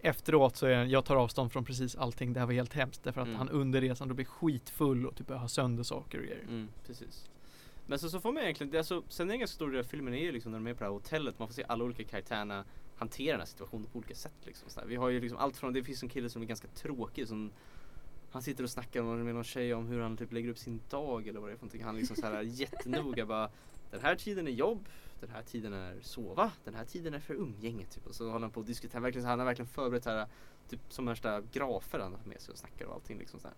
Efteråt 0.00 0.56
så 0.56 0.66
är 0.66 0.76
han, 0.76 0.90
jag 0.90 1.04
tar 1.04 1.16
avstånd 1.16 1.52
från 1.52 1.64
precis 1.64 1.96
allting, 1.96 2.32
det 2.32 2.40
här 2.40 2.46
var 2.46 2.52
helt 2.52 2.72
hemskt. 2.74 3.02
Därför 3.04 3.20
att 3.20 3.26
Mm. 3.26 3.38
han 3.38 3.48
under 3.48 3.80
resan 3.80 4.08
då 4.08 4.14
blir 4.14 4.26
skitfull 4.26 5.06
och 5.06 5.16
typ 5.16 5.26
börjar 5.26 5.40
ha 5.40 5.48
sönder 5.48 5.82
saker 5.82 6.18
och 6.18 6.24
grejer. 6.24 6.42
Mm, 6.42 6.68
precis. 6.86 7.26
Men 7.86 7.98
så, 7.98 8.10
så 8.10 8.20
får 8.20 8.32
man 8.32 8.42
egentligen, 8.42 8.70
det 8.70 8.76
är 8.76 8.78
alltså, 8.78 9.02
sen 9.08 9.28
är 9.30 9.32
en 9.34 9.40
ganska 9.40 9.54
stor 9.54 9.70
del 9.70 9.80
av 9.80 9.84
filmen 9.84 10.14
är 10.14 10.18
ju 10.22 10.32
liksom 10.32 10.52
när 10.52 10.58
de 10.58 10.66
är 10.66 10.74
på 10.74 10.78
det 10.78 10.84
här 10.84 10.92
hotellet, 10.92 11.38
man 11.38 11.48
får 11.48 11.54
se 11.54 11.64
alla 11.68 11.84
olika 11.84 12.04
karaktärerna 12.04 12.64
hantera 12.96 13.32
den 13.32 13.40
här 13.40 13.46
situationen 13.46 13.86
på 13.86 13.98
olika 13.98 14.14
sätt 14.14 14.32
liksom. 14.44 14.70
Så. 14.70 14.80
Vi 14.86 14.96
har 14.96 15.08
ju 15.08 15.20
liksom 15.20 15.38
allt 15.38 15.56
från, 15.56 15.72
det 15.72 15.82
finns 15.84 16.02
en 16.02 16.08
kille 16.08 16.30
som 16.30 16.42
är 16.42 16.46
ganska 16.46 16.68
tråkig 16.68 17.28
som 17.28 17.50
han 18.30 18.42
sitter 18.42 18.64
och 18.64 18.70
snackar 18.70 19.02
med 19.02 19.24
med 19.24 19.34
någon 19.34 19.44
tjej 19.44 19.74
om 19.74 19.86
hur 19.86 20.00
han 20.00 20.16
typ 20.16 20.32
lägger 20.32 20.48
upp 20.48 20.58
sin 20.58 20.80
dag 20.90 21.28
eller 21.28 21.40
vad 21.40 21.48
det 21.48 21.52
är 21.52 21.56
för 21.56 21.64
någonting. 21.64 21.84
Han 21.84 21.96
liksom 21.96 22.16
så 22.16 22.26
här 22.26 22.42
jättenoga 22.42 23.26
bara 23.26 23.50
Den 23.90 24.00
här 24.00 24.14
tiden 24.16 24.46
är 24.46 24.50
jobb, 24.50 24.88
den 25.20 25.30
här 25.30 25.42
tiden 25.42 25.72
är 25.72 25.94
sova, 26.02 26.52
den 26.64 26.74
här 26.74 26.84
tiden 26.84 27.14
är 27.14 27.20
för 27.20 27.34
umgänge 27.34 27.86
typ. 27.86 28.06
Och 28.06 28.14
så 28.14 28.24
håller 28.30 28.40
han 28.40 28.50
på 28.50 28.60
att 28.60 28.66
diskutera, 28.66 29.00
verkligen, 29.00 29.22
så 29.24 29.28
han 29.28 29.38
har 29.38 29.46
verkligen 29.46 29.68
förberett 29.68 30.04
här 30.04 30.26
typ 30.68 30.80
som 30.88 31.06
värsta 31.06 31.40
grafer 31.52 31.98
han 31.98 32.12
har 32.14 32.20
med 32.24 32.40
sig 32.40 32.52
och 32.52 32.58
snackar 32.58 32.86
och 32.86 32.94
allting 32.94 33.18
liksom 33.18 33.40
så 33.40 33.48
här. 33.48 33.56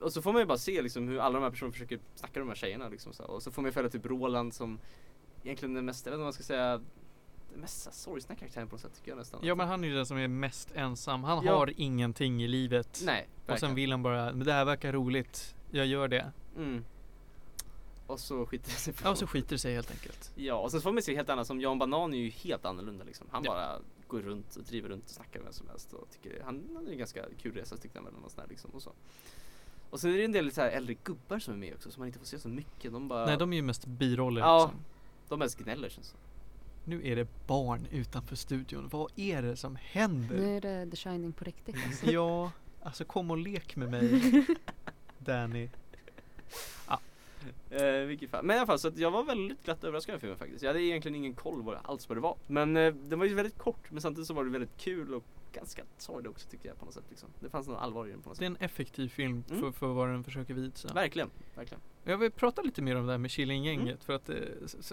Och 0.00 0.12
så 0.12 0.22
får 0.22 0.32
man 0.32 0.42
ju 0.42 0.46
bara 0.46 0.58
se 0.58 0.82
liksom 0.82 1.08
hur 1.08 1.18
alla 1.18 1.34
de 1.38 1.42
här 1.42 1.50
personerna 1.50 1.72
försöker 1.72 1.98
snacka 2.14 2.32
med 2.40 2.42
de 2.46 2.48
här 2.48 2.56
tjejerna 2.56 2.88
liksom 2.88 3.12
så 3.12 3.22
här. 3.22 3.30
Och 3.30 3.42
så 3.42 3.50
får 3.50 3.62
man 3.62 3.68
ju 3.68 3.72
följa 3.72 3.90
typ 3.90 4.06
Roland 4.06 4.54
som 4.54 4.78
egentligen 5.44 5.74
den 5.74 5.84
mest, 5.84 6.06
jag 6.06 6.10
vet 6.10 6.14
inte 6.14 6.18
vad 6.18 6.26
man 6.26 6.32
ska 6.32 6.42
säga 6.42 6.80
den 7.52 7.60
mest 7.60 7.94
sorgsna 7.94 8.34
karaktären 8.34 8.68
på 8.68 8.74
något 8.74 8.80
sätt 8.80 8.94
tycker 8.94 9.10
jag 9.10 9.18
nästan. 9.18 9.40
Ja 9.42 9.54
men 9.54 9.68
han 9.68 9.84
är 9.84 9.88
ju 9.88 9.94
den 9.94 10.06
som 10.06 10.16
är 10.18 10.28
mest 10.28 10.72
ensam. 10.74 11.24
Han 11.24 11.44
Ja. 11.46 11.56
har 11.58 11.72
ingenting 11.76 12.42
i 12.42 12.48
livet. 12.48 13.02
Nej, 13.04 13.28
och 13.28 13.46
sen 13.46 13.46
verkligen. 13.46 13.74
vill 13.74 13.90
han 13.90 14.02
bara, 14.02 14.32
men 14.32 14.46
det 14.46 14.52
här 14.52 14.64
verkar 14.64 14.92
roligt. 14.92 15.54
Jag 15.70 15.86
gör 15.86 16.08
det. 16.08 16.32
Mm. 16.56 16.84
Och 18.10 18.20
så 18.20 18.46
skiter 18.46 18.70
det 18.70 18.76
sig 18.76 18.94
Ja 19.02 19.10
och 19.10 19.18
så 19.18 19.26
skiter 19.26 19.50
det 19.50 19.58
sig 19.58 19.74
helt 19.74 19.90
enkelt. 19.90 20.32
Ja, 20.34 20.54
och 20.54 20.70
sen 20.70 20.80
får 20.80 20.92
man 20.92 21.02
se 21.02 21.14
helt 21.16 21.28
annat 21.30 21.46
som 21.46 21.60
Jan 21.60 21.78
Banan 21.78 22.14
är 22.14 22.18
ju 22.18 22.28
helt 22.30 22.64
annorlunda 22.64 23.04
liksom. 23.04 23.26
Han 23.30 23.44
Ja. 23.44 23.50
bara 23.50 23.78
går 24.08 24.20
runt 24.20 24.56
och 24.56 24.62
driver 24.64 24.88
runt 24.88 25.04
och 25.04 25.10
snackar 25.10 25.38
med 25.40 25.44
vem 25.44 25.52
som 25.52 25.68
helst 25.68 25.92
och 25.92 26.08
tycker 26.10 26.42
han, 26.44 26.76
är 26.86 26.92
en 26.92 26.98
ganska 26.98 27.24
kul 27.42 27.54
resa 27.54 27.76
tyckte 27.76 27.98
han 27.98 28.04
väl 28.04 28.14
och 28.24 28.30
sådär 28.30 28.46
liksom 28.48 28.70
och 28.70 28.82
så. 28.82 28.92
Och 29.90 30.00
sen 30.00 30.12
är 30.12 30.16
det 30.18 30.24
en 30.24 30.32
del 30.32 30.52
så 30.52 30.60
här 30.60 30.68
äldre 30.70 30.94
gubbar 31.04 31.38
som 31.38 31.54
är 31.54 31.58
med 31.58 31.74
också 31.74 31.90
som 31.90 32.00
man 32.00 32.06
inte 32.06 32.18
får 32.18 32.26
se 32.26 32.38
så 32.38 32.48
mycket. 32.48 32.92
De 32.92 33.08
bara, 33.08 33.26
Nej 33.26 33.36
de 33.36 33.52
är 33.52 33.56
ju 33.56 33.62
mest 33.62 33.86
biroller 33.86 34.40
Ja. 34.40 34.64
liksom. 34.64 34.80
de 35.28 35.38
mest 35.38 35.58
gnäller 35.58 35.88
känns 35.88 36.10
det 36.12 36.18
Nu 36.84 37.06
är 37.06 37.16
det 37.16 37.28
barn 37.46 37.86
utanför 37.90 38.36
studion. 38.36 38.88
Vad 38.88 39.10
är 39.16 39.42
det 39.42 39.56
som 39.56 39.76
händer? 39.76 40.36
Nu 40.36 40.56
är 40.56 40.60
det 40.60 40.90
The 40.90 40.96
Shining 40.96 41.32
på 41.32 41.44
riktigt 41.44 41.76
alltså. 41.86 42.06
Ja, 42.10 42.52
alltså 42.82 43.04
kom 43.04 43.30
och 43.30 43.38
lek 43.38 43.76
med 43.76 43.90
mig. 43.90 44.46
Danny. 45.18 45.68
Eh, 47.70 47.92
vilket 48.06 48.30
fall. 48.30 48.44
Men 48.44 48.56
i 48.56 48.58
alla 48.58 48.66
fall 48.66 48.78
så 48.78 48.88
att 48.88 48.98
jag 48.98 49.10
var 49.10 49.24
väldigt 49.24 49.64
glatt 49.64 49.84
överraskad 49.84 50.14
av 50.14 50.18
filmen 50.18 50.38
faktiskt. 50.38 50.62
Jag 50.62 50.68
hade 50.68 50.82
egentligen 50.82 51.14
ingen 51.14 51.34
koll 51.34 51.62
vad, 51.62 51.78
alls 51.84 52.08
vad 52.08 52.16
det 52.16 52.20
var. 52.22 52.36
Men 52.46 52.76
eh, 52.76 52.94
den 52.94 53.18
var 53.18 53.26
ju 53.26 53.34
väldigt 53.34 53.58
kort 53.58 53.90
men 53.90 54.00
samtidigt 54.00 54.26
så 54.26 54.34
var 54.34 54.44
det 54.44 54.50
väldigt 54.50 54.76
kul 54.76 55.14
och 55.14 55.24
ganska 55.52 55.82
sorglig 55.98 56.30
också 56.30 56.48
tycker 56.48 56.68
jag 56.68 56.78
på 56.78 56.84
något 56.84 56.94
sätt 56.94 57.04
liksom. 57.08 57.28
Det 57.40 57.50
fanns 57.50 57.68
något 57.68 57.78
allvar 57.78 58.06
i 58.06 58.10
den 58.10 58.22
på 58.22 58.28
något 58.28 58.38
Det 58.38 58.44
är 58.46 58.50
sätt. 58.50 58.58
en 58.60 58.64
effektiv 58.64 59.08
film 59.08 59.42
för, 59.48 59.54
Mm. 59.56 59.72
för 59.72 59.86
vad 59.86 60.08
den 60.08 60.24
försöker 60.24 60.54
visa. 60.54 60.94
Verkligen, 60.94 61.30
verkligen. 61.54 61.80
Jag 62.04 62.18
vill 62.18 62.30
prata 62.30 62.62
lite 62.62 62.82
mer 62.82 62.96
om 62.96 63.06
det 63.06 63.12
här 63.12 63.18
med 63.18 63.30
Killinggänget. 63.30 63.86
Mm. 63.86 63.98
För 63.98 64.12
att, 64.12 64.28
eh, 64.28 64.36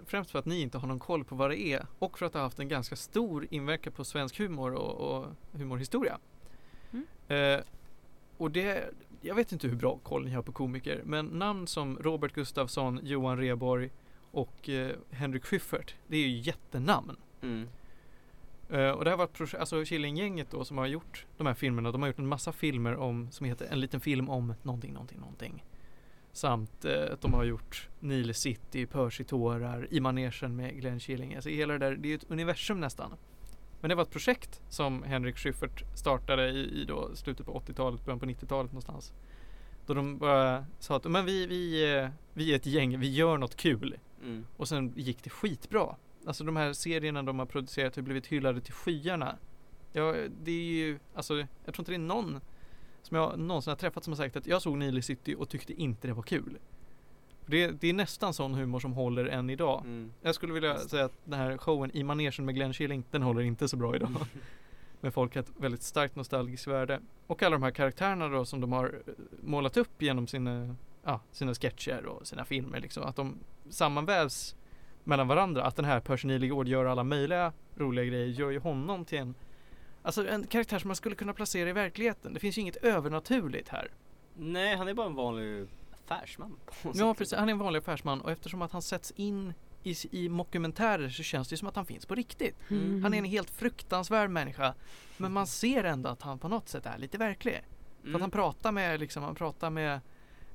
främst 0.05 0.31
för 0.31 0.39
att 0.39 0.45
ni 0.45 0.61
inte 0.61 0.77
har 0.77 0.87
någon 0.87 0.99
koll 0.99 1.23
på 1.23 1.35
vad 1.35 1.49
det 1.49 1.59
är. 1.61 1.85
Och 1.99 2.19
för 2.19 2.25
att 2.25 2.33
det 2.33 2.39
har 2.39 2.43
haft 2.43 2.59
en 2.59 2.67
ganska 2.67 2.95
stor 2.95 3.47
inverkan 3.49 3.93
på 3.93 4.03
svensk 4.03 4.37
humor 4.39 4.73
och, 4.73 5.17
och 5.17 5.25
humorhistoria. 5.51 6.19
Mm. 6.91 7.05
Eh, 7.27 7.63
och 8.37 8.51
det, 8.51 8.89
jag 9.21 9.35
vet 9.35 9.51
inte 9.51 9.67
hur 9.67 9.75
bra 9.75 9.97
koll 10.03 10.25
ni 10.25 10.31
har 10.31 10.41
på 10.41 10.51
komiker. 10.51 11.01
Men 11.05 11.25
namn 11.25 11.67
som 11.67 11.97
Robert 11.97 12.33
Gustafsson, 12.33 12.99
Johan 13.03 13.37
Rheborg 13.37 13.89
och 14.31 14.69
eh, 14.69 14.95
Henrik 15.11 15.45
Schyffert. 15.45 15.95
Det 16.07 16.17
är 16.17 16.27
ju 16.27 16.37
jättenamn. 16.37 17.15
Mm. 17.41 17.67
Eh, 18.69 18.89
och 18.89 19.03
det 19.03 19.09
här 19.09 19.17
var 19.17 19.25
ett 19.25 19.33
projekt, 19.33 19.59
alltså 19.59 19.85
Killinggänget 19.85 20.51
då 20.51 20.65
som 20.65 20.77
har 20.77 20.87
gjort 20.87 21.25
de 21.37 21.47
här 21.47 21.53
filmerna. 21.53 21.91
De 21.91 22.01
har 22.01 22.09
gjort 22.09 22.19
en 22.19 22.27
massa 22.27 22.51
filmer 22.51 22.95
om, 22.95 23.31
som 23.31 23.45
heter 23.45 23.67
En 23.71 23.79
liten 23.79 23.99
film 23.99 24.29
om 24.29 24.53
någonting, 24.63 24.93
någonting, 24.93 25.19
någonting. 25.19 25.63
Samt 26.31 26.85
eh, 26.85 27.13
att 27.13 27.21
de 27.21 27.33
har 27.33 27.43
gjort 27.43 27.89
Nile 27.99 28.33
City, 28.33 28.85
Percy-tårar, 28.85 29.87
I 29.91 29.99
manegen 29.99 30.55
med 30.55 30.75
Glenn 30.75 30.99
Killing. 30.99 31.35
Alltså 31.35 31.49
hela 31.49 31.73
det 31.73 31.79
där, 31.79 31.95
det 31.95 32.07
är 32.07 32.09
ju 32.09 32.15
ett 32.15 32.31
universum 32.31 32.79
nästan. 32.79 33.13
Men 33.81 33.89
det 33.89 33.95
var 33.95 34.03
ett 34.03 34.11
projekt 34.11 34.61
som 34.69 35.03
Henrik 35.03 35.37
Schyffert 35.37 35.83
startade 35.95 36.49
i, 36.49 36.81
i 36.81 36.85
då 36.85 37.15
slutet 37.15 37.45
på 37.45 37.59
80-talet, 37.59 38.05
början 38.05 38.19
på 38.19 38.25
90-talet 38.25 38.71
någonstans. 38.71 39.13
Då 39.85 39.93
de 39.93 40.17
bara 40.17 40.65
sa 40.79 40.95
att 40.95 41.03
men 41.03 41.25
vi, 41.25 41.47
vi, 41.47 41.93
eh, 41.95 42.09
vi 42.33 42.51
är 42.51 42.55
ett 42.55 42.65
gäng, 42.65 42.99
vi 42.99 43.13
gör 43.13 43.37
något 43.37 43.55
kul. 43.55 43.97
Mm. 44.23 44.45
Och 44.57 44.67
sen 44.67 44.93
gick 44.95 45.23
det 45.23 45.29
skitbra. 45.29 45.95
Alltså 46.25 46.43
de 46.43 46.55
här 46.55 46.73
serierna 46.73 47.23
de 47.23 47.39
har 47.39 47.45
producerat 47.45 47.95
har 47.95 48.03
blivit 48.03 48.27
hyllade 48.27 48.61
till 48.61 48.73
skyarna. 48.73 49.37
Ja, 49.93 50.15
det 50.43 50.51
är 50.51 50.63
ju, 50.63 50.99
alltså 51.13 51.37
jag 51.37 51.73
tror 51.73 51.79
inte 51.79 51.91
det 51.91 51.95
är 51.95 51.99
någon 51.99 52.41
som 53.01 53.17
jag 53.17 53.39
någonsin 53.39 53.71
har 53.71 53.77
träffat 53.77 54.03
som 54.03 54.13
har 54.13 54.17
sagt 54.17 54.35
att 54.35 54.47
jag 54.47 54.61
såg 54.61 54.77
Nile 54.77 55.01
City 55.01 55.35
och 55.35 55.49
tyckte 55.49 55.73
inte 55.73 56.07
det 56.07 56.13
var 56.13 56.23
kul. 56.23 56.57
Det, 57.49 57.67
det 57.67 57.87
är 57.87 57.93
nästan 57.93 58.33
sån 58.33 58.53
humor 58.53 58.79
som 58.79 58.93
håller 58.93 59.25
än 59.25 59.49
idag. 59.49 59.81
Mm. 59.85 60.13
Jag 60.21 60.35
skulle 60.35 60.53
vilja 60.53 60.77
säga 60.77 61.05
att 61.05 61.17
den 61.25 61.39
här 61.39 61.57
showen 61.57 61.91
i 61.93 62.03
manegen 62.03 62.45
med 62.45 62.55
Glenn 62.55 62.73
Killing, 62.73 63.03
den 63.11 63.21
håller 63.21 63.41
inte 63.41 63.67
så 63.67 63.77
bra 63.77 63.95
idag. 63.95 64.09
Men 65.01 65.11
folk 65.11 65.35
har 65.35 65.41
ett 65.41 65.51
väldigt 65.57 65.83
starkt 65.83 66.15
nostalgiskt 66.15 66.67
värde. 66.67 66.99
Och 67.27 67.43
alla 67.43 67.55
de 67.55 67.63
här 67.63 67.71
karaktärerna 67.71 68.27
då 68.27 68.45
som 68.45 68.61
de 68.61 68.71
har 68.71 68.85
eh, 68.85 69.13
målat 69.43 69.77
upp 69.77 70.01
genom 70.01 70.27
sina, 70.27 70.75
ja, 71.03 71.21
sina 71.31 71.53
sketcher 71.53 72.05
och 72.05 72.27
sina 72.27 72.45
filmer 72.45 72.79
liksom. 72.79 73.03
Att 73.03 73.15
de 73.15 73.37
sammanvävs 73.69 74.55
mellan 75.03 75.27
varandra. 75.27 75.63
Att 75.63 75.75
den 75.75 75.85
här 75.85 75.99
Percy 75.99 76.27
Nilegård 76.27 76.67
gör 76.67 76.85
alla 76.85 77.03
möjliga 77.03 77.53
roliga 77.75 78.05
grejer 78.05 78.27
gör 78.27 78.49
ju 78.49 78.59
honom 78.59 79.05
till 79.05 79.17
en 79.19 79.35
Alltså 80.01 80.27
en 80.27 80.47
karaktär 80.47 80.79
som 80.79 80.87
man 80.87 80.95
skulle 80.95 81.15
kunna 81.15 81.33
placera 81.33 81.69
i 81.69 81.73
verkligheten. 81.73 82.33
Det 82.33 82.39
finns 82.39 82.57
ju 82.57 82.61
inget 82.61 82.75
övernaturligt 82.75 83.69
här. 83.69 83.91
Nej, 84.33 84.75
han 84.75 84.87
är 84.87 84.93
bara 84.93 85.07
en 85.07 85.15
vanlig 85.15 85.67
affärsman. 86.11 86.59
Ja 86.93 87.13
precis, 87.13 87.37
han 87.37 87.47
är 87.49 87.51
en 87.51 87.57
vanlig 87.59 87.79
affärsman 87.79 88.21
och 88.21 88.31
eftersom 88.31 88.61
att 88.61 88.71
han 88.71 88.81
sätts 88.81 89.11
in 89.15 89.53
i, 89.83 89.95
i 90.11 90.29
mockumentärer 90.29 91.09
så 91.09 91.23
känns 91.23 91.47
det 91.47 91.57
som 91.57 91.67
att 91.67 91.75
han 91.75 91.85
finns 91.85 92.05
på 92.05 92.15
riktigt. 92.15 92.55
Mm. 92.69 93.03
Han 93.03 93.13
är 93.13 93.17
en 93.17 93.25
helt 93.25 93.49
fruktansvärd 93.49 94.29
människa. 94.29 94.73
Men 95.17 95.31
man 95.31 95.47
ser 95.47 95.83
ändå 95.83 96.09
att 96.09 96.21
han 96.21 96.39
på 96.39 96.47
något 96.47 96.69
sätt 96.69 96.85
är 96.85 96.97
lite 96.97 97.17
verklig. 97.17 97.53
För 98.01 98.01
att 98.01 98.07
Mm. 98.09 98.21
han 98.21 98.31
pratar 98.31 98.71
med, 98.71 98.99
liksom, 98.99 99.23
han 99.23 99.35
pratar 99.35 99.69
med 99.69 99.99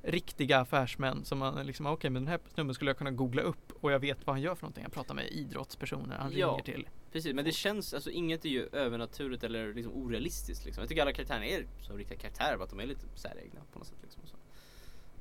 riktiga 0.01 0.59
affärsmän 0.59 1.25
som 1.25 1.37
man 1.39 1.65
liksom, 1.65 1.85
okej 1.85 2.09
men 2.09 2.23
den 2.25 2.31
här 2.31 2.39
snubben 2.53 2.75
skulle 2.75 2.89
jag 2.89 2.97
kunna 2.97 3.11
googla 3.11 3.41
upp 3.41 3.71
och 3.81 3.91
jag 3.91 3.99
vet 3.99 4.25
vad 4.27 4.33
han 4.35 4.41
gör 4.41 4.55
för 4.55 4.63
någonting. 4.63 4.83
Han 4.83 4.91
pratar 4.91 5.15
med 5.15 5.27
idrottspersoner, 5.31 6.17
han 6.17 6.31
Ja. 6.35 6.47
ringer 6.47 6.63
till. 6.63 6.87
Precis, 7.11 7.33
men 7.33 7.45
det 7.45 7.51
känns, 7.51 7.93
alltså 7.93 8.09
inget 8.09 8.45
är 8.45 8.49
ju 8.49 8.69
övernaturligt 8.71 9.43
eller 9.43 9.73
liksom 9.73 9.93
orealistiskt 9.93 10.65
liksom. 10.65 10.81
Jag 10.81 10.89
tycker 10.89 11.01
alla 11.01 11.13
karaktärerna 11.13 11.45
är 11.45 11.67
som 11.81 11.97
riktiga 11.97 12.17
karaktärer, 12.17 12.57
bara 12.57 12.63
att 12.63 12.69
de 12.69 12.79
är 12.79 12.85
lite 12.85 13.05
säregna 13.15 13.61
på 13.73 13.79
något 13.79 13.87
sätt 13.87 13.97
liksom. 14.01 14.21
Så. 14.25 14.35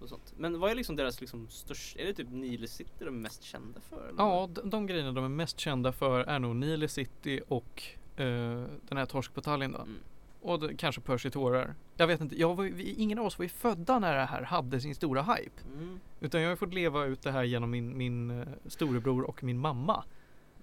Och 0.03 0.09
sånt. 0.09 0.35
Men 0.37 0.61
vad 0.61 0.71
är 0.71 0.75
liksom 0.75 0.97
deras 0.97 1.21
liksom 1.21 1.49
största, 1.49 2.01
är 2.01 2.07
det 2.07 2.15
typ 2.15 2.31
Nile 2.31 2.69
City 2.69 2.91
de 2.99 3.07
är 3.07 3.11
mest 3.11 3.43
kända 3.43 3.81
för? 3.81 4.09
Eller? 4.09 4.19
Ja, 4.19 4.49
de, 4.53 4.71
de 4.71 4.87
grejerna 4.87 5.13
de 5.13 5.25
är 5.25 5.29
mest 5.29 5.61
kända 5.61 5.93
för 5.93 6.21
är 6.21 6.39
nog 6.39 6.57
Nile 6.57 6.89
City 6.89 7.41
och 7.49 7.83
eh, 8.17 8.65
den 8.89 8.99
här 8.99 9.07
torskbataljen 9.07 9.73
då. 9.73 9.79
Mm. 9.79 9.99
Och 10.41 10.61
det, 10.61 10.75
kanske 10.77 11.01
Percy 11.01 11.31
tårar. 11.31 11.75
Jag 11.97 12.07
vet 12.07 12.21
inte, 12.21 12.41
jag 12.41 12.55
var, 12.55 12.65
vi, 12.65 12.95
ingen 12.95 13.19
av 13.19 13.27
oss 13.27 13.39
var 13.39 13.43
ju 13.43 13.49
födda 13.49 13.99
när 13.99 14.17
det 14.17 14.25
här 14.25 14.43
hade 14.43 14.81
sin 14.81 14.95
stora 14.95 15.23
hype. 15.23 15.63
Mm. 15.75 16.01
Utan 16.21 16.43
jag 16.43 16.49
har 16.49 16.57
fått 16.57 16.75
leva 16.75 17.05
ut 17.05 17.23
det 17.23 17.33
här 17.33 17.43
genom 17.43 17.71
min, 17.71 17.99
min 17.99 18.31
eh, 18.31 18.47
storebror 18.67 19.23
och 19.23 19.45
min 19.45 19.59
mamma. 19.59 20.05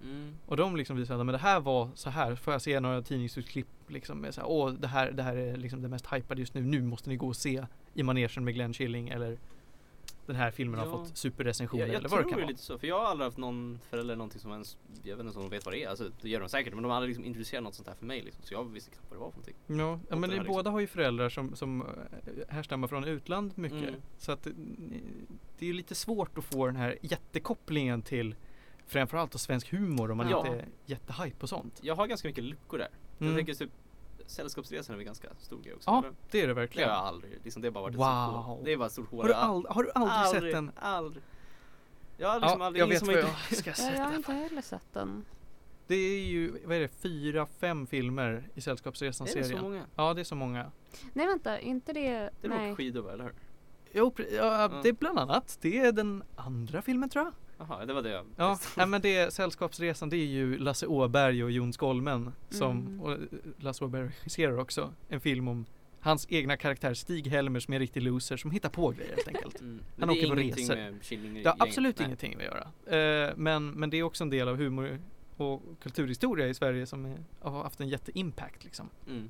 Mm. 0.02 0.34
Och 0.46 0.56
de 0.56 0.76
liksom 0.76 0.96
visade 0.96 1.20
att 1.20 1.26
men 1.26 1.32
det 1.32 1.38
här 1.38 1.60
var 1.60 1.90
så 1.94 2.10
här. 2.10 2.34
Får 2.34 2.52
jag 2.52 2.62
se 2.62 2.80
några 2.80 3.02
tidningsutklipp 3.02 3.68
liksom 3.88 4.18
med 4.18 4.34
så 4.34 4.40
här, 4.40 4.48
åh 4.50 4.72
det 4.72 4.88
här, 4.88 5.12
det 5.12 5.22
här 5.22 5.36
är 5.36 5.56
liksom 5.56 5.82
det 5.82 5.88
mest 5.88 6.12
hypade 6.12 6.40
just 6.40 6.54
nu. 6.54 6.60
Nu 6.60 6.82
måste 6.82 7.10
ni 7.10 7.16
gå 7.16 7.28
och 7.28 7.36
se 7.36 7.66
i 7.94 8.02
manegen 8.02 8.44
med 8.44 8.54
Glenn 8.54 8.72
Killing 8.72 9.08
eller 9.08 9.38
den 10.26 10.36
här 10.36 10.50
filmen 10.50 10.80
har 10.80 10.86
Ja. 10.86 10.92
fått 10.92 11.16
superrecensioner 11.16 11.82
Jag, 11.82 11.88
jag 11.94 11.98
eller 11.98 12.08
vad 12.08 12.18
det 12.18 12.22
tror 12.22 12.30
kan 12.30 12.36
det 12.38 12.42
är 12.42 12.44
vara. 12.44 12.50
lite 12.50 12.62
så, 12.62 12.78
för 12.78 12.86
jag 12.86 12.98
har 12.98 13.06
aldrig 13.06 13.24
haft 13.26 13.38
någon 13.38 13.78
förälder 13.90 14.04
eller 14.04 14.16
någonting 14.16 14.40
som 14.40 14.50
ens, 14.52 14.76
jag 15.02 15.16
vet 15.16 15.26
inte 15.26 15.38
om 15.38 15.44
de 15.44 15.50
vet 15.50 15.64
vad 15.64 15.74
det 15.74 15.84
är, 15.84 15.88
alltså 15.88 16.10
det 16.22 16.28
gör 16.28 16.40
de 16.40 16.48
säkert 16.48 16.74
men 16.74 16.82
de 16.82 16.88
har 16.88 16.96
aldrig 16.96 17.08
liksom 17.08 17.24
introducerat 17.24 17.62
något 17.64 17.74
sånt 17.74 17.88
här 17.88 17.94
för 17.94 18.06
mig 18.06 18.22
liksom, 18.22 18.42
så 18.44 18.54
jag 18.54 18.64
visste 18.64 18.90
knappt 18.90 19.06
vad 19.10 19.16
det 19.18 19.20
var 19.20 19.30
för 19.30 19.38
någonting. 19.38 19.54
Ja, 19.66 20.00
ja 20.08 20.14
Och 20.14 20.20
men 20.20 20.30
ni 20.30 20.36
liksom- 20.36 20.54
båda 20.54 20.70
har 20.70 20.80
ju 20.80 20.86
föräldrar 20.86 21.28
som, 21.28 21.56
som 21.56 21.82
eh, 21.82 21.86
härstammar 22.48 22.88
från 22.88 23.04
utlandet 23.04 23.56
mycket. 23.56 23.88
Mm. 23.88 23.94
Så 24.18 24.32
att 24.32 24.46
eh, 24.46 24.52
det 25.58 25.64
är 25.64 25.66
ju 25.66 25.72
lite 25.72 25.94
svårt 25.94 26.38
att 26.38 26.44
få 26.44 26.66
den 26.66 26.76
här 26.76 26.98
jättekopplingen 27.02 28.02
till 28.02 28.34
framförallt 28.86 29.32
då 29.32 29.38
svensk 29.38 29.70
humor 29.72 30.10
om 30.10 30.16
man 30.16 30.28
Ja. 30.28 30.46
inte 30.46 30.58
är 30.58 30.68
jättehype 30.86 31.36
på 31.36 31.46
sånt. 31.46 31.78
Jag 31.82 31.94
har 31.94 32.06
ganska 32.06 32.28
mycket 32.28 32.44
luckor 32.44 32.78
där. 32.78 32.88
Mm. 33.18 33.32
Jag 33.32 33.38
tänker 33.38 33.54
typ 33.54 33.70
Sällskapsresan 34.30 34.92
är 34.92 34.96
väl 34.96 35.06
ganska 35.06 35.28
stor 35.38 35.62
grej 35.62 35.74
också? 35.74 35.90
Ja, 35.90 35.98
eller? 35.98 36.12
det 36.30 36.38
är 36.38 36.42
det 36.42 36.46
Det 36.46 36.52
har 36.54 36.60
verkligen. 36.60 36.88
jag 36.88 36.98
aldrig, 36.98 37.38
liksom 37.44 37.62
det 37.62 37.68
har 37.68 37.72
bara 37.72 37.82
varit 37.82 37.94
ett 37.94 38.00
Wow. 38.00 38.32
stort 38.32 38.44
hål. 38.46 38.64
Det 38.64 38.72
är 38.72 38.76
bara 38.76 38.86
ett 38.86 38.92
stort 38.92 39.10
hål. 39.10 39.20
Har 39.20 39.28
du, 39.28 39.34
ald- 39.34 39.66
har 39.74 39.82
du 39.82 39.90
aldrig, 39.94 40.42
sett 40.42 40.52
den? 40.52 40.70
Aldrig. 40.76 41.22
Jag 42.16 42.28
har 42.28 42.40
liksom 42.40 42.60
Ja, 42.60 42.66
aldrig, 42.66 42.82
jag 42.82 42.86
vet 42.88 43.02
vad 43.02 43.10
har 43.10 43.16
jag 43.22 43.28
inte- 43.28 43.56
ska 43.56 43.70
Ja, 43.70 43.76
jag 43.96 44.04
har 44.04 44.10
sätta. 44.10 44.16
inte 44.16 44.32
heller 44.32 44.62
sett 44.62 44.92
den. 44.92 45.24
Det 45.86 45.94
är 45.94 46.24
ju, 46.24 46.52
vad 46.66 46.76
är 46.76 46.80
det, 46.80 46.88
fyra, 46.88 47.46
fem 47.60 47.86
filmer 47.86 48.30
i 48.32 48.34
Är 48.36 48.42
det 48.54 48.60
så 48.60 48.64
Sällskapsresan-serien. 48.64 49.62
många? 49.62 49.84
Ja, 49.94 50.14
det 50.14 50.20
är 50.20 50.24
så 50.24 50.34
många. 50.34 50.70
Nej 51.12 51.26
vänta, 51.26 51.58
inte 51.60 51.92
det... 51.92 52.10
Det 52.40 52.46
är 52.46 52.48
nej. 52.48 52.68
nog 52.68 52.76
skidor 52.76 53.12
eller 53.12 53.24
hur? 53.24 53.34
Jo, 53.92 54.14
Ja. 54.32 54.68
det 54.82 54.88
är 54.88 54.92
bland 54.92 55.18
annat. 55.18 55.58
Det 55.60 55.78
är 55.78 55.92
den 55.92 56.22
andra 56.36 56.82
filmen 56.82 57.08
tror 57.10 57.24
jag. 57.24 57.32
Jaha, 57.68 57.86
det 57.86 57.92
var 57.92 58.02
det 58.02 58.10
jag 58.10 58.26
Ja, 58.36 58.58
nej, 58.76 58.86
men 58.86 59.00
det 59.00 59.16
är 59.16 59.30
Sällskapsresan, 59.30 60.08
det 60.08 60.16
är 60.16 60.26
ju 60.26 60.58
Lasse 60.58 60.86
Åberg 60.86 61.44
och 61.44 61.50
Jon 61.50 61.72
Skolmen 61.72 62.32
som, 62.48 62.70
Mm. 62.80 63.00
och 63.00 63.12
eh, 63.12 63.18
Lasse 63.58 63.84
Åberg 63.84 64.02
regisserar 64.02 64.58
också 64.58 64.92
en 65.08 65.20
film 65.20 65.48
om 65.48 65.66
hans 66.00 66.26
egna 66.30 66.56
karaktär 66.56 66.94
Stig 66.94 67.26
Helmer 67.26 67.60
som 67.60 67.74
är 67.74 67.76
en 67.76 67.80
riktig 67.80 68.02
loser 68.02 68.36
som 68.36 68.50
hittar 68.50 68.68
på 68.68 68.88
grejer 68.90 69.14
helt 69.16 69.28
enkelt. 69.28 69.60
Mm. 69.60 69.80
Han 69.98 70.08
det 70.08 70.14
åker 70.14 70.28
på 70.28 70.34
resor. 70.34 70.76
med 70.76 71.44
Det 71.44 71.48
har 71.48 71.56
absolut 71.58 71.98
Nej. 71.98 72.06
ingenting 72.06 72.36
med 72.36 72.48
att 72.48 72.54
göra. 72.88 73.26
Eh, 73.28 73.32
men, 73.36 73.70
men 73.70 73.90
det 73.90 73.96
är 73.96 74.02
också 74.02 74.24
en 74.24 74.30
del 74.30 74.48
av 74.48 74.56
humor 74.56 74.98
och 75.36 75.62
kulturhistoria 75.82 76.48
i 76.48 76.54
Sverige 76.54 76.86
som 76.86 77.04
är, 77.04 77.18
har 77.40 77.62
haft 77.62 77.80
en 77.80 77.88
jätteimpact 77.88 78.64
liksom. 78.64 78.88
Mm. 79.08 79.28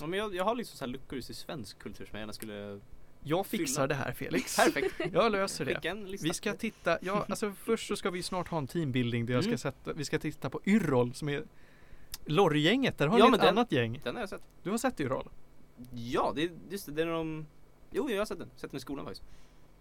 Ja, 0.00 0.06
men 0.06 0.18
jag, 0.18 0.34
jag 0.34 0.44
har 0.44 0.54
liksom 0.54 0.78
så 0.78 0.84
här 0.84 0.92
luckor 0.92 1.18
i 1.18 1.22
svensk 1.22 1.78
kultur 1.78 2.06
som 2.06 2.16
jag 2.16 2.22
gärna 2.22 2.32
skulle 2.32 2.80
Jag 3.22 3.46
fixar 3.46 3.88
det 3.88 3.94
här 3.94 4.12
Felix. 4.12 4.56
Perfekt! 4.64 4.94
Jag 5.12 5.32
löser 5.32 5.64
det. 5.64 6.16
Vi 6.22 6.34
ska 6.34 6.52
titta, 6.54 6.98
ja 7.02 7.26
alltså 7.28 7.52
först 7.52 7.88
så 7.88 7.96
ska 7.96 8.10
vi 8.10 8.22
snart 8.22 8.48
ha 8.48 8.58
en 8.58 8.66
teambuilding 8.66 9.26
där 9.26 9.34
jag 9.34 9.42
ska 9.42 9.48
Mm. 9.50 9.58
sätta, 9.58 9.92
vi 9.92 10.04
ska 10.04 10.18
titta 10.18 10.50
på 10.50 10.60
Yrrol 10.66 11.14
som 11.14 11.28
är 11.28 11.44
Lorrygänget, 12.24 12.98
där 12.98 13.06
har 13.06 13.18
Ja, 13.18 13.28
ni 13.28 13.34
ett 13.34 13.40
den- 13.40 13.48
annat 13.48 13.72
gäng. 13.72 14.00
Den 14.04 14.14
har 14.14 14.22
jag 14.22 14.28
sett. 14.28 14.42
Du 14.62 14.70
har 14.70 14.78
sett 14.78 15.00
Yrrol? 15.00 15.28
Ja, 15.94 16.32
det 16.36 16.50
just 16.70 16.86
det, 16.86 16.92
det 16.92 17.02
är 17.02 17.06
de 17.06 17.46
Jo, 17.90 18.10
jag 18.10 18.18
har 18.18 18.24
sett 18.26 18.38
den. 18.38 18.50
Sett 18.56 18.70
den 18.70 18.76
i 18.78 18.80
skolan 18.80 19.04
faktiskt. 19.04 19.26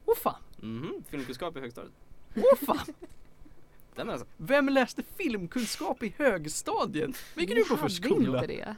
Åh 0.05 0.15
fan, 0.17 0.41
Mhm, 0.61 1.03
filmkunskap 1.09 1.57
i 1.57 1.59
högstadiet. 1.59 1.93
åh 2.35 2.65
fan! 2.65 2.77
Den 3.95 4.07
har 4.07 4.13
jag 4.13 4.19
sett. 4.19 4.29
Vem 4.37 4.69
läste 4.69 5.03
filmkunskap 5.17 6.03
i 6.03 6.13
högstadiet? 6.17 7.15
Vilken 7.35 7.55
du 7.55 7.61
på 7.61 7.67
för 7.67 7.75
hade 7.75 7.93
skola? 7.93 8.37
inte 8.43 8.47
det. 8.53 8.75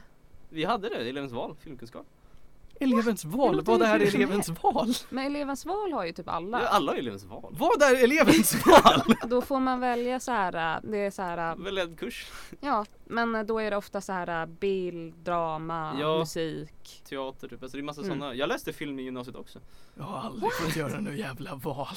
Vi 0.48 0.64
hade 0.64 0.88
det, 0.88 0.96
elevens 0.96 1.32
val, 1.32 1.56
filmkunskap. 1.60 2.06
Elevens 2.82 3.24
val, 3.24 3.60
vad 3.64 3.82
är 3.82 4.00
elevens 4.00 4.48
val? 4.62 4.94
Men 5.10 5.26
elevens 5.26 5.66
val 5.66 5.92
har 5.92 6.04
ju 6.04 6.12
typ 6.12 6.28
alla. 6.28 6.60
Ja, 6.62 6.68
alla 6.68 6.92
har 6.92 6.98
elevens 6.98 7.24
val. 7.24 7.56
Vad 7.58 7.82
är 7.82 8.04
elevens 8.04 8.66
val? 8.66 9.02
Då 9.26 9.40
får 9.42 9.60
man 9.60 9.80
välja 9.80 10.20
så 10.20 10.32
här, 10.32 10.80
det 10.82 10.98
är 10.98 11.10
så 11.10 11.22
här, 11.22 11.56
Väl 11.56 11.78
en 11.78 11.96
kurs. 11.96 12.26
ja, 12.60 12.84
men 13.04 13.46
då 13.46 13.58
är 13.58 13.70
det 13.70 13.76
ofta 13.76 14.00
så 14.00 14.12
här 14.12 14.46
bild, 14.46 15.14
drama, 15.14 15.96
Ja. 16.00 16.18
musik. 16.18 17.02
Teater 17.08 17.48
typ. 17.48 17.62
Alltså 17.62 17.76
det 17.76 17.80
är 17.80 17.84
massa 17.84 18.00
Mm. 18.02 18.18
sådana. 18.18 18.34
Jag 18.34 18.48
läste 18.48 18.72
film 18.72 18.98
i 18.98 19.02
gymnasiet 19.02 19.36
också. 19.36 19.58
Jag 19.94 20.04
har 20.04 20.18
aldrig 20.18 20.52
fått 20.52 20.76
göra 20.76 21.00
några 21.00 21.16
jävla 21.16 21.54
val. 21.54 21.86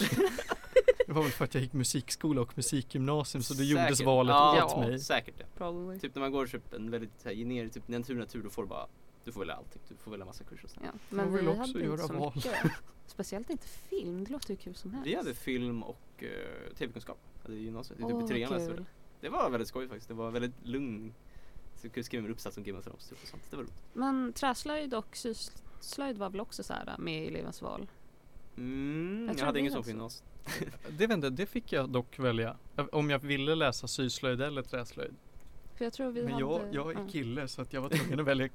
Det 1.08 1.14
var 1.14 1.22
väl 1.22 1.32
för 1.32 1.46
att 1.46 1.54
jag 1.54 1.64
gick 1.64 1.74
musikskola 1.74 2.42
och 2.42 2.52
musikgymnasium 2.58 3.44
så 3.44 3.54
det 3.54 3.64
gjordes 3.64 4.02
valet 4.02 4.34
ja, 4.36 4.66
åt 4.66 4.78
mig. 4.80 5.00
Säkert 5.00 5.38
det. 5.38 5.46
Probably. 5.58 6.00
Typ 6.00 6.16
när 6.16 6.22
man 6.22 6.32
går 6.32 6.48
typ 6.48 6.74
en 6.74 6.92
väldigt 6.92 7.26
här, 7.26 7.34
generisk, 7.34 7.74
typ 7.74 7.88
natur, 7.88 8.16
natur, 8.16 8.44
då 8.44 8.50
får 8.50 8.62
du 8.64 8.68
bara 8.70 8.88
Du 9.26 9.32
får 9.32 9.40
välja 9.40 9.56
allting. 9.56 9.82
Du 9.88 9.96
får 9.96 10.12
välja 10.12 10.26
massa 10.26 10.44
kurser 10.44 10.68
sånt. 10.68 10.86
Ja, 10.86 10.92
men 11.10 11.34
vi 11.34 11.48
också 11.48 11.62
hade 11.62 11.80
göra 11.80 11.92
inte 11.92 12.08
så 12.08 12.14
val. 12.14 12.32
mycket. 12.36 12.54
Speciellt 13.08 13.50
inte 13.50 13.68
film, 13.68 14.24
det 14.24 14.32
låter 14.32 14.48
hur 14.50 14.56
kul 14.56 14.76
som 14.76 14.94
helst. 14.94 15.08
Vi 15.08 15.16
hade 15.16 15.34
film 15.34 15.84
och 15.84 16.24
uh, 16.24 16.76
tv-kunskap. 16.76 17.18
Hade 17.44 17.56
i 17.56 17.64
gymnasiet. 17.64 18.00
Åh, 18.02 18.10
typ 18.10 18.26
i 18.26 18.34
trean 18.34 18.52
läste 18.52 18.86
det. 19.22 19.30
var 19.30 19.50
väldigt 19.50 19.68
skoj 19.68 19.88
faktiskt. 19.88 20.08
Det 20.08 20.14
var 20.14 20.32
väldigt 20.32 20.68
lugn. 20.68 21.14
Så 21.76 21.86
jag 21.86 21.94
kunde 21.94 22.06
skriva 22.06 22.26
en 22.26 22.32
uppsats 22.32 22.58
om 22.58 22.64
Game 22.64 22.80
of 22.80 22.86
Thrones 22.86 23.10
typ 23.10 23.22
och 23.22 23.28
sånt. 23.28 23.44
Det 23.50 23.56
var 23.56 23.64
roligt. 23.64 23.84
Men 23.94 24.34
träslöjd 24.34 24.94
och 24.94 25.16
syslöjd 25.16 26.18
var 26.18 26.30
väl 26.30 26.42
också 26.42 26.64
så 26.64 26.74
här 26.74 26.96
med 27.00 27.24
i 27.24 27.28
elevens 27.28 27.62
val? 27.62 27.88
Mm, 28.58 29.20
Jag 29.22 29.30
jag, 29.30 29.38
tror 29.38 29.46
hade 29.46 29.60
ingen 29.60 29.72
sån 29.72 29.80
också. 29.80 29.88
på 29.88 29.92
gymnasiet. 29.92 30.30
Det, 30.90 31.08
vet 31.08 31.16
inte, 31.16 31.30
det 31.30 31.46
fick 31.46 31.74
jag 31.74 31.90
dock 31.90 32.20
välja. 32.20 32.58
Om 32.92 33.10
jag 33.10 33.20
ville 33.20 33.56
läsa 33.56 33.88
syslöjd 33.88 34.42
eller 34.42 34.62
träslöjd. 34.62 35.16
För 35.76 35.86
jag 35.86 35.94
tror 35.94 36.12
vi 36.12 36.24
Men 36.24 36.32
hade... 36.34 36.46
jag, 36.46 36.62
jag 36.72 36.92
är 36.92 36.96
ja. 37.00 37.08
kille 37.12 37.48
så 37.48 37.62
att 37.62 37.74
jag 37.74 37.82
var 37.82 37.90
tvungen 37.90 38.20
att 38.20 38.26
välja 38.26 38.50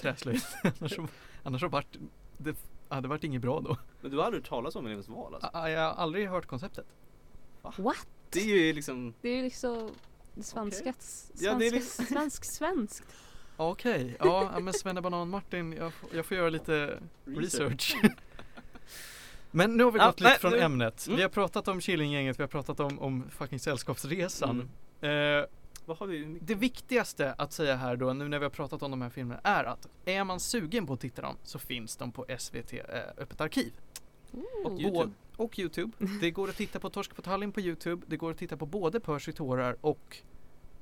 träslöjd. 0.00 0.40
annars 0.80 0.98
annars 1.42 1.60
så 1.60 1.68
vart 1.68 1.96
det 2.38 2.56
hade 2.88 3.08
varit 3.08 3.24
inget 3.24 3.42
bra 3.42 3.60
då. 3.60 3.76
Men 4.00 4.10
du 4.10 4.16
har 4.16 4.24
aldrig 4.24 4.42
hört 4.42 4.48
talas 4.48 4.76
om 4.76 4.86
elevens 4.86 5.08
val 5.08 5.34
alltså? 5.34 5.50
Ah, 5.52 5.68
Jag 5.68 5.80
har 5.80 5.94
aldrig 6.02 6.28
hört 6.28 6.46
konceptet. 6.46 6.86
What? 7.76 8.06
Det 8.30 8.40
är 8.40 8.44
ju 8.66 8.72
liksom 8.72 9.14
Det 9.20 9.28
är 9.28 9.36
ju 9.36 9.42
liksom 9.42 9.90
det 10.34 10.42
svenska, 10.42 10.92
svenska 10.98 11.44
Ja, 11.46 11.54
det 11.54 11.66
är 11.66 11.70
liksom- 11.70 12.04
svensk 12.04 12.44
svenskt. 12.44 13.04
Okej, 13.56 14.16
ja 14.18 14.50
ja, 14.54 14.60
men 14.60 14.74
Svenne 14.74 15.00
Banan 15.00 15.28
Martin, 15.28 15.72
jag, 15.72 15.92
får- 15.94 16.14
jag 16.14 16.26
får 16.26 16.36
göra 16.36 16.48
lite 16.50 16.98
research. 17.24 17.96
Men 19.50 19.76
nu 19.76 19.84
har 19.84 19.90
vi 19.90 19.98
Ja, 19.98 20.06
gått 20.06 20.20
lite 20.20 20.28
nej, 20.30 20.38
från 20.38 20.50
nu- 20.52 20.58
ämnet. 20.60 21.06
Mm. 21.06 21.16
Vi 21.16 21.22
har 21.22 21.28
pratat 21.30 21.68
om 21.68 21.80
Killinggänget, 21.80 22.38
vi 22.38 22.42
har 22.42 22.48
pratat 22.48 22.80
om, 22.80 22.98
om 22.98 23.30
fucking 23.30 23.60
Sällskapsresan. 23.60 24.70
Eh, 25.00 25.08
Vad 25.84 25.96
har 25.96 26.06
vi? 26.06 26.38
det 26.40 26.54
viktigaste 26.54 27.32
att 27.32 27.52
säga 27.52 27.76
här 27.76 27.96
då, 27.96 28.12
nu 28.12 28.28
när 28.28 28.38
vi 28.38 28.44
har 28.44 28.50
pratat 28.50 28.82
om 28.82 28.90
de 28.90 29.02
här 29.02 29.10
filmerna, 29.10 29.40
är 29.44 29.64
att 29.64 29.88
är 30.04 30.24
man 30.24 30.40
sugen 30.40 30.86
på 30.86 30.92
att 30.92 31.00
titta 31.00 31.22
dem 31.22 31.36
så 31.42 31.58
finns 31.58 31.96
de 31.96 32.12
på 32.12 32.26
SVT 32.38 32.72
eh, 32.72 32.80
Öppet 33.16 33.40
arkiv. 33.40 33.72
Och. 34.64 34.80
YouTube. 34.80 35.12
Och 35.36 35.58
Youtube. 35.58 35.92
Det 36.20 36.30
går 36.30 36.48
att 36.48 36.56
titta 36.56 36.80
på 36.80 36.90
Torsk 36.90 37.16
på 37.16 37.22
Tallinn 37.22 37.52
på 37.52 37.60
Youtube. 37.60 38.06
Det 38.06 38.16
går 38.16 38.30
att 38.30 38.38
titta 38.38 38.56
på 38.56 38.66
både 38.66 39.00
Percy 39.00 39.32
tårar 39.32 39.76
och 39.80 40.16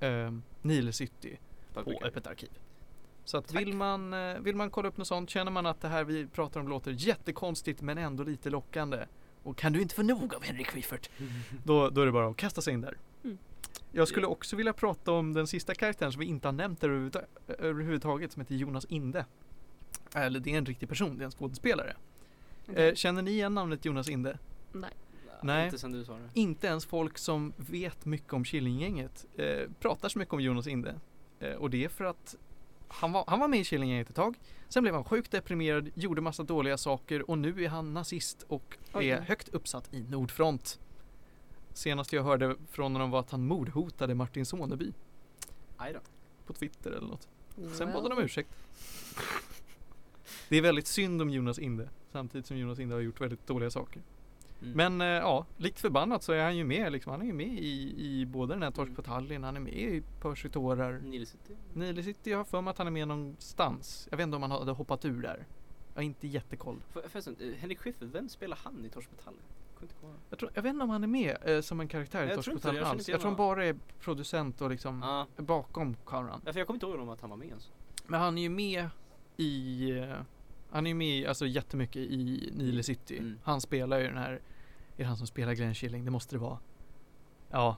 eh, 0.01 0.33
Nile 0.63 0.93
City 0.93 1.39
Vad 1.75 1.85
på 1.85 2.01
Öppet 2.05 2.27
arkiv. 2.27 2.51
Så 3.25 3.39
att 3.39 3.49
Tack. 3.49 3.61
vill 3.61 3.75
man, 3.75 4.13
eh, 4.13 4.39
vill 4.39 4.57
man 4.57 4.71
kolla 4.71 4.89
upp 4.89 4.97
något 4.97 5.09
sånt, 5.09 5.31
känner 5.31 5.51
man 5.51 5.67
att 5.67 5.81
det 5.81 5.89
här 5.89 6.05
vi 6.05 6.27
pratar 6.27 6.61
om 6.61 6.69
låter 6.69 6.91
jättekonstigt 6.91 7.81
men 7.81 7.99
ändå 7.99 8.25
lite 8.25 8.51
lockande 8.51 9.07
och 9.43 9.57
kan 9.57 9.73
du 9.73 9.83
inte 9.83 9.95
få 9.95 10.03
nog 10.03 10.35
av 10.35 10.43
Henrik 10.43 10.71
Schyffert, 10.71 11.11
då, 11.65 11.91
då 11.91 12.01
är 12.01 12.07
det 12.07 12.13
bara 12.13 12.29
att 12.29 12.37
kasta 12.37 12.61
sig 12.61 12.75
in 12.75 12.81
där. 12.81 12.97
Jag 13.93 14.09
skulle 14.09 14.27
också 14.27 14.57
vilja 14.57 14.73
prata 14.73 15.13
om 15.13 15.33
den 15.33 15.47
sista 15.47 15.75
karaktären 15.75 16.13
som 16.13 16.21
vi 16.21 16.27
inte 16.27 16.49
har 16.49 16.53
nämnt 16.53 16.83
överhuvudta- 16.83 17.25
överhuvudtaget 17.59 18.33
som 18.33 18.41
heter 18.41 18.55
Jonas 18.55 18.85
Inde. 18.85 19.25
Eller 20.15 20.41
det 20.41 20.53
är 20.53 20.59
en 20.59 20.67
riktig 20.67 20.89
person, 20.89 21.19
det 21.19 21.23
är 21.23 21.27
en 21.27 21.31
skådespelare. 21.31 21.97
Okej. 22.69 22.89
Eh, 22.89 22.95
känner 22.95 23.23
ni 23.23 23.31
igen 23.31 23.55
namnet 23.55 23.85
Jonas 23.85 24.09
Inde? 24.09 24.39
Nej. 24.73 24.91
Nej. 25.43 25.65
Inte 25.65 25.79
sen 25.79 25.93
du 25.93 26.05
sa 26.05 26.13
det. 26.13 26.29
Inte 26.41 26.67
ens 26.67 26.87
folk 26.87 27.19
som 27.19 27.53
vet 27.57 28.05
mycket 28.05 28.33
om 28.33 28.45
Killinggänget 28.45 29.27
eh, 29.37 29.69
pratar 29.81 30.09
så 30.09 30.19
mycket 30.19 30.35
om 30.35 30.41
Jonas 30.41 30.67
Inde. 30.67 30.95
Eh, 31.41 31.53
och 31.53 31.71
det 31.71 31.85
är 31.85 31.89
för 31.89 32.05
att 32.05 32.37
han 32.89 33.13
var, 33.13 33.25
han 33.27 33.41
var 33.41 33.49
med 33.49 33.61
i 33.61 33.65
Killinggänget 33.65 34.09
ett 34.11 34.17
tag. 34.17 34.39
Sen 34.69 34.83
blev 34.83 34.95
han 34.95 35.05
sjukt 35.05 35.31
deprimerad, 35.31 35.91
gjorde 35.95 36.21
massa 36.21 36.43
dåliga 36.43 36.79
saker 36.79 37.31
och 37.31 37.39
nu 37.39 37.65
är 37.65 37.69
han 37.69 37.95
nazist 37.95 38.43
och 38.49 38.77
Oj. 38.95 39.09
är 39.11 39.21
högt 39.21 39.49
uppsatt 39.49 39.95
i 39.95 40.03
Nordfront. 40.03 40.81
Senast 41.75 42.13
jag 42.13 42.23
hörde 42.23 42.57
från 42.71 42.93
honom 42.93 43.11
var 43.11 43.21
att 43.21 43.31
han 43.31 43.47
mordhotade 43.47 44.15
Martin 44.15 44.47
Soneby 44.47 44.93
Aj 45.77 45.93
då. 45.93 46.01
på 46.47 46.53
Twitter 46.53 46.91
eller 46.91 47.09
något. 47.09 47.29
Sen 47.55 47.67
Well. 47.87 47.93
bad 47.93 48.03
han 48.03 48.13
om 48.13 48.19
ursäkt. 48.19 48.51
Det 50.49 50.57
är 50.57 50.63
väldigt 50.63 50.87
synd 50.87 51.23
om 51.23 51.31
Jonas 51.31 51.59
Inde 51.59 51.89
samtidigt 52.13 52.47
som 52.47 52.57
Jonas 52.57 52.79
Inde 52.79 52.95
har 52.95 53.01
gjort 53.01 53.21
väldigt 53.21 53.47
dåliga 53.47 53.71
saker. 53.71 54.03
Mm. 54.63 54.77
Men 54.77 55.01
eh, 55.01 55.07
ja, 55.07 55.47
likt 55.57 55.81
förbannat 55.81 56.23
så 56.23 56.33
är 56.33 56.45
han 56.45 56.57
ju 56.57 56.65
med 56.65 56.93
liksom. 56.93 57.11
Han 57.11 57.23
är 57.23 57.27
ju 57.27 57.33
med 57.33 57.59
i, 57.59 57.95
i 57.99 58.27
både 58.27 58.55
den 58.55 58.63
här 58.63 58.71
Torsk 58.71 58.97
på 58.97 59.03
Tallinn, 59.03 59.45
han 59.45 59.57
är 59.57 59.61
med 59.61 59.73
i 59.75 60.03
Percy 60.21 60.49
tårar. 60.49 61.01
Nile 61.01 61.27
City. 61.27 61.57
Nile 61.73 62.03
City, 62.03 62.31
jag 62.31 62.39
har 62.39 62.45
för 62.45 62.61
mig 62.61 62.71
att 62.71 62.79
han 62.79 62.87
är 62.87 62.91
med 62.91 63.09
någonstans. 63.09 64.09
Jag 64.11 64.17
vet 64.17 64.25
inte 64.25 64.37
om 64.37 64.43
han 64.43 64.51
hade 64.51 64.73
hoppat 64.73 65.05
ur 65.05 65.23
där. 65.23 65.47
Jag 65.95 65.99
har 66.01 66.03
inte 66.03 66.27
jättekoll. 66.29 66.77
För, 66.93 67.09
förresten, 67.09 67.37
eh, 67.41 67.55
Henrik 67.59 67.79
Schyffert, 67.79 68.09
vem 68.13 68.29
spelar 68.29 68.59
han 68.65 68.85
i 68.85 68.89
Torsk 68.89 69.11
på 69.11 69.17
Tallen? 69.23 69.41
Inte 69.83 69.95
ihåg. 70.03 70.15
Jag, 70.31 70.39
tror, 70.39 70.51
jag 70.55 70.63
vet 70.63 70.71
inte 70.71 70.85
om 70.85 70.91
han 70.91 71.03
är 71.03 71.09
med 71.09 71.37
eh, 71.45 71.61
som 71.61 71.81
en 71.81 71.89
karaktär 71.89 72.27
i 72.27 72.31
Jag 72.31 72.43
tror 72.45 72.57
inte 72.57 72.69
jag 72.69 72.85
alls. 72.87 73.09
Jag 73.09 73.21
tror 73.21 73.31
han 73.31 73.37
bara 73.37 73.65
är 73.65 73.77
producent 74.01 74.61
och 74.61 74.71
liksom 74.71 75.03
Ja, 75.03 75.27
bakom 75.43 75.97
kameran. 76.07 76.41
därför 76.45 76.61
jag 76.61 76.67
kommer 76.67 76.77
inte 76.77 76.87
ihåg 76.87 77.01
om 77.01 77.09
att 77.09 77.21
han 77.21 77.31
var 77.31 77.37
med 77.37 77.49
ens. 77.49 77.71
Men 78.07 78.21
han 78.21 78.39
är 78.39 78.43
ju 78.43 78.49
med 78.49 78.89
i 79.37 79.91
eh, 79.99 80.15
Han 80.71 80.87
är 80.87 80.91
ju 80.91 80.95
med 80.95 81.29
alltså 81.29 81.47
jättemycket 81.47 81.97
i 81.97 82.51
Nile 82.57 82.83
City. 82.83 83.19
Mm. 83.19 83.39
Han 83.45 83.61
spelar 83.61 83.99
ju 83.99 84.07
den 84.07 84.17
här 84.17 84.33
Är 84.33 84.41
det 84.97 85.05
han 85.05 85.17
som 85.17 85.27
spelar 85.27 85.53
Glenn 85.55 85.75
Killing? 85.75 86.05
Det 86.05 86.11
måste 86.11 86.35
det 86.35 86.39
vara. 86.39 86.59
Ja. 87.51 87.77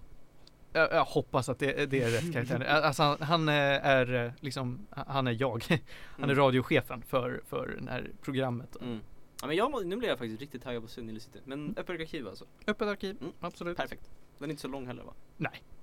Jag, 0.72 0.92
jag 0.92 1.04
hoppas 1.04 1.48
att 1.48 1.58
det, 1.58 1.86
det 1.90 2.02
är 2.02 2.10
rätt 2.10 2.32
karaktär. 2.32 2.64
Alltså 2.68 3.02
han, 3.02 3.16
han 3.20 3.48
eh, 3.48 3.54
är 3.54 4.14
eh, 4.26 4.32
liksom 4.40 4.86
Han 4.90 5.26
är 5.26 5.36
jag. 5.40 5.64
Han 6.16 6.30
är 6.30 6.32
Mm. 6.32 6.36
radiochefen 6.36 7.02
för, 7.02 7.42
för 7.46 7.78
det 7.82 7.90
här 7.90 8.10
programmet. 8.22 8.76
Mm. 8.80 9.00
Ja, 9.44 9.48
men 9.48 9.56
jag, 9.56 9.86
nu 9.86 9.96
blir 9.96 10.08
jag 10.08 10.18
faktiskt 10.18 10.40
riktigt 10.40 10.62
taggad 10.62 10.94
på 10.94 11.00
Nile 11.00 11.20
City. 11.20 11.40
Men 11.44 11.74
öppet 11.76 12.00
arkiv 12.00 12.28
alltså. 12.28 12.44
Öppet 12.66 12.88
arkiv, 12.88 13.16
Mm. 13.20 13.32
absolut. 13.40 13.76
Perfekt. 13.76 14.10
Den 14.38 14.48
är 14.48 14.50
inte 14.50 14.62
så 14.62 14.68
lång 14.68 14.86
heller 14.86 15.02
va? 15.02 15.12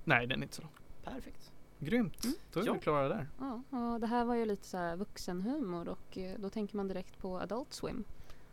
Nej, 0.04 0.26
den 0.26 0.38
är 0.38 0.42
inte 0.42 0.54
så 0.54 0.62
lång. 0.62 0.70
Perfekt. 1.04 1.50
Grymt. 1.78 2.24
Mm. 2.24 2.36
Då 2.52 2.60
är 2.60 2.66
Ja. 2.66 2.72
vi 2.72 2.78
klara 2.78 3.08
där. 3.08 3.28
Ja, 3.40 3.62
och 3.92 4.00
det 4.00 4.06
här 4.06 4.24
var 4.24 4.34
ju 4.34 4.44
lite 4.44 4.66
så 4.66 4.76
här 4.76 4.96
vuxenhumor 4.96 5.88
och 5.88 6.18
eh, 6.18 6.34
då 6.38 6.50
tänker 6.50 6.76
man 6.76 6.88
direkt 6.88 7.18
på 7.18 7.38
Adult 7.40 7.72
Swim. 7.72 8.04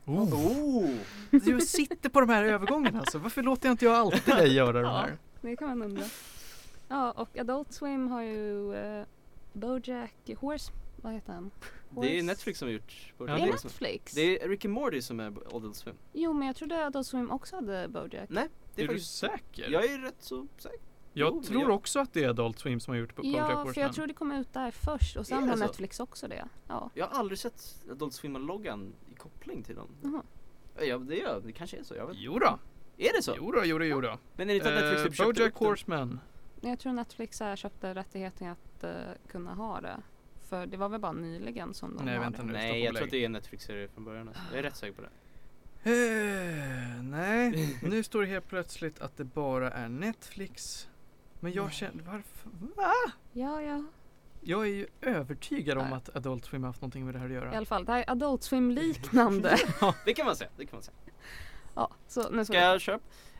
Oh! 0.05 0.89
Du 1.31 1.61
sitter 1.61 2.09
på 2.09 2.19
de 2.19 2.29
här 2.29 2.43
övergångarna 2.43 2.99
alltså. 2.99 3.17
Varför 3.17 3.43
låter 3.43 3.67
jag 3.67 3.73
inte 3.73 3.85
jag 3.85 3.93
alltid 3.95 4.35
dig 4.35 4.53
göra 4.53 4.71
de 4.81 4.83
Ja. 4.83 4.97
här? 4.97 5.17
Det 5.41 5.55
kan 5.55 5.69
man 5.69 5.81
undra. 5.81 6.03
Ja, 6.87 7.11
och 7.11 7.37
Adult 7.37 7.73
Swim 7.73 8.07
har 8.07 8.21
ju 8.21 8.73
eh, 8.75 9.05
Bojack 9.53 10.29
Horse, 10.39 10.71
vad 11.01 11.13
heter 11.13 11.33
han? 11.33 11.51
Det 11.89 12.19
är 12.19 12.23
Netflix 12.23 12.59
som 12.59 12.67
har 12.67 12.73
gjort 12.73 13.13
Det 13.17 13.17
Bojack 13.17 13.39
är 13.39 13.45
det- 13.45 13.51
Horseman. 13.51 13.69
Netflix? 13.71 14.13
Det 14.13 14.43
är 14.43 14.49
Ricky 14.49 14.67
Morty 14.67 15.01
som 15.01 15.19
är 15.19 15.33
Adult 15.55 15.75
Swim. 15.75 15.95
Jo, 16.13 16.33
men 16.33 16.47
jag 16.47 16.55
trodde 16.55 16.85
Adult 16.85 17.07
Swim 17.07 17.31
också 17.31 17.55
hade 17.55 17.87
Bojack. 17.87 18.29
Nej, 18.29 18.47
det 18.75 18.81
är, 18.81 18.85
Är 18.85 18.87
du 18.87 18.93
faktiskt... 18.93 19.17
säker? 19.17 19.69
Jag 19.71 19.85
är 19.85 19.99
rätt 19.99 20.15
så 20.19 20.47
säker. 20.57 20.79
Jag 21.13 21.33
Jo, 21.35 21.43
tror 21.43 21.61
jag- 21.61 21.71
också 21.71 21.99
att 21.99 22.13
det 22.13 22.23
är 22.23 22.29
Adult 22.29 22.59
Swim 22.59 22.79
som 22.79 22.91
har 22.93 22.99
gjort 22.99 23.15
på 23.15 23.21
Ja, 23.25 23.31
Bojack 23.31 23.73
för 23.73 23.81
jag 23.81 23.93
tror 23.93 24.07
det 24.07 24.13
kom 24.13 24.31
ut 24.31 24.53
där 24.53 24.71
först 24.71 25.15
och 25.15 25.21
Är 25.21 25.25
sen 25.25 25.49
har 25.49 25.55
så? 25.57 25.63
Netflix 25.63 25.99
också 25.99 26.27
det. 26.27 26.47
Ja. 26.67 26.89
Jag 26.93 27.07
har 27.07 27.19
aldrig 27.19 27.39
sett 27.39 27.85
Adult 27.91 28.13
Swim-loggan 28.13 28.93
i 29.11 29.15
koppling 29.15 29.63
till 29.63 29.75
dem. 29.75 29.87
Jaha. 30.03 30.21
Ja, 30.85 30.97
det 30.97 31.15
gör 31.15 31.41
det 31.45 31.51
kanske 31.51 31.77
är 31.77 31.83
så. 31.83 31.95
Jag 31.95 32.07
vet. 32.07 32.15
Jo 32.19 32.39
då. 32.39 32.59
Är 32.97 33.13
det 33.17 33.21
så? 33.23 33.33
Jo 33.37 33.51
då, 33.51 33.61
jo 33.65 33.77
då, 33.79 33.85
jo 33.85 34.01
då. 34.01 34.17
Men 34.35 34.49
är 34.49 34.53
det 34.53 34.55
inte 34.57 34.67
att 34.75 34.81
Netflix 34.83 34.99
Eh, 35.01 35.05
typ 35.07 35.15
köpte 35.15 35.33
Bojack? 35.33 35.55
Horseman. 35.55 36.19
Jag 36.61 36.79
tror 36.79 36.93
Netflix 36.93 37.41
köpte 37.55 37.93
rättigheten 37.95 38.47
att 38.47 38.83
eh, 38.83 38.91
kunna 39.27 39.53
ha 39.53 39.81
det. 39.81 39.97
För 40.49 40.65
det 40.65 40.77
var 40.77 40.89
väl 40.89 40.99
bara 41.01 41.11
nyligen 41.11 41.73
som 41.73 41.97
de 41.97 42.05
Nej, 42.05 42.15
har 42.15 42.23
vänta 42.23 42.41
det. 42.41 42.47
nu. 42.47 42.53
Nej, 42.53 42.83
jag 42.83 42.95
tror 42.95 43.05
att 43.05 43.11
det 43.11 43.17
är 43.17 43.25
en 43.25 43.31
Netflix-serie 43.31 43.87
från 43.87 44.05
början. 44.05 44.27
Alltså. 44.27 44.43
Jag 44.51 44.59
är 44.59 44.63
rätt 44.63 44.75
säker 44.75 44.93
på 44.93 45.01
det. 45.01 45.09
Eh, 45.83 47.03
nej, 47.03 47.77
nu 47.83 48.03
står 48.03 48.21
det 48.21 48.27
helt 48.27 48.47
plötsligt 48.47 48.99
att 48.99 49.17
det 49.17 49.23
bara 49.23 49.71
är 49.71 49.89
Netflix. 49.89 50.87
Men 51.39 51.51
jag 51.53 51.65
Nej. 51.65 51.73
känner, 51.73 52.03
varför? 52.03 52.49
Va? 52.75 52.93
Ja, 53.33 53.61
ja. 53.61 53.83
Jag 54.41 54.61
är 54.61 54.71
ju 54.71 54.87
övertygad 55.01 55.77
om 55.77 55.83
Nej. 55.83 55.93
att 55.97 56.15
Adult 56.15 56.45
Swim 56.45 56.63
har 56.63 56.69
haft 56.69 56.81
någonting 56.81 57.05
med 57.05 57.13
det 57.15 57.19
här 57.19 57.25
att 57.25 57.31
I 57.31 57.35
göra. 57.35 57.57
alla 57.57 57.65
fall, 57.65 57.85
det 57.85 57.91
här 57.91 57.99
är 57.99 58.11
Adult 58.11 58.43
Swim 58.43 58.71
liknande. 58.71 59.57
Det 60.05 60.13
kan 60.13 60.25
man 60.25 60.35
säga. 60.35 60.49
Det 60.57 60.65
kan 60.65 60.75
man 60.77 60.83
säga. 60.83 60.95
ja, 61.75 61.89
så 62.07 62.29
nu 62.29 62.45
Ska 62.45 62.53
jag 62.57 62.81
köra? 62.81 62.99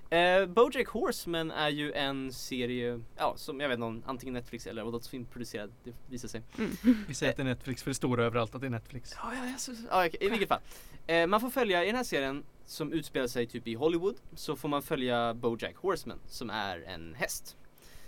Eh, 0.10 0.46
Bojack 0.46 0.88
Horseman 0.88 1.52
är 1.52 1.70
ju 1.70 1.94
en 1.94 2.34
serie, 2.34 3.02
ja 3.18 3.34
som 3.38 3.60
jag 3.60 3.70
vet 3.70 3.76
inte 3.76 3.86
om 3.86 4.04
antingen 4.06 4.34
Netflix 4.34 4.68
eller 4.68 4.82
Adult 4.82 5.04
Swim 5.04 5.26
producerad, 5.26 5.72
det 5.84 5.94
visar 6.08 6.28
sig. 6.28 6.42
Mm. 6.58 6.72
Vi 7.08 7.14
säger 7.14 7.32
att 7.32 7.38
det 7.38 7.44
är 7.44 7.46
Netflix 7.46 7.84
för 7.84 7.92
det 7.92 7.96
står 7.96 8.22
överallt 8.22 8.56
att 8.56 8.62
det 8.62 8.68
är 8.68 8.72
Netflix. 8.72 9.14
Ja, 9.16 9.34
ja, 9.34 9.46
ja, 9.46 9.74
ja 9.90 10.06
okej, 10.06 10.28
i 10.28 10.30
vilket 10.30 10.50
fall. 10.50 10.62
Eh, 11.08 11.28
man 11.28 11.42
får 11.42 11.50
följa, 11.50 11.84
i 11.84 11.88
den 11.88 11.96
här 11.96 12.04
serien 12.04 12.44
som 12.66 12.94
utspelar 12.94 13.28
sig 13.28 13.48
typ 13.48 13.68
i 13.68 13.74
Hollywood, 13.74 14.16
så 14.36 14.56
får 14.56 14.70
man 14.70 14.82
följa 14.82 15.34
Bojack 15.34 15.76
Horseman 15.76 16.20
som 16.28 16.50
är 16.50 16.82
en 16.82 17.16
häst. 17.16 17.58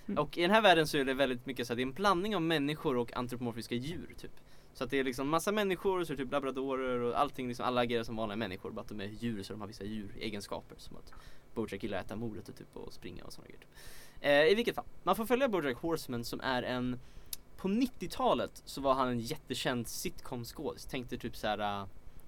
Mm. 0.06 0.24
Och 0.24 0.38
i 0.38 0.42
den 0.42 0.52
här 0.52 0.62
världen 0.62 0.88
så 0.88 0.98
är 0.98 1.06
det 1.06 1.14
väldigt 1.14 1.46
mycket 1.46 1.68
så 1.68 1.74
att 1.74 1.78
det 1.78 1.82
är 1.82 1.88
en 1.88 1.94
blandning 1.94 2.36
av 2.36 2.42
människor 2.42 2.98
och 2.98 3.18
antropomorfiska 3.18 3.76
djur 3.76 4.16
typ. 4.18 4.32
Så 4.74 4.84
att 4.84 4.90
det 4.90 5.00
är 5.00 5.04
liksom 5.04 5.30
massa 5.30 5.52
människor, 5.52 6.04
så 6.04 6.14
är 6.14 6.18
det 6.18 6.24
typ 6.24 6.32
labradorer 6.32 7.00
och 7.00 7.20
allting 7.20 7.48
liksom, 7.48 7.66
alla 7.66 7.82
agerar 7.82 8.04
som 8.04 8.16
vanliga 8.16 8.38
människor 8.38 8.72
bara 8.72 8.82
att 8.82 8.88
de 8.88 9.02
är 9.02 9.06
djur 9.08 9.44
så 9.44 9.54
de 9.54 9.62
har 9.62 9.68
vissa 9.68 9.84
djuregenskaper 9.84 10.76
som 10.78 10.98
att 10.98 11.14
Bojack 11.54 11.84
gillar 11.84 11.98
att 11.98 12.06
äta 12.06 12.16
morötter 12.16 12.54
typ 12.54 12.78
och 12.78 12.94
springa 12.94 13.24
och 13.24 13.34
sådana 13.34 13.48
grejer. 13.48 13.62
Typ. 13.62 13.70
Eh, 14.22 14.52
I 14.52 14.56
vilket 14.56 14.76
fall, 14.76 14.86
man 15.04 15.16
får 15.16 15.26
följa 15.26 15.50
Bojack 15.50 15.78
Horseman 15.78 16.26
som 16.26 16.42
är 16.42 16.64
en 16.64 17.00
på 17.58 17.68
90-talet 17.68 18.62
så 18.66 18.82
var 18.82 18.94
han 18.94 19.08
en 19.08 19.20
jättekänd 19.20 19.88
sitcom-skådis. 19.88 20.86
Tänkte 20.86 21.18
typ 21.18 21.36
såhär, 21.36 21.60
äh, 21.60 21.82
eh, 21.82 21.88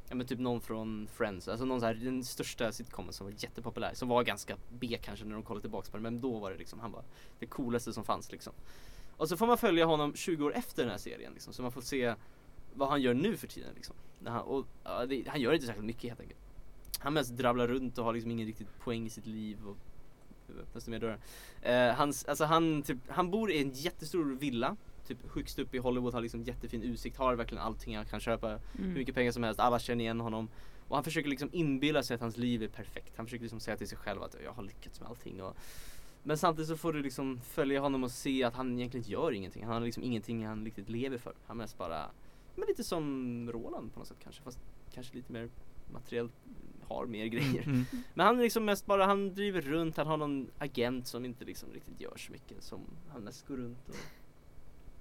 ja 0.09 0.15
men 0.15 0.27
typ 0.27 0.39
någon 0.39 0.61
från 0.61 1.07
Friends, 1.13 1.47
alltså 1.47 1.65
någon 1.65 1.79
så 1.79 1.85
här, 1.85 1.93
den 1.93 2.23
största 2.23 2.71
sitcomen 2.71 3.13
som 3.13 3.25
var 3.27 3.33
jättepopulär. 3.37 3.93
Som 3.93 4.07
var 4.07 4.23
ganska 4.23 4.57
B 4.69 4.97
kanske 5.01 5.25
när 5.25 5.33
de 5.33 5.43
kollade 5.43 5.61
tillbaks 5.61 5.89
på 5.89 5.97
den. 5.97 6.03
men 6.03 6.21
då 6.21 6.39
var 6.39 6.51
det 6.51 6.57
liksom, 6.57 6.79
han 6.79 6.91
var 6.91 7.03
det 7.39 7.45
coolaste 7.45 7.93
som 7.93 8.03
fanns 8.03 8.31
liksom. 8.31 8.53
Och 9.24 9.30
så 9.30 9.38
får 9.38 9.47
man 9.47 9.57
följa 9.57 9.86
honom 9.86 10.13
20 10.15 10.45
år 10.45 10.53
efter 10.55 10.84
den 10.84 10.91
här 10.91 10.97
serien 10.97 11.34
liksom, 11.34 11.53
så 11.53 11.61
man 11.61 11.71
får 11.71 11.82
se 11.82 12.15
vad 12.74 12.89
han 12.89 13.01
gör 13.01 13.13
nu 13.13 13.38
för 13.38 13.47
tiden 13.47 13.69
liksom. 13.76 13.95
Han, 14.26 14.41
och, 14.41 14.65
ja, 14.84 15.05
det, 15.05 15.28
han 15.28 15.41
gör 15.41 15.53
inte 15.53 15.65
särskilt 15.65 15.86
mycket 15.86 16.03
helt 16.03 16.19
enkelt. 16.19 16.39
Han 16.99 17.13
mest 17.13 17.32
drabblar 17.32 17.67
runt 17.67 17.97
och 17.97 18.05
har 18.05 18.13
liksom 18.13 18.32
ingen 18.32 18.47
riktigt 18.47 18.80
poäng 18.80 19.05
i 19.05 19.09
sitt 19.09 19.26
liv 19.26 19.57
och 19.67 19.78
öppnas 20.61 20.86
det 20.86 20.91
mer 20.91 20.99
dörrar. 20.99 21.19
Eh, 21.61 21.95
hans, 21.95 22.26
alltså 22.26 22.45
han, 22.45 22.84
typ, 22.84 22.97
han 23.07 23.32
bor 23.32 23.51
i 23.51 23.61
en 23.61 23.71
jättestor 23.71 24.36
villa 24.36 24.78
Typ 25.07 25.17
högst 25.34 25.59
upp 25.59 25.76
i 25.76 25.78
Hollywood, 25.78 26.13
har 26.13 26.21
liksom 26.21 26.43
jättefin 26.43 26.84
utsikt, 26.84 27.17
har 27.17 27.36
verkligen 27.36 27.63
allting, 27.63 27.95
han 27.95 28.05
kan 28.05 28.19
köpa 28.19 28.47
hur 28.47 28.84
Mm. 28.84 28.93
mycket 28.93 29.15
pengar 29.15 29.32
som 29.32 29.43
helst, 29.43 29.59
alla 29.59 29.80
känner 29.80 30.03
igen 30.03 30.19
honom. 30.19 30.49
Och 30.88 30.95
han 30.95 31.03
försöker 31.03 31.30
liksom 31.30 31.49
inbilla 31.51 32.03
sig 32.03 32.15
att 32.15 32.21
hans 32.21 32.38
liv 32.38 32.63
är 32.63 32.67
perfekt. 32.67 33.13
Han 33.17 33.26
försöker 33.26 33.43
liksom 33.43 33.59
säga 33.59 33.78
till 33.78 33.88
sig 33.88 33.97
själv 33.97 34.24
att 34.24 34.36
jag 34.43 34.51
har 34.51 34.63
lyckats 34.63 34.99
med 34.99 35.09
allting. 35.09 35.41
Och... 35.41 35.57
Men 36.24 36.38
samtidigt 36.38 36.69
så 36.69 36.78
får 36.78 36.93
du 36.93 37.01
liksom 37.01 37.39
följa 37.41 37.80
honom 37.82 38.03
och 38.03 38.11
se 38.11 38.43
att 38.43 38.55
han 38.55 38.80
egentligen 38.80 39.07
gör 39.07 39.32
ingenting. 39.32 39.63
Han 39.63 39.74
har 39.74 39.82
liksom 39.82 40.03
ingenting 40.03 40.45
han 40.45 40.65
riktigt 40.65 40.89
lever 40.89 41.17
för. 41.17 41.34
Han 41.47 41.57
mest 41.57 41.78
bara, 41.78 42.11
men 42.55 42.67
lite 42.67 42.84
som 42.84 43.49
Roland 43.51 43.93
på 43.93 43.99
något 43.99 44.07
sätt 44.07 44.17
kanske. 44.24 44.43
Fast 44.43 44.59
kanske 44.93 45.15
lite 45.15 45.34
mer 45.34 45.49
materiellt, 45.91 46.34
har 46.88 47.05
mer 47.05 47.26
grejer. 47.26 47.63
Mm. 47.63 47.86
Men 48.13 48.26
han 48.26 48.39
är 48.39 48.43
liksom 48.43 48.65
mest 48.65 48.86
bara, 48.86 49.05
han 49.05 49.34
driver 49.34 49.61
runt, 49.61 49.97
han 49.97 50.07
har 50.07 50.17
någon 50.17 50.47
agent 50.57 51.07
som 51.07 51.26
inte 51.26 51.45
liksom 51.45 51.69
riktigt 51.74 52.01
gör 52.01 52.17
så 52.17 52.32
mycket. 52.32 52.63
Som 52.63 52.80
han 53.09 53.21
mest 53.21 53.47
går 53.47 53.57
runt 53.57 53.89
och 53.89 53.95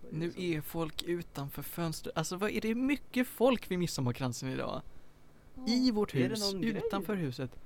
Nu 0.11 0.33
är 0.37 0.61
folk 0.61 1.03
utanför 1.03 1.63
fönstret. 1.63 2.17
Alltså 2.17 2.37
vad 2.37 2.51
är 2.51 2.61
det 2.61 2.75
mycket 2.75 3.27
folk 3.27 3.71
vid 3.71 3.79
midsommarkransen 3.79 4.49
idag? 4.49 4.83
I 5.67 5.91
vårt 5.91 6.15
hus, 6.15 6.55
utanför 6.55 7.15
huset. 7.15 7.59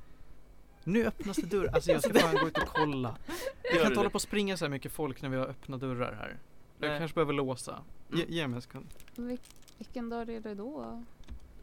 Nu 0.86 1.06
öppnas 1.06 1.36
det 1.36 1.46
dörrar. 1.46 1.72
Alltså 1.74 1.90
jag 1.92 2.02
ska 2.02 2.14
fan 2.14 2.34
gå 2.34 2.48
ut 2.48 2.58
och 2.58 2.68
kolla. 2.68 3.16
Jag 3.62 3.72
kan 3.82 3.86
inte 3.86 3.98
hålla 4.00 4.10
på 4.10 4.14
och 4.14 4.22
springa 4.22 4.56
så 4.56 4.64
här 4.64 4.70
mycket 4.70 4.92
folk 4.92 5.22
när 5.22 5.28
vi 5.28 5.36
har 5.36 5.46
öppna 5.46 5.76
dörrar 5.76 6.12
här. 6.14 6.38
Jag 6.78 6.88
Nej. 6.88 6.98
kanske 6.98 7.14
behöver 7.14 7.32
låsa. 7.32 7.82
Ge, 8.12 8.22
Mm. 8.22 8.34
ge 8.34 8.46
mig 8.48 8.56
en 8.56 8.62
sekund. 8.62 8.86
Vil- 9.16 9.38
vilken 9.78 10.08
dörr 10.10 10.30
är 10.30 10.40
det 10.40 10.54
då? 10.54 11.02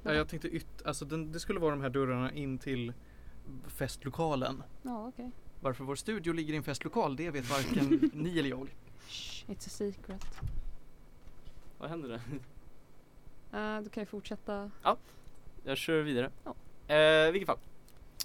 Ja, 0.03 0.13
jag 0.13 0.27
tänkte 0.29 0.47
yt, 0.47 0.67
alltså 0.85 1.05
den, 1.05 1.31
det 1.31 1.39
skulle 1.39 1.59
vara 1.59 1.71
de 1.71 1.81
här 1.81 1.89
dörrarna 1.89 2.31
in 2.31 2.57
till 2.57 2.93
festlokalen. 3.67 4.63
Ja, 4.81 5.07
okej. 5.07 5.31
Varför 5.61 5.83
vår 5.83 5.95
studio 5.95 6.33
ligger 6.33 6.53
i 6.53 6.57
en 6.57 6.63
festlokal, 6.63 7.15
det 7.15 7.29
vet 7.31 7.49
varken 7.49 8.11
ni 8.13 8.39
eller 8.39 8.49
jag. 8.49 8.67
Shh, 9.07 9.45
It's 9.51 9.67
a 9.67 9.69
secret. 9.69 10.25
Vad 11.77 11.89
händer 11.89 12.09
där? 12.09 12.21
Eh, 13.77 13.81
du 13.83 13.89
kan 13.89 14.01
ju 14.01 14.05
fortsätta. 14.07 14.71
Jag 15.63 15.77
kör 15.77 16.01
vidare. 16.01 16.31
Ja. 16.43 16.55
I 17.27 17.31
vilket 17.31 17.47
fall. 17.47 17.57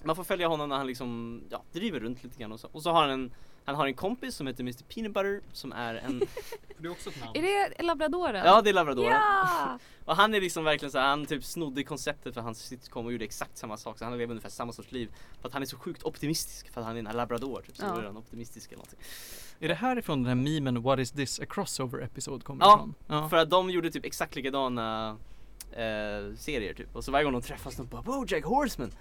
Man 0.05 0.17
får 0.17 0.25
följa 0.25 0.49
honom 0.49 0.69
när 0.69 0.77
han 0.77 0.87
liksom, 0.87 1.41
ja, 1.51 1.63
driver 1.73 2.01
runt 2.01 2.25
lite 2.25 2.39
grann 2.39 2.53
och 2.53 2.61
så. 2.61 2.69
Och 2.73 2.83
så 2.83 2.91
har 2.93 3.01
han 3.01 3.11
en, 3.11 3.33
han 3.65 3.75
har 3.75 3.87
en 3.87 3.95
kompis 3.95 4.35
som 4.35 4.47
heter 4.47 4.61
Mr 4.63 4.85
Peanut 4.95 5.13
Butter 5.15 5.41
som 5.53 5.73
är 5.73 5.95
en, 5.95 6.19
Det 6.79 6.87
är 6.87 6.91
också 6.91 7.11
ett 7.11 7.21
namn. 7.21 7.37
Är 7.37 7.43
det 7.43 7.83
labradoren? 7.83 8.47
ja 8.47 8.63
det 8.63 8.71
är 8.71 8.75
labradoren. 8.75 9.11
Ja! 9.13 9.79
Och 10.05 10.17
han 10.17 10.35
är 10.35 10.41
liksom 10.41 10.65
verkligen 10.65 10.93
så 10.93 10.99
här, 10.99 11.07
han 11.09 11.27
typ 11.27 11.45
snodde 11.45 11.83
konceptet 11.85 12.35
för 12.35 12.41
hans 12.41 12.59
sitcom 12.67 13.07
och 13.07 13.13
gjorde 13.13 13.25
exakt 13.25 13.59
samma 13.59 13.77
sak. 13.77 13.99
Så 13.99 14.05
han 14.05 14.19
lever 14.19 14.31
ungefär 14.31 14.49
samma 14.51 14.73
sorts 14.73 14.93
liv. 14.93 15.11
För 15.41 15.49
att 15.49 15.53
han 15.53 15.63
är 15.63 15.67
så 15.67 15.79
sjukt 15.79 16.03
optimistisk 16.05 16.73
för 16.73 16.81
att 16.81 16.87
han 16.87 16.97
är 17.07 17.11
en 17.11 17.17
labrador 17.17 17.63
typ. 17.67 17.77
Så 17.77 17.85
Ja. 17.85 17.99
är 18.01 18.03
han 18.07 18.17
optimistisk 18.17 18.69
eller 18.73 18.77
någonting. 18.79 18.99
Är 19.61 19.69
det 19.69 19.75
härifrån 19.75 20.23
den 20.23 20.27
här 20.39 20.45
memen 20.61 20.83
What 20.83 20.99
is 20.99 21.11
this 21.11 21.41
a 21.41 21.45
crossover 21.49 22.03
episode 22.03 22.45
kommer 22.45 22.65
Ja, 22.65 22.75
ifrån? 22.75 22.95
Ja. 23.07 23.29
För 23.29 23.37
att 23.37 23.51
de 23.51 23.71
gjorde 23.71 23.91
typ 23.91 24.05
exakt 24.05 24.37
likadana 24.37 25.17
eh, 25.73 26.35
serier 26.37 26.75
typ. 26.75 26.97
Och 26.97 27.05
så 27.05 27.13
varje 27.13 27.25
gång 27.25 27.33
de 27.33 27.43
träffas 27.43 27.77
de 27.77 27.87
bara 27.87 28.03
Bojack 28.03 28.45
Horseman 28.45 28.93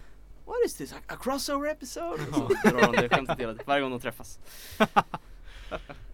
What 0.47 0.65
is 0.65 0.73
this? 0.73 0.93
A, 0.93 0.95
a 1.07 1.15
crossover 1.15 1.69
episode? 1.69 2.23
Så 2.31 2.69
drar 2.69 2.91
de 2.91 3.01
det 3.01 3.09
skämtet 3.09 3.39
hela 3.39 3.55
varje 3.65 3.81
gång 3.81 3.91
de 3.91 3.99
träffas. 3.99 4.39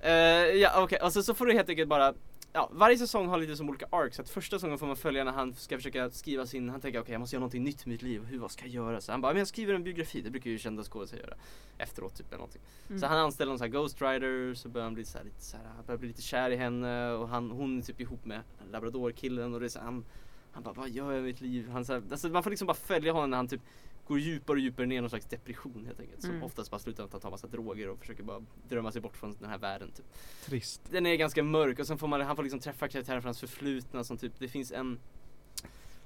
Eh, 0.02 0.12
ja 0.12 0.84
okej, 0.84 1.00
och 1.02 1.14
så, 1.14 1.24
så 1.24 1.34
får 1.34 1.46
du 1.46 1.54
helt 1.54 1.70
enkelt 1.70 1.90
bara 1.90 2.14
Ja, 2.54 2.70
varje 2.74 2.98
säsong 2.98 3.28
har 3.28 3.38
lite 3.38 3.56
som 3.56 3.70
olika 3.70 3.86
arcs, 3.90 4.16
så 4.16 4.22
att 4.22 4.30
första 4.30 4.56
säsongen 4.56 4.78
får 4.78 4.88
man 4.88 4.96
följa 4.96 5.24
när 5.24 5.32
han 5.32 5.54
ska 5.54 5.78
försöka 5.78 6.10
skriva 6.10 6.46
sin, 6.46 6.70
han 6.70 6.82
tänker 6.82 7.00
okej 7.02 7.12
jag 7.12 7.20
måste 7.20 7.36
göra 7.36 7.40
någonting 7.40 7.64
nytt 7.64 7.88
i 7.88 7.90
mitt 7.90 8.02
liv, 8.02 8.26
hur, 8.26 8.40
vad 8.40 8.52
ska 8.52 8.66
jag 8.66 8.74
göra? 8.74 9.02
Så 9.02 9.12
han 9.12 9.22
bara, 9.22 9.34
men 9.34 9.40
jag 9.40 9.48
skriver 9.48 9.74
en 9.74 9.84
biografi, 9.84 10.22
det 10.22 10.30
brukar 10.30 10.50
ju 10.50 10.58
kända 10.58 10.84
skådespelare 10.84 11.28
göra 11.28 11.38
Efteråt 11.78 12.16
typ 12.16 12.28
eller 12.28 12.38
någonting 12.38 12.62
Mm. 12.90 13.02
Så 13.02 13.08
han 13.08 13.18
anställer 13.18 13.52
någon 13.52 13.60
sån 13.60 13.66
här 13.66 13.72
Ghost 13.72 14.02
Rider, 14.02 14.54
så 14.54 14.70
börjar 14.70 14.86
han 14.86 14.94
bli 14.94 15.06
så 15.06 15.18
här, 15.18 15.26
lite 15.26 15.42
så 15.42 15.58
här, 15.58 15.66
han 15.76 15.86
börjar 15.86 15.98
bli 15.98 16.08
lite 16.08 16.22
kär 16.22 16.50
i 16.50 16.56
henne 16.56 17.12
och 17.12 17.30
han, 17.30 17.52
hon 17.52 17.78
är 17.78 17.82
typ 17.82 18.02
ihop 18.02 18.26
med 18.26 18.42
labradorkillen 18.72 19.54
och 19.54 19.60
det 19.60 19.66
är 19.66 19.70
så 19.70 19.80
här, 19.80 19.86
han, 19.86 20.06
Han 20.52 20.64
bara, 20.64 20.74
vad 20.74 20.90
gör 20.90 21.12
jag 21.12 21.20
i 21.20 21.24
mitt 21.24 21.42
liv? 21.42 21.70
Han, 21.70 21.86
så 21.86 21.94
här, 21.94 22.04
alltså, 22.12 22.30
man 22.30 22.44
får 22.44 22.50
liksom 22.50 22.68
bara 22.68 22.78
följa 22.78 23.12
honom 23.12 23.30
när 23.30 23.38
han 23.38 23.48
typ 23.48 23.62
går 24.08 24.20
djupare 24.20 24.56
och 24.56 24.60
djupare 24.60 24.86
ner 24.86 24.97
i 24.97 25.01
någon 25.01 25.10
slags 25.10 25.26
depression 25.26 25.86
helt 25.86 25.99
enkelt. 25.99 26.22
Som 26.22 26.30
Mm. 26.32 26.43
oftast 26.43 26.72
bara 26.72 26.80
slutar 26.80 27.04
att 27.04 27.12
han 27.12 27.22
tar 27.22 27.32
massa 27.32 27.47
droger 27.47 27.89
och 27.89 27.99
försöker 27.99 28.24
bara 28.24 28.45
drömma 28.70 28.91
sig 28.91 29.01
bort 29.01 29.18
från 29.18 29.36
den 29.39 29.49
här 29.49 29.58
världen 29.58 29.91
typ. 29.91 30.06
Trist. 30.45 30.82
Den 30.91 31.06
är 31.06 31.16
ganska 31.16 31.43
mörk 31.43 31.80
och 31.80 31.88
sen 31.88 31.97
får 31.97 32.08
man, 32.08 32.22
han 32.22 32.36
får 32.36 32.43
liksom 32.43 32.60
träffa 32.60 32.88
karaktärer 32.88 33.22
från 33.22 33.28
hans 33.28 33.39
förflutna 33.39 34.04
som 34.04 34.18
typ, 34.18 34.34
det 34.39 34.47
finns 34.47 34.72
en 34.72 34.99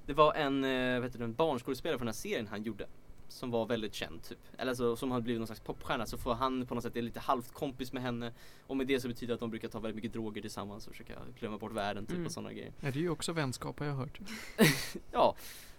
Det 0.06 0.14
var 0.14 0.34
en, 0.34 0.64
eh, 0.64 1.00
vet 1.00 1.18
du, 1.18 1.24
en 1.24 1.34
barnskådespelare 1.34 1.98
från 1.98 2.06
den 2.06 2.14
här 2.14 2.18
serien 2.20 2.48
han 2.48 2.64
gjorde 2.64 2.88
Som 3.28 3.52
var 3.52 3.66
väldigt 3.66 3.93
känd 3.93 4.24
typ, 4.24 4.38
eller 4.58 4.70
alltså, 4.72 4.95
som 4.95 5.12
hade 5.12 5.24
blivit 5.24 5.39
någon 5.39 5.48
slags 5.48 5.62
popstjärna 5.62 6.06
så 6.06 6.18
får 6.18 6.34
han 6.34 6.66
på 6.66 6.76
något 6.76 6.84
sätt 6.84 6.95
är 6.95 7.02
lite 7.02 7.20
halvt 7.20 7.54
kompis 7.54 7.93
med 7.93 8.04
henne 8.04 8.34
Och 8.68 8.78
med 8.78 8.88
det 8.88 9.00
så 9.00 9.08
betyder 9.08 9.28
det 9.28 9.34
att 9.34 9.39
de 9.39 9.50
brukar 9.50 9.68
ta 9.68 9.80
väldigt 9.80 9.95
mycket 9.95 10.14
droger 10.14 10.41
tillsammans 10.41 10.88
och 10.88 10.91
försöka 10.93 11.14
glömma 11.39 11.58
bort 11.58 11.72
världen 11.72 12.06
typ 12.06 12.16
Mm. 12.16 12.26
och 12.26 12.32
sådana 12.32 12.54
grejer 12.54 12.72
Ja, 12.80 12.91
det 12.91 13.00
är 13.00 13.02
ju 13.02 13.10
också 13.10 13.34
vänskap 13.34 13.80
har 13.80 13.86
jag 13.86 13.93
hört. 13.95 14.20
Ja, 15.12 15.36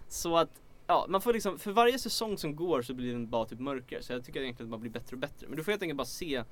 så 0.07 0.37
att 0.37 0.61
Ja, 0.89 1.05
man 1.09 1.21
får 1.21 1.33
liksom, 1.33 1.59
för 1.59 1.71
varje 1.71 1.99
säsong 1.99 2.37
som 2.37 2.55
går 2.55 2.81
så 2.81 2.93
blir 2.93 3.11
den 3.11 3.29
bara 3.29 3.45
typ 3.45 3.59
mörkare 3.59 4.03
så 4.03 4.13
jag 4.13 4.25
tycker 4.25 4.41
egentligen 4.41 4.67
att 4.67 4.71
man 4.71 4.79
blir 4.81 4.91
bättre 4.91 5.15
och 5.15 5.19
bättre. 5.19 5.47
Men 5.47 5.57
du 5.57 5.63
får 5.63 5.71
helt 5.71 5.81
enkelt 5.81 5.97
bara 5.97 6.05
se 6.05 6.43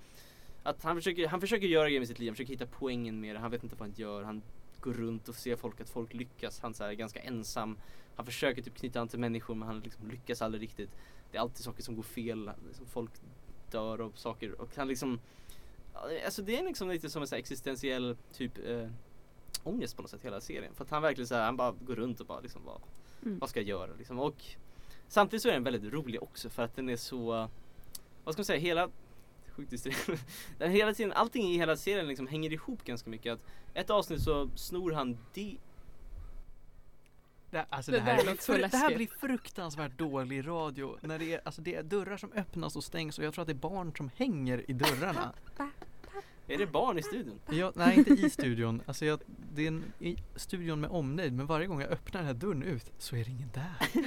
Att 0.63 0.83
han 0.83 0.95
försöker, 0.95 1.27
han 1.27 1.41
försöker 1.41 1.67
göra 1.67 1.85
grejer 1.85 1.99
med 1.99 2.07
sitt 2.07 2.19
liv, 2.19 2.29
han 2.29 2.35
försöker 2.35 2.53
hitta 2.53 2.65
poängen 2.65 3.21
med 3.21 3.35
det, 3.35 3.39
han 3.39 3.51
vet 3.51 3.63
inte 3.63 3.75
vad 3.75 3.87
han 3.87 3.95
gör, 3.97 4.23
han 4.23 4.41
går 4.79 4.93
runt 4.93 5.29
och 5.29 5.35
ser 5.35 5.55
folk, 5.55 5.81
att 5.81 5.89
folk 5.89 6.13
lyckas, 6.13 6.59
han 6.59 6.73
så 6.73 6.83
här, 6.83 6.91
är 6.91 6.93
ganska 6.93 7.19
ensam 7.19 7.77
Han 8.15 8.25
försöker 8.25 8.61
typ 8.61 8.75
knyta 8.75 9.01
an 9.01 9.07
till 9.07 9.19
människor 9.19 9.55
men 9.55 9.67
han 9.67 9.79
liksom 9.79 10.09
lyckas 10.11 10.41
aldrig 10.41 10.63
riktigt. 10.63 10.91
Det 11.31 11.37
är 11.37 11.41
alltid 11.41 11.63
saker 11.63 11.83
som 11.83 11.95
går 11.95 12.03
fel, 12.03 12.51
liksom 12.67 12.85
folk 12.85 13.11
dör 13.71 14.01
och 14.01 14.17
saker 14.17 14.61
och 14.61 14.69
han 14.75 14.87
liksom 14.87 15.19
Alltså 16.25 16.41
det 16.41 16.57
är 16.57 16.63
liksom 16.63 16.89
lite 16.89 17.09
som 17.09 17.21
en 17.21 17.27
så 17.27 17.35
här 17.35 17.39
existentiell 17.39 18.17
typ 18.33 18.57
eh, 18.67 18.89
ångest 19.63 19.95
på 19.95 20.01
något 20.01 20.11
sätt 20.11 20.25
hela 20.25 20.41
serien. 20.41 20.73
För 20.73 20.83
att 20.83 20.89
han 20.89 21.01
verkligen 21.01 21.27
så 21.27 21.35
här, 21.35 21.45
han 21.45 21.57
bara 21.57 21.71
går 21.71 21.95
runt 21.95 22.19
och 22.19 22.25
bara 22.25 22.39
liksom 22.39 22.61
bara 22.65 22.79
Mm. 23.27 23.39
vad 23.39 23.49
ska 23.49 23.59
jag 23.59 23.69
göra 23.69 23.91
liksom? 23.97 24.19
Och 24.19 24.43
samtidigt 25.07 25.43
så 25.43 25.49
är 25.49 25.53
den 25.53 25.63
väldigt 25.63 25.93
rolig 25.93 26.23
också 26.23 26.49
för 26.49 26.63
att 26.63 26.75
den 26.75 26.89
är 26.89 26.95
så, 26.95 27.49
vad 28.23 28.33
ska 28.33 28.39
man 28.39 28.45
säga, 28.45 28.59
hela 28.59 28.89
Sjukt 29.57 29.85
den 30.57 30.71
hela 30.71 30.93
tiden, 30.93 31.11
allting 31.11 31.47
i 31.47 31.57
hela 31.57 31.75
serien 31.77 32.07
liksom 32.07 32.27
hänger 32.27 32.53
ihop 32.53 32.83
ganska 32.83 33.09
mycket. 33.09 33.33
Att 33.33 33.39
ett 33.73 33.89
avsnitt 33.89 34.21
så 34.21 34.49
snor 34.55 34.91
han 34.91 35.17
di- 35.33 35.59
Det, 37.51 37.65
alltså 37.69 37.91
Det 37.91 37.97
det, 37.97 38.03
här, 38.03 38.17
är 38.17 38.69
det 38.69 38.77
här 38.77 38.95
blir 38.95 39.07
fruktansvärt 39.19 39.97
dålig 39.97 40.47
radio. 40.47 40.97
När 41.01 41.19
det 41.19 41.33
är, 41.33 41.41
alltså 41.45 41.61
det 41.61 41.75
är 41.75 41.83
dörrar 41.83 42.17
som 42.17 42.31
öppnas 42.31 42.75
och 42.75 42.83
stängs 42.83 43.19
och 43.19 43.25
jag 43.25 43.33
tror 43.33 43.41
att 43.41 43.47
det 43.47 43.53
är 43.53 43.69
barn 43.69 43.93
som 43.97 44.09
hänger 44.15 44.71
i 44.71 44.73
dörrarna. 44.73 45.33
Är 46.47 46.57
det 46.57 46.65
barn 46.67 46.99
i 46.99 47.01
studion? 47.03 47.39
Jag, 47.49 47.71
nej, 47.75 47.97
inte 47.97 48.13
i 48.13 48.29
studion. 48.29 48.81
Alltså 48.85 49.05
jag, 49.05 49.19
det 49.53 49.63
är 49.63 49.67
en, 49.67 49.83
i 49.99 50.15
studion 50.35 50.81
med 50.81 50.89
omnejd 50.89 51.33
men 51.33 51.45
varje 51.45 51.67
gång 51.67 51.81
jag 51.81 51.89
öppnar 51.89 52.19
den 52.21 52.27
här 52.27 52.33
dörren 52.33 52.63
ut 52.63 52.91
så 52.97 53.15
är 53.15 53.23
det 53.25 53.31
ingen 53.31 53.49
där. 53.53 54.03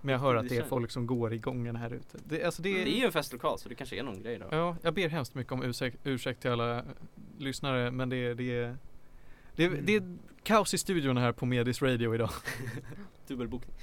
Men 0.00 0.12
jag 0.12 0.18
hör 0.18 0.34
att 0.36 0.48
det 0.48 0.56
är 0.56 0.62
folk 0.62 0.90
som 0.90 1.06
går 1.06 1.32
i 1.34 1.38
gången 1.38 1.76
här 1.76 1.90
ute. 1.92 2.18
Det, 2.24 2.44
alltså 2.44 2.62
det, 2.62 2.72
Det 2.84 2.96
är 2.96 2.98
ju 3.00 3.04
en 3.06 3.12
festlokal 3.12 3.58
så 3.58 3.68
det 3.68 3.74
kanske 3.74 3.96
är 3.98 4.02
någon 4.02 4.22
grej 4.22 4.38
då. 4.38 4.46
Ja, 4.50 4.76
jag 4.82 4.94
ber 4.94 5.08
hemskt 5.08 5.34
mycket 5.34 5.52
om 5.52 5.62
ursäkt, 5.62 5.96
ursäkt 6.04 6.40
till 6.40 6.50
alla 6.50 6.84
lyssnare 7.38 7.90
men 7.90 8.08
det, 8.08 8.16
är- 8.16 8.34
det, 8.34 8.56
är- 8.58 8.76
det, 9.56 9.64
är- 9.64 9.68
Mm. 9.68 9.86
det 9.86 9.94
är 9.96 10.16
kaos 10.42 10.74
i 10.74 10.78
studion 10.78 11.16
här 11.16 11.32
på 11.32 11.46
Medis 11.46 11.82
Radio 11.82 12.14
idag. 12.14 12.30
Dubbelbokning. 13.26 13.74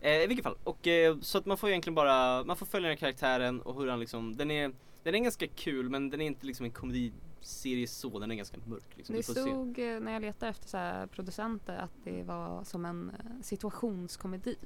Eh, 0.00 0.10
I 0.12 0.26
vilket 0.26 0.44
fall, 0.44 0.56
och 0.64 0.86
eh, 0.86 1.18
så 1.20 1.38
att 1.38 1.46
man 1.46 1.56
får 1.56 1.68
egentligen 1.68 1.94
bara, 1.94 2.44
man 2.44 2.56
får 2.56 2.66
följa 2.66 2.88
den 2.88 2.96
här 2.96 3.00
karaktären 3.00 3.60
och 3.60 3.80
hur 3.80 3.88
han 3.88 4.00
liksom, 4.00 4.36
den 4.36 4.50
är, 4.50 4.72
den 5.02 5.14
är 5.14 5.18
ganska 5.18 5.46
kul 5.46 5.90
men 5.90 6.10
den 6.10 6.20
är 6.20 6.26
inte 6.26 6.46
liksom 6.46 6.64
en 6.64 6.72
komediserie 6.72 7.86
så, 7.86 8.18
den 8.18 8.30
är 8.30 8.34
ganska 8.34 8.56
mörk 8.66 8.96
liksom. 8.96 9.16
Det 9.16 9.22
se. 9.22 9.32
stod 9.32 9.78
eh, 9.78 10.00
när 10.00 10.12
jag 10.12 10.22
letade 10.22 10.50
efter 10.50 10.68
så 10.68 11.06
producenter 11.08 11.76
att 11.76 11.92
det 12.04 12.22
var 12.22 12.64
som 12.64 12.84
en 12.84 13.10
eh, 13.10 13.42
situationskomedi. 13.42 14.56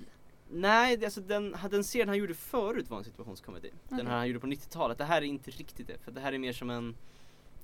Nej, 0.50 1.04
alltså 1.04 1.20
den, 1.20 1.56
den 1.70 1.84
serien 1.84 2.08
han 2.08 2.18
gjorde 2.18 2.34
förut 2.34 2.90
var 2.90 2.98
en 2.98 3.04
situationskomedi. 3.04 3.70
Den 3.88 3.98
Okej. 3.98 4.10
här 4.10 4.16
han 4.18 4.28
gjorde 4.28 4.40
på 4.40 4.46
90-talet. 4.46 4.98
Det 4.98 5.04
här 5.04 5.22
är 5.22 5.26
inte 5.26 5.50
riktigt 5.50 5.86
det. 5.86 5.98
För 5.98 6.12
det 6.12 6.20
här 6.20 6.32
är 6.32 6.38
mer 6.38 6.52
som 6.52 6.70
en 6.70 6.94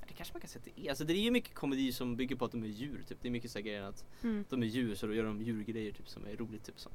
det 0.08 0.16
kanske 0.16 0.34
man 0.34 0.40
kan 0.40 0.48
säga 0.50 0.60
att 0.66 0.76
det 0.76 0.86
är. 0.86 0.90
Alltså 0.90 1.04
det 1.04 1.12
är 1.12 1.16
ju 1.16 1.30
mycket 1.30 1.54
komedi 1.54 1.92
som 1.92 2.16
bygger 2.16 2.36
på 2.36 2.44
att 2.44 2.52
de 2.52 2.62
är 2.62 2.68
djur 2.68 3.02
typ. 3.08 3.18
Det 3.22 3.28
är 3.28 3.32
mycket 3.32 3.50
så 3.50 3.60
grejer 3.60 3.82
att 3.82 4.04
Mm. 4.22 4.44
de 4.48 4.62
är 4.62 4.66
djur 4.66 4.94
så 4.94 5.06
då 5.06 5.14
gör 5.14 5.24
de 5.24 5.42
djurgrejer 5.42 5.92
typ 5.92 6.08
som 6.08 6.26
är 6.26 6.36
roligt 6.36 6.64
typ 6.64 6.80
så. 6.80 6.90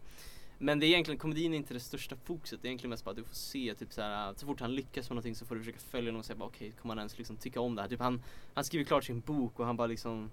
Men 0.57 0.79
det 0.79 0.85
är 0.85 0.87
egentligen, 0.87 1.19
komedin 1.19 1.53
är 1.53 1.57
inte 1.57 1.73
det 1.73 1.79
största 1.79 2.15
fokuset. 2.15 2.61
Det 2.61 2.67
är 2.67 2.69
egentligen 2.69 2.89
mest 2.89 3.05
bara 3.05 3.11
att 3.11 3.17
du 3.17 3.23
får 3.23 3.35
se 3.35 3.75
typ 3.75 3.93
så 3.93 4.01
här, 4.01 4.33
så 4.33 4.45
fort 4.45 4.59
han 4.59 4.75
lyckas 4.75 5.09
med 5.09 5.15
någonting 5.15 5.35
så 5.35 5.45
får 5.45 5.55
du 5.55 5.61
försöka 5.61 5.79
följa 5.79 6.09
honom 6.09 6.19
och 6.19 6.25
säga 6.25 6.37
bara 6.37 6.49
okej, 6.49 6.71
kommer 6.81 6.91
han 6.95 6.99
ens 6.99 7.17
liksom 7.17 7.37
tycka 7.37 7.61
om 7.61 7.75
det 7.75 7.81
här? 7.81 7.89
Typ 7.89 7.99
han, 7.99 8.23
han 8.53 8.63
skriver 8.63 8.85
klart 8.85 9.03
sin 9.03 9.19
bok 9.19 9.59
och 9.59 9.65
han 9.65 9.77
bara 9.77 9.87
liksom 9.87 10.29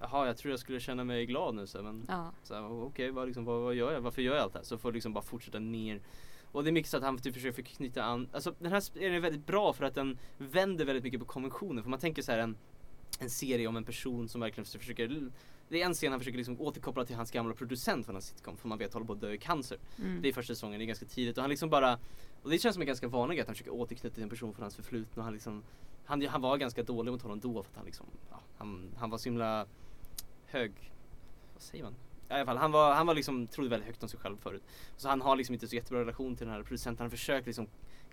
Jaha, 0.00 0.26
jag 0.26 0.36
tror 0.36 0.50
jag 0.50 0.60
skulle 0.60 0.80
känna 0.80 1.04
mig 1.04 1.26
glad 1.26 1.54
nu 1.54 1.66
så 1.66 1.82
men 1.82 2.06
Ja. 2.08 2.32
okej, 2.60 3.10
vad, 3.10 3.26
liksom, 3.26 3.44
vad, 3.44 3.62
vad 3.62 3.74
gör 3.74 3.92
jag? 3.92 4.00
Varför 4.00 4.22
gör 4.22 4.34
jag 4.34 4.42
allt 4.42 4.52
det 4.52 4.58
här? 4.58 4.64
Så 4.64 4.78
får 4.78 4.92
liksom 4.92 5.12
bara 5.12 5.24
fortsätta 5.24 5.58
ner. 5.58 6.00
Och 6.52 6.64
det 6.64 6.70
är 6.70 6.72
mycket 6.72 6.90
så 6.90 6.96
att 6.96 7.02
han 7.02 7.18
typ 7.18 7.34
försöker 7.34 7.62
knyta 7.62 8.04
an, 8.04 8.28
alltså 8.32 8.54
den 8.58 8.72
här 8.72 8.80
serien 8.80 9.14
är 9.14 9.20
väldigt 9.20 9.46
bra 9.46 9.72
för 9.72 9.84
att 9.84 9.94
den 9.94 10.18
vänder 10.38 10.84
väldigt 10.84 11.04
mycket 11.04 11.20
på 11.20 11.26
konventioner. 11.26 11.82
För 11.82 11.90
man 11.90 11.98
tänker 11.98 12.22
så 12.22 12.32
här 12.32 12.38
en, 12.38 12.56
en 13.20 13.30
serie 13.30 13.66
om 13.66 13.76
en 13.76 13.84
person 13.84 14.28
som 14.28 14.40
verkligen 14.40 14.64
försöker 14.64 15.30
det 15.68 15.82
är 15.82 15.86
en 15.86 15.94
scen 15.94 16.12
han 16.12 16.20
försöker 16.20 16.38
liksom 16.38 16.60
återkoppla 16.60 17.04
till 17.04 17.16
hans 17.16 17.30
gamla 17.30 17.54
producent 17.54 18.06
från 18.06 18.16
en 18.16 18.22
sitcom 18.22 18.56
för 18.56 18.68
man 18.68 18.78
vet 18.78 18.92
håller 18.92 19.06
på 19.06 19.12
att 19.12 19.20
dö 19.20 19.32
i 19.32 19.38
cancer. 19.38 19.78
Mm. 19.98 20.22
Det 20.22 20.28
är 20.28 20.32
första 20.32 20.54
säsongen, 20.54 20.78
det 20.78 20.84
är 20.84 20.86
ganska 20.86 21.06
tidigt 21.06 21.36
och 21.36 21.42
han 21.42 21.50
liksom 21.50 21.70
bara 21.70 21.98
Och 22.42 22.50
det 22.50 22.58
känns 22.58 22.74
som 22.74 22.82
en 22.82 22.86
ganska 22.86 23.08
vanlig 23.08 23.40
att 23.40 23.46
han 23.46 23.54
försöker 23.54 23.72
återknyta 23.72 24.14
till 24.14 24.22
en 24.22 24.28
person 24.28 24.54
från 24.54 24.62
hans 24.62 24.76
förflutna 24.76 25.20
och 25.20 25.24
han 25.24 25.32
liksom 25.32 25.62
Han, 26.04 26.26
han 26.26 26.40
var 26.40 26.56
ganska 26.56 26.82
dålig 26.82 27.12
mot 27.12 27.22
honom 27.22 27.40
då 27.40 27.62
för 27.62 27.70
att 27.70 27.76
han 27.76 27.84
liksom 27.84 28.06
ja, 28.30 28.40
han, 28.56 28.94
han 28.96 29.10
var 29.10 29.18
så 29.18 29.24
himla 29.24 29.66
hög 30.46 30.72
Vad 31.54 31.62
säger 31.62 31.84
man? 31.84 31.94
Ja, 32.28 32.36
I 32.36 32.40
alla 32.40 32.46
fall, 32.46 32.56
han 32.56 32.72
var, 32.72 32.94
han 32.94 33.06
var 33.06 33.14
liksom, 33.14 33.46
trodde 33.46 33.70
väldigt 33.70 33.86
högt 33.86 34.02
om 34.02 34.08
sig 34.08 34.20
själv 34.20 34.36
förut. 34.36 34.62
Så 34.96 35.08
han 35.08 35.20
har 35.20 35.36
liksom 35.36 35.52
inte 35.52 35.68
så 35.68 35.74
jättebra 35.76 36.00
relation 36.00 36.36
till 36.36 36.46
den 36.46 36.54
här 36.54 36.62
producenten. 36.62 37.04
Han 37.04 37.10
försöker 37.10 37.46
liksom 37.46 37.68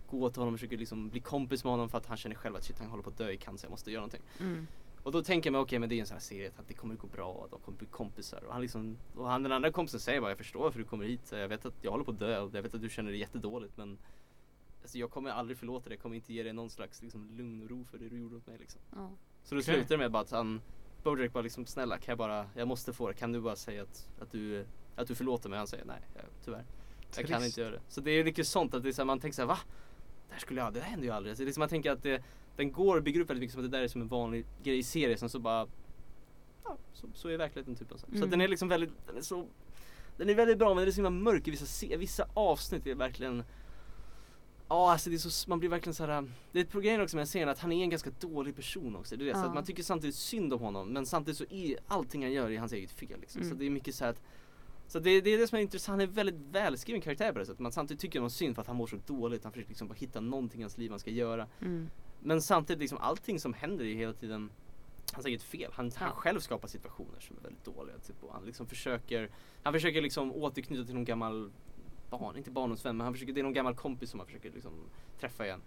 gå 0.10 0.30
till 0.30 0.40
honom 0.42 0.54
och 0.54 0.60
försöker 0.60 0.78
liksom 0.78 1.10
bli 1.10 1.20
kompis 1.20 1.64
med 1.64 1.72
honom 1.72 1.90
för 1.90 1.98
att 1.98 2.06
han 2.06 2.18
känner 2.18 2.36
själv 2.36 2.56
att 2.56 2.64
shit 2.64 2.80
han 2.80 2.90
håller 2.90 3.04
på 3.04 3.10
att 3.10 3.18
dö 3.18 3.30
i 3.30 3.38
cancer, 3.38 3.66
jag 3.66 3.72
måste 3.72 3.92
göra 3.92 4.02
någonting. 4.02 4.22
Mm. 4.40 4.68
Och 5.04 5.12
då 5.12 5.24
tänker 5.24 5.48
jag 5.48 5.52
mig 5.52 5.62
okej 5.62 5.80
men 5.80 5.90
det 5.90 5.96
är 5.96 6.00
en 6.00 6.06
sån 6.06 6.16
här 6.16 6.22
serie 6.22 6.52
att 6.58 6.68
det 6.68 6.74
kommer 6.74 6.96
gå 6.96 7.08
bra 7.08 7.32
och 7.32 7.50
de 7.50 7.60
kommer 7.60 7.78
bli 7.78 7.88
kompisar. 7.88 8.44
Och 8.44 8.54
han 8.54 8.62
liksom, 8.62 8.98
och 9.16 9.28
han 9.28 9.44
den 9.44 9.52
andra 9.52 9.72
kompisen 9.72 10.00
säger 10.00 10.22
bara 10.22 10.32
jag 10.32 10.38
förstår 10.38 10.60
varför 10.60 10.80
du 10.80 10.86
kommer 10.86 11.06
hit. 11.06 11.32
Jag 11.32 11.48
vet 11.48 11.66
att 11.66 11.74
jag 11.82 11.92
håller 11.92 12.04
på 12.04 12.12
att 12.12 12.20
dö 12.20 12.40
och 12.40 12.56
jag 12.56 12.62
vet 12.62 12.74
att 12.74 12.82
du 12.82 12.90
känner 12.90 13.12
dig 13.12 13.20
jättedåligt 13.20 13.78
men 13.78 13.98
Alltså 14.82 14.98
jag 14.98 15.12
kommer 15.12 15.30
aldrig 15.30 15.58
förlåta 15.58 15.90
dig, 15.90 15.96
jag 15.96 16.02
kommer 16.02 16.16
inte 16.16 16.34
ge 16.34 16.44
dig 16.44 16.54
någon 16.54 16.70
slags 16.70 17.02
liksom, 17.02 17.30
lugn 17.38 17.64
och 17.64 17.70
ro 17.70 17.86
för 17.86 17.98
det 17.98 18.10
du 18.10 18.20
gjorde 18.20 18.36
åt 18.36 18.48
mig 18.48 18.58
liksom. 18.58 18.82
Ja. 18.96 19.12
Så 19.44 19.56
då 19.56 19.62
slutar 19.62 19.90
det 19.90 19.98
med 19.98 20.12
bara 20.12 20.22
att 20.22 20.32
han 20.32 20.62
Bojack 21.04 21.34
bara 21.34 21.42
liksom 21.42 21.66
snälla 21.66 21.98
kan 21.98 22.12
jag 22.12 22.18
bara, 22.18 22.50
jag 22.56 22.68
måste 22.68 22.94
få 22.94 23.08
det, 23.08 23.14
kan 23.14 23.32
du 23.32 23.42
bara 23.42 23.56
säga 23.56 23.84
att, 23.84 24.10
att 24.20 24.32
du 24.32 24.66
att 24.96 25.08
du 25.08 25.16
förlåter 25.16 25.50
mig? 25.50 25.58
Han 25.58 25.68
säger 25.68 25.86
nej, 25.86 26.02
jag, 26.16 26.24
tyvärr. 26.46 26.66
Jag 27.16 27.28
kan 27.28 27.40
Trist. 27.40 27.46
inte 27.46 27.62
göra 27.62 27.72
det. 27.72 27.82
Så 27.88 28.02
det 28.02 28.12
är 28.12 28.24
mycket 28.24 28.48
sånt 28.48 28.74
att 28.74 28.84
det 28.84 28.90
är 28.90 28.94
så 28.94 29.02
här, 29.02 29.06
man 29.06 29.20
tänker 29.20 29.36
såhär 29.36 29.48
va? 29.48 29.60
Det 30.28 30.34
här 30.34 30.40
skulle 30.40 30.62
jag, 30.62 30.74
det 30.74 30.80
här 30.80 30.90
händer 30.90 31.08
ju 31.08 31.14
aldrig. 31.14 31.38
Så 31.38 31.44
det 31.44 31.50
är 31.50 31.54
som 31.54 31.62
man 31.62 31.70
tänker 31.70 31.92
att 31.92 32.04
det, 32.04 32.24
den 32.56 32.72
går 32.72 32.98
och 32.98 33.04
bygger 33.04 33.20
upp 33.20 33.30
väldigt 33.30 33.42
mycket 33.42 33.54
som 33.54 33.66
att 33.66 33.72
det 33.72 33.78
där 33.78 33.84
är 33.84 33.88
som 33.88 34.02
en 34.02 34.08
vanlig 34.08 34.46
grej 34.64 34.78
i 34.78 34.84
serien 34.84 35.18
sen 35.18 35.30
så 35.30 35.40
bara 35.40 35.68
Ja, 36.64 36.78
så, 36.94 37.08
så 37.14 37.28
är 37.28 37.38
verkligheten 37.38 37.76
typ. 37.76 37.92
Alltså. 37.92 38.08
Så 38.08 38.12
Mm. 38.14 38.24
att 38.24 38.32
den 38.32 38.42
är 38.42 38.48
liksom 38.48 38.68
väldigt, 38.70 39.08
den 39.08 39.18
är 39.18 39.22
så 39.22 39.48
Den 40.18 40.30
är 40.30 40.36
väldigt 40.36 40.58
bra 40.58 40.68
men 40.70 40.78
den 40.78 40.88
är 40.88 40.92
så 40.92 40.96
himla 40.96 41.10
mörk 41.10 41.48
i 41.48 41.52
vissa, 41.52 41.98
vissa 41.98 42.28
avsnitt 42.34 42.88
är 42.88 42.96
verkligen 42.96 43.44
Ja 44.70 44.92
alltså 44.92 45.10
det 45.10 45.16
är 45.16 45.18
så, 45.18 45.50
man 45.50 45.60
blir 45.60 45.70
verkligen 45.70 45.94
så 45.94 46.06
här. 46.06 46.32
Det 46.52 46.60
är 46.60 46.64
ett 46.64 46.70
problem 46.70 47.02
också 47.02 47.18
med 47.18 47.30
serien 47.30 47.50
att 47.50 47.60
han 47.60 47.72
är 47.72 47.84
en 47.84 47.90
ganska 47.90 48.10
dålig 48.20 48.56
person 48.56 48.96
också. 48.96 49.16
Det 49.16 49.24
är 49.24 49.26
det. 49.26 49.34
Så 49.34 49.40
Ja. 49.40 49.46
att 49.46 49.54
man 49.54 49.64
tycker 49.64 49.84
samtidigt 49.84 50.16
synd 50.16 50.54
om 50.54 50.60
honom 50.60 50.90
men 50.94 51.06
samtidigt 51.06 51.38
så 51.38 51.46
är 51.50 51.78
allting 51.88 52.24
han 52.24 52.32
gör 52.32 52.50
i 52.50 52.58
hans 52.58 52.74
eget 52.74 52.92
fel 52.92 53.20
liksom. 53.20 53.42
Så 53.42 53.46
Mm. 53.48 53.58
det 53.60 53.66
är 53.66 53.70
mycket 53.70 53.96
så 53.96 54.06
att 54.06 54.22
så 54.88 55.00
det, 55.00 55.22
det 55.22 55.30
är 55.30 55.38
det 55.38 55.48
som 55.48 55.58
är 55.58 55.62
intressant, 55.62 56.00
han 56.00 56.10
är 56.10 56.14
väldigt 56.14 56.36
välskriven 56.52 57.02
karaktär 57.02 57.34
på 57.34 57.40
det 57.40 57.46
sättet. 57.46 57.60
Man 57.60 57.72
samtidigt 57.72 58.02
tycker 58.02 58.20
honom 58.20 58.30
synd 58.30 58.56
för 58.56 58.62
att 58.62 58.68
han 58.68 58.76
mår 58.76 58.88
så 58.88 58.98
dåligt. 59.08 59.44
Han 59.44 59.52
försöker 59.54 59.70
liksom 59.70 59.88
bara 59.88 59.94
hitta 59.96 60.20
någonting 60.20 60.60
i 60.62 60.64
hans 60.64 60.78
liv 60.78 60.90
han 60.92 61.00
ska 61.00 61.12
göra. 61.12 61.48
Mm. 61.62 61.90
Men 62.24 62.42
samtidigt 62.42 62.80
liksom 62.80 62.98
allting 62.98 63.40
som 63.40 63.54
händer 63.54 63.86
är 63.86 63.96
hela 63.96 64.14
tiden 64.14 64.50
hans 65.14 65.26
eget 65.26 65.44
fel. 65.44 65.72
Han, 65.74 65.92
han 65.96 66.12
själv 66.12 66.40
skapar 66.40 66.68
situationer 66.68 67.20
som 67.20 67.38
är 67.38 67.42
väldigt 67.42 67.64
dåliga. 67.64 67.98
Typ, 67.98 68.24
och 68.24 68.34
han 68.34 68.46
liksom 68.46 68.68
försöker 68.68 69.30
Han 69.64 69.74
försöker 69.74 70.02
liksom 70.02 70.32
återknyta 70.32 70.86
till 70.86 70.96
någon 70.96 71.06
gammal 71.06 71.52
barn, 72.10 72.38
inte 72.38 72.52
barndomsvän 72.52 72.98
men 72.98 73.06
han 73.06 73.14
försöker, 73.14 73.34
det 73.34 73.42
är 73.42 73.44
någon 73.44 73.54
gammal 73.54 73.76
kompis 73.76 74.10
som 74.10 74.20
han 74.20 74.28
försöker 74.28 74.52
liksom 74.52 74.74
träffa 75.20 75.46
igen. 75.46 75.62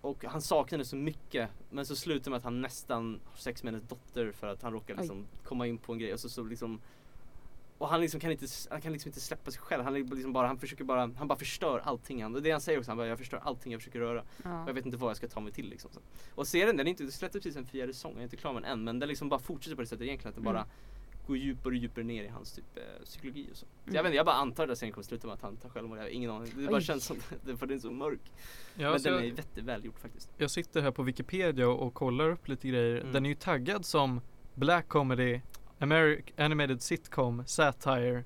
Och 0.00 0.24
han 0.24 0.42
saknar 0.42 0.78
det 0.78 0.84
så 0.84 0.96
mycket 0.96 1.50
men 1.70 1.86
så 1.86 1.96
slutar 1.96 2.30
med 2.30 2.38
att 2.38 2.44
han 2.44 2.60
nästan 2.60 3.20
har 3.24 3.36
sex 3.36 3.62
med 3.62 3.72
hennes 3.72 3.88
dotter 3.88 4.32
för 4.32 4.46
att 4.46 4.62
han 4.62 4.72
råkar 4.72 4.94
Oj. 4.94 5.00
liksom 5.00 5.26
komma 5.44 5.66
in 5.66 5.78
på 5.78 5.92
en 5.92 5.98
grej 5.98 6.12
och 6.12 6.20
så, 6.20 6.28
så 6.28 6.42
liksom 6.42 6.80
och 7.78 7.88
han 7.88 8.00
liksom 8.00 8.20
kan 8.20 8.30
inte, 8.32 8.46
han 8.70 8.80
kan 8.80 8.92
liksom 8.92 9.08
inte 9.08 9.20
släppa 9.20 9.50
sig 9.50 9.60
själv. 9.60 9.84
Han 9.84 9.94
liksom 9.94 10.32
bara, 10.32 10.46
han 10.46 10.58
försöker 10.58 10.84
bara, 10.84 11.00
han 11.16 11.28
bara 11.28 11.38
förstör 11.38 11.78
allting. 11.84 12.22
Han, 12.22 12.32
det 12.32 12.38
är 12.38 12.42
det 12.42 12.50
han 12.50 12.60
säger 12.60 12.78
också, 12.78 12.90
han 12.90 12.98
bara 12.98 13.06
jag 13.06 13.18
förstör 13.18 13.40
allting 13.44 13.72
jag 13.72 13.80
försöker 13.80 13.98
röra. 14.00 14.22
Ja. 14.44 14.64
Jag 14.66 14.74
vet 14.74 14.86
inte 14.86 14.98
vad 14.98 15.10
jag 15.10 15.16
ska 15.16 15.28
ta 15.28 15.40
mig 15.40 15.52
till 15.52 15.68
liksom. 15.70 15.90
Så. 15.94 16.00
Och 16.34 16.46
serien 16.48 16.76
den 16.76 16.86
är 16.86 16.90
inte, 16.90 17.12
släppte 17.12 17.38
precis 17.38 17.56
en 17.56 17.66
fjärde 17.66 17.94
säsong, 17.94 18.12
jag 18.12 18.18
är 18.20 18.24
inte 18.24 18.36
klar 18.36 18.52
med 18.52 18.62
den 18.62 18.70
än. 18.72 18.84
Men 18.84 18.98
den 18.98 19.08
liksom 19.08 19.28
bara 19.28 19.40
fortsätter 19.40 19.76
på 19.76 19.82
det 19.82 19.88
sättet 19.88 20.06
egentligen. 20.06 20.32
Att 20.32 20.38
Mm. 20.38 20.52
bara 20.52 20.66
går 21.26 21.36
djupare 21.36 21.72
och 21.74 21.76
djupare 21.76 22.04
ner 22.04 22.22
i 22.24 22.28
hans 22.28 22.52
typ 22.52 22.64
eh, 22.76 23.04
psykologi 23.04 23.48
och 23.52 23.56
så. 23.56 23.66
så 23.66 23.66
Mm. 23.84 23.94
jag 23.96 24.02
vet 24.02 24.10
inte, 24.10 24.16
jag 24.16 24.26
bara 24.26 24.36
antar 24.36 24.68
att 24.68 24.78
serien 24.78 24.92
kommer 24.92 25.04
sluta 25.04 25.26
med 25.26 25.34
att 25.34 25.42
han 25.42 25.56
tar 25.56 25.68
självmord. 25.68 25.98
Jag 25.98 26.02
har 26.02 26.08
ingen 26.08 26.30
aning. 26.30 26.52
Det 26.56 26.66
bara 26.66 26.76
Oj. 26.76 26.82
känns 26.82 27.04
som 27.04 27.16
för 27.20 27.66
den 27.66 27.76
är 27.76 27.80
så 27.80 27.90
mörk. 27.90 28.20
Ja, 28.74 28.90
men 28.90 29.00
så 29.00 29.08
den 29.10 29.18
är 29.18 29.24
jag, 29.24 29.34
vettigt 29.34 29.64
välgjord 29.64 29.98
faktiskt. 29.98 30.30
jag 30.36 30.50
sitter 30.50 30.82
här 30.82 30.90
på 30.90 31.02
Wikipedia 31.02 31.68
och, 31.68 31.86
och 31.86 31.94
kollar 31.94 32.30
upp 32.30 32.48
lite 32.48 32.68
grejer. 32.68 33.00
Mm. 33.00 33.12
Den 33.12 33.24
är 33.26 33.28
ju 33.30 33.34
taggad 33.34 33.84
som 33.86 34.20
Black 34.54 34.88
Comedy 34.88 35.40
American 35.78 36.44
Animated 36.44 36.82
Sitcom 36.82 37.42
Satire 37.46 38.24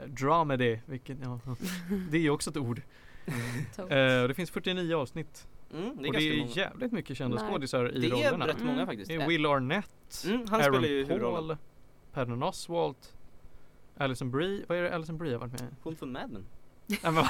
eh, 0.00 0.06
Dramedy, 0.08 0.78
vilket, 0.86 1.16
ja, 1.22 1.40
det 2.10 2.16
är 2.16 2.20
ju 2.22 2.30
också 2.30 2.50
ett 2.50 2.56
ord. 2.56 2.82
Eh, 3.78 4.22
och 4.22 4.28
det 4.28 4.34
finns 4.36 4.50
49 4.50 4.94
avsnitt. 4.96 5.46
Mm, 5.74 5.96
det 5.96 6.04
är 6.04 6.08
och 6.08 6.14
det 6.14 6.28
är 6.28 6.38
många. 6.38 6.50
jävligt 6.50 6.92
mycket 6.92 7.16
kända 7.16 7.38
skådisar 7.38 7.92
i 7.96 8.00
Det 8.00 8.06
är 8.06 8.10
rollerna. 8.10 8.46
rätt 8.46 8.58
många 8.58 8.72
Mm. 8.72 8.86
faktiskt. 8.86 9.08
Det 9.08 9.14
är 9.14 9.28
Will 9.28 9.46
Arnett, 9.46 10.24
Mm, 10.26 10.46
han 10.48 10.60
Aaron 10.60 10.74
spelar 10.74 10.88
ju. 10.88 11.06
Paul, 11.06 11.56
Patton 12.12 12.42
Oswalt, 12.42 13.14
Alison 13.96 14.30
Brie, 14.30 14.64
vad 14.68 14.78
är 14.78 14.82
det 14.82 14.94
Alison 14.94 15.18
Brie 15.18 15.32
har 15.32 15.38
varit 15.40 15.52
med 15.52 15.60
i? 15.60 15.74
Hon 15.82 15.96
från 15.96 16.12
Mad 16.12 16.30
Men. 16.30 16.46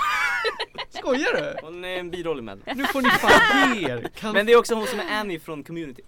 Skojar 0.88 1.36
du? 1.36 1.66
Hon 1.66 1.84
är 1.84 1.98
en 1.98 2.10
biroll 2.10 2.38
i 2.38 2.42
Mad 2.42 2.60
Men. 2.66 2.78
Nu 2.78 2.84
får 2.84 3.02
ni 3.02 3.08
fan 3.10 3.76
ge 3.76 3.88
er! 3.90 4.08
Kan... 4.14 4.32
Men 4.32 4.46
det 4.46 4.52
är 4.52 4.58
också 4.58 4.74
hon 4.74 4.86
som 4.86 5.00
är 5.00 5.20
Annie 5.20 5.38
från 5.38 5.64
Community. 5.64 6.02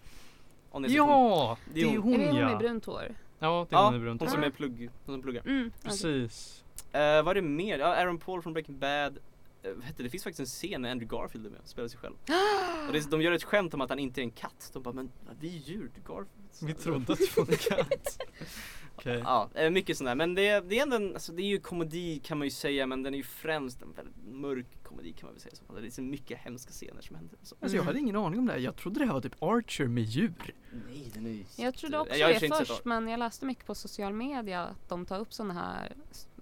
Hon. 0.70 0.84
Ja! 0.88 1.58
Det 1.74 1.80
är 1.80 1.84
är 1.94 1.96
hon. 1.98 2.14
är 2.14 2.18
det 2.18 2.24
hon 2.26 2.34
hon 2.36 2.44
med 2.44 2.52
ja! 2.52 2.58
brunt 2.58 2.84
hår? 2.84 3.14
Ja, 3.42 3.66
det 3.70 3.76
är 3.76 3.92
Ja, 3.92 3.98
brunt 3.98 4.20
hon 4.20 4.30
som 4.30 4.42
är 4.42 4.50
plugg, 4.50 4.90
hon 5.06 5.14
som 5.14 5.22
pluggar. 5.22 5.42
Mm. 5.46 5.72
Precis. 5.82 6.64
Uh, 6.86 7.00
vad 7.00 7.28
är 7.28 7.34
det 7.34 7.42
mer? 7.42 7.78
Ja, 7.78 7.86
Aaron 7.86 8.18
Paul 8.18 8.42
från 8.42 8.52
Breaking 8.52 8.78
Bad. 8.78 9.18
Uh, 9.66 9.74
vad 9.74 9.84
heter 9.84 10.04
det? 10.04 10.10
finns 10.10 10.24
faktiskt 10.24 10.40
en 10.40 10.46
scen 10.70 10.82
när 10.82 10.90
Andrew 10.90 11.16
Garfield 11.16 11.46
är 11.46 11.50
med 11.50 11.60
och 11.60 11.68
spelar 11.68 11.88
sig 11.88 11.98
själv. 11.98 12.14
och 12.86 12.92
det, 12.92 13.10
de 13.10 13.22
gör 13.22 13.32
ett 13.32 13.44
skämt 13.44 13.74
om 13.74 13.80
att 13.80 13.90
han 13.90 13.98
inte 13.98 14.20
är 14.20 14.22
en 14.22 14.30
katt. 14.30 14.70
De 14.72 14.82
bara, 14.82 14.94
men 14.94 15.10
vi 15.40 15.56
är 15.56 15.60
djur, 15.60 15.90
Garfield. 16.06 16.28
Vi 16.62 16.74
trodde 16.74 17.12
att 17.12 17.18
det 17.18 17.36
var 17.36 17.48
en 17.50 17.56
katt. 17.56 18.18
Okej. 18.96 19.20
Ja, 19.24 19.48
eh, 19.54 19.70
mycket 19.70 19.96
sånt 19.96 20.08
där. 20.08 20.14
Men 20.14 20.34
det, 20.34 20.60
det 20.60 20.78
är 20.78 20.82
ändå 20.82 20.96
en, 20.96 21.14
alltså 21.14 21.32
det 21.32 21.42
är 21.42 21.46
ju 21.46 21.60
komedi 21.60 22.20
kan 22.24 22.38
man 22.38 22.46
ju 22.46 22.50
säga 22.50 22.86
men 22.86 23.02
den 23.02 23.14
är 23.14 23.18
ju 23.18 23.24
främst 23.24 23.82
en 23.82 23.92
väldigt 23.92 24.16
mörk 24.24 24.66
komedi 24.90 25.12
kan 25.12 25.26
man 25.26 25.34
väl 25.34 25.40
säga 25.40 25.54
så. 25.54 25.80
Det 25.80 25.86
är 25.86 25.90
så 25.90 26.02
mycket 26.02 26.38
hemska 26.38 26.72
scener 26.72 27.02
som 27.02 27.16
händer. 27.16 27.38
Så. 27.42 27.56
Alltså 27.60 27.76
jag 27.76 27.84
hade 27.84 27.98
ingen 27.98 28.16
aning 28.16 28.38
om 28.38 28.46
det 28.46 28.52
här. 28.52 28.60
Jag 28.60 28.76
trodde 28.76 29.00
det 29.00 29.06
här 29.06 29.12
var 29.12 29.20
typ 29.20 29.42
Archer 29.42 29.86
med 29.86 30.04
djur. 30.04 30.54
Nej 30.88 31.10
den 31.14 31.26
är 31.26 31.30
ju 31.30 31.44
Jag 31.56 31.74
trodde 31.74 31.98
också 31.98 32.14
jag 32.14 32.40
det 32.40 32.50
och 32.50 32.56
först 32.56 32.84
men 32.84 33.08
jag 33.08 33.18
läste 33.18 33.46
mycket 33.46 33.66
på 33.66 33.74
social 33.74 34.12
media 34.12 34.62
att 34.62 34.88
de 34.88 35.06
tar 35.06 35.18
upp 35.18 35.32
sådana 35.32 35.54
här 35.54 35.92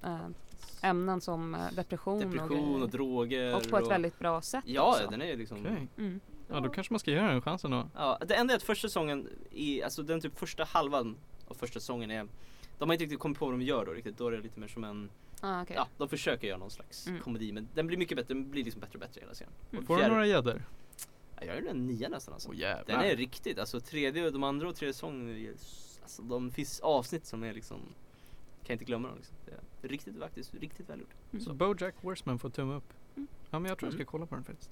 äh, 0.03 0.28
ämnen 0.82 1.20
som 1.20 1.57
depression, 1.76 2.20
Depression 2.20 2.74
och 2.76 2.82
och, 2.82 2.90
droger. 2.90 3.57
och 3.57 3.68
på 3.70 3.78
ett 3.78 3.90
väldigt 3.90 4.18
bra 4.18 4.42
sätt 4.42 4.64
Ja, 4.66 4.90
också. 4.90 5.11
den 5.11 5.22
är 5.22 5.26
ju 5.26 5.36
liksom 5.36 5.61
Okej. 5.61 5.88
Mm. 5.99 6.20
Ja 6.49 6.61
då 6.61 6.68
kanske 6.68 6.92
man 6.92 7.01
ska 7.01 7.11
ge 7.11 7.20
den 7.20 7.42
chansen 7.42 7.70
då. 7.70 7.88
Ja, 7.94 8.18
det 8.28 8.34
enda 8.34 8.55
är 8.55 8.57
att 8.57 8.62
första 8.62 8.88
säsongen, 8.88 9.28
i, 9.51 9.82
alltså 9.82 10.03
den 10.03 10.20
typ 10.20 10.38
första 10.38 10.64
halvan 10.64 11.16
av 11.49 11.55
första 11.55 11.80
säsongen 11.80 12.11
är 12.11 12.26
De 12.78 12.88
har 12.88 12.94
inte 12.94 13.05
riktigt 13.05 13.20
kommit 13.20 13.38
på 13.38 13.44
vad 13.44 13.55
de 13.55 13.62
gör 13.62 13.86
då 13.86 13.92
riktigt, 13.92 14.18
då 14.18 14.26
är 14.26 14.32
det 14.32 14.40
lite 14.40 14.61
mer 14.61 14.68
som 14.68 14.84
en 14.84 15.11
Ah, 15.41 15.62
okej. 15.62 15.76
Ja, 15.76 15.89
de 15.99 16.09
försöker 16.09 16.47
göra 16.49 16.59
någon 16.59 16.70
slags 16.70 17.07
Mm. 17.07 17.20
komedi 17.20 17.53
men 17.53 17.68
den 17.74 17.86
blir 17.86 17.99
mycket 17.99 18.16
bättre, 18.16 18.34
den 18.34 18.51
blir 18.51 18.64
liksom 18.64 18.80
bättre 18.80 18.95
och 18.95 19.01
bättre 19.01 19.20
hela 19.20 19.34
serien. 19.34 19.53
Mm. 19.72 19.86
Får 19.86 19.97
du 19.97 20.09
några 20.09 20.26
gäddor? 20.26 20.64
Ja, 21.41 21.45
jag 21.47 21.57
är 21.57 21.66
en 21.70 21.86
nia 21.86 22.09
nästan 22.09 22.34
alltså. 22.34 22.49
Åh 22.49 22.57
Den 22.86 23.01
är 23.01 23.16
riktigt, 23.16 23.59
alltså 23.59 23.80
tredje 23.80 24.26
och 24.26 24.32
de 24.32 24.43
andra 24.43 24.68
och 24.68 24.76
tredje 24.76 24.93
säsongen 24.93 25.55
Alltså 26.03 26.22
de 26.22 26.51
finns 26.51 26.80
avsnitt 26.80 27.26
som 27.26 27.43
är 27.45 27.55
liksom 27.55 27.80
Kan 28.64 28.72
inte 28.72 28.84
glömma 28.84 29.09
dem 29.09 29.16
liksom. 29.16 29.36
Det 29.80 29.86
är 29.86 29.89
riktigt 29.91 30.18
faktiskt, 30.18 30.55
riktigt 30.55 30.89
välgjort. 30.91 31.11
Mm. 31.32 31.45
Så 31.45 31.55
Bojack 31.55 31.95
Horseman 32.03 32.39
får 32.39 32.51
tumme 32.51 32.74
upp. 32.74 32.93
Mm. 33.16 33.28
Ja 33.51 33.59
men 33.59 33.68
jag 33.68 33.78
tror 33.78 33.86
jag 33.86 33.93
ska 33.93 34.01
Mm. 34.03 34.07
kolla 34.07 34.26
på 34.26 34.34
den 34.34 34.45
faktiskt. 34.45 34.70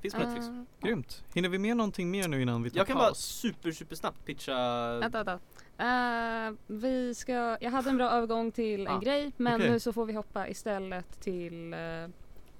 Finns 0.00 0.14
på 0.14 0.20
Netflix. 0.20 0.46
Ah, 0.46 0.64
Grymt. 0.86 1.24
Hinner 1.34 1.48
vi 1.48 1.58
med 1.58 1.76
någonting 1.76 2.10
mer 2.10 2.28
nu 2.28 2.42
innan 2.42 2.62
vi 2.62 2.70
tar 2.70 2.76
Jag 2.78 2.86
kan 2.86 2.96
bara 2.98 3.08
paus? 3.08 3.18
super 3.18 3.72
super 3.72 3.96
snabbt 3.96 4.24
pitcha 4.24 4.54
Vänta, 4.98 5.18
vänta. 5.24 5.40
Eh, 5.78 6.54
vi 6.66 7.14
ska, 7.14 7.56
jag 7.60 7.70
hade 7.70 7.90
en 7.90 7.96
bra 7.96 8.10
övergång 8.10 8.50
till 8.52 8.88
Ah, 8.88 8.94
en 8.94 9.00
grej 9.00 9.32
men 9.36 9.54
okej. 9.54 9.70
nu 9.70 9.80
så 9.80 9.92
får 9.92 10.06
vi 10.06 10.12
hoppa 10.12 10.48
istället 10.48 11.20
till 11.20 11.72
eh, 11.72 11.78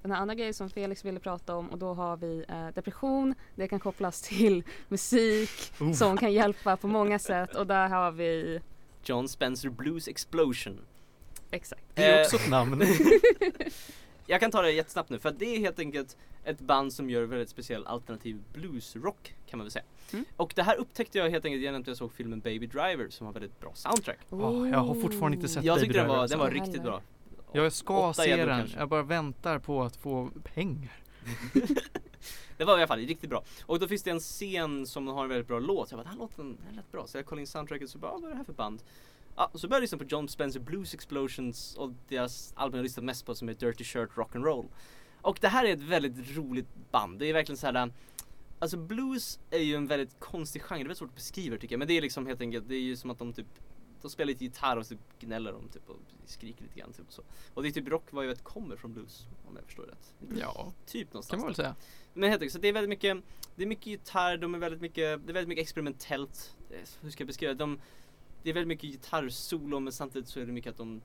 den 0.01 0.11
här 0.11 0.15
andra 0.15 0.35
grejen 0.35 0.53
som 0.53 0.69
Felix 0.69 1.05
ville 1.05 1.19
prata 1.19 1.55
om 1.55 1.69
och 1.69 1.77
då 1.77 1.93
har 1.93 2.17
vi 2.17 2.45
eh, 2.49 2.67
depression. 2.67 3.35
Det 3.55 3.67
kan 3.67 3.79
kopplas 3.79 4.21
till 4.21 4.63
musik 4.87 5.49
Oh. 5.79 5.93
som 5.93 6.17
kan 6.17 6.33
hjälpa 6.33 6.77
på 6.77 6.87
många 6.87 7.19
sätt 7.19 7.55
och 7.55 7.67
där 7.67 7.87
har 7.87 8.11
vi 8.11 8.61
John 9.03 9.27
Spencer 9.27 9.69
Blues 9.69 10.07
Explosion. 10.07 10.79
exakt. 11.51 11.83
Det 11.93 12.03
är 12.05 12.21
också 12.23 12.35
ett 12.35 12.49
namn. 12.49 12.81
Jag 14.29 14.39
kan 14.39 14.51
ta 14.51 14.61
det 14.61 14.71
jättesnabbt 14.71 15.09
nu 15.09 15.19
för 15.19 15.31
det 15.31 15.55
är 15.55 15.59
helt 15.59 15.79
enkelt 15.79 16.17
ett 16.43 16.59
band 16.59 16.93
som 16.93 17.09
gör 17.09 17.23
väldigt 17.23 17.49
speciell 17.49 17.87
alternativ 17.87 18.43
bluesrock 18.53 19.35
kan 19.47 19.57
man 19.57 19.65
väl 19.65 19.71
säga. 19.71 19.85
Mm. 20.13 20.25
Och 20.37 20.53
det 20.55 20.63
här 20.63 20.75
upptäckte 20.75 21.17
jag 21.17 21.29
helt 21.29 21.45
enkelt 21.45 21.63
genom 21.63 21.81
att 21.81 21.87
jag 21.87 21.97
såg 21.97 22.11
filmen 22.11 22.39
Baby 22.39 22.67
Driver 22.67 23.09
som 23.09 23.25
har 23.25 23.33
väldigt 23.33 23.59
bra 23.59 23.71
soundtrack. 23.75 24.19
Åh, 24.29 24.69
jag 24.69 24.79
har 24.79 24.95
fortfarande 24.95 25.35
inte 25.35 25.47
sett 25.47 25.63
Jag 25.63 25.75
Baby 25.75 25.85
tyckte 25.87 25.99
den 25.99 26.05
Driver 26.05 26.15
var, 26.15 26.21
alltså. 26.21 26.37
den 26.37 26.39
var 26.39 26.51
Jag 26.51 26.67
riktigt 26.67 26.83
bra. 26.83 27.01
Jag 27.51 27.73
ska 27.73 28.09
Åtta 28.09 28.23
se 28.23 28.35
den. 28.35 28.47
kanske. 28.59 28.79
Jag 28.79 28.89
bara 28.89 29.03
väntar 29.03 29.59
på 29.59 29.83
att 29.83 29.95
få 29.95 30.29
pengar. 30.43 30.91
Det 32.57 32.65
var 32.65 32.73
i 32.73 32.81
alla 32.81 32.87
fall 32.87 32.99
riktigt 32.99 33.29
bra. 33.29 33.43
Och 33.65 33.79
då 33.79 33.87
finns 33.87 34.03
det 34.03 34.11
en 34.11 34.19
scen 34.19 34.87
som 34.87 35.07
har 35.07 35.23
en 35.23 35.29
väldigt 35.29 35.47
bra 35.47 35.59
låt. 35.59 35.91
Jag 35.91 35.97
bara, 35.97 36.03
den 36.03 36.11
här 36.11 36.19
låten 36.19 36.57
den 36.67 36.75
lät 36.75 36.91
bra. 36.91 37.07
Så 37.07 37.17
jag 37.17 37.25
kollade 37.25 37.41
in 37.41 37.47
soundtracket 37.47 37.83
och 37.85 37.89
så 37.89 37.97
bara, 37.97 38.11
vad 38.11 38.23
är 38.23 38.29
det 38.29 38.35
här 38.35 38.43
för 38.43 38.53
band? 38.53 38.83
Ja, 39.37 39.51
så 39.53 39.67
började 39.67 39.75
jag 39.75 39.81
lyssna 39.81 39.97
på 39.97 40.03
John 40.03 40.27
Spencer 40.27 40.59
Blues 40.59 40.93
Explosions 40.93 41.75
och 41.75 41.91
deras 42.07 42.53
album 42.55 42.77
jag 42.77 42.83
lyssnat 42.83 43.05
mest 43.05 43.25
på 43.25 43.35
som 43.35 43.49
är 43.49 43.53
Dirty 43.53 43.83
Shirt 43.83 44.09
Rock 44.17 44.35
and 44.35 44.45
Roll. 44.45 44.67
Och 45.21 45.37
det 45.41 45.47
här 45.47 45.65
är 45.65 45.73
ett 45.73 45.81
väldigt 45.81 46.37
roligt 46.37 46.67
band. 46.91 47.19
Det 47.19 47.25
är 47.25 47.33
verkligen 47.33 47.57
så 47.57 47.67
här. 47.67 47.91
Alltså 48.59 48.77
blues 48.77 49.39
är 49.49 49.59
ju 49.59 49.75
en 49.75 49.87
väldigt 49.87 50.19
konstig 50.19 50.61
genre, 50.61 50.77
det 50.77 50.81
är 50.81 50.83
väldigt 50.83 50.97
svårt 50.97 51.09
att 51.09 51.15
beskriva 51.15 51.57
tycker 51.57 51.73
jag. 51.73 51.79
Men 51.79 51.87
det 51.87 51.97
är 51.97 52.01
liksom 52.01 52.27
helt 52.27 52.41
enkelt, 52.41 52.67
det 52.67 52.75
är 52.75 52.81
ju 52.81 52.95
som 52.95 53.09
att 53.11 53.19
de 53.19 53.33
typ 53.33 53.47
de 54.01 54.09
spelar 54.09 54.27
lite 54.27 54.43
gitarr 54.43 54.77
och 54.77 54.85
så 54.85 54.89
typ 54.95 55.19
gnäller 55.19 55.51
de 55.51 55.69
typ 55.69 55.89
och 55.89 55.99
skriker 56.25 56.63
lite 56.63 56.79
grann 56.79 56.93
typ 56.93 57.07
och 57.07 57.13
så. 57.13 57.21
Och 57.53 57.63
det 57.63 57.69
är 57.69 57.71
typ 57.71 57.87
rock 57.87 58.03
vad 58.11 58.23
jag 58.23 58.29
vet 58.29 58.43
kommer 58.43 58.75
från 58.75 58.93
blues 58.93 59.27
om 59.47 59.55
jag 59.55 59.65
förstår 59.65 59.83
rätt. 59.83 60.13
Ja, 60.39 60.73
Typ 60.85 61.13
någonstans 61.13 61.29
kan 61.29 61.39
man 61.39 61.47
väl 61.47 61.55
säga. 61.55 61.75
Men 62.13 62.29
helt 62.29 62.41
enkelt, 62.41 62.53
så 62.53 62.59
det 62.59 62.67
är 62.67 62.73
väldigt 62.73 62.89
mycket 62.89 63.17
Det 63.55 63.63
är 63.63 63.67
mycket 63.67 63.87
gitarr, 63.87 64.37
de 64.37 64.55
är 64.55 64.59
väldigt 64.59 64.81
mycket 64.81 64.95
Det 64.95 65.31
är 65.31 65.33
väldigt 65.33 65.47
mycket 65.47 65.61
experimentellt 65.61 66.57
Eh, 66.69 66.77
Hur 67.01 67.09
ska 67.09 67.21
jag 67.21 67.27
beskriva 67.27 67.53
det? 67.53 67.59
De, 67.59 67.79
det 68.47 68.51
är 68.51 68.53
väldigt 68.53 68.67
mycket 68.67 68.89
gitarrsolo 68.89 69.79
men 69.79 69.93
samtidigt 69.93 70.29
så 70.29 70.39
är 70.39 70.45
det 70.45 70.51
mycket 70.51 70.71
att 70.71 70.77
de 70.77 71.01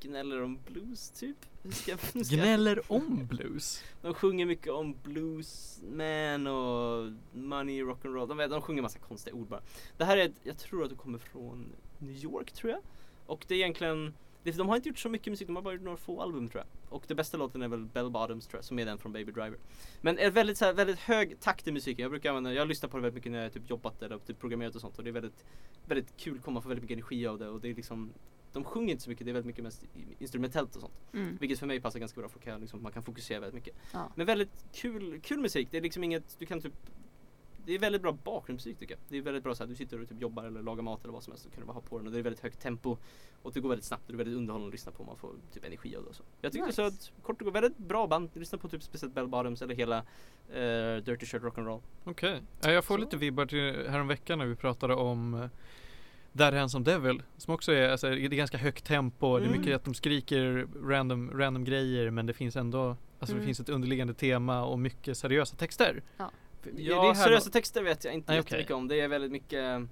Gnäller 0.00 0.42
om 0.42 0.58
blues 0.66 1.10
typ. 1.10 1.36
Ska, 1.70 1.96
ska, 1.96 2.36
Gnäller 2.36 2.92
om 2.92 3.26
blues. 3.26 3.82
De 4.02 4.14
sjunger 4.14 4.46
mycket 4.46 4.72
om 4.72 4.96
bluesman 5.02 6.46
och 6.46 7.12
money, 7.32 7.82
rock'n'roll. 7.82 8.26
De, 8.26 8.50
de 8.50 8.60
sjunger 8.60 8.82
massa 8.82 8.98
konstiga 8.98 9.36
ord 9.36 9.48
bara. 9.48 9.62
Det 9.96 10.04
här 10.04 10.16
är, 10.16 10.32
jag 10.42 10.58
tror 10.58 10.84
att 10.84 10.90
det 10.90 10.96
kommer 10.96 11.18
från 11.18 11.72
New 11.98 12.16
York 12.16 12.52
tror 12.52 12.72
jag. 12.72 12.80
Och 13.26 13.44
det 13.48 13.54
är 13.54 13.58
egentligen 13.58 14.14
De 14.44 14.68
har 14.68 14.76
inte 14.76 14.88
gjort 14.88 14.98
så 14.98 15.08
mycket 15.08 15.30
musik, 15.30 15.46
de 15.46 15.56
har 15.56 15.62
bara 15.62 15.74
gjort 15.74 15.82
några 15.82 15.96
få 15.96 16.22
album 16.22 16.48
tror 16.48 16.64
jag. 16.64 16.94
Och 16.94 17.04
det 17.08 17.14
bästa 17.14 17.36
låten 17.36 17.62
är 17.62 17.68
väl 17.68 17.84
Bell 17.84 18.10
Bottoms 18.10 18.46
tror 18.46 18.58
jag, 18.58 18.64
som 18.64 18.78
är 18.78 18.86
den 18.86 18.98
från 18.98 19.12
Baby 19.12 19.32
Driver. 19.32 19.58
Men 20.00 20.18
är 20.18 20.30
väldigt, 20.30 20.58
så 20.58 20.64
här, 20.64 20.72
väldigt 20.72 20.98
hög 20.98 21.40
takt 21.40 21.68
i 21.68 21.72
musiken, 21.72 22.02
jag 22.02 22.10
brukar 22.10 22.28
använda, 22.28 22.52
jag 22.52 22.68
lyssnar 22.68 22.88
på 22.88 22.96
det 22.96 23.00
väldigt 23.00 23.14
mycket 23.14 23.32
när 23.32 23.42
jag 23.42 23.52
typ 23.52 23.70
jobbat 23.70 24.02
eller 24.02 24.18
typ 24.18 24.40
programmerat 24.40 24.74
och 24.74 24.80
sånt. 24.80 24.98
Och 24.98 25.04
det 25.04 25.10
är 25.10 25.12
väldigt 25.12 25.44
Väldigt 25.84 26.16
kul, 26.16 26.40
kommer 26.40 26.54
man 26.54 26.62
få 26.62 26.68
väldigt 26.68 26.82
mycket 26.82 26.94
energi 26.94 27.26
av 27.26 27.38
det. 27.38 27.48
Och 27.48 27.60
det 27.60 27.68
är 27.70 27.74
liksom 27.74 28.12
De 28.52 28.64
sjunger 28.64 28.90
inte 28.90 29.04
så 29.04 29.10
mycket, 29.10 29.24
det 29.26 29.30
är 29.30 29.32
väldigt 29.32 29.46
mycket 29.46 29.64
mest 29.64 29.84
instrumentellt 30.18 30.74
och 30.74 30.80
sånt. 30.80 31.00
Mm. 31.12 31.36
Vilket 31.40 31.58
för 31.58 31.66
mig 31.66 31.80
passar 31.80 31.98
ganska 31.98 32.20
bra 32.20 32.28
för 32.28 32.38
kan, 32.40 32.60
liksom, 32.60 32.82
man 32.82 32.92
kan 32.92 33.02
fokusera 33.02 33.40
väldigt 33.40 33.54
mycket. 33.54 33.76
Ja. 33.92 34.12
Men 34.14 34.26
väldigt 34.26 34.64
kul, 34.72 35.20
kul 35.20 35.40
musik, 35.40 35.68
det 35.70 35.76
är 35.76 35.82
liksom 35.82 36.04
inget, 36.04 36.36
du 36.38 36.46
kan 36.46 36.60
typ 36.60 36.74
det 37.66 37.74
är 37.74 37.78
väldigt 37.78 38.02
bra 38.02 38.12
bakgrundsmusik 38.24 38.78
tycker 38.78 38.94
jag. 38.94 39.00
Det 39.08 39.16
är 39.18 39.22
väldigt 39.22 39.42
bra 39.44 39.54
så 39.54 39.62
här, 39.62 39.68
du 39.68 39.74
sitter 39.76 40.02
och 40.02 40.08
typ 40.08 40.20
jobbar 40.20 40.44
eller 40.44 40.62
lagar 40.62 40.82
mat 40.82 41.02
eller 41.04 41.12
vad 41.12 41.22
som 41.22 41.30
helst 41.32 41.44
så 41.44 41.50
kan 41.50 41.60
du 41.60 41.66
bara 41.66 41.72
ha 41.72 41.80
på 41.80 41.98
den 41.98 42.06
och 42.06 42.12
det 42.12 42.18
är 42.18 42.22
väldigt 42.22 42.42
högt 42.42 42.60
tempo 42.60 42.96
och 43.42 43.52
det 43.52 43.60
går 43.60 43.68
väldigt 43.68 43.84
snabbt 43.84 44.02
och 44.06 44.12
det 44.12 44.14
är 44.16 44.18
väldigt 44.24 44.36
underhållande 44.36 44.68
att 44.68 44.74
lyssna 44.74 44.92
på 44.92 45.04
man 45.04 45.16
får 45.16 45.30
typ 45.52 45.64
energi 45.64 45.96
av 45.96 46.02
det 46.02 46.08
och 46.08 46.14
så. 46.14 46.22
Jag 46.40 46.52
tyckte 46.52 46.66
Nice. 46.66 46.76
så 46.76 46.82
att 46.82 47.12
kort 47.22 47.40
och 47.40 47.44
gott, 47.44 47.54
väldigt 47.54 47.78
bra 47.78 48.06
band. 48.06 48.30
Lyssna 48.34 48.58
på 48.58 48.68
typ 48.68 48.82
speciellt 48.82 49.14
Bell 49.14 49.28
Bottoms 49.28 49.62
eller 49.62 49.74
hela 49.74 49.96
eh, 50.48 50.96
Dirty 51.04 51.26
Shirt 51.26 51.42
Rock'n'Roll. 51.42 51.80
Okej. 52.04 52.42
Ja, 52.62 52.70
jag 52.70 52.84
får 52.84 52.94
Så. 52.94 53.00
lite 53.00 53.16
vibbar 53.16 53.46
till 53.46 53.88
häromveckan 53.88 54.38
när 54.38 54.46
vi 54.46 54.56
pratade 54.56 54.94
om 54.94 55.34
uh, 55.34 55.46
That 56.38 56.54
Handsome 56.54 56.84
Devil 56.84 57.22
som 57.36 57.54
också 57.54 57.72
är, 57.72 57.88
alltså, 57.88 58.08
det 58.10 58.24
är 58.24 58.28
ganska 58.28 58.58
högt 58.58 58.84
tempo, 58.84 59.38
det 59.38 59.44
är 59.44 59.48
Mm. 59.48 59.60
mycket 59.60 59.76
att 59.76 59.84
de 59.84 59.94
skriker 59.94 60.66
random, 60.88 61.30
random 61.34 61.64
grejer 61.64 62.10
men 62.10 62.26
det 62.26 62.32
finns 62.32 62.56
ändå 62.56 62.96
Alltså 63.18 63.34
det 63.34 63.38
Mm. 63.38 63.46
finns 63.46 63.60
ett 63.60 63.68
underliggande 63.68 64.14
tema 64.14 64.64
och 64.64 64.78
mycket 64.78 65.18
seriösa 65.18 65.56
texter. 65.56 66.02
Ja. 66.16 66.30
Ja, 66.76 67.08
det 67.08 67.14
seriösa 67.14 67.44
då- 67.44 67.50
texter 67.52 67.82
vet 67.82 68.04
jag 68.04 68.14
inte 68.14 68.32
Nej, 68.32 68.36
jättemycket 68.38 68.66
okej. 68.66 68.74
om. 68.74 68.88
Det 68.88 69.00
är 69.00 69.08
väldigt 69.08 69.32
mycket 69.32 69.88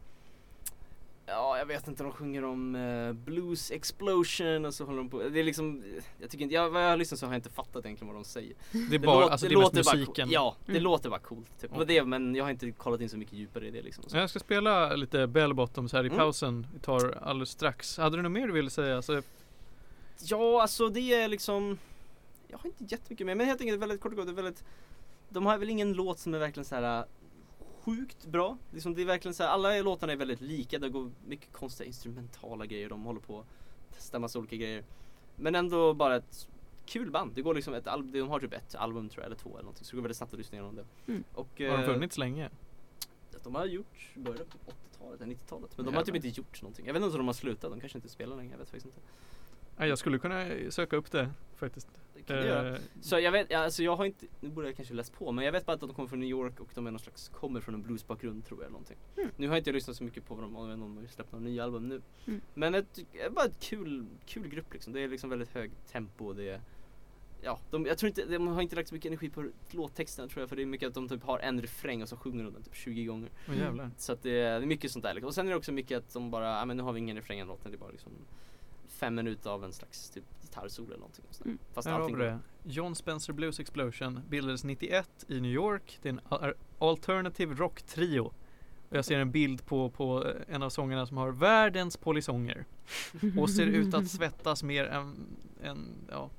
Ja, 1.26 1.58
jag 1.58 1.66
vet 1.66 1.88
inte, 1.88 2.02
de 2.02 2.12
sjunger 2.12 2.44
om 2.44 2.74
eh, 2.74 3.12
Blues 3.12 3.70
Explosion 3.70 4.64
och 4.64 4.74
så 4.74 4.84
håller 4.84 4.98
de 4.98 5.08
på. 5.08 5.18
Det 5.28 5.40
är 5.40 5.44
liksom, 5.44 5.82
jag 6.20 6.30
tycker 6.30 6.42
inte, 6.42 6.54
jag, 6.54 6.70
vad 6.70 6.84
jag 6.84 6.88
har 6.90 6.96
lyssnat 6.96 7.20
så 7.20 7.26
har 7.26 7.32
jag 7.32 7.38
inte 7.38 7.50
fattat 7.50 7.84
egentligen 7.84 8.14
vad 8.14 8.22
de 8.22 8.28
säger. 8.28 8.54
Det 8.90 8.94
är 8.96 8.98
bara, 8.98 9.20
låter- 9.20 9.32
alltså 9.32 9.48
det 9.48 9.54
är 9.54 9.58
mest 9.58 9.72
bara 9.72 9.96
musiken. 9.96 10.26
cool. 10.26 10.32
Ja, 10.34 10.56
det 10.66 10.72
Mm. 10.72 10.82
låter 10.82 11.10
bara 11.10 11.20
coolt. 11.20 11.60
Typ. 11.60 11.70
Det 11.70 11.76
Okej. 11.82 11.86
det, 11.98 12.04
men 12.04 12.34
jag 12.34 12.44
har 12.44 12.50
inte 12.50 12.70
kollat 12.72 13.00
in 13.00 13.08
så 13.08 13.16
mycket 13.16 13.34
djupare 13.34 13.66
i 13.66 13.70
det 13.70 13.82
liksom. 13.82 14.04
Så. 14.08 14.16
Jag 14.16 14.30
ska 14.30 14.38
spela 14.38 14.96
lite 14.96 15.26
Bell 15.26 15.54
Bottoms 15.54 15.92
här 15.92 16.04
i 16.04 16.06
Mm. 16.06 16.18
pausen. 16.18 16.66
Vi 16.74 16.78
tar 16.80 17.18
alldeles 17.22 17.50
strax. 17.50 17.98
Hade 17.98 18.16
du 18.16 18.22
något 18.22 18.32
mer 18.32 18.46
du 18.46 18.52
ville 18.52 18.70
säga? 18.70 18.96
Alltså, 18.96 19.22
Ja, 20.22 20.62
alltså 20.62 20.88
det 20.88 21.14
är 21.14 21.28
liksom 21.28 21.78
Jag 22.48 22.58
har 22.58 22.66
inte 22.66 22.84
jättemycket 22.84 23.26
mer, 23.26 23.34
men 23.34 23.46
helt 23.46 23.60
enkelt 23.60 23.82
väldigt 23.82 24.00
kort 24.00 24.12
och 24.12 24.16
gott, 24.18 24.26
det 24.26 24.32
är 24.32 24.42
väldigt 24.42 24.64
De 25.30 25.46
har 25.46 25.58
väl 25.58 25.70
ingen 25.70 25.92
låt 25.92 26.18
som 26.18 26.34
är 26.34 26.38
verkligen 26.38 26.64
så 26.64 26.74
här 26.74 26.98
äh, 27.00 27.04
Sjukt 27.84 28.26
bra, 28.26 28.58
liksom 28.70 28.94
det 28.94 29.02
är 29.02 29.06
verkligen 29.06 29.34
så 29.34 29.42
här, 29.42 29.50
alla 29.50 29.82
låtarna 29.82 30.12
är 30.12 30.16
väldigt 30.16 30.40
lika, 30.40 30.78
det 30.78 30.88
går 30.88 31.10
mycket 31.26 31.52
konstiga 31.52 31.86
instrumentala 31.86 32.66
grejer, 32.66 32.88
de 32.88 33.04
håller 33.04 33.20
på 33.20 33.40
att 33.40 33.46
testa 33.94 34.18
massa 34.18 34.38
olika 34.38 34.56
grejer 34.56 34.84
Men 35.36 35.54
ändå 35.54 35.94
bara 35.94 36.16
ett 36.16 36.48
kul 36.86 37.10
band, 37.10 37.32
det 37.34 37.42
går 37.42 37.54
liksom 37.54 37.74
ett 37.74 37.86
album, 37.86 38.12
de 38.12 38.28
har 38.28 38.40
typ 38.40 38.52
ett 38.52 38.74
album 38.74 39.08
tror 39.08 39.22
jag, 39.22 39.26
eller 39.26 39.36
två 39.36 39.50
eller 39.50 39.62
någonting, 39.62 39.84
så 39.84 39.90
det 39.90 39.96
går 39.96 40.02
väldigt 40.02 40.16
snabbt 40.16 40.32
att 40.32 40.38
lyssna 40.38 40.58
igenom 40.58 40.76
det 40.76 40.84
Mm. 41.06 41.24
Och 41.34 41.48
har 41.58 41.66
de 41.66 41.82
eh, 41.82 41.86
funnits 41.86 42.18
länge? 42.18 42.50
De 43.42 43.54
har 43.54 43.66
gjort, 43.66 44.10
började 44.14 44.44
på 44.44 44.58
80-talet, 44.70 45.20
eller 45.20 45.34
90-talet. 45.34 45.76
Men 45.76 45.86
de 45.86 45.94
har 45.94 46.02
typ 46.02 46.14
inte 46.14 46.28
gjort 46.28 46.62
någonting. 46.62 46.86
Jag 46.86 46.92
vet 46.94 47.02
inte 47.02 47.12
om 47.12 47.18
de 47.18 47.26
har 47.26 47.34
slutat, 47.34 47.70
de 47.70 47.80
kanske 47.80 47.98
inte 47.98 48.08
spelar 48.08 48.36
längre, 48.36 48.50
jag 48.52 48.58
vet 48.58 48.70
faktiskt 48.70 48.86
inte. 48.86 49.00
Ja, 49.76 49.86
jag 49.86 49.98
skulle 49.98 50.18
kunna 50.18 50.46
söka 50.70 50.96
upp 50.96 51.10
det 51.10 51.30
faktiskt. 51.56 51.88
Det 52.14 52.22
kan. 52.22 52.66
Eh, 52.66 52.74
Så 53.00 53.20
jag 53.20 53.32
vet, 53.32 53.46
ja, 53.50 53.58
alltså 53.58 53.82
jag 53.82 53.96
har 53.96 54.04
inte, 54.04 54.26
nu 54.40 54.48
borde 54.48 54.66
jag 54.66 54.76
kanske 54.76 54.94
läst 54.94 55.12
på, 55.12 55.32
men 55.32 55.44
jag 55.44 55.52
vet 55.52 55.66
bara 55.66 55.72
att 55.72 55.80
de 55.80 55.94
kommer 55.94 56.08
från 56.08 56.20
New 56.20 56.28
York 56.28 56.60
och 56.60 56.68
de 56.74 56.86
är 56.86 56.90
någon 56.90 57.00
slags, 57.00 57.28
kommer 57.28 57.60
från 57.60 57.74
en 57.74 57.82
bluesbakgrund 57.82 58.44
tror 58.44 58.60
jag 58.60 58.64
eller 58.64 58.72
någonting. 58.72 58.96
Mm. 59.16 59.30
Nu 59.36 59.46
har 59.48 59.54
jag 59.54 59.60
inte 59.60 59.72
lyssnat 59.72 59.96
så 59.96 60.04
mycket 60.04 60.26
på 60.26 60.40
dem, 60.40 60.56
om 60.56 60.68
de 60.80 60.96
har 60.96 61.06
släppt 61.06 61.32
några 61.32 61.44
nya 61.44 61.64
album 61.64 61.88
nu. 61.88 62.02
Mm. 62.26 62.40
Men 62.54 62.74
ett, 62.74 62.98
bara 63.30 63.44
ett 63.44 63.60
kul, 63.60 64.06
kul 64.26 64.48
grupp 64.48 64.72
liksom. 64.72 64.92
Det 64.92 65.00
är 65.00 65.08
liksom 65.08 65.30
väldigt 65.30 65.54
hög 65.54 65.70
tempo 65.92 66.26
och 66.26 66.36
det 66.36 66.48
är 66.48 66.60
Ja, 67.42 67.60
de, 67.70 67.86
jag 67.86 67.98
tror 67.98 68.08
inte, 68.08 68.24
de 68.24 68.48
har 68.48 68.62
inte 68.62 68.76
lagt 68.76 68.88
så 68.88 68.94
mycket 68.94 69.08
energi 69.08 69.30
på 69.30 69.50
låttexterna 69.70 70.28
tror 70.28 70.42
jag 70.42 70.48
för 70.48 70.56
det 70.56 70.62
är 70.62 70.66
mycket 70.66 70.88
att 70.88 70.94
de 70.94 71.08
typ 71.08 71.22
har 71.22 71.38
en 71.38 71.62
refräng 71.62 72.02
och 72.02 72.08
så 72.08 72.16
sjunger 72.16 72.44
de 72.44 72.52
den 72.52 72.62
typ 72.62 72.74
20 72.74 73.04
gånger. 73.04 73.30
Åh 73.48 73.58
jävlar. 73.58 73.90
Så 73.98 74.12
att 74.12 74.22
det 74.22 74.30
är, 74.40 74.58
det 74.58 74.64
är 74.64 74.66
mycket 74.66 74.90
sånt 74.90 75.02
där 75.02 75.14
liksom. 75.14 75.26
Och 75.28 75.34
sen 75.34 75.46
är 75.46 75.50
det 75.50 75.56
också 75.56 75.72
mycket 75.72 75.98
att 75.98 76.12
de 76.12 76.30
bara, 76.30 76.58
ja 76.58 76.64
men 76.64 76.76
nu 76.76 76.82
har 76.82 76.92
vi 76.92 76.98
ingen 76.98 77.16
refräng 77.16 77.40
i 77.40 77.44
låten, 77.44 77.70
det 77.70 77.76
är 77.76 77.78
bara 77.78 77.90
liksom 77.90 78.12
fem 79.00 79.14
minuter 79.14 79.50
av 79.50 79.64
en 79.64 79.72
slags 79.72 80.10
typ 80.10 80.24
gitarrsolo 80.42 80.86
eller 80.86 80.96
någonting. 80.96 81.24
Mm. 81.44 81.58
Fast 81.72 81.88
Här 81.88 81.94
har 81.94 82.00
allting 82.00 82.18
vi 82.18 82.24
det. 82.24 82.38
John 82.64 82.94
Spencer 82.94 83.32
Blues 83.32 83.60
Explosion 83.60 84.20
bildades 84.28 84.64
91 84.64 85.24
i 85.28 85.40
New 85.40 85.52
York. 85.52 85.98
Det 86.02 86.08
är 86.08 86.12
en 86.12 86.54
alternative 86.78 87.54
rock 87.54 87.82
trio. 87.82 88.32
Och 88.88 88.96
jag 88.96 89.04
ser 89.04 89.18
en 89.18 89.30
bild 89.30 89.66
på, 89.66 89.90
på 89.90 90.26
eh, 90.26 90.54
en 90.54 90.62
av 90.62 90.70
sångerna 90.70 91.06
som 91.06 91.16
har 91.16 91.32
världens 91.32 91.96
polisonger. 91.96 92.64
Och 93.38 93.50
ser 93.50 93.66
ut 93.66 93.94
att 93.94 94.08
svettas 94.10 94.62
mer 94.62 94.84
än, 94.84 95.26
än 95.62 95.94
ja, 96.10 96.30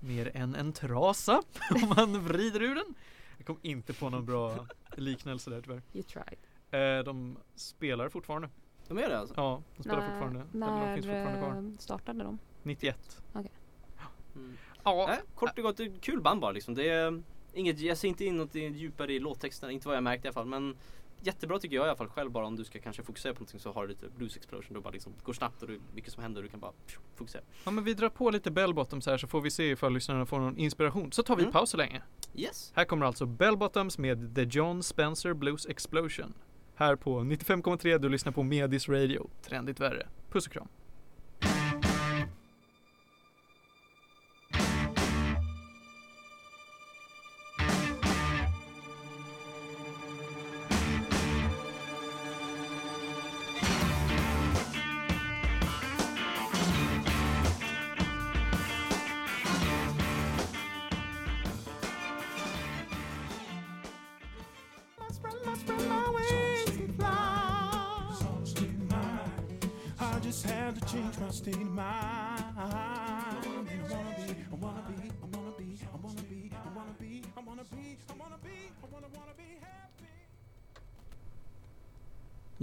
mer 0.00 0.30
än 0.34 0.54
en 0.54 0.72
trasa 0.72 1.42
om 1.70 1.92
man 1.96 2.24
vrider 2.24 2.62
ur 2.62 2.74
den. 2.74 2.94
Jag 3.36 3.46
kom 3.46 3.58
inte 3.62 3.92
på 3.92 4.10
någon 4.10 4.26
bra 4.26 4.66
liknelse 4.96 5.50
där 5.50 5.62
tyvärr. 5.62 5.82
You 5.92 6.02
tried. 6.02 6.38
Eh, 6.70 7.04
de 7.04 7.36
spelar 7.54 8.08
fortfarande. 8.08 8.48
De 8.88 8.98
är 8.98 9.08
det 9.08 9.18
alltså? 9.18 9.34
Ja, 9.36 9.62
de 9.76 9.82
spelar 9.82 10.00
fortfarande. 10.10 10.40
Eller 10.40 10.66
de 10.66 10.80
när 10.80 10.94
finns 10.94 11.06
fortfarande 11.06 11.38
kvar. 11.38 11.56
eh, 11.72 11.78
startade 11.78 12.24
de? 12.24 12.38
91. 12.62 13.22
Mm. 13.34 14.56
Ja, 14.84 15.04
Nej, 15.08 15.18
kort 15.34 15.58
och 15.58 15.64
gott, 15.64 15.80
kul 16.00 16.20
band 16.20 16.40
bara 16.40 16.52
liksom. 16.52 16.74
Det 16.74 16.88
är 16.88 17.22
inget, 17.52 17.80
jag 17.80 17.96
ser 17.98 18.08
inte 18.08 18.24
in 18.24 18.36
något 18.36 18.54
djupare 18.54 19.12
i 19.12 19.18
låttexterna, 19.18 19.72
inte 19.72 19.88
vad 19.88 19.96
jag 19.96 20.04
märkt 20.04 20.24
i 20.24 20.28
alla 20.28 20.32
fall. 20.34 20.46
Men 20.46 20.76
jättebra 21.22 21.58
tycker 21.58 21.76
jag 21.76 21.84
i 21.84 21.88
alla 21.88 21.96
fall 21.96 22.08
själv 22.08 22.30
bara 22.30 22.46
om 22.46 22.56
du 22.56 22.64
ska 22.64 22.78
kanske 22.78 23.02
fokusera 23.02 23.32
på 23.34 23.38
någonting 23.40 23.60
så 23.60 23.72
har 23.72 23.82
du 23.82 23.88
lite 23.88 24.06
blues 24.16 24.36
explosion. 24.36 24.74
Då 24.74 24.80
bara 24.80 24.90
liksom 24.90 25.12
går 25.22 25.32
snabbt 25.32 25.62
och 25.62 25.68
det 25.68 25.74
är 25.74 25.80
mycket 25.94 26.12
som 26.12 26.22
händer 26.22 26.40
och 26.40 26.42
du 26.44 26.48
kan 26.50 26.60
bara 26.60 26.72
fokusera. 27.16 27.42
ja 27.64 27.70
men 27.70 27.84
vi 27.84 27.94
drar 27.94 28.08
på 28.08 28.30
lite 28.30 28.50
bell 28.50 28.74
bottoms 28.74 29.06
här 29.06 29.18
så 29.18 29.26
får 29.26 29.40
vi 29.40 29.50
se 29.50 29.70
ifall 29.70 29.92
lyssnarna 29.92 30.26
får 30.26 30.38
någon 30.38 30.56
inspiration. 30.56 31.12
Så 31.12 31.22
tar 31.22 31.36
vi 31.36 31.42
Mm. 31.42 31.52
paus 31.52 31.70
så 31.70 31.76
länge. 31.76 32.02
Yes! 32.34 32.72
Här 32.76 32.84
kommer 32.84 33.06
alltså 33.06 33.26
Bell 33.26 33.56
Bottoms 33.56 33.98
med 33.98 34.34
The 34.34 34.42
John 34.42 34.82
Spencer 34.82 35.32
Blues 35.34 35.66
Explosion. 35.66 36.34
Här 36.78 36.96
på 36.96 37.20
95,3 37.20 37.98
du 37.98 38.08
lyssnar 38.08 38.32
på 38.32 38.42
Medis 38.42 38.88
Radio. 38.88 39.30
Trendigt 39.42 39.80
värre. 39.80 40.06
Puss 40.30 40.46
och 40.46 40.52
kram. 40.52 40.68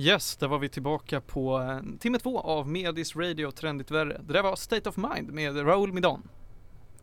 Yes, 0.06 0.36
där 0.38 0.48
var 0.48 0.60
vi 0.60 0.70
tillbaka 0.70 1.22
på 1.22 1.62
eh, 1.62 1.98
timme 2.00 2.20
två 2.20 2.40
av 2.40 2.68
Medis 2.68 3.16
Radio 3.16 3.52
Trendigt 3.52 3.92
värre. 3.92 4.22
Det 4.28 4.34
där 4.34 4.44
var 4.44 4.56
State 4.56 4.90
of 4.90 4.98
Mind 4.98 5.32
med 5.32 5.68
Raoul 5.68 5.94
Midan. 5.94 6.30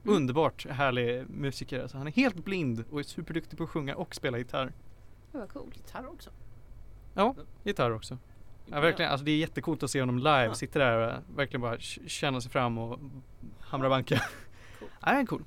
Mm. 0.05 0.17
Underbart 0.17 0.67
härlig 0.67 1.31
musiker 1.31 1.81
alltså. 1.83 1.99
Han 1.99 2.07
är 2.07 2.11
helt 2.11 2.45
blind 2.45 2.85
och 2.91 3.01
är 3.01 3.05
superduktig 3.05 3.59
på 3.59 3.65
att 3.65 3.71
sjunga 3.71 3.97
och 3.97 4.15
spela 4.15 4.39
gitarr. 4.39 4.73
Det 5.33 5.39
var 5.39 5.47
coolt. 5.47 5.77
Gitarr 5.77 6.07
också. 6.07 6.31
Ja, 7.15 7.35
gitarr 7.65 7.91
också. 7.91 8.19
Ja, 8.67 8.81
verkligen, 8.81 9.11
alltså 9.11 9.25
det 9.25 9.31
är 9.31 9.37
jättekult 9.37 9.83
att 9.83 9.91
se 9.91 10.01
honom 10.01 10.19
live, 10.19 10.45
Ja. 10.45 10.55
sitter 10.55 10.81
där 10.81 10.99
och 10.99 11.11
eh, 11.11 11.19
verkligen 11.37 11.61
bara 11.61 11.79
känna 12.07 12.41
sig 12.41 12.51
fram 12.51 12.79
och 12.79 12.99
hamra 13.61 13.89
banka. 13.89 14.17
Cool. 14.79 14.89
Nej, 15.05 15.15
han 15.15 15.17
är 15.17 15.27
cool. 15.27 15.45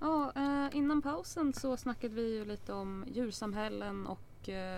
Ja, 0.00 0.32
eh, 0.36 0.76
innan 0.76 1.02
pausen 1.02 1.52
så 1.52 1.76
snackade 1.76 2.14
vi 2.14 2.34
ju 2.34 2.44
lite 2.44 2.72
om 2.72 3.04
djursamhällen 3.08 4.06
och 4.06 4.20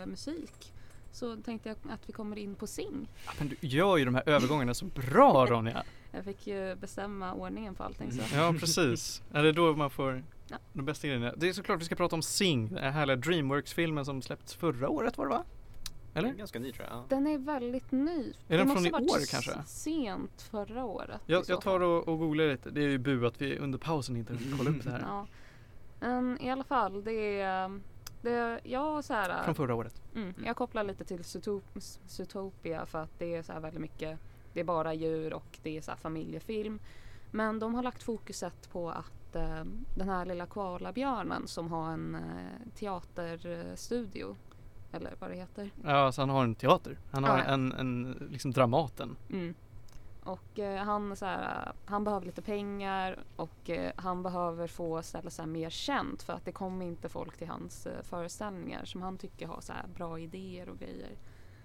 musik. 0.06 0.72
Så 1.12 1.36
tänkte 1.36 1.68
jag 1.68 1.92
att 1.92 2.08
vi 2.08 2.12
kommer 2.12 2.38
in 2.38 2.54
på 2.54 2.66
Sing. 2.66 3.08
Ja, 3.26 3.32
men 3.38 3.48
du 3.48 3.56
gör 3.68 3.96
ju 3.96 4.04
de 4.04 4.14
här 4.14 4.28
övergångarna 4.28 4.74
så 4.74 4.84
bra 4.84 5.46
Ronja. 5.46 5.82
Jag 6.12 6.24
fick 6.24 6.46
ju 6.46 6.74
bestämma 6.74 7.32
ordningen 7.34 7.74
på 7.74 7.82
allting 7.82 8.12
så. 8.12 8.22
Ja, 8.36 8.54
precis. 8.60 9.22
Är 9.32 9.42
det 9.42 9.52
då 9.52 9.76
man 9.76 9.90
får 9.90 10.24
Ja. 10.50 10.56
de 10.72 10.84
bästa 10.84 11.06
grejerna? 11.06 11.32
Det 11.36 11.48
är 11.48 11.52
såklart 11.52 11.80
vi 11.80 11.84
ska 11.84 11.94
prata 11.94 12.16
om 12.16 12.22
Sing, 12.22 12.68
den 12.68 12.78
här 12.84 12.90
härliga 12.90 13.16
Dreamworks-filmen 13.16 14.04
som 14.04 14.22
släppts 14.22 14.54
förra 14.54 14.88
året 14.88 15.18
var 15.18 15.24
det 15.24 15.30
va? 15.30 15.44
Eller? 16.14 16.32
Ganska 16.32 16.58
ny 16.58 16.72
tror 16.72 16.86
jag. 16.90 16.96
Ja. 16.96 17.04
Den 17.08 17.26
är 17.26 17.38
väldigt 17.38 17.92
ny. 17.92 18.32
Är 18.48 18.58
den 18.58 18.68
det 18.68 18.74
från 18.74 18.86
i 18.86 18.92
år 18.92 19.30
kanske? 19.30 19.52
Sent 19.66 20.42
förra 20.50 20.84
året. 20.84 21.20
Jag, 21.26 21.44
jag 21.48 21.60
tar 21.60 21.80
och, 21.80 22.08
och 22.08 22.18
googlar 22.18 22.48
lite. 22.48 22.70
Det 22.70 22.80
är 22.84 22.88
ju 22.88 22.98
bu 22.98 23.26
att 23.26 23.40
vi 23.42 23.58
under 23.58 23.78
pausen 23.78 24.16
inte 24.16 24.38
kollar 24.58 24.70
upp 24.70 24.84
det 24.84 24.90
här. 24.90 25.00
Ja. 25.08 25.26
Men 26.00 26.40
i 26.42 26.50
alla 26.50 26.64
fall, 26.64 27.04
det 27.04 27.40
är... 27.40 27.80
Det, 28.22 28.60
jag, 28.64 29.04
så 29.04 29.14
här, 29.14 29.42
Från 29.44 29.54
förra 29.54 29.74
året. 29.74 30.02
Mm, 30.14 30.34
jag 30.44 30.56
kopplar 30.56 30.84
lite 30.84 31.04
till 31.04 31.22
Zootop- 31.22 31.98
Zootopia 32.06 32.86
för 32.86 33.02
att 33.02 33.18
det 33.18 33.34
är 33.34 33.42
så 33.42 33.52
här 33.52 33.60
väldigt 33.60 33.80
mycket, 33.80 34.18
det 34.52 34.60
är 34.60 34.64
bara 34.64 34.94
djur 34.94 35.34
och 35.34 35.58
det 35.62 35.76
är 35.76 35.80
så 35.80 35.90
här 35.90 35.98
familjefilm. 35.98 36.80
Men 37.30 37.58
de 37.58 37.74
har 37.74 37.82
lagt 37.82 38.02
fokuset 38.02 38.72
på 38.72 38.90
att 38.90 39.36
eh, 39.36 39.64
den 39.96 40.08
här 40.08 40.24
lilla 40.24 40.46
koalabjörnen 40.46 41.48
som 41.48 41.72
har 41.72 41.90
en 41.92 42.14
eh, 42.14 42.72
teaterstudio, 42.74 44.36
eller 44.92 45.14
vad 45.18 45.30
det 45.30 45.36
heter. 45.36 45.70
Ja, 45.84 45.90
alltså 45.90 46.22
han 46.22 46.30
har 46.30 46.44
en 46.44 46.54
teater. 46.54 46.98
Han 47.10 47.24
har 47.24 47.38
ja. 47.38 47.44
en, 47.44 47.72
en, 47.72 48.28
liksom 48.30 48.50
Dramaten. 48.50 49.16
Mm. 49.30 49.54
Och 50.28 50.58
eh, 50.58 50.84
han, 50.84 51.16
så 51.16 51.24
här, 51.26 51.72
han 51.86 52.04
behöver 52.04 52.26
lite 52.26 52.42
pengar 52.42 53.18
och 53.36 53.70
eh, 53.70 53.92
han 53.96 54.22
behöver 54.22 54.66
få 54.66 55.02
ställa 55.02 55.30
sig 55.30 55.46
mer 55.46 55.70
känt 55.70 56.22
för 56.22 56.32
att 56.32 56.44
det 56.44 56.52
kommer 56.52 56.86
inte 56.86 57.08
folk 57.08 57.36
till 57.38 57.48
hans 57.48 57.86
eh, 57.86 58.02
föreställningar 58.02 58.84
som 58.84 59.02
han 59.02 59.18
tycker 59.18 59.46
har 59.46 59.60
så 59.60 59.72
här 59.72 59.84
bra 59.96 60.18
idéer 60.18 60.68
och 60.68 60.78
grejer. 60.78 61.10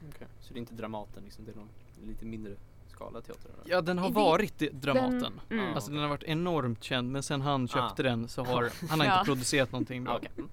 Okej. 0.09 0.27
Så 0.39 0.53
det 0.53 0.57
är 0.57 0.59
inte 0.59 0.73
Dramaten 0.75 1.23
liksom, 1.23 1.45
det 1.45 1.51
är 1.51 1.55
någon 1.55 1.69
lite 2.07 2.25
mindre 2.25 2.53
skala 2.87 3.21
teater? 3.21 3.49
eller? 3.49 3.73
Ja, 3.75 3.81
den 3.81 3.97
har 3.97 4.07
Det- 4.07 4.13
varit 4.15 4.61
i 4.61 4.69
Dramaten. 4.69 5.39
Den, 5.49 5.59
mm. 5.59 5.73
Alltså 5.73 5.91
den 5.91 5.99
har 6.01 6.07
varit 6.09 6.23
enormt 6.23 6.83
känd 6.83 7.11
men 7.11 7.23
sen 7.23 7.41
han 7.41 7.67
köpte 7.67 8.01
Ah. 8.01 8.05
den 8.05 8.27
så 8.27 8.43
har 8.43 8.69
han 8.89 8.99
har 8.99 9.07
Ja. 9.07 9.13
inte 9.19 9.25
producerat 9.25 9.71
någonting 9.71 10.03
bra. 10.03 10.19
Mm. 10.37 10.49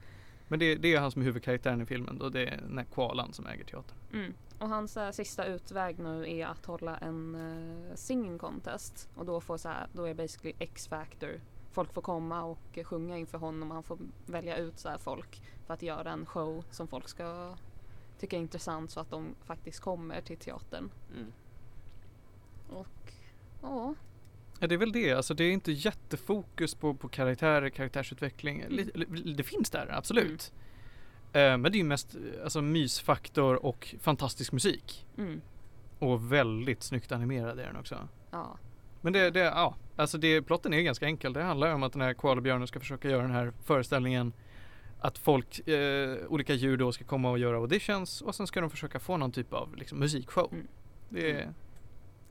Men 0.48 0.58
det, 0.58 0.74
det 0.74 0.94
är 0.94 1.00
han 1.00 1.10
som 1.10 1.22
är 1.22 1.26
huvudkaraktären 1.26 1.80
i 1.80 1.86
filmen 1.86 2.20
och 2.20 2.32
det 2.32 2.46
är 2.46 2.56
den 2.68 2.78
här 2.78 2.84
koalan 2.84 3.32
som 3.32 3.46
äger 3.46 3.64
teatern. 3.64 3.96
Mm. 4.12 4.34
Och 4.60 4.68
hans 4.68 4.96
eh, 4.96 5.10
sista 5.10 5.44
utväg 5.44 5.98
nu 5.98 6.30
är 6.30 6.46
att 6.46 6.66
hålla 6.66 6.96
en 6.96 7.34
uh, 7.34 7.94
singing 7.94 8.38
contest. 8.38 9.08
Och 9.14 9.26
då, 9.26 9.40
får, 9.40 9.56
så 9.56 9.68
här, 9.68 9.86
då 9.92 10.04
är 10.04 10.14
basically 10.14 10.54
X-factor. 10.58 11.40
Folk 11.72 11.92
får 11.92 12.02
komma 12.02 12.44
och 12.44 12.78
sjunga 12.84 13.16
inför 13.16 13.38
honom 13.38 13.70
och 13.70 13.74
han 13.74 13.82
får 13.82 13.98
välja 14.26 14.56
ut 14.56 14.78
så 14.78 14.88
här 14.88 14.98
folk 14.98 15.42
för 15.66 15.74
att 15.74 15.82
göra 15.82 16.10
en 16.12 16.26
show 16.26 16.64
som 16.70 16.88
folk 16.88 17.08
ska 17.08 17.56
tycka 18.18 18.36
är 18.36 18.40
intressant 18.40 18.90
så 18.90 19.00
att 19.00 19.10
de 19.10 19.34
faktiskt 19.44 19.80
kommer 19.80 20.20
till 20.20 20.36
teatern. 20.36 20.90
Mm. 21.16 21.32
Och 22.68 23.12
ja, 23.62 23.94
Ja 24.60 24.66
det 24.66 24.74
är 24.74 24.78
väl 24.78 24.92
det, 24.92 25.12
alltså 25.12 25.34
det 25.34 25.44
är 25.44 25.52
inte 25.52 25.72
jättefokus 25.72 26.74
på, 26.74 26.94
på 26.94 27.08
karaktärer, 27.08 27.68
karaktärsutveckling. 27.68 28.60
Mm. 28.60 29.36
Det 29.36 29.42
finns 29.42 29.70
där, 29.70 29.88
absolut. 29.90 30.52
Eh, 30.52 30.68
Men 31.32 31.62
det 31.62 31.68
är 31.68 31.78
ju 31.78 31.84
mest 31.84 32.14
eh, 32.14 32.44
alltså, 32.44 32.62
mysfaktor 32.62 33.64
och 33.66 33.94
fantastisk 34.00 34.52
musik. 34.52 35.06
mm, 35.18 35.40
Och 35.98 36.32
väldigt 36.32 36.82
snyggt 36.82 37.12
animerad 37.12 37.58
är 37.58 37.66
den 37.66 37.76
också. 37.76 38.08
ja, 38.30 38.56
Men 39.00 39.12
det, 39.12 39.30
det 39.30 39.40
ja, 39.40 39.74
alltså 39.96 40.18
det, 40.18 40.42
plotten 40.42 40.74
är 40.74 40.80
ganska 40.80 41.06
enkel. 41.06 41.32
Det 41.32 41.42
handlar 41.42 41.66
ju 41.68 41.74
om 41.74 41.82
att 41.82 41.92
den 41.92 42.02
här 42.02 42.14
koalabjörnen 42.14 42.66
ska 42.66 42.80
försöka 42.80 43.10
göra 43.10 43.22
den 43.22 43.30
här 43.30 43.52
föreställningen 43.64 44.32
att 45.00 45.18
folk, 45.18 45.68
eh, 45.68 46.16
olika 46.28 46.54
djur 46.54 46.76
då 46.76 46.92
ska 46.92 47.04
komma 47.04 47.30
och 47.30 47.38
göra 47.38 47.56
auditions 47.56 48.22
och 48.22 48.34
sen 48.34 48.46
ska 48.46 48.60
de 48.60 48.70
försöka 48.70 48.98
få 49.00 49.16
någon 49.16 49.32
typ 49.32 49.52
av 49.52 49.76
liksom, 49.76 49.98
musikshow. 49.98 50.48
Mm. 50.52 50.66
Det 51.08 51.30
är, 51.30 51.52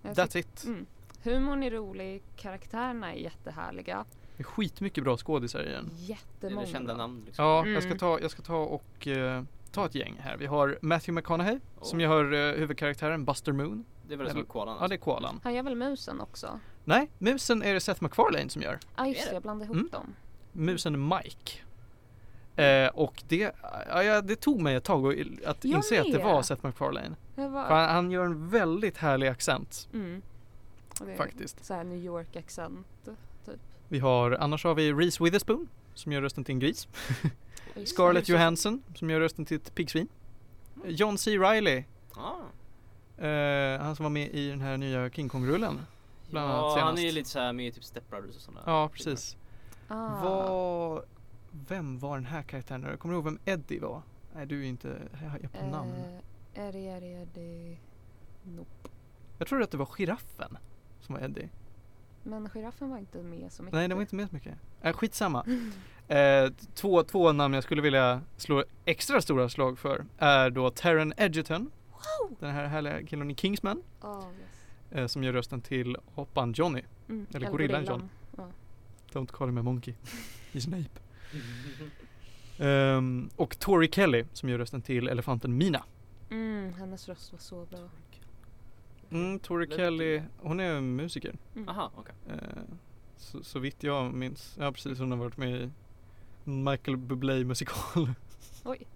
Mm. 0.03 0.13
That's 0.15 0.37
it. 0.37 0.63
mm. 0.67 0.85
Humorn 1.23 1.63
är 1.63 1.71
rolig, 1.71 2.23
karaktärerna 2.35 3.13
är 3.13 3.17
jättehärliga. 3.17 4.05
Det 4.39 4.43
är 4.43 4.45
skitmycket 4.45 5.03
bra 5.03 5.17
skådisar 5.17 5.63
i 5.63 5.69
den. 5.71 5.89
Jättemånga. 5.97 6.65
det 6.65 6.71
kända 6.71 6.97
namn 6.97 7.23
liksom? 7.25 7.45
Ja, 7.45 7.59
Mm. 7.59 7.73
jag, 7.73 7.83
ska 7.83 7.95
ta, 7.97 8.19
jag 8.19 8.31
ska 8.31 8.41
ta 8.41 8.57
och 8.57 9.07
eh, 9.07 9.43
ta 9.71 9.85
ett 9.85 9.95
gäng 9.95 10.15
här. 10.19 10.37
Vi 10.37 10.45
har 10.45 10.77
Matthew 10.81 11.11
McConaughey 11.21 11.59
som 11.81 11.99
Oh. 11.99 12.03
gör 12.03 12.33
uh, 12.33 12.55
huvudkaraktären 12.59 13.25
Buster 13.25 13.51
Moon. 13.51 13.85
Det 14.07 14.13
är 14.13 14.17
väl 14.17 14.29
som 14.31 14.45
koalan? 14.45 14.77
Ja, 14.81 14.87
det 14.87 14.95
är 14.95 14.97
koalan. 14.97 15.39
Han 15.43 15.53
gör 15.53 15.63
väl 15.63 15.75
musen 15.75 16.21
också? 16.21 16.59
Nej, 16.85 17.09
musen 17.17 17.63
är 17.63 17.73
det 17.73 17.79
Seth 17.79 18.03
MacFarlane 18.03 18.49
som 18.49 18.61
gör. 18.61 18.79
Ja 18.97 19.07
just 19.07 19.21
Är 19.21 19.25
det, 19.27 19.33
jag 19.33 19.41
blandade 19.41 19.65
ihop 19.65 19.75
Mm. 19.77 19.89
dem. 19.91 20.15
Musen 20.51 21.07
Mike. 21.07 21.57
Eh, 22.63 22.87
och 22.89 23.23
det, 23.27 23.55
ja, 23.89 24.21
det 24.21 24.35
tog 24.35 24.61
mig 24.61 24.75
ett 24.75 24.83
tag 24.83 25.05
att, 25.07 25.45
att 25.45 25.65
Jag 25.65 25.77
inse 25.77 26.01
att 26.01 26.11
det 26.11 26.17
var 26.23 26.41
Seth 26.41 26.65
MacFarlane. 26.65 27.15
Var... 27.35 27.63
Han, 27.63 27.89
han 27.89 28.11
gör 28.11 28.25
en 28.25 28.49
väldigt 28.49 28.97
härlig 28.97 29.27
accent 29.27 29.89
Mm. 29.93 30.21
Och 30.99 31.05
det 31.05 31.11
är 31.11 31.17
faktiskt. 31.17 31.65
Så 31.65 31.73
här 31.73 31.83
New 31.83 31.97
York 32.05 32.35
accent. 32.35 32.87
Typ. 33.05 33.13
Vi 33.89 33.99
har, 33.99 34.31
annars 34.31 34.63
har 34.63 34.75
vi 34.75 34.93
Reese 34.93 35.21
Witherspoon 35.21 35.67
som 35.93 36.11
gör 36.11 36.21
rösten 36.21 36.43
till 36.43 36.53
en 36.53 36.59
gris. 36.59 36.87
Scarlett. 37.85 38.29
Johansson 38.29 38.83
som 38.95 39.09
gör 39.09 39.19
rösten 39.19 39.45
till 39.45 39.57
ett 39.57 39.75
piggsvin. 39.75 40.07
John 40.85 41.17
C. 41.17 41.37
Reilly, 41.37 41.83
Ah. 42.13 43.25
eh, 43.25 43.81
han 43.81 43.95
som 43.95 44.03
var 44.03 44.09
med 44.09 44.29
i 44.29 44.49
den 44.49 44.61
här 44.61 44.77
nya 44.77 45.09
King 45.09 45.29
Kong-rullen. 45.29 45.79
Bland 46.29 46.49
Ja, 46.51 46.77
han 46.81 46.97
är 46.97 47.01
ju 47.01 47.11
lite 47.11 47.29
såhär 47.29 47.53
med 47.53 47.67
i 47.67 47.71
typ 47.71 47.83
Step 47.83 48.09
Brothers 48.09 48.35
och 48.35 48.41
sådana 48.41 48.61
Ja, 48.65 48.89
precis. 48.93 49.37
Ah. 49.87 50.23
Vad, 50.23 51.03
vem 51.67 51.99
var 51.99 52.15
den 52.17 52.25
här 52.25 52.41
karaktären? 52.41 52.97
Kommer 52.97 53.13
du 53.13 53.17
ihåg 53.17 53.25
vem 53.25 53.39
Eddie 53.45 53.79
var? 53.79 54.01
Nej, 54.35 54.45
du 54.45 54.59
är 54.63 54.67
inte 54.67 54.97
jag 55.41 55.51
på 55.51 55.65
namn. 55.67 55.91
Eh, 56.53 56.63
är 56.63 56.71
det, 56.73 56.87
är 56.87 57.27
det... 57.33 57.77
Nope. 58.43 58.89
Jag 59.37 59.47
tror 59.47 59.61
att 59.63 59.71
det 59.71 59.77
var 59.77 59.85
giraffen 59.85 60.57
som 61.01 61.15
var 61.15 61.21
Eddie. 61.21 61.49
Men 62.23 62.49
giraffen 62.49 62.89
var 62.89 62.97
inte 62.97 63.17
med 63.23 63.51
så 63.51 63.63
mycket. 63.63 63.73
Nej, 63.73 63.87
den 63.87 63.97
var 63.97 64.01
inte 64.01 64.15
med 64.15 64.29
så 64.29 64.35
mycket. 64.35 64.53
Äh, 64.81 64.93
skitsamma. 64.93 65.45
Eh, 66.09 66.51
två, 66.73 67.03
två 67.03 67.31
namn 67.31 67.53
jag 67.53 67.63
skulle 67.63 67.81
vilja 67.81 68.21
slå 68.37 68.63
extra 68.85 69.21
stora 69.21 69.49
slag 69.49 69.79
för 69.79 70.05
är 70.17 70.49
då 70.49 70.69
Taron 70.69 71.13
Egerton. 71.17 71.71
Den 72.39 72.51
här 72.51 72.67
härliga 72.67 73.03
killen 73.03 73.31
i 73.31 73.35
Kingsman. 73.35 73.83
Ah, 74.01 74.21
yes. 74.21 74.91
Eh, 74.91 75.07
som 75.07 75.23
gör 75.23 75.33
rösten 75.33 75.61
till 75.61 75.97
apan 76.15 76.53
Johnny. 76.53 76.81
mm. 77.09 77.25
Eller 77.33 77.49
gorillan 77.49 77.85
John. 77.85 78.09
Ja. 78.37 78.47
Don't 79.11 79.27
call 79.27 79.47
him 79.47 79.57
a 79.57 79.63
monkey. 79.63 79.93
He's 80.53 80.67
an 80.73 80.85
ape. 80.85 80.99
Ehm, 82.65 83.29
och 83.35 83.59
Tori 83.59 83.87
Kelly 83.91 84.25
som 84.33 84.49
gör 84.49 84.57
rösten 84.57 84.81
till 84.81 85.07
elefanten 85.07 85.57
Mina. 85.57 85.83
Mm, 86.29 86.73
hennes 86.73 87.07
röst 87.09 87.31
var 87.31 87.39
så 87.39 87.65
bra. 87.65 87.89
Mm, 89.11 89.39
Tori 89.39 89.67
Kelly, 89.75 90.21
hon 90.37 90.59
är 90.59 90.73
en 90.73 90.95
musiker. 90.95 91.35
Mm. 91.55 91.69
Aha, 91.69 91.91
okej. 91.95 92.15
Eh, 92.29 92.37
så, 93.17 93.43
så 93.43 93.59
vitt 93.59 93.83
jag 93.83 94.13
minns, 94.13 94.55
ja 94.59 94.71
precis 94.71 94.99
hon 94.99 95.11
har 95.11 95.17
varit 95.17 95.37
med 95.37 95.61
i 95.61 95.69
Michael 96.43 96.97
Bublé 96.97 97.43
musikal. 97.43 98.09
Oj. 98.63 98.87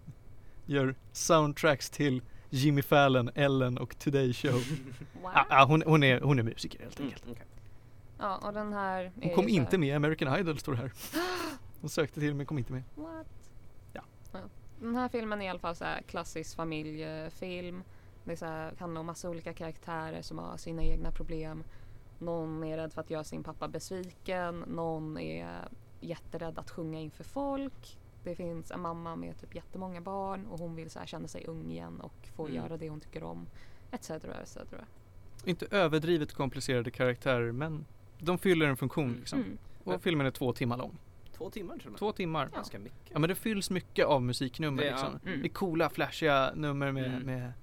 Gör 0.66 0.96
soundtracks 1.12 1.90
till 1.90 2.22
Jimmy 2.50 2.82
Fallon, 2.82 3.30
Ellen 3.36 3.78
och 3.78 4.00
Today 4.00 4.34
Show. 4.34 4.54
Wow. 5.22 5.32
ah, 5.34 5.46
ah, 5.50 5.66
hon, 5.66 5.84
hon, 5.86 6.04
är, 6.04 6.22
hon 6.22 6.40
är 6.40 6.44
musiker 6.44 6.80
helt 6.80 7.00
Mm, 7.00 7.12
enkelt. 7.12 7.32
okej. 7.32 7.46
Ja, 8.18 8.38
och 8.38 8.54
den 8.54 8.74
här 8.74 9.12
Hon 9.22 9.36
kom 9.36 9.48
inte 9.50 9.78
med 9.78 9.90
i 9.90 9.92
American 9.92 10.40
Idol 10.40 10.60
står 10.60 10.72
det 10.74 10.78
här. 10.78 10.92
Hon 11.82 11.90
sökte 11.90 12.20
till 12.20 12.34
men 12.36 12.46
kom 12.46 12.58
inte 12.58 12.72
med. 12.74 12.84
What? 12.96 13.28
Ja. 13.94 14.02
Den 14.82 14.96
här 14.96 15.10
filmen 15.10 15.42
är 15.42 15.46
i 15.46 15.50
alla 15.50 15.60
fall 15.60 15.76
så 15.76 15.84
här 15.86 16.02
klassisk 16.02 16.56
familjefilm. 16.56 17.84
Det 18.24 18.32
är 18.32 18.36
så 18.36 18.46
här, 18.46 18.74
handlar 18.80 19.00
om 19.00 19.06
massa 19.06 19.30
olika 19.30 19.54
karaktärer 19.54 20.22
som 20.22 20.38
har 20.38 20.58
sina 20.58 20.84
egna 20.84 21.12
problem. 21.12 21.64
Någon 22.20 22.64
är 22.64 22.78
rädd 22.78 22.94
för 22.94 23.02
att 23.02 23.10
göra 23.10 23.24
sin 23.24 23.44
pappa 23.44 23.68
besviken. 23.68 24.60
Någon 24.68 25.18
är 25.18 25.68
jätterädd 26.00 26.60
att 26.60 26.70
sjunga 26.70 27.00
inför 27.00 27.24
folk. 27.24 27.98
Det 28.24 28.36
finns 28.36 28.72
en 28.72 28.82
mamma 28.82 29.16
med 29.16 29.38
typ 29.42 29.56
jättemånga 29.56 30.02
barn 30.02 30.46
och 30.46 30.60
hon 30.60 30.76
vill 30.76 30.90
så 30.90 31.00
här 31.00 31.06
känna 31.06 31.28
sig 31.28 31.46
ung 31.48 31.72
igen 31.72 32.00
och 32.02 32.14
få 32.36 32.44
Mm. 32.46 32.56
göra 32.56 32.78
det 32.78 32.90
hon 32.90 33.00
tycker 33.00 33.24
om. 33.24 33.48
Etc. 33.92 34.10
etc. 34.12 34.58
Inte 35.46 35.68
överdrivet 35.72 36.34
komplicerade 36.34 36.92
karaktärer 36.92 37.52
men 37.52 37.86
de 38.20 38.38
fyller 38.38 38.66
en 38.66 38.78
funktion 38.78 39.06
Mm. 39.06 39.20
liksom. 39.20 39.40
Mm. 39.40 39.58
Och 39.84 40.02
filmen 40.02 40.28
är 40.28 40.32
två 40.32 40.54
timmar 40.54 40.78
lång. 40.78 40.98
Två 41.38 41.50
timmar 41.50 41.76
och 41.86 41.92
med. 41.92 42.00
Två 42.00 42.12
timmar. 42.12 42.50
Ja. 42.52 42.56
Ganska 42.56 42.80
mycket. 42.80 43.10
Ja 43.12 43.20
men 43.20 43.28
det 43.30 43.36
fylls 43.36 43.70
mycket 43.70 44.06
av 44.06 44.22
musiknummer 44.22 44.84
Det- 44.84 44.90
liksom. 44.92 45.20
ja. 45.24 45.30
Mm. 45.30 45.42
Det 45.42 45.48
är 45.48 45.54
coola 45.54 45.90
flashiga 45.90 46.52
nummer 46.56 46.92
med, 46.92 47.06
Mm. 47.06 47.22
med 47.26 47.54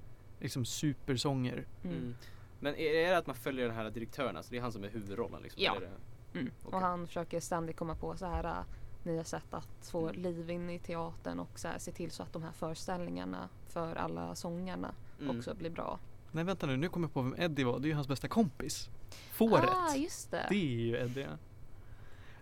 liksom 0.41 0.64
supersånger. 0.64 1.66
Mm. 1.84 1.97
Mm. 1.97 2.14
Men 2.61 2.74
är 2.74 2.95
är 2.95 3.11
det 3.11 3.18
att 3.18 3.26
man 3.26 3.36
följer 3.36 3.66
den 3.66 3.76
här 3.76 3.91
direktören, 3.91 4.36
alltså 4.36 4.51
det 4.51 4.57
är 4.59 4.62
han 4.62 4.72
som 4.72 4.84
är 4.84 4.88
huvudrollen 4.88 5.43
liksom? 5.43 5.62
Ja. 5.62 5.76
Eller 5.76 5.86
är 5.86 5.91
det... 5.91 6.38
Mm. 6.38 6.53
Okej. 6.62 6.74
Och 6.76 6.80
han 6.80 7.07
försöker 7.07 7.41
ständigt 7.41 7.76
komma 7.76 7.95
på 7.95 8.16
så 8.16 8.26
här 8.26 8.45
äh, 8.45 8.64
nya 9.03 9.24
sätt 9.24 9.55
att 9.55 9.88
få 9.91 10.09
Mm. 10.09 10.22
liv 10.22 10.51
in 10.51 10.70
i 10.70 10.78
teatern 10.78 11.38
och 11.41 11.59
så 11.59 11.68
här, 11.68 11.78
se 11.78 11.93
till 11.93 12.11
så 12.11 12.22
att 12.22 12.32
de 12.32 12.43
här 12.43 12.53
föreställningarna 12.53 13.49
för 13.68 13.97
alla 13.97 14.34
sångarna 14.34 14.95
Mm. 15.20 15.38
också 15.38 15.55
blir 15.55 15.70
bra. 15.70 15.99
Nej 16.32 16.45
vänta 16.45 16.66
nu, 16.66 16.76
nu 16.76 16.88
kommer 16.88 17.07
jag 17.09 17.14
på 17.14 17.22
vem 17.22 17.34
Eddie 17.38 17.64
var. 17.64 17.78
Det 17.78 17.86
är 17.86 17.88
ju 17.88 17.95
hans 17.95 18.09
bästa 18.09 18.28
kompis. 18.28 18.91
Fåret. 19.32 19.64
Ah, 19.70 19.95
just 19.95 20.30
det. 20.30 20.47
Det 20.49 20.55
är 20.55 20.80
ju 20.86 20.97
Eddie. 20.97 21.26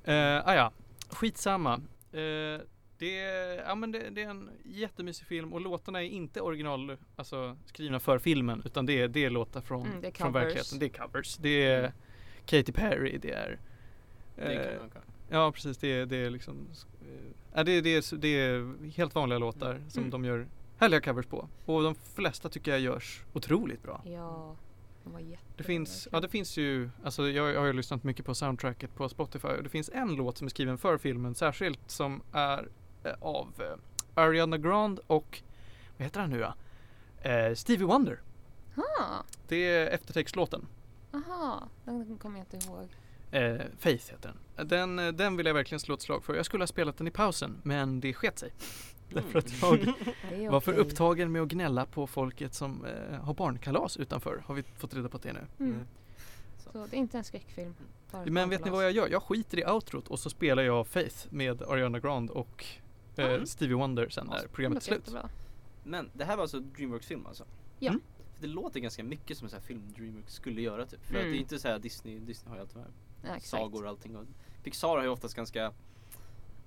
Uh, 0.09 0.49
ah, 0.49 0.55
ja, 0.55 0.73
skitsamma. 1.11 1.77
Uh, 2.15 2.61
det, 2.99 3.15
ja, 3.67 3.75
men 3.75 3.93
det, 3.93 4.11
det 4.11 4.23
är 4.23 4.31
en 4.31 4.51
jättemysig 4.65 5.27
film 5.27 5.53
och 5.53 5.61
låtarna 5.61 6.03
är 6.03 6.07
inte 6.07 6.41
original, 6.41 6.97
alltså 7.17 7.57
skrivna 7.67 8.01
för 8.01 8.19
filmen 8.19 8.63
utan 8.65 8.87
det 8.87 9.01
är, 9.01 9.09
det 9.09 9.25
är 9.25 9.31
låtar 9.31 9.61
från, 9.61 9.87
Mm, 9.87 10.01
det 10.01 10.07
är 10.07 10.13
från 10.13 10.33
verkligheten. 10.33 10.79
Det 10.79 10.85
är 10.87 10.89
covers. 10.89 11.37
Det 11.37 11.65
är 11.67 11.93
Katy 12.47 12.73
Perry, 12.73 13.19
det 13.19 13.31
är 13.33 13.59
Det 14.37 14.43
är 14.43 14.75
eh. 14.75 15.03
Ja 15.31 15.53
precis, 15.53 15.79
det 15.79 15.89
är, 15.89 16.07
det 16.07 16.17
är 16.17 16.31
liksom 16.31 16.69
eh, 17.55 17.65
det, 17.65 17.81
det, 17.81 17.91
är, 17.91 18.17
det 18.17 18.29
är 18.29 18.75
helt 18.97 19.15
vanliga 19.15 19.39
låtar 19.39 19.81
som 19.89 20.01
Mm. 20.03 20.11
de 20.11 20.25
gör 20.25 20.47
härliga 20.79 21.01
covers 21.01 21.27
på. 21.27 21.49
Och 21.65 21.83
de 21.83 21.95
flesta 21.95 22.49
tycker 22.49 22.71
jag 22.71 22.81
görs 22.81 23.23
otroligt 23.33 23.83
bra. 23.83 24.03
Ja, 24.05 24.57
de 25.05 25.13
var 25.13 25.21
jättebra. 25.21 25.55
Det 25.57 25.63
finns, 25.63 26.09
ja 26.13 26.21
det 26.21 26.29
finns 26.29 26.57
ju, 26.57 26.91
alltså 27.05 27.29
jag, 27.29 27.51
jag 27.55 27.61
har 27.61 27.67
ju 27.67 27.73
lyssnat 27.73 28.05
mycket 28.05 28.27
på 28.27 28.35
soundtracket 28.35 28.95
på 28.95 29.09
Spotify 29.09 29.49
och 29.49 29.63
det 29.63 29.69
finns 29.69 29.91
en 29.95 30.15
låt 30.15 30.39
som 30.39 30.45
är 30.47 30.51
skriven 30.51 30.79
för 30.79 30.99
filmen 30.99 31.35
särskilt 31.35 31.81
som 31.91 32.23
är 32.33 32.69
av 33.21 33.49
eh, 33.59 33.77
Ariana 34.15 34.59
Grande 34.59 35.03
och, 35.07 35.43
vad 35.97 36.05
heter 36.05 36.21
han 36.21 36.31
nu 36.31 36.41
då? 36.41 36.55
Eh, 37.29 37.55
Stevie 37.55 37.87
Wonder. 37.87 38.21
Ah, 38.77 39.23
Det 39.49 39.57
är 39.57 39.87
eftertextlåten. 39.87 40.67
aha, 41.15 41.69
den 41.85 42.19
kommer 42.19 42.39
jag 42.39 42.55
inte 42.55 42.67
ihåg. 42.69 42.89
Eh, 43.31 43.61
Faith 43.79 44.11
heter 44.11 44.33
den. 44.57 44.69
Den, 44.69 44.99
eh, 44.99 45.09
den 45.13 45.37
vill 45.37 45.47
jag 45.47 45.55
verkligen 45.55 45.81
slå 45.81 45.95
ett 45.95 46.03
slag 46.03 46.25
för. 46.25 46.35
Jag 46.35 46.47
skulle 46.47 46.63
ha 46.63 46.67
spelat 46.67 46.97
den 46.97 47.07
i 47.07 47.11
pausen 47.11 47.61
men 47.63 48.01
det 48.01 48.15
sket 48.15 48.39
sig. 48.39 48.53
Därför 49.11 49.39
att 49.39 49.63
jag 49.63 49.75
är 50.33 50.51
var 50.51 50.61
för 50.61 50.73
upptagen 50.73 51.33
med 51.33 51.43
att 51.43 51.49
gnälla 51.49 51.87
på 51.87 52.07
folket 52.07 52.55
som 52.55 52.85
eh, 52.85 53.21
har 53.21 53.35
barnkalas 53.35 53.97
utanför. 53.97 54.43
Har 54.47 54.55
vi 54.55 54.63
fått 54.63 54.95
reda 54.95 55.09
på 55.09 55.19
det 55.19 55.33
nu. 55.33 55.47
Mm. 55.59 55.81
Så. 56.59 56.71
Så 56.73 56.87
det 56.91 56.97
är 56.97 56.99
inte 56.99 57.19
en 57.19 57.25
skräckfilm. 57.25 57.75
Men 58.25 58.51
vet 58.51 58.65
ni 58.65 58.71
vad 58.71 58.85
jag 58.85 58.93
gör? 58.93 59.09
Jag 59.09 59.23
skiter 59.23 59.59
i 59.59 59.65
outrot 59.67 60.09
och 60.09 60.19
så 60.19 60.31
spelar 60.31 60.63
jag 60.63 60.87
Faith 60.87 61.27
med 61.31 61.63
Ariana 61.63 61.99
Grande 62.01 62.33
och 62.33 62.65
eh, 62.65 62.83
Mm. 63.25 63.47
Stevie 63.47 63.75
Wonder 63.77 64.09
sen 64.09 64.27
när 64.27 64.47
programmet 64.47 64.79
är 64.79 64.83
slut. 64.87 64.99
jättebra. 64.99 65.29
Men 65.85 66.11
det 66.14 66.24
här 66.24 66.36
var 66.36 66.43
alltså 66.43 66.61
Dreamworks-film 66.61 67.27
alltså? 67.27 67.45
Ja. 67.78 67.90
Mm. 67.90 68.01
För 68.35 68.43
det 68.43 68.49
låter 68.49 68.81
ganska 68.81 69.05
mycket 69.05 69.39
som 69.39 69.45
en 69.45 69.51
sån 69.51 69.59
här 69.61 69.66
film 69.66 69.82
Dreamworks 69.97 70.35
skulle 70.35 70.61
göra 70.62 70.86
typ. 70.86 71.05
För 71.07 71.15
Mm. 71.15 71.27
att 71.27 71.32
det 71.32 71.36
är 71.39 71.40
inte 71.40 71.59
så 71.59 71.69
här 71.69 71.78
Disney, 71.78 72.19
Disney 72.19 72.49
har 72.51 72.57
ju 72.57 72.61
alltid 72.61 72.77
de 72.77 72.81
här 73.28 73.35
Ja, 73.35 73.40
sagor 73.40 73.82
och 73.82 73.89
allting. 73.89 74.16
Och 74.16 74.24
Pixar 74.62 74.89
har 74.89 75.03
ju 75.03 75.09
oftast 75.09 75.35
ganska 75.35 75.69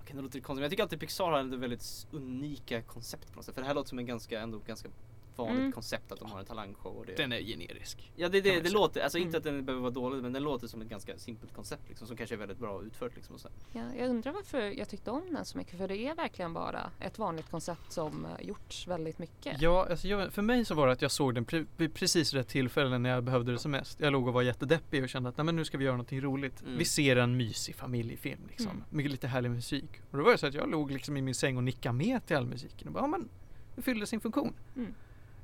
Okej, 0.02 0.16
det 0.16 0.22
låter 0.22 0.36
lite 0.38 0.46
konstigt 0.46 0.56
men 0.56 0.64
jag 0.64 0.72
tycker 0.72 0.84
alltid 0.84 1.00
Pixar 1.00 1.32
har 1.32 1.44
väldigt 1.58 2.08
unika 2.12 2.82
koncept 2.82 3.30
på 3.32 3.36
något 3.36 3.46
sätt. 3.46 3.56
För 3.56 3.62
det 3.62 3.68
här 3.68 3.76
låter 3.76 3.90
som 3.90 4.00
en 4.00 4.06
ganska, 4.06 4.40
ändå 4.42 4.60
ganska 4.68 4.90
vanligt 5.36 5.60
Mm. 5.60 5.72
koncept 5.72 6.12
att 6.12 6.20
de 6.20 6.32
har 6.32 6.40
en 6.40 6.46
talangshow 6.46 6.98
och 6.98 7.06
det 7.06 7.16
Den 7.16 7.32
är 7.32 7.40
generisk. 7.40 8.12
Ja 8.16 8.30
det, 8.30 8.42
det, 8.42 8.60
det 8.62 8.70
låter, 8.70 9.02
alltså 9.02 9.18
Mm. 9.18 9.28
inte 9.28 9.38
att 9.38 9.44
den 9.44 9.66
behöver 9.66 9.82
vara 9.82 9.92
dålig 9.92 10.22
men 10.24 10.34
den 10.34 10.44
låter 10.44 10.68
som 10.68 10.82
ett 10.82 10.88
ganska 10.90 11.18
simpelt 11.18 11.54
koncept 11.54 11.90
liksom 11.90 12.08
som 12.08 12.18
kanske 12.18 12.36
är 12.36 12.38
väldigt 12.40 12.58
bra 12.60 12.84
utfört 12.84 13.16
liksom 13.16 13.36
och 13.36 13.42
så. 13.42 13.50
Ja, 13.72 13.82
jag 13.98 14.10
undrar 14.10 14.32
varför 14.32 14.62
jag 14.62 14.90
tyckte 14.90 15.12
om 15.12 15.34
den 15.34 15.46
så 15.46 15.58
mycket 15.58 15.78
för 15.78 15.88
det 15.88 15.98
är 15.98 16.16
verkligen 16.16 16.54
bara 16.54 16.92
ett 17.00 17.20
vanligt 17.20 17.50
koncept 17.52 17.92
som 17.92 18.26
eh, 18.26 18.46
gjorts 18.48 18.88
väldigt 18.88 19.20
mycket. 19.20 19.62
Ja, 19.62 19.88
alltså 19.90 20.08
jag, 20.08 20.34
för 20.34 20.42
mig 20.42 20.66
så 20.66 20.76
var 20.76 20.88
det 20.88 20.94
att 20.94 21.02
jag 21.02 21.12
såg 21.12 21.36
den 21.36 21.46
pre- 21.46 21.66
vid 21.78 21.94
precis 21.94 22.34
rätt 22.34 22.48
tillfälle 22.48 22.98
när 22.98 23.10
jag 23.10 23.24
behövde 23.24 23.52
det 23.52 23.58
som 23.60 23.72
mest. 23.72 24.00
Jag 24.00 24.12
låg 24.14 24.28
och 24.28 24.34
var 24.34 24.42
jättedeppig 24.42 25.04
och 25.04 25.10
kände 25.10 25.30
att 25.30 25.38
Nej, 25.38 25.46
men 25.46 25.56
nu 25.56 25.66
ska 25.66 25.78
vi 25.78 25.86
göra 25.86 25.96
någonting 25.96 26.22
roligt. 26.22 26.62
Mm. 26.62 26.78
Vi 26.78 26.86
ser 26.86 27.16
en 27.16 27.38
mysig 27.38 27.76
familjefilm 27.76 28.42
liksom. 28.48 28.68
Mm. 28.72 28.84
Med 28.90 29.12
lite 29.12 29.28
härlig 29.28 29.52
musik. 29.52 29.90
Och 30.12 30.18
då 30.18 30.24
var 30.24 30.32
det 30.32 30.38
så 30.38 30.48
att 30.48 30.54
jag 30.54 30.70
låg 30.70 30.92
liksom 30.92 31.18
i 31.18 31.22
min 31.22 31.36
säng 31.36 31.58
och 31.58 31.64
nickade 31.64 31.94
med 31.96 32.26
till 32.26 32.38
all 32.38 32.46
musiken. 32.46 32.88
Och 32.88 32.94
bara, 32.94 33.04
ja 33.04 33.08
men 33.08 33.30
det 33.76 33.82
fyllde 33.82 34.06
sin 34.08 34.20
funktion. 34.22 34.54
Mm. 34.76 34.94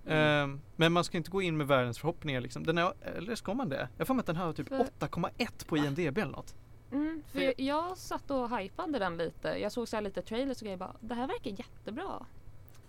Ehm, 0.08 0.62
men 0.76 0.92
man 0.94 1.04
ska 1.04 1.18
inte 1.18 1.32
gå 1.32 1.42
in 1.42 1.58
med 1.58 1.68
världens 1.68 2.00
förhoppningar 2.00 2.42
liksom. 2.42 2.64
Den 2.64 2.78
är, 2.78 2.94
eller 3.18 3.36
ska 3.36 3.54
man 3.54 3.70
det? 3.70 3.90
Jag 3.98 4.08
får 4.08 4.14
med 4.14 4.20
att 4.22 4.26
den 4.26 4.36
har 4.36 4.54
typ 4.54 4.68
För- 4.70 4.78
8,1 5.00 5.68
på 5.68 5.78
IMDB 5.78 6.18
eller 6.18 6.32
något. 6.32 6.56
Mm, 6.92 7.24
för 7.32 7.40
jag, 7.42 7.54
jag 7.58 7.98
satt 7.98 8.32
och 8.32 8.58
hypade 8.60 9.00
den 9.00 9.18
lite. 9.18 9.48
Jag 9.48 9.72
såg 9.72 9.88
så 9.88 9.96
här 9.96 10.04
lite 10.04 10.22
trailers 10.22 10.58
och 10.58 10.64
grejer 10.66 10.78
bara, 10.78 10.96
det 11.00 11.16
här 11.16 11.28
verkar 11.28 11.52
jättebra. 11.52 12.26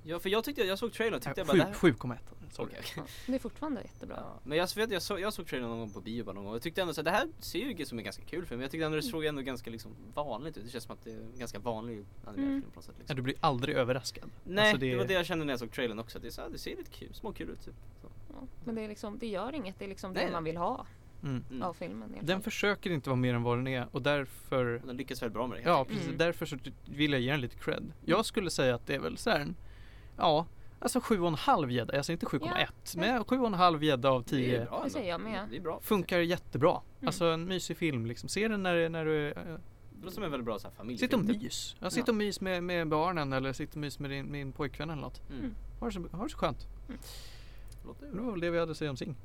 Ja 0.08 0.18
för 0.18 0.28
jag 0.28 0.44
tyckte, 0.44 0.62
jag 0.62 0.78
såg 0.78 0.92
trailern 0.92 1.14
och 1.16 1.22
tyckte 1.22 1.40
jag 1.40 1.46
bara 1.46 1.52
sju- 1.52 1.58
det 1.58 1.64
här 1.64 1.72
7,1 1.72 2.16
såg 2.50 2.66
Okej, 2.66 2.78
jag. 2.96 3.02
okej. 3.04 3.12
Det 3.26 3.34
är 3.34 3.38
fortfarande 3.38 3.82
jättebra. 3.82 4.16
Ja, 4.20 4.40
men 4.44 4.58
jag 4.58 4.68
vet, 4.76 4.90
jag 4.90 5.02
såg, 5.02 5.20
jag 5.20 5.32
såg 5.32 5.46
trailern 5.46 5.68
någon 5.68 5.78
gång 5.78 5.90
på 5.90 6.00
bio 6.00 6.24
bara 6.24 6.32
någon 6.32 6.44
gång 6.44 6.50
och 6.50 6.56
jag 6.56 6.62
tyckte 6.62 6.80
ändå 6.80 6.94
så 6.94 7.00
här, 7.00 7.04
det 7.04 7.10
här 7.10 7.28
ser 7.40 7.58
ju 7.58 7.70
ut 7.82 7.88
som 7.88 7.98
en 7.98 8.04
ganska 8.04 8.22
kul 8.24 8.46
film. 8.46 8.60
Jag 8.60 8.70
tyckte 8.70 8.84
ändå 8.86 8.96
det 8.96 9.02
såg 9.02 9.24
ändå 9.24 9.42
ganska 9.42 9.70
liksom 9.70 9.90
vanligt 10.14 10.56
ut. 10.56 10.64
Det 10.64 10.70
känns 10.70 10.84
som 10.84 10.92
att 10.94 11.04
det 11.04 11.10
är 11.10 11.16
en 11.16 11.38
ganska 11.38 11.58
vanlig 11.58 12.04
animerad 12.24 12.48
Mm. 12.48 12.60
film 12.62 12.72
på 12.72 12.78
något 12.78 12.84
sätt. 12.84 12.94
Ja, 12.96 13.00
Liksom. 13.00 13.16
du 13.16 13.22
blir 13.22 13.34
aldrig 13.40 13.76
överraskad. 13.76 14.30
Nej, 14.44 14.64
Alltså, 14.70 14.78
det... 14.80 14.96
var 14.96 15.04
det 15.04 15.14
jag 15.14 15.26
kände 15.26 15.44
när 15.44 15.52
jag 15.52 15.60
såg 15.60 15.72
trailern 15.72 15.98
också. 15.98 16.18
Att 16.18 16.22
det, 16.22 16.28
är 16.28 16.32
så 16.32 16.40
här, 16.42 16.48
det 16.50 16.58
ser 16.58 16.76
lite 16.76 16.90
kul, 16.90 17.14
småkul 17.14 17.48
ut 17.50 17.64
typ. 17.64 17.74
Så. 18.02 18.08
Ja, 18.28 18.46
men 18.64 18.74
det, 18.74 18.82
är 18.84 18.88
liksom, 18.88 19.18
det 19.18 19.26
gör 19.26 19.54
inget, 19.54 19.78
det 19.78 19.84
är 19.84 19.88
liksom 19.88 20.12
Nej, 20.12 20.26
det 20.26 20.32
man 20.32 20.44
vill 20.44 20.56
ha 20.56 20.86
Mm. 21.22 21.44
Mm. 21.50 21.62
av 21.62 21.74
filmen. 21.74 22.12
Den 22.20 22.36
fall. 22.36 22.42
försöker 22.42 22.90
inte 22.90 23.08
vara 23.10 23.16
mer 23.16 23.34
än 23.34 23.42
vad 23.42 23.58
den 23.58 23.66
är 23.66 23.86
och 23.92 24.02
därför 24.02 24.82
Den 24.86 24.96
lyckas 24.96 25.22
väldigt 25.22 25.34
bra 25.34 25.46
med 25.46 25.58
det. 25.58 25.62
Ja 25.62 25.84
precis, 25.84 26.04
Mm. 26.04 26.18
därför 26.18 26.46
så 26.46 26.56
vill 26.88 27.12
jag 27.12 27.20
ge 27.20 27.30
den 27.30 27.40
lite 27.40 27.56
cred. 27.56 27.92
Jag 28.04 28.26
skulle 28.26 28.50
säga 28.50 28.74
att 28.74 28.86
det 28.86 28.94
är 28.94 28.98
väl 28.98 29.16
så 29.16 29.30
här, 29.30 29.40
en- 29.40 29.56
ja, 30.18 30.46
alltså 30.78 30.98
7,5 30.98 31.70
gädda, 31.70 31.96
alltså 31.96 32.12
inte 32.12 32.26
7,1 32.26 32.66
men 32.96 33.24
7,5 33.24 33.84
gädda 33.84 34.10
av 34.10 34.24
Det 34.24 34.36
är 34.36 34.38
10 34.38 34.64
bra 34.64 34.80
Det 34.84 34.90
säger 34.90 35.08
jag 35.08 35.20
med. 35.20 35.48
Det 35.50 35.60
bra. 35.60 35.80
funkar 35.82 36.18
jättebra. 36.18 36.70
Mm. 36.70 37.06
Alltså 37.08 37.24
en 37.24 37.44
mysig 37.44 37.76
film 37.76 38.06
liksom. 38.06 38.28
Se 38.28 38.48
den 38.48 38.62
när, 38.62 38.88
när 38.88 39.04
du, 39.04 39.34
Det 39.34 39.58
låter 40.02 40.14
som 40.14 40.24
en 40.24 40.30
väldigt 40.30 40.44
bra 40.44 40.58
så 40.58 40.66
här, 40.66 40.70
sitt 40.70 40.78
familjefilm. 40.78 41.20
och 41.20 41.26
typ. 41.26 41.42
mys. 41.42 41.76
Ja, 41.80 41.90
sitt 41.90 42.08
och 42.08 42.14
mys 42.14 42.40
med, 42.40 42.62
med 42.64 42.88
barnen 42.88 43.32
eller 43.32 43.52
sitt 43.52 43.70
och 43.70 43.80
mys 43.80 43.98
med 43.98 44.10
din, 44.10 44.32
min 44.32 44.52
pojkvän 44.52 44.90
eller 44.90 45.02
något. 45.02 45.20
Mm. 45.30 45.40
Mm. 45.40 45.54
Ha 45.80 45.86
det 45.86 45.92
så, 45.92 46.00
ha 46.16 46.24
det 46.24 46.30
så 46.30 46.38
skönt. 46.38 46.66
Låter 47.86 48.06
Det 48.06 48.20
var 48.20 48.30
väl 48.30 48.40
det 48.40 48.50
vi 48.50 48.58
hade 48.58 48.70
att 48.70 48.78
säga 48.78 48.90
om 48.90 48.96
Sing. 48.96 49.16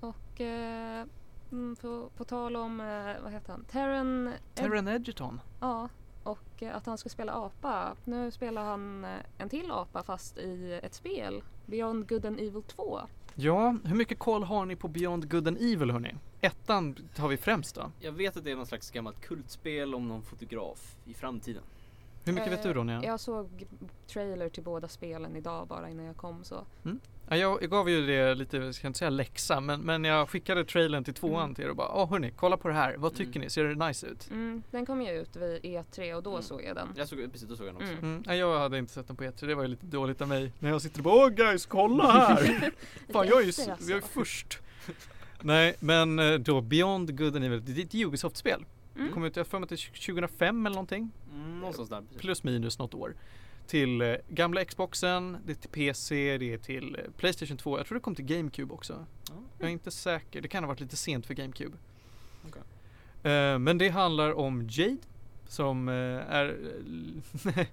Och 0.00 0.40
eh, 0.40 1.04
mm, 1.52 1.76
på, 1.76 2.10
på 2.16 2.24
tal 2.24 2.56
om, 2.56 2.80
eh, 2.80 3.22
vad 3.22 3.32
heter 3.32 3.52
han? 3.52 3.64
Terran... 3.64 4.32
Taron 4.54 4.88
Egerton. 4.88 5.40
Ja, 5.60 5.88
och 6.28 6.62
eh, 6.62 6.76
att 6.76 6.86
han 6.86 6.98
ska 6.98 7.08
spela 7.08 7.32
apa. 7.32 7.96
Nu 8.04 8.30
spelar 8.30 8.64
han 8.64 9.04
eh, 9.04 9.10
en 9.38 9.48
till 9.48 9.70
apa 9.70 10.02
fast 10.02 10.38
i 10.38 10.80
ett 10.82 10.94
spel. 10.94 11.42
Beyond 11.66 12.08
Good 12.08 12.24
and 12.26 12.40
Evil 12.40 12.62
2. 12.62 13.00
Ja, 13.34 13.76
hur 13.84 13.94
mycket 13.96 14.18
koll 14.18 14.42
har 14.42 14.66
ni 14.66 14.76
på 14.76 14.88
Beyond 14.88 15.30
Good 15.30 15.48
and 15.48 15.56
Evil 15.56 15.90
hörni? 15.90 16.14
Ettan 16.40 16.96
tar 17.14 17.28
vi 17.28 17.36
främst 17.36 17.74
då. 17.74 17.90
Jag 18.00 18.12
vet 18.12 18.36
att 18.36 18.44
det 18.44 18.50
är 18.50 18.56
någon 18.56 18.66
slags 18.66 18.90
gammalt 18.90 19.20
kultspel 19.20 19.94
om 19.94 20.08
någon 20.08 20.22
fotograf 20.22 20.96
i 21.04 21.14
framtiden. 21.14 21.62
Hur 22.24 22.32
mycket 22.32 22.52
vet 22.52 22.62
du 22.62 22.68
Eh, 22.68 22.74
Ronja? 22.74 23.04
Jag 23.04 23.20
såg 23.20 23.66
trailer 24.06 24.48
till 24.48 24.62
båda 24.62 24.88
spelen 24.88 25.36
idag 25.36 25.66
bara 25.66 25.90
innan 25.90 26.04
jag 26.04 26.16
kom 26.16 26.44
så. 26.44 26.64
Ja, 27.30 27.36
jag, 27.36 27.62
jag 27.62 27.70
gav 27.70 27.90
ju 27.90 28.06
det 28.06 28.34
lite, 28.34 28.56
jag 28.56 28.74
ska 28.74 28.86
inte 28.86 28.98
säga 28.98 29.10
läxa, 29.10 29.60
men, 29.60 29.80
men 29.80 30.04
jag 30.04 30.28
skickade 30.28 30.64
trailern 30.64 31.04
till 31.04 31.14
tvåan 31.14 31.42
Mm. 31.44 31.54
till 31.54 31.64
er 31.64 31.68
och 31.70 31.76
bara 31.76 31.88
Åh 31.94 32.10
hörni, 32.10 32.32
kolla 32.36 32.56
på 32.56 32.68
det 32.68 32.74
här, 32.74 32.96
vad 32.96 33.14
tycker 33.14 33.30
Mm. 33.30 33.40
ni? 33.42 33.50
Ser 33.50 33.64
det 33.64 33.86
nice 33.86 34.06
ut? 34.06 34.30
Mm, 34.30 34.62
den 34.70 34.86
kom 34.86 35.02
ju 35.02 35.10
ut 35.20 35.36
vid 35.36 35.62
E3 35.62 36.14
och 36.14 36.22
då 36.22 36.30
Mm. 36.30 36.42
såg 36.42 36.62
jag 36.64 36.76
den. 36.76 36.88
Jag 36.96 37.08
såg, 37.08 37.32
precis 37.32 37.48
då 37.48 37.56
såg 37.56 37.66
jag 37.66 37.74
den 37.74 37.82
också. 37.82 37.92
Mm. 37.92 38.04
Mm, 38.04 38.22
nej, 38.26 38.38
jag 38.38 38.58
hade 38.58 38.78
inte 38.78 38.92
sett 38.92 39.06
den 39.06 39.16
på 39.16 39.24
E3, 39.24 39.46
det 39.46 39.54
var 39.54 39.62
ju 39.62 39.68
lite 39.68 39.86
dåligt 39.86 40.20
av 40.20 40.28
mig. 40.28 40.52
När 40.58 40.70
jag 40.70 40.82
sitter 40.82 40.98
och 41.00 41.04
bara 41.04 41.24
Åh 41.24 41.28
guys, 41.28 41.66
kolla 41.66 42.12
här! 42.12 42.70
Fan 43.12 43.26
jag 43.28 43.40
är 43.42 43.44
ju, 43.46 43.52
jag 43.56 43.68
är 43.90 43.94
alltså. 43.94 44.10
först. 44.12 44.58
nej, 45.40 45.74
men 45.80 46.18
eh, 46.18 46.34
då 46.34 46.60
Beyond 46.60 47.18
Good 47.18 47.36
and 47.36 47.44
Evil, 47.44 47.64
det 47.64 47.80
är 47.80 47.84
ett 47.84 47.94
Ubisoft-spel. 47.94 48.64
Det 48.94 49.00
Mm. 49.00 49.12
kom 49.12 49.24
ut, 49.24 49.36
jag 49.36 49.46
för 49.46 49.58
mig 49.58 49.68
till 49.68 49.78
2005 49.78 50.66
eller 50.66 50.74
någonting. 50.74 51.10
Mm, 51.34 51.58
någonstans 51.60 51.88
där. 51.88 52.00
precis. 52.00 52.20
Plus 52.20 52.44
minus 52.44 52.78
något 52.78 52.94
år. 52.94 53.14
Till 53.68 54.00
eh, 54.00 54.14
gamla 54.28 54.64
Xboxen, 54.64 55.38
det 55.44 55.52
är 55.52 55.54
till 55.54 55.70
PC, 55.70 56.38
det 56.38 56.52
är 56.52 56.58
till 56.58 56.94
eh, 56.94 57.10
Playstation 57.16 57.56
2. 57.56 57.78
Jag 57.78 57.86
tror 57.86 57.96
det 57.96 58.02
kom 58.02 58.14
till 58.14 58.24
GameCube 58.24 58.74
också. 58.74 59.06
Ja. 59.28 59.34
Jag 59.58 59.68
är 59.68 59.72
inte 59.72 59.90
säker, 59.90 60.40
det 60.40 60.48
kan 60.48 60.64
ha 60.64 60.68
varit 60.68 60.80
lite 60.80 60.96
sent 60.96 61.26
för 61.26 61.34
GameCube. 61.34 61.76
Okej. 62.48 62.62
Eh, 63.32 63.58
men 63.58 63.78
det 63.78 63.88
handlar 63.88 64.32
om 64.32 64.68
Jade 64.70 64.98
som 65.48 65.88
är 65.88 66.56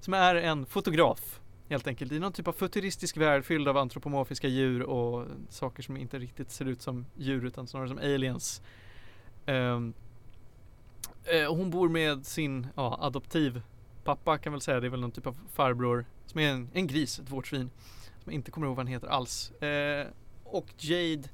som 0.00 0.14
är 0.14 0.34
en 0.34 0.66
fotograf 0.66 1.40
helt 1.68 1.86
enkelt 1.86 2.12
i 2.12 2.18
någon 2.18 2.32
typ 2.32 2.48
av 2.48 2.52
futuristisk 2.52 3.16
värld 3.16 3.44
fylld 3.44 3.68
av 3.68 3.76
antropomorfiska 3.76 4.48
djur 4.48 4.82
och 4.82 5.26
saker 5.48 5.82
som 5.82 5.96
inte 5.96 6.18
riktigt 6.18 6.50
ser 6.50 6.64
ut 6.64 6.82
som 6.82 7.06
djur 7.16 7.44
utan 7.44 7.66
snarare 7.66 7.88
som 7.88 7.98
aliens. 7.98 8.62
Ehm, 9.46 9.94
eh, 11.24 11.54
hon 11.54 11.70
bor 11.70 11.88
med 11.88 12.26
sin 12.26 12.66
ja, 12.74 12.98
adoptiv 13.00 13.62
pappa 14.04 14.38
kan 14.38 14.52
väl 14.52 14.60
säga, 14.60 14.80
det 14.80 14.86
är 14.86 14.90
väl 14.90 15.00
någon 15.00 15.10
typ 15.10 15.26
av 15.26 15.36
farbror 15.52 16.04
som 16.26 16.40
är 16.40 16.50
en, 16.50 16.68
en 16.72 16.86
gris, 16.86 17.18
ett 17.18 17.30
vårtsvin. 17.30 17.70
Som 17.94 18.32
jag 18.32 18.34
inte 18.34 18.50
kommer 18.50 18.66
ihåg 18.66 18.76
vad 18.76 18.86
han 18.86 18.92
heter 18.92 19.08
alls. 19.08 19.50
Eh, 19.50 20.06
och 20.44 20.66
Jade 20.78 21.28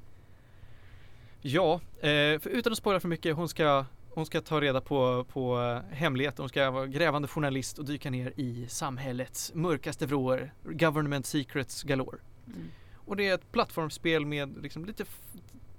Ja, 1.41 1.81
eh, 1.97 2.39
för 2.39 2.49
utan 2.49 2.73
att 2.73 2.79
spoila 2.79 3.01
för 3.01 3.09
mycket, 3.09 3.37
hon 3.37 3.49
ska, 3.49 3.85
hon 4.11 4.27
ska 4.27 4.41
ta 4.41 4.61
reda 4.61 4.81
på, 4.81 5.25
på 5.25 5.61
eh, 5.61 5.95
hemligheter. 5.95 6.43
Hon 6.43 6.49
ska 6.49 6.71
vara 6.71 6.87
grävande 6.87 7.29
journalist 7.29 7.79
och 7.79 7.85
dyka 7.85 8.11
ner 8.11 8.33
i 8.37 8.67
samhällets 8.69 9.55
mörkaste 9.55 10.07
vrår. 10.07 10.51
Government 10.65 11.27
secrets 11.27 11.83
galore. 11.83 12.19
Mm. 12.47 12.69
Och 12.95 13.17
det 13.17 13.29
är 13.29 13.35
ett 13.35 13.53
plattformsspel 13.53 14.27
med 14.27 14.63
liksom 14.63 14.85
lite 14.85 15.05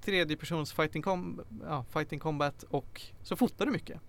tredjepersons 0.01 0.73
fighting, 0.73 1.03
com- 1.03 1.41
ja, 1.63 1.85
fighting 1.93 2.19
combat 2.19 2.63
och 2.63 3.01
så 3.23 3.35
fotar 3.35 3.65
du 3.65 3.71
mycket. 3.71 4.01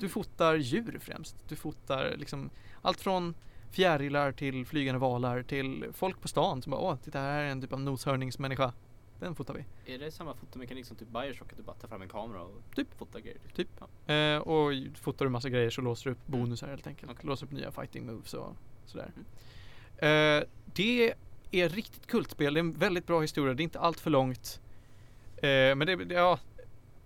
Du 0.00 0.08
fotar 0.08 0.54
djur 0.54 0.98
främst. 1.00 1.36
Du 1.48 1.56
fotar 1.56 2.14
liksom 2.16 2.50
allt 2.82 3.00
från 3.00 3.34
fjärilar 3.70 4.32
till 4.32 4.66
flygande 4.66 4.98
valar 4.98 5.42
till 5.42 5.84
folk 5.92 6.20
på 6.20 6.28
stan 6.28 6.62
som 6.62 6.70
bara 6.70 6.80
åh, 6.80 6.96
titta 7.04 7.18
här 7.20 7.42
är 7.42 7.48
en 7.48 7.60
typ 7.60 7.72
av 7.72 7.80
noshörningsmänniska. 7.80 8.72
Den 9.20 9.34
fotar 9.34 9.54
vi. 9.54 9.94
Är 9.94 9.98
det 9.98 10.10
samma 10.10 10.34
fotomekanik 10.34 10.86
som 10.86 10.96
typ 10.96 11.08
Bioshock? 11.08 11.50
Att 11.52 11.56
du 11.56 11.62
bara 11.62 11.76
tar 11.76 11.88
fram 11.88 12.02
en 12.02 12.08
kamera 12.08 12.42
och 12.42 12.62
Typ. 12.74 12.98
fotar 12.98 13.20
grejer? 13.20 13.38
Typ. 13.54 13.68
Ja. 14.06 14.14
Eh, 14.14 14.38
och 14.38 14.72
fotar 15.00 15.24
du 15.24 15.30
massa 15.30 15.48
grejer 15.48 15.70
så 15.70 15.80
låser 15.80 16.10
du 16.10 16.12
upp 16.16 16.26
bonusar 16.26 16.68
helt 16.68 16.86
enkelt. 16.86 17.12
Okej. 17.12 17.26
Låser 17.26 17.46
upp 17.46 17.52
nya 17.52 17.70
fighting 17.72 18.06
moves 18.06 18.34
och 18.34 18.56
sådär. 18.86 19.12
Eh, 19.96 20.44
det 20.74 21.14
är 21.50 21.68
riktigt 21.68 22.06
kultspel. 22.06 22.54
Det 22.54 22.58
är 22.60 22.64
en 22.64 22.72
väldigt 22.72 23.06
bra 23.06 23.20
historia. 23.20 23.54
Det 23.54 23.62
är 23.62 23.64
inte 23.64 23.80
allt 23.80 24.00
för 24.00 24.10
långt. 24.10 24.60
Eh, 25.36 25.74
men 25.74 25.78
det- 25.78 26.14
ja, 26.14 26.38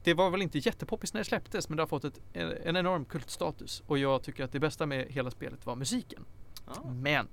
det 0.04 0.14
var 0.14 0.30
väl 0.30 0.42
inte 0.42 0.58
jättepoppis 0.58 1.14
när 1.14 1.20
det 1.20 1.24
släpptes 1.24 1.68
men 1.68 1.76
det 1.76 1.82
har 1.82 1.88
fått 1.88 2.04
ett, 2.04 2.20
en, 2.32 2.52
en 2.64 2.76
enorm 2.76 3.04
kultstatus. 3.04 3.82
Och 3.86 3.98
jag 3.98 4.22
tycker 4.22 4.44
att 4.44 4.52
det 4.52 4.60
bästa 4.60 4.86
med 4.86 5.06
hela 5.08 5.30
spelet 5.30 5.66
var 5.66 5.76
musiken. 5.76 6.24
Ja. 6.66 6.90
Men 6.90 7.28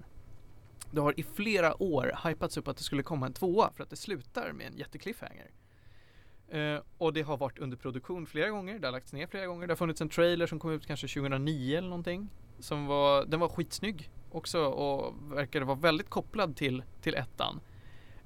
det 0.92 1.02
har 1.02 1.20
i 1.20 1.24
flera 1.24 1.84
år 1.84 2.18
hypats 2.28 2.58
upp 2.58 2.68
att 2.68 2.78
det 2.78 2.84
skulle 2.84 3.04
komma 3.04 3.26
en 3.26 3.34
tvåa 3.34 3.72
för 3.76 3.84
att 3.84 3.90
det 3.90 3.96
slutar 3.96 4.52
med 4.52 4.68
en 4.68 4.78
jättekliffhanger. 4.78 5.52
Eh, 6.48 6.80
och 6.98 7.14
det 7.14 7.22
har 7.22 7.38
varit 7.38 7.60
under 7.60 7.78
produktion 7.78 8.26
flera 8.26 8.50
gånger, 8.50 8.80
det 8.80 8.88
har 8.88 8.92
lagts 8.92 9.14
ner 9.14 9.28
flera 9.28 9.46
gånger. 9.46 9.68
Det 9.68 9.72
har 9.72 9.78
funnits 9.78 10.02
en 10.02 10.10
trailer 10.10 10.48
som 10.48 10.60
kom 10.60 10.72
ut 10.72 10.88
kanske 10.88 11.08
2009 11.08 11.78
eller 11.78 11.90
någonting. 11.90 12.30
Som 12.60 12.86
var, 12.86 13.26
den 13.26 13.40
var 13.40 13.50
skitsnygg 13.50 14.10
också 14.32 14.64
och 14.64 15.16
verkade 15.36 15.66
vara 15.66 15.78
väldigt 15.78 16.10
kopplad 16.10 16.56
till, 16.56 16.84
till 17.02 17.16
ettan. 17.16 17.60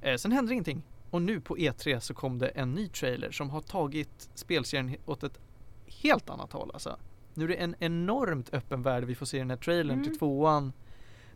Eh, 0.02 0.16
sen 0.16 0.32
hände 0.32 0.54
ingenting. 0.54 0.84
Och 1.10 1.22
nu 1.22 1.42
på 1.42 1.58
E3 1.58 2.00
så 2.00 2.14
kom 2.14 2.40
det 2.40 2.48
en 2.48 2.74
ny 2.74 2.88
trailer 2.88 3.32
som 3.32 3.50
har 3.50 3.62
tagit 3.62 4.30
spelserien 4.36 4.96
åt 5.06 5.24
ett 5.24 5.40
helt 5.88 6.30
annat 6.30 6.52
håll 6.54 6.72
alltså. 6.74 6.98
Nu 7.34 7.44
är 7.44 7.48
det 7.48 7.56
en 7.56 7.76
enormt 7.80 8.54
öppen 8.54 8.84
värld 8.84 9.04
vi 9.04 9.16
får 9.16 9.26
se 9.26 9.38
i 9.38 9.40
den 9.40 9.50
här 9.50 9.58
trailern 9.58 9.98
Mm. 9.98 10.04
till 10.10 10.20
tvåan. 10.20 10.74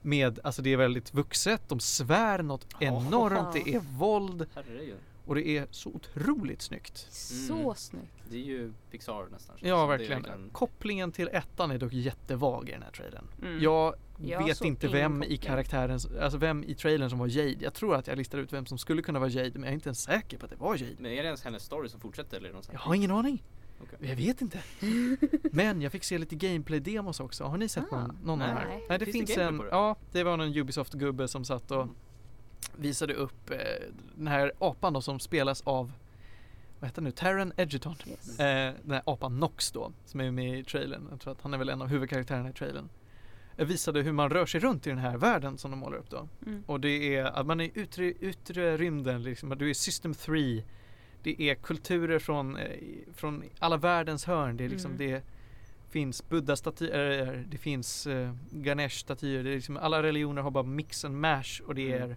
Med, 0.01 0.39
alltså 0.43 0.61
det 0.61 0.73
är 0.73 0.77
väldigt 0.77 1.13
vuxet, 1.13 1.61
de 1.69 1.79
svär 1.79 2.43
något 2.43 2.67
enormt, 2.79 3.53
det 3.53 3.75
är 3.75 3.79
våld 3.79 4.45
Herregud. 4.55 4.97
Och 5.29 5.35
det 5.35 5.47
är 5.47 5.67
så 5.71 5.89
otroligt 5.89 6.61
snyggt. 6.61 6.97
Så 7.11 7.53
Mm. 7.53 7.75
snyggt. 7.75 8.13
Det 8.29 8.37
är 8.37 8.43
ju 8.45 8.73
Pixar 8.91 9.27
nästan. 9.31 9.55
Ja, 9.59 9.83
är 9.83 9.87
verkligen. 9.87 10.49
Kopplingen 10.51 11.11
till 11.11 11.29
ettan 11.33 11.71
är 11.71 11.77
dock 11.77 11.93
jättevag 11.93 12.69
i 12.69 12.71
den 12.71 12.81
här 12.83 12.91
trailern. 12.91 13.25
Mm. 13.41 13.59
Jag 13.63 13.95
Jag 14.17 14.43
vet 14.45 14.61
inte 14.61 14.87
vem 14.87 15.23
i 15.23 15.37
karaktären, 15.37 15.99
alltså 16.21 16.37
vem 16.37 16.63
i 16.63 16.75
trailern 16.75 17.09
som 17.09 17.19
var 17.19 17.27
Jade. 17.27 17.55
Jag 17.59 17.73
tror 17.73 17.95
att 17.95 18.07
jag 18.07 18.17
listar 18.17 18.37
ut 18.37 18.53
vem 18.53 18.65
som 18.65 18.77
skulle 18.77 19.01
kunna 19.01 19.19
vara 19.19 19.29
Jade 19.29 19.51
men 19.53 19.61
jag 19.63 19.69
är 19.69 19.73
inte 19.73 19.89
ens 19.89 20.01
säker 20.03 20.37
på 20.37 20.45
att 20.45 20.51
det 20.51 20.57
var 20.57 20.75
Jade. 20.75 20.95
Men 20.99 21.11
är 21.11 21.15
det 21.15 21.25
ens 21.25 21.43
hennes 21.43 21.63
story 21.63 21.89
som 21.89 21.99
fortsätter 21.99 22.37
eller 22.37 22.49
sån 22.51 22.61
Jag 22.71 22.79
har 22.79 22.95
ingen 22.95 23.11
aning. 23.11 23.43
Okej. 23.81 24.09
Jag 24.09 24.15
vet 24.15 24.41
inte. 24.41 24.59
Men 25.51 25.81
jag 25.81 25.91
fick 25.91 26.03
se 26.03 26.17
lite 26.17 26.35
gameplay-demos 26.35 27.19
också. 27.23 27.43
Har 27.43 27.57
ni 27.57 27.69
sett 27.69 27.83
Ah, 27.91 27.97
någon, 28.01 28.17
någon 28.23 28.41
av 28.41 28.47
de 28.47 28.53
här? 28.53 28.65
nej. 28.67 28.85
Nej, 28.89 28.99
det 28.99 29.05
Finns 29.05 29.15
det 29.29 29.33
finns, 29.35 29.37
en, 29.61 29.61
ja 29.71 29.95
det 30.11 30.23
var 30.23 30.37
någon 30.37 30.53
Ubisoft-gubbe 30.53 31.27
som 31.27 31.45
satt 31.45 31.71
och 31.71 31.81
Mm. 31.83 31.95
Visade 32.79 33.13
upp 33.13 33.49
eh, 33.51 33.57
den 34.15 34.27
här 34.27 34.51
apan 34.59 34.93
då 34.93 35.01
som 35.01 35.19
spelas 35.19 35.61
av, 35.61 35.91
vad 36.79 36.89
heter 36.89 37.01
han 37.01 37.03
nu, 37.03 37.11
Taron 37.11 37.53
Egerton. 37.57 37.95
Yes. 38.07 38.39
Eh, 38.39 38.73
den 38.83 38.91
här 38.91 39.01
apan 39.05 39.39
Nox 39.39 39.71
då, 39.71 39.91
som 40.05 40.19
är 40.21 40.31
med 40.31 40.59
i 40.59 40.63
trailern. 40.63 41.07
Jag 41.11 41.19
tror 41.19 41.33
att 41.33 41.41
han 41.41 41.53
är 41.53 41.57
väl 41.57 41.69
en 41.69 41.81
av 41.81 41.87
huvudkaraktärerna 41.87 42.49
i 42.49 42.53
trailern. 42.53 42.89
Eh, 43.57 43.65
visade 43.67 44.01
hur 44.01 44.11
man 44.11 44.29
rör 44.29 44.45
sig 44.45 44.59
runt 44.59 44.87
i 44.87 44.89
den 44.89 44.99
här 44.99 45.17
världen 45.17 45.57
som 45.57 45.71
de 45.71 45.79
målar 45.79 45.97
upp 45.97 46.09
då. 46.09 46.27
Mm. 46.45 46.63
Och 46.67 46.79
det 46.79 47.15
är 47.15 47.23
att 47.25 47.45
man 47.45 47.61
är 47.61 47.65
i 47.65 47.71
yttre, 47.75 48.05
yttre 48.05 48.77
rymden, 48.77 49.23
liksom, 49.23 49.49
du 49.57 49.69
är 49.69 49.73
system 49.73 50.13
3. 50.13 50.63
Det 51.23 51.41
är 51.41 51.55
kulturer 51.55 52.19
från, 52.19 52.57
eh, 52.57 52.77
från 53.13 53.43
alla 53.59 53.77
världens 53.77 54.25
hörn. 54.25 54.57
Det 54.57 54.65
är 54.65 54.69
liksom 54.69 54.91
Mm. 54.91 55.07
det 55.11 55.23
finns 55.89 56.29
buddha-statyer, 56.29 57.45
det 57.51 57.57
finns 57.57 58.07
eh, 58.07 58.33
Ganesh-statyer. 58.51 59.43
Det 59.43 59.49
är 59.49 59.55
liksom, 59.55 59.77
alla 59.77 60.03
religioner 60.03 60.41
har 60.41 60.51
bara 60.51 60.63
mix 60.63 61.05
and 61.05 61.15
mash 61.15 61.61
och 61.67 61.75
det 61.75 61.93
Mm. 61.97 62.15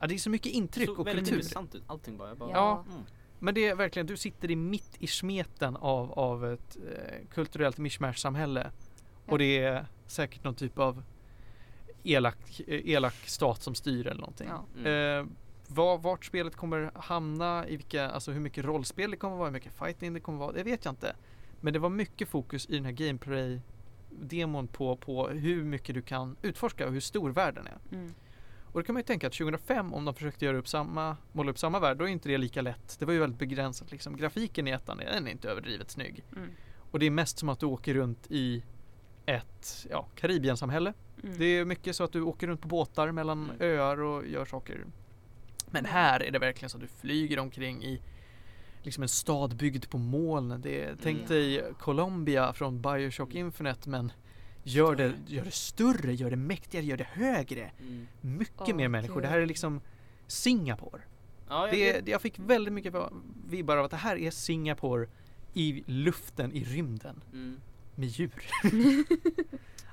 Ja 0.00 0.06
det 0.06 0.14
är 0.14 0.18
så 0.18 0.30
mycket 0.30 0.52
intryck 0.52 0.88
såg 0.88 0.98
och 0.98 1.06
väldigt 1.06 1.24
kultur. 1.24 1.36
intressant 1.36 1.74
ut, 1.74 1.82
allting 1.86 2.16
bara. 2.16 2.28
Jag 2.28 2.38
bara 2.38 2.50
Ja. 2.50 2.84
Mm. 2.90 3.02
Men 3.38 3.54
det 3.54 3.66
är 3.66 3.74
verkligen, 3.74 4.06
du 4.06 4.16
sitter 4.16 4.50
i 4.50 4.56
mitt 4.56 4.96
i 4.98 5.06
smeten 5.06 5.76
av, 5.76 6.12
av 6.12 6.52
ett 6.52 6.76
eh, 6.76 7.26
kulturellt 7.30 7.78
mishmash-samhälle. 7.78 8.70
Ja. 9.26 9.32
Och 9.32 9.38
det 9.38 9.58
är 9.58 9.86
säkert 10.06 10.44
någon 10.44 10.54
typ 10.54 10.78
av 10.78 11.02
elak, 12.02 12.60
elak 12.66 13.14
stat 13.14 13.62
som 13.62 13.74
styr 13.74 14.06
eller 14.06 14.20
någonting. 14.20 14.48
Ja. 14.48 14.64
Mm. 14.80 15.20
Eh, 15.20 15.32
var, 15.68 15.98
vart 15.98 16.24
spelet 16.24 16.56
kommer 16.56 16.90
hamna, 16.94 17.68
i 17.68 17.76
vilka, 17.76 18.10
alltså 18.10 18.32
hur 18.32 18.40
mycket 18.40 18.64
rollspel 18.64 19.10
det 19.10 19.16
kommer 19.16 19.36
vara, 19.36 19.46
hur 19.46 19.52
mycket 19.52 19.72
fighting 19.72 20.14
det 20.14 20.20
kommer 20.20 20.38
vara, 20.38 20.52
det 20.52 20.62
vet 20.62 20.84
jag 20.84 20.92
inte. 20.92 21.16
Men 21.60 21.72
det 21.72 21.78
var 21.78 21.88
mycket 21.88 22.28
fokus 22.28 22.66
i 22.70 22.74
den 22.74 22.84
här 22.84 22.92
gameplay-demon 22.92 24.66
på, 24.66 24.96
på 24.96 25.28
hur 25.28 25.64
mycket 25.64 25.94
du 25.94 26.02
kan 26.02 26.36
utforska 26.42 26.86
och 26.86 26.92
hur 26.92 27.00
stor 27.00 27.30
världen 27.30 27.66
är. 27.66 27.96
Mm. 27.96 28.14
Och 28.76 28.82
då 28.82 28.86
kan 28.86 28.92
man 28.94 29.00
ju 29.00 29.04
tänka 29.04 29.26
att 29.26 29.32
2005 29.32 29.94
om 29.94 30.04
de 30.04 30.14
försökte 30.14 30.44
göra 30.44 30.56
upp 30.56 30.68
samma, 30.68 31.16
måla 31.32 31.50
upp 31.50 31.58
samma 31.58 31.80
värld, 31.80 31.96
då 31.96 32.04
är 32.04 32.08
inte 32.08 32.28
det 32.28 32.38
lika 32.38 32.62
lätt. 32.62 32.96
Det 32.98 33.04
var 33.04 33.12
ju 33.12 33.18
väldigt 33.18 33.38
begränsat 33.38 33.90
liksom. 33.90 34.16
Grafiken 34.16 34.68
i 34.68 34.70
ettan 34.70 35.00
är, 35.00 35.04
den 35.04 35.26
är 35.26 35.30
inte 35.30 35.48
överdrivet 35.50 35.90
snygg. 35.90 36.24
Mm. 36.36 36.50
Och 36.90 36.98
det 36.98 37.06
är 37.06 37.10
mest 37.10 37.38
som 37.38 37.48
att 37.48 37.60
du 37.60 37.66
åker 37.66 37.94
runt 37.94 38.26
i 38.30 38.62
ett 39.26 39.86
ja, 39.90 40.08
Karibiensamhälle. 40.14 40.92
Mm. 41.22 41.38
Det 41.38 41.44
är 41.44 41.64
mycket 41.64 41.96
så 41.96 42.04
att 42.04 42.12
du 42.12 42.22
åker 42.22 42.46
runt 42.46 42.60
på 42.60 42.68
båtar 42.68 43.12
mellan 43.12 43.50
Mm. 43.50 43.56
öar 43.60 44.00
och 44.00 44.26
gör 44.26 44.44
saker. 44.44 44.84
Men 45.70 45.84
här 45.84 46.22
är 46.22 46.30
det 46.30 46.38
verkligen 46.38 46.70
så 46.70 46.76
att 46.76 46.82
du 46.82 46.88
flyger 46.88 47.38
omkring 47.38 47.84
i 47.84 48.02
liksom 48.82 49.02
en 49.02 49.08
stad 49.08 49.56
byggd 49.56 49.90
på 49.90 49.98
moln. 49.98 50.60
Det 50.60 50.84
är, 50.84 50.96
tänk 51.02 51.16
Mm. 51.18 51.28
dig 51.28 51.72
Colombia 51.78 52.52
från 52.52 52.82
Bioshock 52.82 53.34
Infinite 53.34 53.88
men 53.88 54.12
gör 54.66 54.96
det, 54.96 55.14
gör 55.26 55.44
det 55.44 55.50
större, 55.50 56.14
gör 56.14 56.30
det 56.30 56.36
mäktigare, 56.36 56.86
gör 56.86 56.96
det 56.96 57.08
högre. 57.10 57.70
Mm. 57.80 58.06
Mycket 58.20 58.68
Åh, 58.68 58.74
mer 58.74 58.88
människor. 58.88 59.20
Det 59.20 59.28
här 59.28 59.38
är 59.38 59.46
liksom 59.46 59.80
Singapore. 60.26 61.02
Ja, 61.48 61.66
jag, 61.68 61.76
Det, 61.76 62.00
det, 62.00 62.10
jag 62.10 62.22
fick 62.22 62.38
väldigt 62.38 62.74
mycket 62.74 62.94
vibbar 63.46 63.76
av 63.76 63.84
att 63.84 63.90
det 63.90 63.96
här 63.96 64.16
är 64.16 64.30
Singapore 64.30 65.08
i 65.54 65.84
luften, 65.86 66.52
i 66.52 66.64
rymden, 66.64 67.22
mm. 67.32 67.60
med 67.94 68.08
djur. 68.08 68.44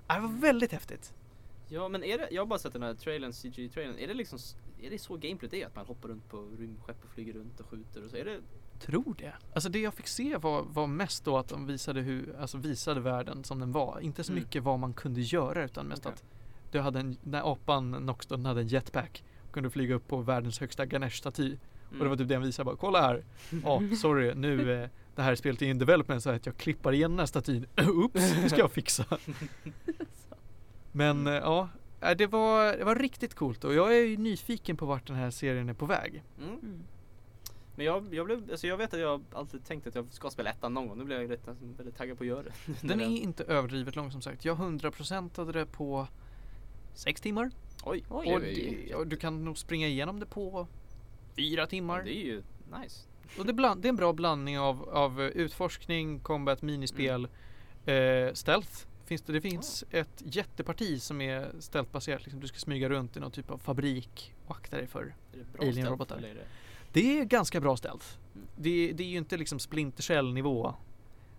Det 0.08 0.20
var 0.20 0.40
väldigt 0.40 0.72
häftigt. 0.72 1.14
ja 1.68 1.88
men 1.88 2.04
är 2.04 2.18
det, 2.18 2.28
jag 2.32 2.42
har 2.42 2.48
bara 2.48 2.60
sett 2.60 2.74
den 2.74 2.84
här 2.84 2.94
trailern, 2.94 3.34
CG-trailern, 3.34 3.98
är 3.98 4.08
det 4.08 4.14
liksom, 4.14 4.40
är 4.82 4.90
det 4.90 5.00
så 5.00 5.18
gameplayt 5.18 5.54
är? 5.54 5.66
Att 5.66 5.76
man 5.76 5.86
hoppar 5.86 6.10
runt 6.10 6.30
på 6.30 6.38
rymdskepp 6.60 7.04
och 7.04 7.10
flyger 7.10 7.34
runt 7.34 7.60
och 7.60 7.66
skjuter 7.66 8.06
och 8.06 8.10
så? 8.10 8.18
Är 8.18 8.26
det, 8.26 8.40
Tror 8.86 9.16
det. 9.18 9.34
Alltså 9.54 9.70
det 9.70 9.80
jag 9.80 9.94
fick 9.94 10.08
se 10.08 10.38
var, 10.38 10.62
var 10.64 10.88
mest 10.88 11.26
då 11.26 11.38
att 11.38 11.48
de 11.48 11.66
visade 11.68 12.02
hur, 12.02 12.36
alltså 12.40 12.58
visade 12.58 13.00
världen 13.02 13.44
som 13.44 13.60
den 13.60 13.72
var. 13.72 14.00
Inte 14.02 14.24
så 14.24 14.32
Mm. 14.32 14.44
mycket 14.44 14.64
vad 14.64 14.80
man 14.80 14.94
kunde 14.94 15.22
göra 15.22 15.64
utan 15.64 15.86
mest 15.86 16.06
Okej. 16.06 16.14
att 16.14 16.24
du 16.72 16.80
hade 16.80 17.00
en, 17.00 17.18
när 17.24 17.52
apan 17.52 17.92
Noxton 17.92 18.46
hade 18.46 18.62
en 18.62 18.68
jetpack 18.68 19.24
och 19.48 19.54
kunde 19.54 19.70
flyga 19.70 19.96
upp 19.96 20.08
på 20.08 20.18
världens 20.18 20.60
högsta 20.60 20.86
Ganesh-staty. 20.86 21.58
Och 21.92 21.98
det 22.04 22.10
var 22.10 22.16
typ 22.16 22.28
det 22.28 22.34
han 22.36 22.44
visade 22.44 22.66
bara, 22.66 22.76
kolla 22.76 23.02
här. 23.02 23.24
Ja, 23.64 23.82
sorry, 24.02 24.34
nu 24.36 24.84
eh, 24.84 24.90
det 25.16 25.22
här 25.22 25.36
spelet 25.36 25.62
är 25.62 25.66
in 25.66 25.78
development 25.80 26.24
så 26.24 26.30
att 26.30 26.46
jag 26.46 26.58
klippar 26.58 26.94
igen 26.94 27.12
den 27.12 27.20
här 27.20 27.26
statyn. 27.26 27.66
Oops, 27.88 28.14
det 28.44 28.50
ska 28.50 28.58
jag 28.60 28.72
fixa. 28.72 29.06
Men 30.92 31.28
eh, 31.28 31.34
ja, 31.34 31.70
eh, 32.02 32.12
det 32.18 32.28
var, 32.28 32.78
det 32.78 32.84
var 32.84 32.96
riktigt 32.96 33.34
coolt 33.36 33.64
och 33.64 33.74
jag 33.74 33.98
är 33.98 34.02
ju 34.02 34.18
nyfiken 34.18 34.78
på 34.78 34.86
vart 34.86 35.08
den 35.08 35.16
här 35.16 35.32
serien 35.32 35.70
är 35.70 35.74
på 35.74 35.86
väg. 35.86 36.24
Mm. 36.42 36.84
Men 37.76 37.86
jag, 37.86 38.14
jag, 38.14 38.26
blev, 38.26 38.52
alltså 38.52 38.68
jag 38.68 38.78
vet 38.78 38.94
att 38.94 39.00
jag 39.00 39.24
alltid 39.32 39.66
tänkt 39.66 39.88
att 39.88 39.96
jag 39.96 40.14
ska 40.14 40.30
spela 40.30 40.50
ettan 40.50 40.74
någon 40.74 40.88
gång. 40.88 40.98
Nu 40.98 41.04
blev 41.04 41.22
jag 41.22 41.32
rätt, 41.32 41.48
alltså, 41.48 41.66
väldigt 41.78 41.98
taggad 41.98 42.18
på 42.18 42.24
att 42.24 42.28
göra 42.28 42.44
det. 42.44 42.52
Den 42.88 43.02
är 43.02 43.06
inte 43.06 43.44
överdrivet 43.44 43.96
lång 43.96 44.12
som 44.12 44.22
sagt. 44.22 44.46
Jag 44.46 44.58
100%ade 44.58 45.52
det 45.52 45.66
på 45.66 46.08
sex 46.94 47.22
timmar. 47.22 47.52
Oj, 47.84 48.04
Oj, 48.10 48.34
och, 48.34 48.42
det 48.42 48.96
och 48.96 49.08
du 49.08 49.16
kan 49.18 49.46
nog 49.46 49.58
springa 49.58 49.88
igenom 49.88 50.20
det 50.20 50.26
på 50.26 50.68
fyra 51.36 51.62
ja, 51.62 51.66
timmar. 51.68 52.04
det 52.04 52.16
är 52.18 52.26
ju 52.26 52.44
nice. 52.82 53.08
Och 53.40 53.46
det, 53.46 53.54
bland, 53.54 53.82
det 53.82 53.88
är 53.88 53.90
en 53.90 53.96
bra 53.96 54.14
blandning 54.14 54.60
av, 54.60 54.90
av 54.90 55.22
eh, 55.22 55.28
utforskning, 55.28 56.20
combat, 56.20 56.62
minispel, 56.62 57.28
Mm. 57.86 58.28
eh, 58.28 58.34
stealth. 58.34 58.86
Finns 59.06 59.22
det, 59.22 59.34
det 59.34 59.42
finns 59.42 59.84
ett 59.92 60.24
jätteparti 60.26 61.02
som 61.02 61.22
är 61.22 61.52
stealthbaserat. 61.60 62.22
Liksom 62.24 62.40
du 62.40 62.48
ska 62.48 62.60
smyga 62.60 62.90
runt 62.90 63.18
i 63.18 63.20
någon 63.20 63.32
typ 63.32 63.52
av 63.52 63.58
fabrik 63.58 64.34
och 64.48 64.56
akta 64.56 64.78
dig 64.78 64.88
för. 64.88 65.16
Alien-robotar. 65.60 66.24
Det- 66.94 67.20
är 67.20 67.26
ganska 67.26 67.60
bra. 67.60 67.78
Mm. 68.36 68.48
Det, 68.56 68.92
det 68.94 69.04
är 69.04 69.08
ju 69.08 69.18
inte 69.18 69.38
liksom 69.38 69.60
Splinter 69.60 70.04
Cell 70.04 70.34
nivå. 70.34 70.74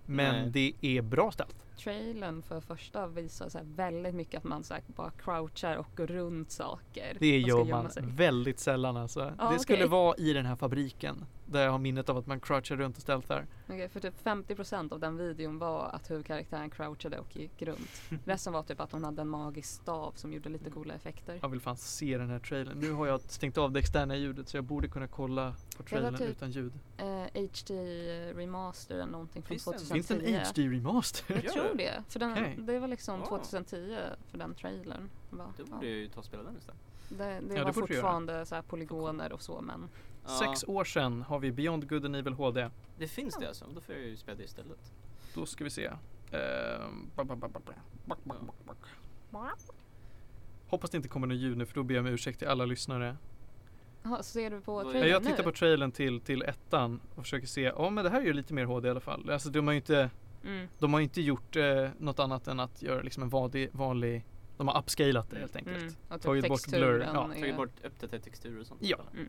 Men 0.06 0.35
Nej. 0.43 0.51
det 0.81 0.97
är 0.98 1.02
bra 1.02 1.31
stealth. 1.32 1.64
Trailern 1.77 2.43
för 2.43 2.61
första 2.61 3.07
visar 3.07 3.49
så 3.49 3.59
här 3.59 3.65
väldigt 3.75 4.15
mycket 4.15 4.39
att 4.39 4.45
man 4.45 4.65
så 4.65 4.75
här 4.75 4.83
bara 4.87 5.11
crouchar 5.11 5.77
och 5.77 5.89
går 5.97 6.07
runt 6.07 6.51
saker. 6.51 7.17
Det 7.21 7.39
gör 7.39 7.65
man 7.65 7.91
väldigt 8.03 8.59
sällan 8.59 8.97
alltså. 8.97 9.33
Ja, 9.39 9.51
det 9.51 9.59
skulle 9.59 9.79
okej. 9.79 9.89
vara 9.89 10.17
i 10.17 10.33
den 10.33 10.47
här 10.47 10.57
fabriken. 10.57 11.25
Där 11.47 11.63
jag 11.65 11.71
har 11.71 11.79
minnet 11.79 12.09
av 12.09 12.17
att 12.17 12.27
man 12.27 12.41
crouchar 12.41 12.77
runt 12.77 12.97
och 12.97 13.03
stealthar. 13.03 13.47
Okej, 13.69 13.89
för 13.89 14.01
typ 14.01 14.25
50% 14.25 14.93
av 14.93 15.01
den 15.01 15.17
videon 15.17 15.59
var 15.59 15.89
att 15.93 16.11
huvudkaraktären 16.11 16.71
crouchade 16.71 17.19
och 17.19 17.37
gick 17.37 17.63
runt. 17.63 18.03
Resten 18.25 18.53
var 18.53 18.63
typ 18.63 18.81
att 18.81 18.93
hon 18.93 19.05
hade 19.05 19.23
en 19.23 19.29
magisk 19.29 19.69
stav 19.83 20.13
som 20.17 20.33
gjorde 20.33 20.49
lite 20.49 20.71
coola 20.71 20.95
effekter. 20.95 21.39
Jag 21.43 21.49
vill 21.49 21.61
fan 21.61 21.77
se 21.77 22.19
den 22.19 22.31
här 22.31 22.39
trailern. 22.39 22.79
Nu 22.79 22.93
har 22.93 23.07
jag 23.07 23.21
stängt 23.21 23.59
av 23.59 23.73
det 23.73 23.81
externa 23.81 24.17
ljudet 24.17 24.49
så 24.49 24.57
jag 24.57 24.65
borde 24.65 24.89
kunna 24.89 25.07
kolla 25.09 25.55
på 25.77 25.83
trailern 25.83 26.17
typ- 26.17 26.29
utan 26.29 26.51
ljud. 26.51 26.73
Eh, 26.97 27.43
HD 27.43 27.75
remaster 28.35 28.95
eller 28.95 29.07
någonting 29.07 29.43
från 29.43 29.49
Finns 29.49 29.65
det 29.65 29.71
en- 29.71 29.79
2010. 29.79 29.95
Finns 29.95 30.09
det 30.09 30.63
en 30.63 30.67
HD 30.69 30.77
remaster? 30.79 31.41
Tror 31.66 31.77
det? 31.78 31.85
det. 31.85 32.03
För 32.09 32.19
den, 32.20 32.32
Okej. 32.32 32.55
det 32.59 32.78
var 32.78 32.89
liksom 32.89 33.20
Ja. 33.20 33.27
2010 33.27 33.97
för 34.31 34.39
den 34.39 34.55
trailern. 34.55 35.11
Bara, 35.31 35.53
Då 35.57 35.65
ja. 35.70 35.74
borde 35.74 35.86
jag 35.86 35.97
ju 35.99 36.09
ta 36.09 36.19
och 36.20 36.24
spela 36.27 36.43
den 36.43 36.57
istället. 36.57 36.81
Det, 37.09 37.16
det 37.16 37.24
Ja, 37.32 37.41
det 37.41 37.49
var 37.49 37.57
göra. 37.61 37.73
fortfarande 37.73 38.47
så 38.47 38.55
här 38.55 38.62
polygoner 38.62 39.32
och 39.32 39.43
så 39.43 39.61
men 39.61 39.89
Sex 40.39 40.65
år 40.69 40.85
sedan 40.85 41.23
har 41.23 41.39
vi 41.39 41.53
Beyond 41.53 41.89
Good 41.89 42.05
and 42.05 42.16
Evil 42.16 42.32
HD. 42.32 42.70
Det 42.99 43.09
finns 43.09 43.36
det 43.36 43.49
alltså, 43.49 43.65
då 43.74 43.81
får 43.81 43.95
jag 43.95 44.05
ju 44.05 44.16
spela 44.16 44.36
det 44.39 44.45
istället. 44.45 44.93
Då 45.35 45.47
ska 45.47 45.65
vi 45.65 45.70
se. 45.70 45.91
Hoppas 50.69 50.91
det 50.91 50.97
inte 50.97 51.09
kommer 51.09 51.27
något 51.27 51.36
ljud 51.36 51.57
nu 51.59 51.66
för 51.66 51.74
då 51.74 51.82
ber 51.82 51.95
jag 51.95 52.01
om 52.03 52.07
ursäkt 52.07 52.39
till 52.39 52.49
alla 52.49 52.65
lyssnare. 52.65 53.16
Jaha, 54.03 54.23
ser 54.23 54.51
du 54.51 54.61
på 54.61 54.82
trailern 54.82 55.09
Jag 55.11 55.23
tittar 55.23 55.36
nu? 55.39 55.43
på 55.45 55.53
trailern 55.53 55.93
till, 55.93 56.20
till 56.20 56.43
ettan 56.43 57.01
och 57.15 57.23
försöker 57.23 57.47
se, 57.47 57.61
ja 57.62 57.91
men 57.91 58.05
det 58.05 58.11
här 58.11 58.20
är 58.20 58.24
ju 58.24 58.32
lite 58.32 58.55
mer 58.55 58.65
HD 58.65 58.89
i 58.89 58.91
alla 58.91 59.01
fall. 59.01 59.31
Alltså 59.31 59.49
de 59.51 59.66
har 59.66 59.73
ju 59.73 59.77
inte, 59.77 60.11
Mm. 60.47 60.69
de 60.79 60.93
har 60.93 61.01
ju 61.01 61.05
inte 61.05 61.21
gjort 61.21 61.57
eh, 61.57 61.89
något 61.99 62.19
annat 62.19 62.49
än 62.49 62.61
att 62.61 62.83
göra 62.83 63.03
liksom 63.03 63.23
en 63.23 63.29
vanlig, 63.29 63.69
vanlig 63.73 64.25
de 64.57 64.69
har 64.69 64.79
upscalat 64.79 65.31
det 65.31 65.39
helt 65.39 65.57
enkelt. 65.57 65.77
Mm. 65.77 65.89
Typ 66.11 66.23
Tagit 66.23 66.49
bort 66.49 66.66
blur, 66.69 67.01
ja. 67.01 67.31
är- 67.35 67.41
Tagit 67.41 67.57
bort 67.57 67.85
uppdaterade 67.85 68.25
texturer 68.25 68.61
och 68.61 68.66
sånt. 68.66 68.81
Ja. 68.83 68.99
Mm. 69.15 69.29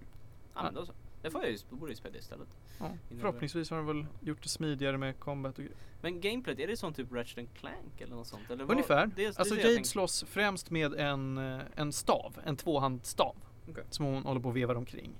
Ja 0.55 0.63
men 0.63 0.73
då 0.73 0.85
så. 0.85 0.93
Det 1.21 1.31
får 1.31 1.43
jag 1.43 1.51
ju, 1.51 1.57
borde 1.69 1.91
ju 1.91 1.95
spela 1.95 2.13
det 2.13 2.19
istället. 2.19 2.47
Ja, 2.79 2.91
förhoppningsvis 3.19 3.69
har 3.69 3.77
de 3.77 3.85
väl 3.87 4.05
gjort 4.21 4.43
det 4.43 4.49
smidigare 4.49 4.97
med 4.97 5.19
combat 5.19 5.59
och 5.59 5.65
Men 6.01 6.21
gameplayt, 6.21 6.59
är 6.59 6.67
det 6.67 6.77
sån 6.77 6.93
typ 6.93 7.11
Ratchet 7.11 7.37
and 7.37 7.53
Clank 7.53 8.01
eller 8.01 8.15
något 8.15 8.27
sånt? 8.27 8.51
Eller 8.51 8.71
Ungefär. 8.71 9.05
Det, 9.05 9.11
det 9.15 9.39
alltså 9.39 9.55
Jade 9.55 9.83
slåss 9.83 10.25
främst 10.27 10.71
med 10.71 10.93
en, 10.93 11.37
eh, 11.37 11.59
en 11.75 11.93
stav, 11.93 12.39
en 12.43 12.57
tvåhandsstav. 12.57 13.35
Okej. 13.69 13.83
Som 13.89 14.05
hon 14.05 14.23
håller 14.23 14.41
på 14.41 14.49
och 14.49 14.57
vevar 14.57 14.75
omkring. 14.75 15.11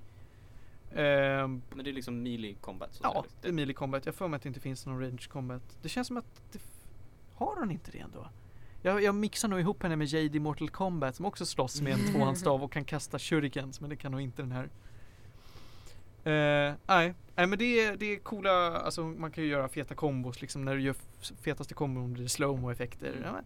Ehm, 0.96 1.62
Men 1.74 1.84
det 1.84 1.90
är 1.90 1.92
liksom 1.92 2.22
melee 2.22 2.54
combat? 2.60 2.94
Så 2.94 3.00
ja, 3.02 3.12
säga. 3.12 3.24
det 3.42 3.48
är 3.48 3.52
melee 3.52 3.74
combat. 3.74 4.06
Jag 4.06 4.14
får 4.14 4.28
mig 4.28 4.36
att 4.36 4.42
det 4.42 4.48
inte 4.48 4.60
finns 4.60 4.86
någon 4.86 5.00
range 5.00 5.26
combat. 5.28 5.62
Det 5.82 5.88
känns 5.88 6.06
som 6.06 6.16
att 6.16 6.42
det 6.52 6.60
har 7.34 7.56
hon 7.56 7.70
inte 7.70 7.90
det 7.90 7.98
ändå? 7.98 8.28
Jag, 8.82 9.02
jag 9.02 9.14
mixar 9.14 9.48
nog 9.48 9.60
ihop 9.60 9.82
henne 9.82 9.96
med 9.96 10.06
Jade 10.06 10.36
i 10.36 10.40
Mortal 10.40 10.68
Kombat 10.70 11.16
som 11.16 11.24
också 11.24 11.46
slåss 11.46 11.80
med 11.80 11.92
en 11.92 12.06
tvåhandsstav 12.12 12.62
och 12.64 12.72
kan 12.72 12.84
kasta 12.84 13.18
shurikens 13.18 13.80
men 13.80 13.90
det 13.90 13.96
kan 13.96 14.12
nog 14.12 14.20
inte 14.20 14.42
den 14.42 14.52
här. 14.52 14.70
Eh, 16.24 16.74
nej, 16.86 17.14
nej 17.34 17.46
men 17.46 17.58
det 17.58 17.84
är, 17.84 17.96
det 17.96 18.06
är 18.06 18.18
coola, 18.18 18.76
alltså 18.76 19.02
man 19.02 19.30
kan 19.30 19.44
ju 19.44 19.50
göra 19.50 19.68
feta 19.68 19.94
kombos 19.94 20.40
liksom 20.40 20.64
när 20.64 20.74
du 20.74 20.80
gör 20.80 20.94
fetaste 21.42 21.74
kombon 21.74 22.12
blir 22.12 22.22
det 22.22 22.28
slowmo 22.28 22.70
effekter. 22.70 23.12
Mm. 23.12 23.44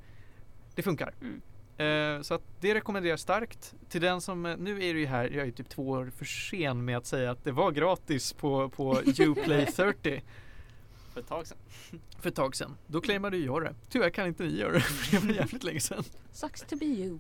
Det 0.75 0.83
funkar. 0.83 1.15
Mm. 1.21 1.41
Eh, 1.81 2.23
så 2.23 2.35
att 2.35 2.43
det 2.61 2.75
rekommenderas 2.75 3.21
starkt. 3.21 3.75
Till 3.89 4.01
den 4.01 4.21
som, 4.21 4.47
eh, 4.47 4.57
nu 4.57 4.85
är 4.85 4.95
det 4.95 5.01
ju 5.01 5.07
här, 5.07 5.25
jag 5.25 5.43
är 5.43 5.45
ju 5.45 5.53
typ 5.53 5.69
två 5.69 5.89
år 5.89 6.13
för 6.17 6.25
sen 6.25 6.85
med 6.85 6.97
att 6.97 7.07
säga 7.07 7.31
att 7.31 7.45
det 7.45 7.53
var 7.53 7.71
gratis 7.71 8.33
på, 8.33 8.69
på 8.69 9.03
Uplay 9.19 9.67
30 9.67 10.23
För 11.13 11.21
ett 11.21 11.29
tag 11.29 11.47
sedan. 11.47 11.59
för 12.21 12.29
ett 12.29 12.35
tag 12.35 12.57
sedan. 12.57 12.77
Då 12.87 13.01
claimade 13.01 13.37
ju 13.37 13.45
jag 13.45 13.63
det. 13.63 13.75
Tyvärr 13.89 14.11
kan 14.11 14.27
inte 14.27 14.43
ni 14.43 14.59
göra 14.59 14.73
det, 14.73 14.81
för 14.81 15.21
det 15.21 15.27
var 15.27 15.35
jävligt 15.35 15.65
länge 15.65 15.81
sedan. 15.81 16.05
Sucks 16.33 16.61
to 16.63 16.77
be 16.77 16.85
you. 16.85 17.19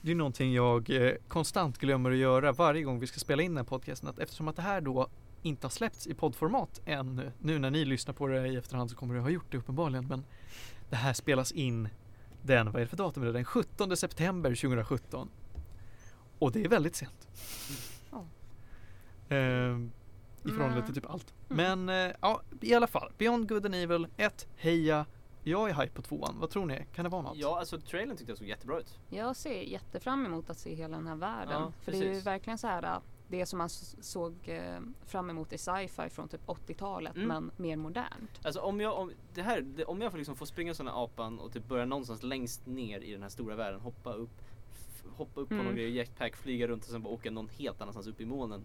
Det 0.00 0.10
är 0.10 0.14
någonting 0.14 0.52
jag 0.52 0.90
eh, 0.90 1.12
konstant 1.28 1.78
glömmer 1.78 2.10
att 2.10 2.16
göra 2.16 2.52
varje 2.52 2.82
gång 2.82 3.00
vi 3.00 3.06
ska 3.06 3.18
spela 3.18 3.42
in 3.42 3.50
den 3.50 3.56
här 3.56 3.64
podcasten. 3.64 4.08
Att 4.08 4.18
eftersom 4.18 4.48
att 4.48 4.56
det 4.56 4.62
här 4.62 4.80
då 4.80 5.08
inte 5.42 5.66
har 5.66 5.70
släppts 5.70 6.06
i 6.06 6.14
poddformat 6.14 6.80
än. 6.84 7.30
Nu 7.38 7.58
när 7.58 7.70
ni 7.70 7.84
lyssnar 7.84 8.14
på 8.14 8.26
det 8.26 8.48
i 8.48 8.56
efterhand 8.56 8.90
så 8.90 8.96
kommer 8.96 9.14
det 9.14 9.20
ha 9.20 9.30
gjort 9.30 9.46
det 9.50 9.58
uppenbarligen. 9.58 10.06
Men 10.06 10.24
det 10.90 10.96
här 10.96 11.12
spelas 11.12 11.52
in 11.52 11.88
den, 12.46 12.66
vad 12.72 12.76
är 12.76 12.80
det 12.80 12.86
för 12.90 12.96
datum? 12.96 13.32
Den 13.32 13.44
17 13.44 13.96
september 13.96 14.50
2017. 14.50 15.28
Och 16.38 16.52
det 16.52 16.64
är 16.64 16.68
väldigt 16.68 16.96
sent. 16.96 17.28
Ja. 18.10 18.24
Ehm, 19.36 19.92
I 20.44 20.48
förhållande 20.48 20.74
Mm. 20.76 20.84
till 20.86 20.94
typ 20.94 21.10
allt. 21.10 21.34
Mm. 21.50 21.84
Men 21.84 22.08
eh, 22.10 22.16
ja, 22.20 22.40
i 22.60 22.74
alla 22.74 22.86
fall. 22.86 23.12
Beyond 23.18 23.48
Good 23.48 23.66
and 23.66 23.74
Evil 23.74 24.06
1, 24.16 24.46
heja. 24.56 25.06
Jag 25.42 25.70
är 25.70 25.74
hype 25.74 25.94
på 25.94 26.02
tvåan. 26.02 26.36
Vad 26.40 26.50
tror 26.50 26.66
ni? 26.66 26.86
Kan 26.94 27.02
det 27.04 27.08
vara 27.08 27.22
något? 27.22 27.36
Ja, 27.36 27.58
alltså 27.58 27.80
trailern 27.80 28.16
tyckte 28.16 28.30
jag 28.30 28.38
såg 28.38 28.48
jättebra 28.48 28.78
ut. 28.78 28.98
Jag 29.10 29.36
ser 29.36 29.62
jättefram 29.62 30.26
emot 30.26 30.50
att 30.50 30.58
se 30.58 30.74
hela 30.74 30.96
den 30.96 31.06
här 31.06 31.16
världen. 31.16 31.60
Ja, 31.62 31.72
för 31.82 31.92
det 31.92 31.98
är 31.98 32.02
ju 32.02 32.08
precis. 32.08 32.26
verkligen 32.26 32.58
så 32.58 32.66
här. 32.66 33.00
Det 33.34 33.46
som 33.46 33.58
man 33.58 33.68
såg 33.68 34.34
eh, 34.44 34.80
fram 35.06 35.30
emot 35.30 35.52
i 35.52 35.58
sci-fi 35.58 36.08
från 36.10 36.28
typ 36.28 36.46
80-talet 36.46 37.16
Mm. 37.16 37.28
men 37.28 37.50
mer 37.56 37.76
modernt. 37.76 38.40
Alltså 38.44 38.60
om 38.60 38.80
jag, 38.80 38.98
om, 38.98 39.12
det 39.34 39.42
här, 39.42 39.60
det, 39.60 39.84
om 39.84 40.00
jag 40.00 40.10
får 40.10 40.18
liksom 40.18 40.36
få 40.36 40.46
springa 40.46 40.74
såna 40.74 40.92
apan 40.92 41.38
och 41.38 41.52
typ 41.52 41.68
börja 41.68 41.84
någonstans 41.84 42.22
längst 42.22 42.66
ner 42.66 43.00
i 43.00 43.12
den 43.12 43.22
här 43.22 43.28
stora 43.28 43.56
världen, 43.56 43.80
hoppa 43.80 44.12
upp, 44.12 44.30
hoppa 45.16 45.40
upp 45.40 45.48
på 45.48 45.54
Mm. 45.54 45.66
någon 45.66 45.74
grej, 45.76 45.90
jetpack, 45.90 46.36
flyga 46.36 46.66
runt 46.68 46.84
och 46.84 46.90
sen 46.90 47.02
bara 47.02 47.14
åka 47.14 47.30
någon 47.30 47.48
helt 47.48 47.80
annanstans 47.80 48.06
upp 48.06 48.20
i 48.20 48.24
molnen. 48.26 48.64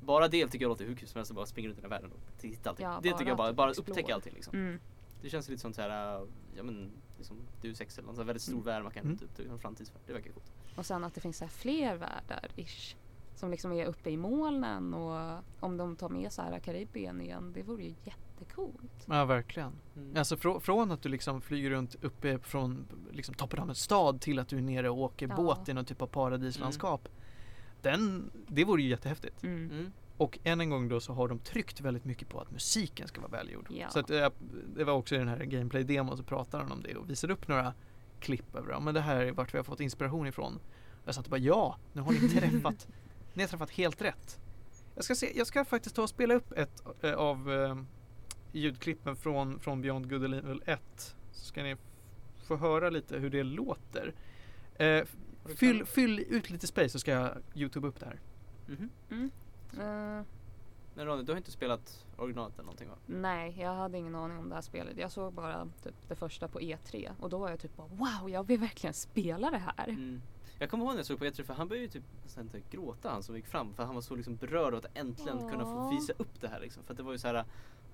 Bara 0.00 0.28
det 0.28 0.46
tycker 0.46 0.64
jag 0.64 0.68
låter 0.68 0.84
hur 0.84 0.96
kul 0.96 1.08
som 1.08 1.18
helst 1.18 1.30
att 1.30 1.36
bara 1.36 1.46
springa 1.46 1.68
runt 1.68 1.78
i 1.78 1.82
den 1.82 1.90
här 1.90 1.98
världen 1.98 2.12
och 2.12 2.40
titta 2.40 2.70
allting. 2.70 2.86
Ja, 2.86 3.00
det 3.02 3.12
tycker 3.12 3.26
jag 3.26 3.36
bara, 3.36 3.48
typ 3.48 3.56
bara 3.56 3.70
upptäcka 3.72 4.14
allting 4.14 4.34
liksom. 4.34 4.54
Mm. 4.54 4.78
Det 5.22 5.30
känns 5.30 5.48
lite 5.48 5.62
som 5.62 5.72
så 5.72 5.82
här, 5.82 6.16
äh, 6.20 6.26
ja 6.56 6.62
men 6.62 6.90
liksom 7.18 7.36
du 7.60 7.74
sex 7.74 7.98
eller 7.98 8.06
någon 8.06 8.14
sån 8.16 8.22
här 8.22 8.26
väldigt 8.26 8.42
stor 8.42 8.52
Mm. 8.52 8.64
värld 8.64 8.82
man 8.82 8.92
kan 8.92 9.04
Mm. 9.04 9.18
mm. 9.36 9.46
upp, 9.46 9.52
en 9.52 9.58
framtidsvärld. 9.58 10.00
Det 10.06 10.12
verkar 10.12 10.30
coolt. 10.32 10.52
Och 10.76 10.86
sen 10.86 11.04
att 11.04 11.14
det 11.14 11.20
finns 11.20 11.36
så 11.38 11.44
här 11.44 11.50
fler 11.52 11.96
världar 11.96 12.48
ish. 12.56 12.96
Som 13.34 13.50
liksom 13.50 13.72
är 13.72 13.86
uppe 13.86 14.10
i 14.10 14.16
molnen 14.16 14.94
och 14.94 15.42
om 15.60 15.76
de 15.76 15.96
tar 15.96 16.08
med 16.08 16.32
så 16.32 16.42
här 16.42 16.58
Karibien 16.58 17.20
igen, 17.20 17.52
det 17.54 17.62
vore 17.62 17.82
ju 17.82 17.94
jättecoolt. 18.04 19.06
Ja, 19.06 19.24
verkligen. 19.24 19.72
Mm. 19.96 20.16
Alltså 20.16 20.36
frå, 20.36 20.60
från 20.60 20.90
att 20.90 21.02
du 21.02 21.08
liksom 21.08 21.40
flyger 21.40 21.70
runt 21.70 22.04
uppe 22.04 22.38
från 22.38 22.86
liksom, 23.12 23.34
toppen 23.34 23.58
av 23.60 23.68
en 23.68 23.74
stad 23.74 24.20
till 24.20 24.38
att 24.38 24.48
du 24.48 24.58
är 24.58 24.62
nere 24.62 24.90
och 24.90 24.98
åker 24.98 25.28
Ja. 25.28 25.36
båt 25.36 25.68
i 25.68 25.72
någon 25.74 25.84
typ 25.84 26.02
av 26.02 26.06
paradislandskap. 26.06 27.08
Den, 27.82 28.30
det 28.48 28.64
vore 28.64 28.82
ju 28.82 28.88
jättehäftigt. 28.88 29.42
Mm. 29.42 29.70
Mm. 29.70 29.92
Och 30.16 30.38
än 30.44 30.60
en 30.60 30.70
gång 30.70 30.88
då 30.88 31.00
så 31.00 31.12
har 31.12 31.28
de 31.28 31.38
tryckt 31.38 31.80
väldigt 31.80 32.04
mycket 32.04 32.28
på 32.28 32.40
att 32.40 32.50
musiken 32.50 33.08
ska 33.08 33.20
vara 33.20 33.30
välgjord. 33.30 33.66
Ja. 33.70 33.88
Så 33.88 33.98
att, 34.00 34.10
eh, 34.10 34.28
det 34.76 34.84
var 34.84 34.92
också 34.92 35.14
i 35.14 35.18
den 35.18 35.28
här 35.28 35.44
gameplay-demon 35.44 36.16
så 36.16 36.22
pratade 36.22 36.62
han 36.62 36.72
om 36.72 36.82
det 36.82 36.96
och 36.96 37.10
visade 37.10 37.32
upp 37.32 37.48
några 37.48 37.74
klipp 38.20 38.54
över 38.54 38.72
det. 38.72 38.80
Men 38.80 38.94
det 38.94 39.00
här 39.00 39.16
är 39.16 39.32
vart 39.32 39.54
vi 39.54 39.58
har 39.58 39.64
fått 39.64 39.80
inspiration 39.80 40.26
ifrån. 40.26 40.58
Jag 41.04 41.14
satt 41.14 41.24
och 41.24 41.30
bara 41.30 41.40
ja, 41.40 41.76
nu 41.92 42.00
har 42.00 42.12
ni 42.12 42.28
träffat, 42.28 42.88
ni 43.34 43.42
har 43.42 43.48
träffat 43.48 43.70
helt 43.70 44.02
rätt. 44.02 44.38
Jag 44.94 45.04
ska, 45.04 45.14
se, 45.14 45.32
jag 45.38 45.46
ska 45.46 45.64
faktiskt 45.64 45.96
ta 45.96 46.02
och 46.02 46.08
spela 46.08 46.34
upp 46.34 46.52
ett 46.52 46.82
eh, 47.02 47.14
av 47.14 47.52
eh, 47.52 47.76
ljudklippen 48.52 49.16
från, 49.16 49.60
från 49.60 49.80
Beyond 49.80 50.10
Good 50.10 50.24
and 50.24 50.34
Evil 50.34 50.62
1. 50.66 51.16
Så 51.32 51.44
ska 51.44 51.62
ni 51.62 51.76
få 52.46 52.56
höra 52.56 52.90
lite 52.90 53.18
hur 53.18 53.30
det 53.30 53.42
låter. 53.42 54.14
Du 55.46 55.54
fyll, 55.54 55.84
fyll 55.84 56.24
ut 56.28 56.50
lite 56.50 56.66
space 56.66 56.88
så 56.88 56.98
ska 56.98 57.10
jag 57.10 57.36
Youtube 57.54 57.88
upp 57.88 58.00
det 58.00 58.06
här. 58.06 58.20
Mhm. 58.66 58.90
Mm. 59.10 59.30
Eh, 59.72 60.24
Men 60.94 61.06
Ronny, 61.06 61.22
du 61.22 61.32
har 61.32 61.36
inte 61.36 61.50
spelat 61.50 62.06
originalet 62.16 62.54
eller 62.54 62.64
någonting 62.64 62.88
va? 62.88 62.94
nej, 63.06 63.56
jag 63.60 63.74
hade 63.74 63.98
ingen 63.98 64.14
aning 64.14 64.38
om 64.38 64.48
det 64.48 64.54
här 64.54 64.62
spelet. 64.62 64.96
Jag 64.96 65.12
såg 65.12 65.32
bara 65.32 65.68
typ 65.82 65.94
det 66.08 66.14
första 66.14 66.48
på 66.48 66.60
E3 66.60 67.10
och 67.20 67.30
då 67.30 67.38
var 67.38 67.50
jag 67.50 67.60
typ 67.60 67.76
bara 67.76 67.86
wow, 67.86 68.30
jag 68.30 68.46
vill 68.46 68.60
verkligen 68.60 68.94
spela 68.94 69.50
det 69.50 69.58
här. 69.76 69.88
Mm. 69.88 70.22
Jag 70.58 70.70
kommer 70.70 70.84
ihåg 70.84 70.92
när 70.92 70.98
jag 70.98 71.06
såg 71.06 71.18
på 71.18 71.24
E3 71.24 71.42
för 71.42 71.54
han 71.54 71.68
började 71.68 71.84
ju 71.84 71.90
typ 71.90 72.04
inte 72.38 72.60
gråta 72.70 73.10
han 73.10 73.22
som 73.22 73.36
gick 73.36 73.46
fram 73.46 73.74
för 73.74 73.84
han 73.84 73.94
var 73.94 74.02
så 74.02 74.14
liksom 74.16 74.36
berörd 74.36 74.74
att 74.74 74.86
äntligen 74.94 75.38
kunna 75.50 75.64
få 75.64 75.90
visa 75.90 76.12
upp 76.18 76.40
det 76.40 76.48
här 76.48 76.60
liksom. 76.60 76.82
För 76.84 76.92
att 76.92 76.96
det 76.96 77.02
var 77.02 77.12
ju 77.12 77.18
så 77.18 77.26
här 77.28 77.44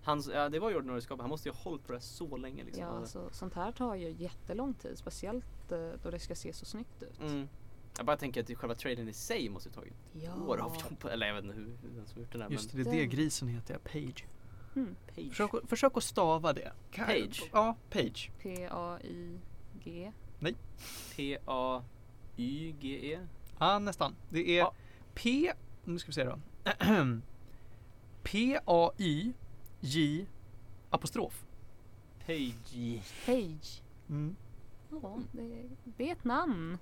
Hans, 0.02 0.30
ja 0.34 0.48
det 0.48 0.58
var 0.58 0.70
ju 0.70 0.76
ordinarieskapen, 0.76 1.20
han 1.20 1.30
måste 1.30 1.48
ju 1.48 1.52
ha 1.54 1.60
hållit 1.60 1.86
på 1.86 1.92
det 1.92 1.98
här 1.98 2.02
så 2.02 2.36
länge 2.36 2.64
liksom. 2.64 2.82
Ja, 2.84 2.90
Och- 2.90 3.08
så, 3.08 3.28
sånt 3.32 3.54
här 3.54 3.72
tar 3.72 3.94
ju 3.94 4.10
jättelång 4.10 4.74
tid, 4.74 4.98
speciellt 4.98 5.72
eh, 5.72 5.90
då 6.02 6.10
det 6.10 6.18
ska 6.18 6.34
se 6.34 6.52
så 6.52 6.64
snyggt 6.64 7.02
ut. 7.02 7.20
mm. 7.20 7.48
Jag 7.96 8.06
bara 8.06 8.16
tänker 8.16 8.40
att 8.42 8.58
själva 8.58 8.74
trailern 8.74 9.08
i 9.08 9.12
sig 9.12 9.48
måste 9.48 9.68
ju 9.68 9.74
tagit 9.74 9.92
Ja. 10.12 10.34
år 10.34 10.58
av 10.58 10.76
jobb. 10.76 11.04
Eller 11.12 11.26
jag 11.26 11.34
vet 11.34 11.44
inte 11.44 11.56
hur, 11.56 11.64
hur 11.82 11.90
den 11.96 12.06
som 12.06 12.20
gjort 12.22 12.32
den 12.32 12.40
här 12.42 12.50
Just 12.50 12.72
men 12.74 12.84
det, 12.84 12.90
det 12.90 12.96
är 12.96 13.00
det 13.00 13.00
Den- 13.06 13.10
grisen 13.10 13.48
heter, 13.48 13.74
ja, 13.74 13.80
Page. 13.92 14.26
Mm. 14.76 14.96
Page. 15.14 15.28
Försök, 15.28 15.54
att- 15.54 15.68
försök 15.68 15.96
att 15.96 16.02
stava 16.04 16.52
det. 16.52 16.72
Page? 16.96 17.50
Ja, 17.52 17.76
Page. 17.90 18.30
P-A-I-G. 18.38 20.12
P-A-Y-G-E. 22.38 23.18
Ja, 23.58 23.78
nästan. 23.78 24.14
Det 24.28 24.50
är 24.50 24.58
Ja. 24.58 24.72
P... 25.14 25.52
Nu 25.84 25.98
ska 25.98 26.06
vi 26.06 26.12
se 26.12 26.24
då. 26.24 26.38
P-A-Y-J 28.22 30.26
apostrof. 30.90 31.44
Page. 32.26 33.00
Page. 33.26 33.82
Mm. 34.08 34.36
Ja, 34.90 35.18
det, 35.32 35.62
det 35.84 36.08
är 36.08 36.12
ett 36.12 36.24
namn. 36.24 36.78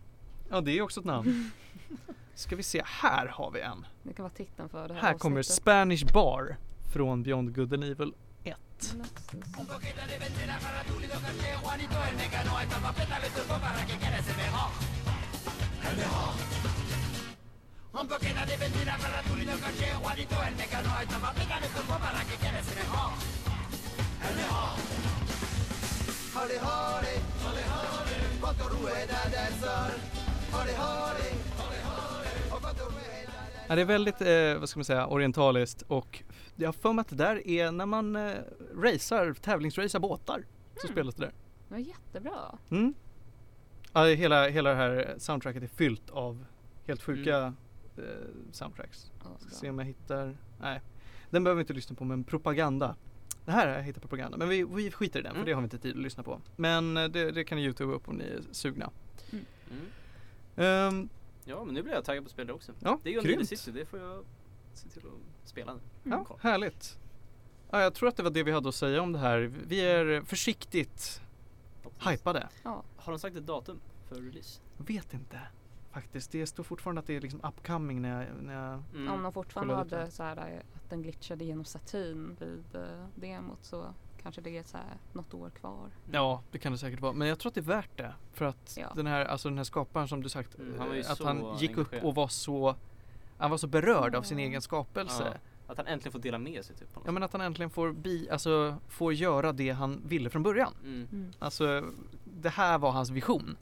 Ja, 0.51 0.61
det 0.61 0.79
är 0.79 0.83
också 0.83 1.01
ett 1.01 1.07
namn. 1.07 1.51
Ska 2.35 2.57
vi 2.57 2.63
se, 2.63 2.83
här 2.85 3.27
har 3.27 3.51
vi 3.51 3.61
en. 3.61 3.87
Det 4.03 4.13
kan 4.13 4.23
vara 4.23 4.33
titeln 4.35 4.69
för 4.69 4.89
det 4.89 4.95
här 4.95 5.01
Här 5.01 5.15
kommer 5.15 5.39
avsnittet. 5.39 5.63
Spanish 5.63 6.13
Bar 6.13 6.57
från 6.93 7.23
Beyond 7.23 7.55
Good 7.55 7.75
and 7.75 7.85
Evil 7.85 8.15
1. 8.45 8.57
Ja, 33.69 33.75
det 33.75 33.81
är 33.81 33.85
väldigt, 33.85 34.21
eh, 34.21 34.61
vad 34.61 34.69
ska 34.69 34.79
man 34.79 34.85
säga, 34.85 35.07
orientaliskt 35.07 35.83
och 35.83 36.23
jag 36.57 36.69
har 36.69 36.73
för 36.73 36.93
mig 36.93 37.01
att 37.01 37.09
det 37.09 37.17
där 37.17 37.49
är 37.49 37.71
när 37.73 37.87
man 37.87 38.17
eh, 38.17 38.33
racear, 38.83 39.35
tävlingsracear 39.35 40.01
båtar. 40.01 40.45
Så 40.77 40.87
Mm. 40.87 40.95
spelas 40.95 41.15
det 41.15 41.23
där. 41.23 41.33
Det 41.69 41.75
var 41.75 41.81
jättebra. 41.81 42.59
Mm. 42.71 42.95
Ja, 43.97 44.05
hela, 44.05 44.49
hela 44.49 44.71
det 44.71 44.77
här 44.77 45.15
soundtracket 45.19 45.63
är 45.63 45.67
fyllt 45.67 46.11
av 46.11 46.45
helt 46.87 47.03
sjuka 47.03 47.55
eh, 47.97 48.03
soundtracks. 48.53 49.11
Ja, 49.25 49.31
Ska 49.39 49.51
se 49.51 49.71
om 49.71 49.79
jag 49.79 49.87
hittar, 49.87 50.37
nej. 50.61 50.81
Den 51.31 51.45
behöver 51.45 51.57
vi 51.59 51.61
inte 51.63 51.73
lyssna 51.73 51.97
på 51.97 52.05
men 52.05 52.25
propaganda. 52.25 52.97
Det 53.45 53.51
här 53.53 53.67
har 53.69 53.75
jag 53.75 53.83
hittat 53.83 54.03
propaganda 54.03 54.37
men 54.37 54.49
vi, 54.49 54.65
vi 54.65 54.91
skiter 54.91 55.21
i 55.21 55.23
den 55.23 55.33
för 55.33 55.37
Mm. 55.37 55.47
det 55.47 55.53
har 55.53 55.61
vi 55.61 55.65
inte 55.65 55.79
tid 55.79 55.97
att 55.97 56.03
lyssna 56.03 56.23
på. 56.23 56.41
Men 56.57 56.97
eh, 56.97 57.05
det, 57.05 57.31
det 57.31 57.45
kan 57.45 57.59
ni 57.59 57.65
youtube 57.65 57.93
upp 57.93 58.09
om 58.09 58.17
ni 58.17 58.25
är 58.25 58.41
sugna. 58.53 58.91
Mm. 59.33 59.45
Ehm, 60.57 61.09
Ja 61.49 61.65
men 61.65 61.75
nu 61.75 61.83
blir 61.83 61.93
jag 61.95 62.05
taggad 62.05 62.25
på 62.25 62.27
att 62.27 62.33
spela 62.33 62.47
det 62.47 62.53
också. 62.53 62.73
ja, 62.81 63.01
Det 63.03 63.15
är 63.15 63.23
ju 63.23 63.35
en. 63.39 63.47
City, 63.47 63.71
det 63.73 63.87
får 63.87 63.99
jag 64.01 64.25
se 64.75 64.89
till 64.89 65.03
att 65.07 65.49
spela 65.49 65.75
nu. 65.75 65.81
Mm. 66.05 66.25
Ja, 66.29 66.37
härligt. 66.41 66.99
Ja, 67.71 67.83
jag 67.83 67.95
tror 67.95 68.09
att 68.09 68.17
det 68.17 68.23
var 68.23 68.31
det 68.31 68.43
vi 68.43 68.51
hade 68.53 68.69
att 68.69 68.75
säga 68.75 69.03
om 69.03 69.13
det 69.13 69.19
här. 69.19 69.53
Vi 69.67 69.81
är 69.81 70.21
försiktigt 70.23 71.23
hypade. 72.11 72.49
Ja, 72.63 72.83
Har 72.97 73.13
de 73.13 73.19
sagt 73.19 73.37
ett 73.37 73.47
datum 73.47 73.81
för 74.09 74.15
release? 74.17 74.61
Vet 74.77 75.15
inte 75.15 75.41
faktiskt. 75.93 76.33
Det 76.33 76.47
står 76.47 76.63
fortfarande 76.65 76.99
att 77.01 77.07
det 77.07 77.17
är 77.17 77.21
liksom 77.21 77.41
upcoming 77.45 78.03
när 78.03 78.23
jag, 78.23 78.43
när 78.43 78.55
jag 78.71 78.83
Mm. 78.95 79.13
Om 79.13 79.23
de 79.23 79.33
fortfarande 79.33 79.75
hade 79.75 80.11
så 80.11 80.23
här, 80.23 80.37
eh, 80.37 80.59
att 80.77 80.91
den 80.91 81.03
glitchade 81.03 81.45
genom 81.45 81.65
Saturn 81.65 82.37
vid 82.41 82.65
uh, 82.83 83.07
demot 83.15 83.59
så 83.65 83.95
kanske 84.23 84.41
det 84.41 84.59
är 84.59 84.63
så 84.63 84.77
här, 84.77 84.97
något 85.13 85.35
år 85.35 85.51
kvar. 85.51 85.91
Ja, 86.13 86.43
det 86.51 86.59
kan 86.59 86.73
det 86.73 86.79
säkert 86.79 87.01
vara. 87.01 87.13
Men 87.13 87.29
jag 87.29 87.39
tror 87.39 87.51
att 87.51 87.55
det 87.55 87.61
är 87.61 87.63
värt 87.63 87.97
det. 87.99 88.15
För 88.33 88.45
att 88.45 88.77
Ja. 88.81 88.93
den 88.97 89.07
här, 89.07 89.25
alltså 89.25 89.49
den 89.49 89.57
här 89.59 89.65
skaparen 89.65 90.09
som 90.09 90.23
du 90.23 90.29
sagt, 90.29 90.55
Mm, 90.59 90.79
han 90.79 90.93
eh, 90.99 91.11
att 91.11 91.19
han 91.23 91.57
gick 91.59 91.71
upp 91.71 91.77
engagerad. 91.79 92.05
och 92.05 92.15
var 92.15 92.29
så 92.29 92.77
Han 93.39 93.51
var 93.51 93.59
så 93.59 93.67
berörd 93.67 94.15
av 94.15 94.23
sin 94.23 94.39
Ja. 94.39 94.45
egen 94.45 94.63
skapelse. 94.63 95.25
Ja. 95.33 95.39
Att 95.67 95.77
han 95.79 95.87
äntligen 95.87 96.13
får 96.13 96.19
dela 96.19 96.39
med 96.39 96.65
sig 96.65 96.77
typ. 96.77 96.93
På 96.93 97.01
något 97.01 97.07
Ja 97.07 97.13
men 97.13 97.23
att 97.23 97.33
han 97.33 97.41
äntligen 97.41 97.71
får, 97.71 97.93
bi, 97.93 98.29
alltså, 98.31 98.77
får 98.89 99.13
göra 99.13 99.53
det 99.53 99.71
han 99.71 100.03
ville 100.07 100.31
från 100.31 100.43
början. 100.43 100.75
mm. 100.85 101.09
Mm. 101.13 101.31
Alltså 101.39 101.85
det 102.25 102.49
här 102.49 102.79
var 102.79 102.91
hans 102.91 103.11
vision. 103.11 103.57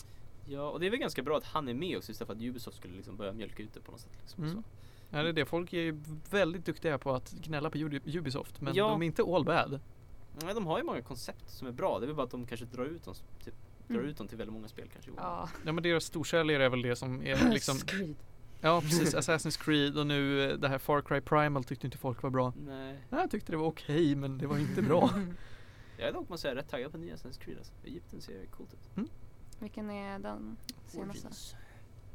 Ja 0.48 0.68
och 0.70 0.80
det 0.80 0.86
är 0.86 0.90
väl 0.90 1.00
ganska 1.00 1.22
bra 1.22 1.36
att 1.36 1.44
han 1.44 1.68
är 1.68 1.74
med 1.74 1.96
också 1.96 2.12
istället 2.12 2.26
för 2.26 2.34
att 2.34 2.42
Ubisoft 2.42 2.76
skulle 2.76 2.94
liksom 2.96 3.16
börja 3.16 3.32
mjölka 3.32 3.62
ut 3.62 3.74
det 3.74 3.80
på 3.80 3.90
något 3.92 4.00
sätt. 4.00 4.12
Liksom, 4.20 4.44
Mm. 4.44 4.54
så. 4.56 4.62
Ja 5.10 5.22
det 5.22 5.28
är 5.28 5.32
det, 5.32 5.44
folk 5.44 5.72
är 5.72 5.80
ju 5.80 6.00
väldigt 6.30 6.66
duktiga 6.66 6.98
på 6.98 7.12
att 7.14 7.30
gnälla 7.32 7.70
på 7.70 7.78
Ubisoft 8.06 8.60
men 8.60 8.74
Ja. 8.74 8.88
de 8.88 9.02
är 9.02 9.06
inte 9.06 9.22
all 9.22 9.44
bad. 9.44 9.80
Nej, 10.42 10.54
de 10.54 10.66
har 10.66 10.78
ju 10.78 10.84
många 10.84 11.02
koncept 11.02 11.50
som 11.50 11.68
är 11.68 11.72
bra. 11.72 11.98
Det 11.98 12.04
är 12.04 12.06
väl 12.06 12.16
bara 12.16 12.22
att 12.24 12.30
de 12.30 12.46
kanske 12.46 12.66
drar 12.66 12.84
ut 12.84 13.04
dem, 13.04 13.14
typ, 13.44 13.54
drar 13.88 13.96
Mm. 13.96 14.10
ut 14.10 14.16
dem 14.18 14.28
till 14.28 14.38
väldigt 14.38 14.52
många 14.54 14.68
spel 14.68 14.88
kanske. 14.92 15.10
Ja, 15.16 15.48
Ja 15.64 15.72
men 15.72 15.82
deras 15.82 16.04
storsäljare 16.04 16.64
är 16.64 16.68
väl 16.68 16.82
det 16.82 16.96
som 16.96 17.22
är 17.22 17.50
liksom. 17.52 17.76
Ja 18.60 18.80
precis, 18.80 19.14
Assassin's 19.14 19.64
Creed 19.64 19.98
och 19.98 20.06
nu 20.06 20.50
eh, 20.50 20.56
det 20.58 20.68
här 20.68 20.78
Far 20.78 21.00
Cry 21.02 21.20
Primal 21.20 21.64
tyckte 21.64 21.86
inte 21.86 21.98
folk 21.98 22.22
var 22.22 22.30
bra. 22.30 22.52
Nej. 22.66 22.98
Ja, 23.10 23.20
Jag 23.20 23.30
tyckte 23.30 23.52
det 23.52 23.58
var 23.58 23.66
okej 23.66 24.14
men 24.14 24.38
det 24.38 24.46
var 24.46 24.58
inte 24.58 24.82
bra. 24.82 25.10
Jag 25.96 26.08
är 26.08 26.12
dock 26.12 26.28
måste 26.28 26.42
säga 26.42 26.54
rätt 26.54 26.68
taggad 26.70 26.92
på 26.92 26.98
nya 26.98 27.14
Assassin's 27.14 27.40
Creed 27.40 27.58
alltså. 27.58 27.72
Egypten 27.84 28.20
ser 28.20 28.46
coolt 28.46 28.74
ut. 28.74 29.08
Vilken 29.58 29.90
är 29.90 30.18
den 30.18 30.56
senaste? 30.86 30.98
Origins. 31.26 31.54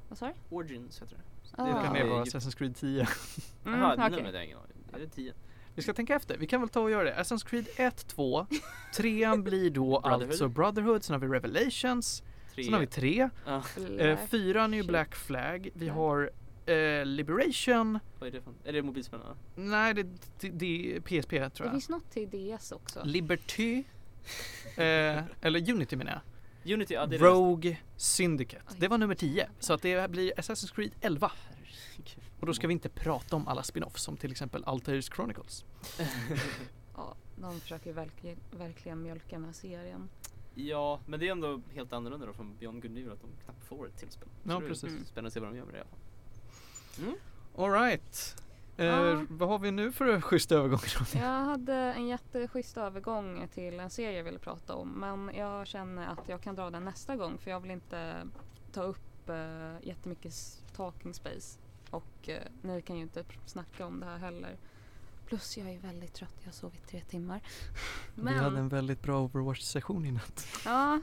Vad 0.09 0.17
sa 0.17 0.25
du? 0.27 0.33
Origins 0.55 1.01
heter 1.01 1.15
det. 1.15 1.21
Ah. 1.63 1.65
Det 1.77 1.83
kan 1.83 1.93
mer 1.93 2.05
vara. 2.05 2.23
Assassin's 2.23 2.57
Creed 2.57 2.75
10. 2.75 3.07
Mm, 3.65 3.79
Jaha, 3.79 3.93
okej. 3.93 4.09
numret 4.09 4.25
har 4.25 4.33
jag 4.33 4.45
ingen 4.45 4.57
aning. 4.57 4.77
Är 4.93 4.99
det 4.99 5.07
10? 5.07 5.33
Vi 5.75 5.81
ska 5.81 5.93
tänka 5.93 6.15
efter, 6.15 6.37
vi 6.37 6.47
kan 6.47 6.59
väl 6.61 6.69
ta 6.69 6.81
och 6.81 6.91
göra 6.91 7.03
det. 7.03 7.15
Assassin's 7.15 7.45
Creed 7.47 7.65
1, 7.75 8.07
2, 8.07 8.47
3 8.95 9.37
blir 9.37 9.69
då 9.69 9.99
Brotherhood. 10.01 10.23
alltså 10.29 10.47
Brotherhood, 10.47 11.03
sen 11.03 11.13
har 11.13 11.19
vi 11.19 11.27
Revelations, 11.27 12.23
Tre. 12.59 12.65
sen 12.65 12.73
har 12.73 12.79
vi 12.81 12.87
3, 12.87 13.29
Ja, 13.45 13.63
eh, 13.99 14.17
4 14.27 14.63
är 14.63 14.67
ju. 14.69 14.83
Black 14.83 15.15
Flag, 15.15 15.69
vi 15.73 15.87
har 15.89 16.29
eh, 16.65 17.05
Liberation, 17.05 17.99
vad 18.19 18.27
är 18.27 18.31
det 18.31 18.41
för 18.41 18.53
Är 18.63 18.73
det 18.73 18.81
mobilspel? 18.81 19.19
Ja. 19.23 19.35
nej 19.55 19.93
det, 19.93 20.03
det, 20.39 20.49
det 20.49 20.95
är 20.95 20.99
PSP 20.99 21.29
tror 21.29 21.39
Det 21.49 21.63
jag. 21.63 21.71
finns 21.71 21.89
något 21.89 22.11
till 22.11 22.29
DS 22.57 22.71
också. 22.71 23.01
Liberty, 23.05 23.83
eh, 24.75 25.23
eller 25.41 25.71
Unity 25.71 25.95
menar 25.95 26.11
jag. 26.11 26.73
Unity, 26.73 26.93
ja 26.93 27.05
det 27.05 27.15
är 27.15 27.19
det 27.19 27.25
Rogue 27.25 27.77
Syndicate. 27.97 28.63
Oj. 28.69 28.75
Det 28.79 28.87
var 28.87 28.97
nummer 28.97 29.15
10. 29.15 29.49
Så 29.59 29.73
att 29.73 29.81
det 29.81 30.11
blir 30.11 30.33
Assassin's 30.37 30.75
Creed 30.75 30.91
11. 31.01 31.31
nästa. 31.61 32.21
Och 32.39 32.45
då 32.45 32.53
ska 32.53 32.67
vi 32.67 32.73
inte 32.73 32.89
prata 32.89 33.35
om 33.35 33.47
alla 33.47 33.61
spin-offs 33.61 33.97
som 34.03 34.17
till 34.17 34.31
exempel 34.31 34.63
Altair's 34.63 35.15
Chronicles. 35.15 35.65
Ja, 36.95 37.15
de 37.35 37.59
försöker 37.59 37.93
verkligen, 37.93 38.37
verkligen 38.51 39.01
mjölka 39.03 39.35
den 39.35 39.45
här 39.45 39.53
serien. 39.53 40.09
Ja, 40.67 40.99
men 41.05 41.19
det 41.19 41.27
är 41.27 41.31
ändå 41.31 41.61
helt 41.73 41.93
annorlunda 41.93 42.25
då 42.25 42.33
från 42.33 42.57
Beyond 42.59 42.81
Good 42.81 42.91
Evil 42.91 43.11
att 43.11 43.21
de 43.21 43.29
knappt 43.43 43.65
får 43.65 43.87
ett 43.87 43.97
till 43.97 44.11
spel. 44.11 44.27
Så 44.43 44.49
Ja, 44.49 44.59
det 44.59 44.65
är 44.65 44.67
precis. 44.67 44.89
Mm. 44.89 45.05
Spännande 45.05 45.27
att 45.27 45.33
se 45.33 45.39
vad 45.39 45.49
de 45.49 45.57
gör 45.57 45.65
med 45.65 45.73
det 45.73 45.77
i 45.77 45.81
alla 45.81 45.89
fall. 45.89 45.99
Mm. 47.05 47.15
Alright. 47.55 48.35
Eh. 48.77 49.21
Vad 49.29 49.49
har 49.49 49.59
vi 49.59 49.71
nu 49.71 49.91
för 49.91 50.21
schysst 50.29 50.51
övergång? 50.51 50.79
Jag 51.13 51.43
hade 51.43 51.73
en 51.73 52.07
jätteschysst 52.07 52.77
övergång 52.77 53.47
till 53.53 53.79
en 53.79 53.89
serie 53.89 54.17
jag 54.17 54.23
ville 54.23 54.39
prata 54.39 54.75
om 54.75 54.89
men 54.89 55.31
jag 55.35 55.67
känner 55.67 56.07
att 56.07 56.29
jag 56.29 56.41
kan 56.41 56.55
dra 56.55 56.69
den 56.69 56.85
nästa 56.85 57.15
gång 57.15 57.37
för 57.37 57.51
jag 57.51 57.59
vill 57.59 57.71
inte 57.71 58.27
ta 58.71 58.83
upp 58.83 59.29
uh, 59.29 59.87
jättemycket 59.87 60.33
talking 60.75 61.13
space 61.13 61.59
och 61.89 62.29
eh, 62.29 62.43
ni 62.61 62.81
kan 62.81 62.95
ju 62.95 63.01
inte 63.01 63.23
snacka 63.45 63.85
om 63.85 63.99
det 63.99 64.05
här 64.05 64.17
heller. 64.17 64.57
Plus 65.29 65.57
jag 65.57 65.69
är 65.69 65.79
väldigt 65.79 66.13
trött, 66.13 66.35
jag 66.39 66.47
har 66.47 66.53
sovit 66.53 66.87
tre 66.87 67.01
timmar. 67.09 67.41
Vi 68.15 68.33
hade 68.33 68.59
en 68.59 68.69
väldigt 68.69 69.01
bra 69.01 69.21
Overwatch-session 69.27 70.05
i 70.05 70.11
natt. 70.11 70.47
Ja, 70.65 70.99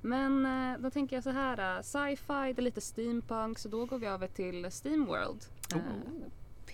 men 0.00 0.46
eh, 0.46 0.78
då 0.80 0.90
tänker 0.90 1.16
jag 1.16 1.22
så 1.22 1.30
här. 1.30 1.76
eh, 1.76 1.82
Sci-fi, 1.82 2.52
det 2.52 2.60
är 2.60 2.62
lite 2.62 2.80
steampunk 2.80 3.58
så 3.58 3.68
då 3.68 3.84
går 3.86 3.98
vi 3.98 4.06
över 4.06 4.26
till 4.28 4.70
Steamworld. 4.70 5.44
Uh, 5.74 5.80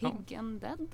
Oh. 0.02 0.11
Pig 0.16 0.35
and 0.35 0.61
Dead. 0.61 0.89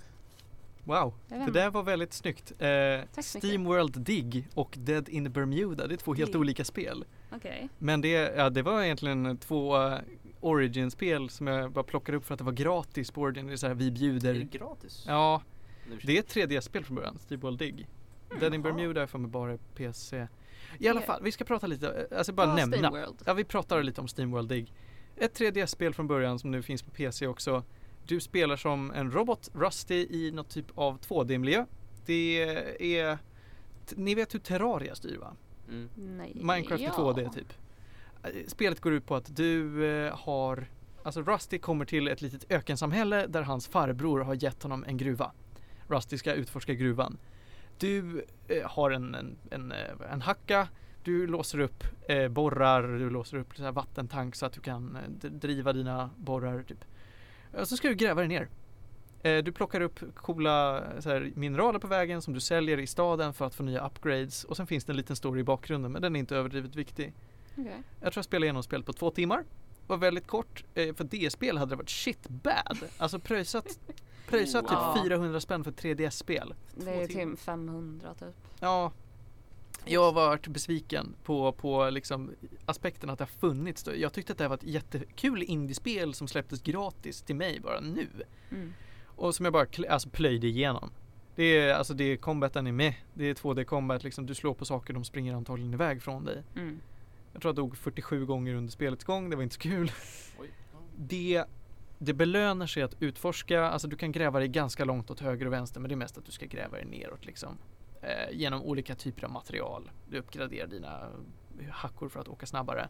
Wow, 0.84 1.14
det 1.28 1.50
där 1.50 1.70
var 1.70 1.82
väldigt 1.82 2.12
snyggt. 2.12 2.52
Eh. 2.58 3.22
Steamworld 3.22 4.00
Dig 4.00 4.48
och 4.54 4.74
Dead 4.78 5.08
in 5.08 5.32
Bermuda, 5.32 5.86
det 5.86 5.94
är 5.94 5.96
två 5.96 6.14
helt 6.14 6.32
Dig. 6.32 6.40
olika 6.40 6.64
spel. 6.64 7.04
Okej. 7.32 7.68
Men 7.78 8.00
det, 8.00 8.08
ja, 8.36 8.50
det 8.50 8.62
var 8.62 8.82
egentligen 8.82 9.36
två 9.38 9.76
uh, 9.86 9.98
Origin-spel 10.40 11.30
som 11.30 11.46
jag 11.46 11.72
bara 11.72 11.84
plockade 11.84 12.18
upp 12.18 12.24
för 12.24 12.34
att 12.34 12.38
det 12.38 12.44
var 12.44 12.52
gratis 12.52 13.10
på 13.10 13.20
Origin. 13.20 13.46
Det 13.46 13.52
är 13.52 13.56
så 13.56 13.66
här, 13.66 13.74
vi 13.74 13.86
Är 13.86 13.90
det 13.90 13.98
bjuder. 13.98 14.34
gratis? 14.34 15.04
Ja, 15.06 15.42
det 16.02 16.16
är 16.16 16.20
ett 16.20 16.34
3D-spel 16.34 16.84
från 16.84 16.94
början, 16.96 17.18
Steamworld 17.18 17.58
Dig. 17.58 17.88
Dead 18.40 18.54
in 18.54 18.62
Jaha. 18.64 18.72
Bermuda 18.72 19.02
är 19.02 19.06
för 19.06 19.18
mig 19.18 19.30
bara 19.30 19.58
PC. 19.74 20.28
I 20.78 20.88
alla 20.88 21.00
fall, 21.00 21.22
vi 21.22 21.32
ska 21.32 21.44
prata 21.44 21.66
lite, 21.66 22.08
alltså 22.16 22.32
bara 22.32 22.46
Ja, 22.46 22.54
nämna. 22.54 22.76
Steamworld. 22.76 23.22
Ja, 23.26 23.34
vi 23.34 23.44
pratar 23.44 23.82
lite 23.82 24.00
om 24.00 24.08
Steamworld 24.08 24.48
Dig. 24.48 24.72
Ett 25.16 25.40
3D-spel 25.40 25.94
från 25.94 26.06
början 26.06 26.38
som 26.38 26.50
nu 26.50 26.62
finns 26.62 26.82
på 26.82 26.90
PC 26.90 27.26
också. 27.26 27.62
Du 28.06 28.20
spelar 28.20 28.56
som 28.56 28.90
en 28.90 29.10
robot, 29.10 29.50
Rusty, 29.54 30.06
i 30.10 30.30
något 30.30 30.48
typ 30.48 30.66
av 30.74 31.00
2D-miljö. 31.00 31.66
Det 32.06 32.42
är, 32.78 33.18
ni 33.94 34.14
vet 34.14 34.34
hur 34.34 34.38
Terraria 34.38 34.94
styr 34.94 35.18
va? 35.18 35.36
Mm. 35.68 35.88
Nej. 35.96 36.32
Minecraft 36.34 36.82
i 36.82 36.84
ja. 36.84 36.92
2D 36.92 37.32
typ. 37.32 37.52
Eh, 38.22 38.30
Spelet 38.46 38.80
går 38.80 38.92
ut 38.92 39.06
på 39.06 39.14
att 39.14 39.36
du 39.36 39.86
eh, 39.86 40.16
har, 40.18 40.66
alltså 41.02 41.22
Rusty 41.22 41.58
kommer 41.58 41.84
till 41.84 42.08
ett 42.08 42.22
litet 42.22 42.44
ökensamhälle 42.52 43.26
där 43.26 43.42
hans 43.42 43.68
farbror 43.68 44.20
har 44.20 44.34
gett 44.34 44.62
honom 44.62 44.84
en 44.84 44.96
gruva. 44.96 45.32
Rusty 45.88 46.18
ska 46.18 46.32
utforska 46.32 46.74
gruvan. 46.74 47.18
Du 47.78 48.24
eh, 48.48 48.70
har 48.70 48.90
en, 48.90 49.14
en, 49.14 49.36
en, 49.50 49.72
eh, 49.72 50.12
en 50.12 50.22
hacka, 50.22 50.68
du 51.04 51.26
låser 51.26 51.58
upp 51.58 51.84
eh, 52.08 52.28
borrar, 52.28 52.82
du 52.82 53.10
låser 53.10 53.38
upp 53.38 53.56
så 53.56 53.62
här 53.62 53.72
vattentank 53.72 54.34
så 54.34 54.46
att 54.46 54.52
du 54.52 54.60
kan 54.60 54.96
eh, 54.96 55.30
driva 55.30 55.72
dina 55.72 56.10
borrar 56.16 56.62
typ. 56.62 56.84
Och 57.52 57.68
så 57.68 57.76
ska 57.76 57.88
du 57.88 57.94
gräva 57.94 58.20
dig 58.20 58.28
ner. 58.28 58.48
Eh, 59.22 59.44
du 59.44 59.52
plockar 59.52 59.80
upp 59.80 60.00
coola 60.14 60.82
här, 61.04 61.32
mineraler 61.34 61.78
på 61.78 61.86
vägen 61.86 62.22
som 62.22 62.34
du 62.34 62.40
säljer 62.40 62.78
i 62.78 62.86
staden 62.86 63.34
för 63.34 63.44
att 63.44 63.54
få 63.54 63.62
nya 63.62 63.86
upgrades 63.86 64.44
och 64.44 64.56
sen 64.56 64.66
finns 64.66 64.84
det 64.84 64.92
en 64.92 64.96
liten 64.96 65.16
story 65.16 65.40
i 65.40 65.44
bakgrunden 65.44 65.92
men 65.92 66.02
den 66.02 66.16
är 66.16 66.20
inte 66.20 66.36
överdrivet 66.36 66.76
viktig. 66.76 67.12
Okej. 67.52 67.82
Jag 68.00 68.12
tror 68.12 68.18
jag 68.18 68.24
spelade 68.24 68.46
igenom 68.46 68.62
spelet 68.62 68.86
på 68.86 68.92
två 68.92 69.10
timmar. 69.10 69.44
Var 69.86 69.96
väldigt 69.96 70.26
kort. 70.26 70.64
Eh, 70.74 70.94
för 70.94 71.04
det 71.04 71.32
spel 71.32 71.58
hade 71.58 71.72
det 71.72 71.76
varit 71.76 71.90
shit 71.90 72.28
bad. 72.28 72.78
Alltså 72.98 73.18
pröjsat, 73.18 73.78
pröjsat 74.26 74.64
Wow. 74.70 74.94
typ 74.94 75.04
400 75.04 75.40
spänn 75.40 75.64
för 75.64 75.70
ett 75.70 75.82
3DS-spel. 75.82 76.54
Det 76.74 77.02
är 77.02 77.06
typ 77.06 77.38
500 77.38 78.14
typ. 78.14 78.34
Ja. 78.60 78.92
Jag 79.84 80.04
har 80.04 80.12
varit 80.12 80.46
besviken 80.46 81.14
på, 81.24 81.52
på 81.52 81.90
liksom 81.90 82.30
aspekten 82.66 83.10
att 83.10 83.18
det 83.18 83.24
har 83.24 83.50
funnits. 83.50 83.82
Då. 83.82 83.96
Jag 83.96 84.12
tyckte 84.12 84.32
att 84.32 84.38
det 84.38 84.44
här 84.44 84.48
var 84.48 84.56
ett 84.56 84.64
jättekul 84.64 85.42
indiespel 85.42 86.14
som 86.14 86.28
släpptes 86.28 86.62
gratis 86.62 87.22
till 87.22 87.36
mig 87.36 87.60
bara 87.60 87.80
nu. 87.80 88.08
Mm. 88.50 88.72
Och 89.04 89.34
som 89.34 89.44
jag 89.44 89.52
bara 89.52 89.66
alltså, 89.88 90.08
plöjde 90.08 90.46
igenom. 90.46 90.90
Det 91.34 91.44
är, 91.44 91.74
alltså 91.74 91.94
det 91.94 92.04
är 92.04 92.16
combaten 92.16 92.66
är 92.66 92.72
med. 92.72 92.94
Det 93.14 93.24
är 93.24 93.34
2D 93.34 93.64
combat 93.64 94.04
liksom. 94.04 94.26
Du 94.26 94.34
slår 94.34 94.54
på 94.54 94.64
saker, 94.64 94.94
de 94.94 95.04
springer 95.04 95.34
antagligen 95.34 95.74
iväg 95.74 96.02
från 96.02 96.24
dig. 96.24 96.42
Mm. 96.56 96.80
Jag 97.32 97.42
tror 97.42 97.48
jag 97.48 97.56
dog 97.56 97.76
47 97.76 98.26
gånger 98.26 98.54
under 98.54 98.72
spelets 98.72 99.04
gång. 99.04 99.30
Det 99.30 99.36
var 99.36 99.42
inte 99.42 99.54
så 99.54 99.60
kul. 99.60 99.92
Oj. 100.40 100.50
Det, 100.96 101.44
det 101.98 102.12
belönar 102.12 102.66
sig 102.66 102.82
att 102.82 103.02
utforska. 103.02 103.62
Alltså 103.64 103.88
du 103.88 103.96
kan 103.96 104.12
gräva 104.12 104.38
dig 104.38 104.48
ganska 104.48 104.84
långt 104.84 105.10
åt 105.10 105.20
höger 105.20 105.46
och 105.46 105.52
vänster. 105.52 105.80
Men 105.80 105.88
det 105.88 105.94
är 105.94 105.96
mest 105.96 106.18
att 106.18 106.24
du 106.24 106.32
ska 106.32 106.46
gräva 106.46 106.76
dig 106.76 106.84
neråt 106.84 107.26
liksom. 107.26 107.58
Eh, 108.02 108.30
genom 108.36 108.62
olika 108.62 108.94
typer 108.94 109.24
av 109.24 109.30
material. 109.30 109.90
Du 110.10 110.18
uppgraderar 110.18 110.66
dina 110.66 111.08
hackor 111.70 112.08
för 112.08 112.20
att 112.20 112.28
åka 112.28 112.46
snabbare. 112.46 112.88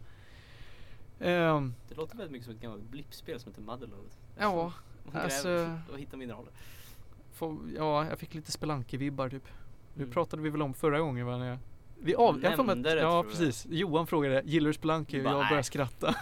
Ehm, 1.20 1.74
Det 1.88 1.94
låter 1.94 2.16
väldigt 2.16 2.32
mycket 2.32 2.44
som 2.46 2.54
ett 2.54 2.60
gammalt 2.60 2.82
blippspel 2.90 3.40
som 3.40 3.52
heter 3.52 3.62
Motherload. 3.62 4.06
ja, 4.38 4.72
Man 5.12 5.22
alltså- 5.22 5.78
och 5.92 5.98
hittar 5.98 6.16
mineraler. 6.16 6.50
få, 7.32 7.58
ja, 7.76 8.06
jag 8.08 8.18
fick 8.18 8.34
lite 8.34 8.50
Spelunky-vibbar 8.52 9.30
typ. 9.30 9.48
Nu 9.94 10.02
Mm. 10.02 10.12
pratade 10.14 10.42
vi 10.42 10.50
väl 10.50 10.62
om 10.62 10.74
förra 10.74 11.00
gången 11.00 11.26
va? 11.26 11.36
När 11.36 11.48
jag, 11.48 11.58
vi 11.98 12.14
av, 12.14 12.40
jag 12.42 12.66
Nämnde 12.66 12.94
det, 12.94 13.00
Ja 13.00 13.00
tror 13.00 13.14
jag. 13.14 13.28
precis. 13.28 13.66
Johan 13.70 14.06
frågade, 14.06 14.42
gillar 14.44 14.66
du 14.68 14.74
Spelunky? 14.74 15.20
Och 15.20 15.24
jag 15.26 15.32
började 15.48 15.62
skratta. 15.62 16.14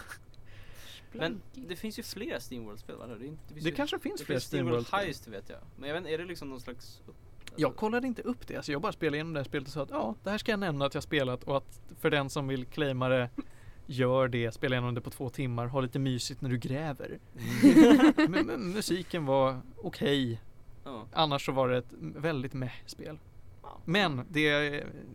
Men 1.18 1.40
det 1.54 1.76
finns 1.76 1.98
ju 1.98 2.02
flera 2.02 2.40
Steamworld-spel 2.40 2.96
va? 2.96 3.06
Det, 3.06 3.12
är 3.12 3.26
inte- 3.28 3.42
det, 3.48 3.54
finns 3.54 3.64
Det 3.64 3.70
ju- 3.70 3.76
kanske 3.76 3.98
finns 3.98 4.20
det 4.20 4.24
fler 4.26 4.34
finns 4.34 4.44
Steamworld. 4.44 4.86
Heist 4.92 5.28
vet 5.28 5.48
jag. 5.48 5.58
Men 5.76 5.88
jag 5.90 6.00
vet 6.00 6.12
är 6.12 6.18
det 6.18 6.24
liksom 6.24 6.48
någon 6.48 6.60
slags... 6.60 7.00
alltså- 7.06 7.14
Jag 7.56 7.76
kollade 7.76 8.06
inte 8.06 8.22
upp 8.22 8.46
det, 8.46 8.56
alltså 8.56 8.72
jag 8.72 8.80
bara 8.80 8.92
spelade 8.92 9.16
igenom 9.16 9.32
det 9.32 9.38
här 9.40 9.44
spelet 9.44 9.68
och 9.68 9.72
sa 9.74 9.82
att 9.82 9.90
ja, 9.90 10.14
det 10.24 10.30
här 10.30 10.38
ska 10.38 10.52
jag 10.52 10.60
nämna 10.60 10.86
att 10.86 10.94
jag 10.94 11.02
spelat 11.02 11.44
och 11.44 11.56
att 11.56 11.80
för 12.00 12.10
den 12.10 12.30
som 12.30 12.48
vill 12.48 12.66
claima 12.66 13.08
det 13.08 13.30
Gör 13.86 14.28
det, 14.28 14.52
spela 14.52 14.74
igenom 14.76 14.94
det 14.94 15.00
på 15.00 15.10
två 15.10 15.30
timmar, 15.30 15.66
ha 15.66 15.80
lite 15.80 15.98
mysigt 15.98 16.40
när 16.40 16.50
du 16.50 16.58
gräver. 16.58 17.18
men, 18.28 18.46
men 18.46 18.72
musiken 18.72 19.26
var 19.26 19.60
okej. 19.76 20.40
Ja. 20.84 21.06
Annars 21.12 21.46
så 21.46 21.52
var 21.52 21.68
det 21.68 21.78
ett 21.78 21.92
väldigt 21.98 22.52
meh 22.52 22.72
spel. 22.86 23.18
Ja. 23.62 23.80
Men 23.84 24.20
det, 24.28 24.68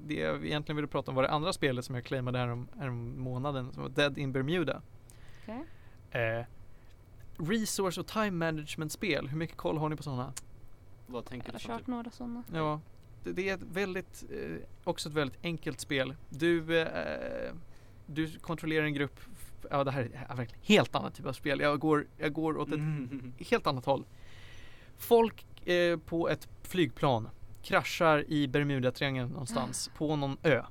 det 0.05 0.13
jag 0.13 0.45
egentligen 0.45 0.75
ville 0.75 0.87
prata 0.87 1.11
om 1.11 1.15
var 1.15 1.23
det 1.23 1.29
andra 1.29 1.53
spelet 1.53 1.85
som 1.85 1.95
jag 1.95 2.03
claimade 2.05 2.37
här 2.37 2.47
om, 2.47 2.67
här 2.79 2.87
om 2.87 3.19
månaden 3.21 3.73
som 3.73 3.83
var 3.83 3.89
Dead 3.89 4.17
in 4.17 4.31
Bermuda. 4.31 4.81
Okej. 5.43 5.63
Eh, 6.11 6.45
resource 7.37 7.99
och 7.99 8.07
time 8.07 8.31
management 8.31 8.91
spel, 8.91 9.27
hur 9.27 9.37
mycket 9.37 9.57
koll 9.57 9.77
har 9.77 9.89
ni 9.89 9.95
på 9.95 10.03
sådana? 10.03 10.33
Vad 11.07 11.25
tänker 11.25 11.47
Jag 11.47 11.53
du 11.53 11.55
har 11.55 11.59
som 11.59 11.69
kört 11.71 11.79
typ? 11.79 11.87
några 11.87 12.11
sådana. 12.11 12.43
Ja, 12.53 12.81
det, 13.23 13.31
det 13.31 13.49
är 13.49 13.53
ett 13.53 13.63
väldigt, 13.73 14.23
eh, 14.31 14.55
också 14.83 15.09
ett 15.09 15.15
väldigt 15.15 15.37
enkelt 15.43 15.79
spel. 15.79 16.15
Du, 16.29 16.79
eh, 16.81 17.53
du 18.05 18.39
kontrollerar 18.39 18.85
en 18.85 18.93
grupp, 18.93 19.19
ja 19.71 19.83
det 19.83 19.91
här 19.91 20.25
är 20.29 20.35
verkligen 20.35 20.63
helt 20.63 20.95
annat 20.95 21.15
typ 21.15 21.25
av 21.25 21.33
spel. 21.33 21.59
Jag 21.59 21.79
går, 21.79 22.07
jag 22.17 22.33
går 22.33 22.57
åt 22.57 22.67
ett 22.67 22.73
Mm. 22.73 23.33
helt 23.49 23.67
annat 23.67 23.85
håll. 23.85 24.05
Folk 24.97 25.67
eh, 25.67 25.97
på 25.97 26.29
ett 26.29 26.47
flygplan 26.63 27.29
kraschar 27.63 28.25
i 28.31 28.47
Bermudatriangeln 28.47 29.29
någonstans 29.29 29.91
på 29.97 30.15
någon 30.15 30.37
ö. 30.43 30.63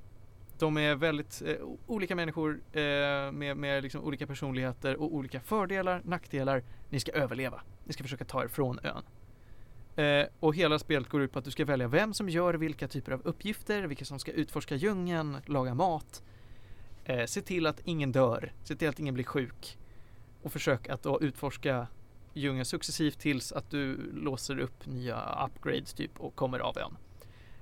De 0.58 0.76
är 0.76 0.94
väldigt 0.94 1.42
eh, 1.46 1.56
olika 1.86 2.16
människor 2.16 2.60
eh, 2.72 2.82
med, 3.32 3.56
med 3.56 3.82
liksom 3.82 4.04
olika 4.04 4.26
personligheter 4.26 4.96
och 4.96 5.14
olika 5.14 5.40
fördelar, 5.40 6.02
nackdelar. 6.04 6.62
Ni 6.90 7.00
ska 7.00 7.12
överleva. 7.12 7.62
Ni 7.84 7.92
ska 7.92 8.02
försöka 8.02 8.24
ta 8.24 8.42
er 8.42 8.48
från 8.48 8.78
ön. 8.82 9.02
Eh, 10.04 10.26
och 10.40 10.54
hela 10.54 10.78
spelet 10.78 11.08
går 11.08 11.22
ut 11.22 11.32
på 11.32 11.38
att 11.38 11.44
du 11.44 11.50
ska 11.50 11.64
välja 11.64 11.88
vem 11.88 12.14
som 12.14 12.28
gör 12.28 12.54
vilka 12.54 12.88
typer 12.88 13.12
av 13.12 13.20
uppgifter, 13.24 13.82
vilka 13.82 14.04
som 14.04 14.18
ska 14.18 14.32
utforska 14.32 14.74
djungeln, 14.74 15.36
laga 15.46 15.74
mat. 15.74 16.22
Eh, 17.04 17.24
se 17.24 17.40
till 17.40 17.66
att 17.66 17.80
ingen 17.84 18.12
dör, 18.12 18.52
se 18.64 18.76
till 18.76 18.88
att 18.88 18.98
ingen 18.98 19.14
blir 19.14 19.24
sjuk. 19.24 19.78
Och 20.42 20.52
försök 20.52 20.88
att 20.88 21.02
då 21.02 21.20
utforska 21.20 21.86
djungeln 22.34 22.64
successivt 22.64 23.18
tills 23.18 23.52
att 23.52 23.70
du 23.70 24.12
låser 24.12 24.58
upp 24.58 24.86
nya 24.86 25.46
upgrades 25.46 25.94
typ 25.94 26.20
och 26.20 26.34
kommer 26.34 26.58
av 26.58 26.78
ön. 26.78 26.96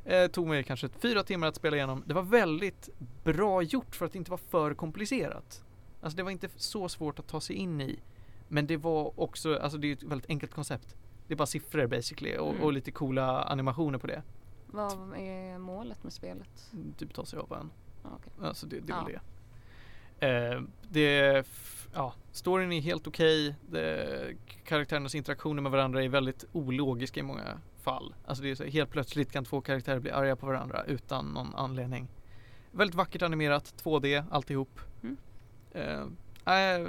Eh, 0.06 0.26
tog 0.26 0.46
mig 0.46 0.62
kanske 0.64 0.88
fyra 0.88 1.22
timmar 1.22 1.46
att 1.48 1.56
spela 1.56 1.76
igenom. 1.76 2.02
Det 2.06 2.14
var 2.14 2.22
väldigt 2.22 2.88
bra 3.24 3.62
gjort 3.62 3.96
för 3.96 4.06
att 4.06 4.12
det 4.12 4.18
inte 4.18 4.30
var 4.30 4.38
för 4.38 4.74
komplicerat. 4.74 5.64
Alltså 6.00 6.16
det 6.16 6.22
var 6.22 6.30
inte 6.30 6.48
så 6.56 6.88
svårt 6.88 7.18
att 7.18 7.26
ta 7.28 7.40
sig 7.40 7.56
in 7.56 7.80
i. 7.80 7.98
Men 8.48 8.66
det 8.66 8.76
var 8.76 9.20
också, 9.20 9.58
alltså 9.58 9.78
det 9.78 9.88
är 9.88 9.92
ett 9.92 10.02
väldigt 10.02 10.30
enkelt 10.30 10.52
koncept. 10.52 10.96
Det 11.28 11.34
är 11.34 11.36
bara 11.36 11.46
siffror 11.46 11.86
basically 11.86 12.36
och, 12.36 12.50
Mm. 12.50 12.62
och 12.62 12.72
lite 12.72 12.90
coola 12.90 13.42
animationer 13.42 13.98
på 13.98 14.06
det. 14.06 14.22
Vad 14.66 14.92
är 15.16 15.58
målet 15.58 16.02
med 16.04 16.12
spelet? 16.12 16.70
Typ 16.98 17.14
ta 17.14 17.24
sig 17.24 17.38
av 17.38 17.52
ön. 17.52 17.70
Ja, 18.02 18.10
okej. 18.20 18.32
Alltså 18.48 18.66
det, 18.66 18.80
det 18.80 18.92
är 18.92 18.96
Ja. 18.96 19.04
väl 19.04 19.12
det. 19.12 19.20
Eh, 20.54 20.62
det 20.90 21.44
ja, 21.94 22.14
storyn 22.32 22.72
är 22.72 22.80
helt 22.80 23.06
okej. 23.06 23.54
Det- 23.70 24.34
Karaktärernas 24.64 25.14
interaktioner 25.14 25.62
med 25.62 25.72
varandra 25.72 26.04
är 26.04 26.08
väldigt 26.08 26.44
ologiska 26.52 27.20
i 27.20 27.22
många 27.22 27.58
fall. 27.86 28.14
Alltså 28.24 28.42
det 28.42 28.50
är 28.50 28.54
så 28.54 28.64
här, 28.64 28.70
helt 28.70 28.90
plötsligt 28.90 29.32
kan 29.32 29.44
två 29.44 29.60
karaktärer 29.60 30.00
bli 30.00 30.10
arga 30.10 30.36
på 30.36 30.46
varandra 30.46 30.84
utan 30.84 31.26
någon 31.26 31.54
anledning. 31.54 32.08
Väldigt 32.70 32.94
vackert 32.94 33.22
animerat, 33.22 33.74
2D 33.84 34.24
alltihop. 34.30 34.80
Mm. 35.02 35.16
Eh, 35.72 36.00
eh, 36.54 36.88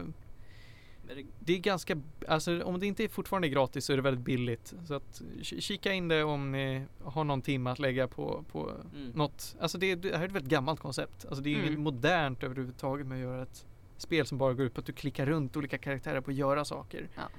det, 1.40 1.54
är 1.54 1.60
ganska, 1.60 2.02
alltså 2.28 2.64
om 2.64 2.80
det 2.80 2.88
inte 2.88 3.04
är 3.04 3.08
fortfarande 3.08 3.50
gratis 3.50 3.86
så 3.86 3.94
är 3.94 3.98
det 3.98 4.04
väldigt 4.04 4.26
billigt. 4.26 4.74
Så 4.88 4.94
att 4.94 5.22
ki- 5.42 5.60
kika 5.60 5.94
in 5.94 6.08
det 6.08 6.24
om 6.24 6.52
ni 6.52 6.86
har 7.04 7.24
någon 7.24 7.42
timme 7.42 7.70
att 7.70 7.80
lägga 7.80 8.08
på, 8.08 8.44
på 8.52 8.72
mm. 8.96 9.10
något. 9.10 9.56
Alltså 9.60 9.78
det, 9.78 9.96
det 9.96 10.16
här 10.16 10.24
är 10.24 10.28
ett 10.28 10.32
väldigt 10.32 10.52
gammalt 10.52 10.80
koncept. 10.80 11.26
Alltså 11.26 11.44
det 11.44 11.50
är 11.50 11.56
Mm. 11.56 11.68
inget 11.68 11.80
modernt 11.80 12.44
överhuvudtaget 12.44 13.08
med 13.08 13.16
att 13.16 13.22
göra 13.22 13.42
ett 13.42 13.66
spel 13.98 14.26
som 14.26 14.38
bara 14.38 14.54
går 14.54 14.66
ut 14.66 14.74
på 14.74 14.80
att 14.80 14.86
du 14.86 14.94
klickar 14.94 15.26
runt 15.26 15.58
olika 15.58 15.78
karaktärer 15.78 16.22
på 16.22 16.32
att 16.32 16.38
göra 16.38 16.66
saker. 16.66 17.10
Ja. 17.16 17.30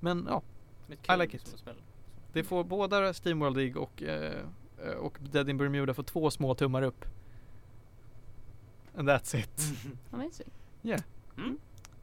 Men 0.00 0.28
ja, 0.30 0.42
I 1.14 1.18
like 1.18 1.36
it. 1.36 1.46
solospel. 1.46 1.74
Det 2.36 2.44
får 2.44 2.64
båda 2.64 3.12
Steamworld 3.14 3.56
League 3.56 3.82
och, 3.82 4.02
eh, 4.02 4.42
och 4.98 5.18
Dead 5.20 5.48
in 5.50 5.56
Bermuda 5.58 5.94
får 5.94 6.02
två 6.02 6.30
små 6.30 6.54
tummar 6.54 6.82
upp. 6.82 7.04
And 8.96 9.08
that's 9.10 9.36
it. 9.36 9.60
Amazing. 10.10 10.48
Yeah. 10.82 11.00
Mm. 11.38 11.58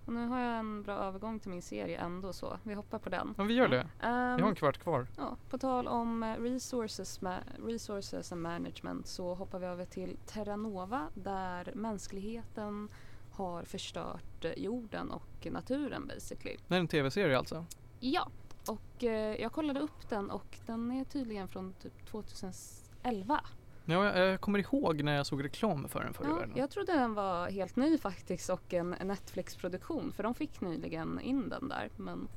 Och 0.06 0.14
nu 0.14 0.28
har 0.28 0.40
jag 0.40 0.60
en 0.60 0.84
bra 0.84 0.94
övergång 0.94 1.40
till 1.40 1.50
min 1.50 1.62
serie 1.62 1.98
ändå 1.98 2.34
så 2.34 2.58
vi 2.64 2.74
hoppar 2.74 3.00
på 3.00 3.10
den. 3.10 3.34
Ja, 3.38 3.44
vi 3.44 3.54
gör 3.54 3.68
det. 3.68 3.88
Ehm, 4.02 4.36
Vi 4.36 4.42
har 4.42 4.50
en 4.50 4.56
kvart 4.56 4.78
kvar. 4.78 5.08
ja, 5.18 5.38
på 5.50 5.58
tal 5.58 5.88
om 5.88 6.24
eh, 6.24 6.36
resources, 6.38 7.20
ma- 7.22 7.68
resources 7.68 8.32
and 8.32 8.42
management 8.42 9.08
så 9.08 9.34
hoppar 9.36 9.60
vi 9.60 9.66
över 9.66 9.86
till 9.86 10.18
Terranova 10.26 11.08
där 11.14 11.72
mänskligheten 11.76 12.90
har 13.32 13.64
förstört 13.64 14.46
eh, 14.46 14.52
jorden 14.58 15.12
och 15.12 15.48
naturen 15.52 16.08
basically. 16.08 16.58
Det 16.68 16.76
är 16.76 16.80
en 16.80 16.88
tv-serie 16.88 17.38
alltså. 17.38 17.66
Ja, 18.00 18.28
och 18.68 19.04
eh, 19.04 19.42
jag 19.42 19.52
kollade 19.52 19.80
upp 19.80 20.10
den 20.10 20.30
och 20.32 20.58
den 20.66 20.92
är 20.92 21.04
tydligen 21.04 21.48
från 21.48 21.74
typ 21.82 22.06
2011. 22.06 23.42
Ja, 23.86 24.06
jag, 24.18 24.28
jag 24.32 24.42
kommer 24.42 24.60
ihåg 24.60 25.04
när 25.04 25.16
jag 25.16 25.26
såg 25.26 25.44
reklam 25.44 25.88
för 25.90 26.04
den 26.04 26.14
förr 26.14 26.26
i 26.26 26.28
Ja, 26.28 26.36
världen. 26.36 26.54
jag 26.58 26.70
trodde 26.70 26.94
den 26.94 27.14
var 27.14 27.50
helt 27.50 27.76
ny 27.76 27.98
faktiskt 27.98 28.50
och 28.50 28.74
en 28.74 28.90
Netflix-produktion 28.90 30.12
för 30.12 30.24
de 30.24 30.34
fick 30.34 30.62
nyligen 30.62 31.20
in 31.20 31.50
den 31.50 31.68
där. 31.70 31.90
Men 31.98 32.28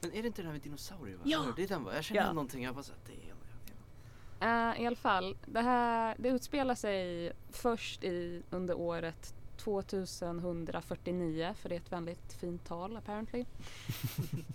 Men 0.00 0.12
är 0.12 0.22
det 0.22 0.26
inte 0.26 0.42
den 0.42 0.46
här 0.46 0.52
med 0.52 0.62
dinosaurier? 0.62 1.16
Va? 1.16 1.22
Ja. 1.24 1.44
Det 1.56 1.62
är 1.62 1.68
den 1.68 1.84
va? 1.84 1.94
Jag 1.94 2.04
känner 2.04 2.20
Ja. 2.20 2.32
någonting. 2.32 2.64
Jag 2.64 2.74
bara 2.74 2.82
såhär, 2.82 3.00
det 3.06 3.12
är 3.12 3.34
den. 4.40 4.74
eh, 4.76 4.82
i 4.82 4.86
alla 4.86 4.96
fall, 4.96 5.36
det 5.46 5.60
här 5.60 6.14
det 6.18 6.28
utspelar 6.28 6.74
sig 6.74 7.32
först 7.50 8.04
i 8.04 8.42
under 8.50 8.74
året 8.78 9.34
2149 9.64 11.54
för 11.56 11.68
det 11.68 11.74
är 11.74 11.80
ett 11.80 11.92
väldigt 11.92 12.32
fint 12.32 12.64
tal 12.64 12.96
apparently. 12.96 13.44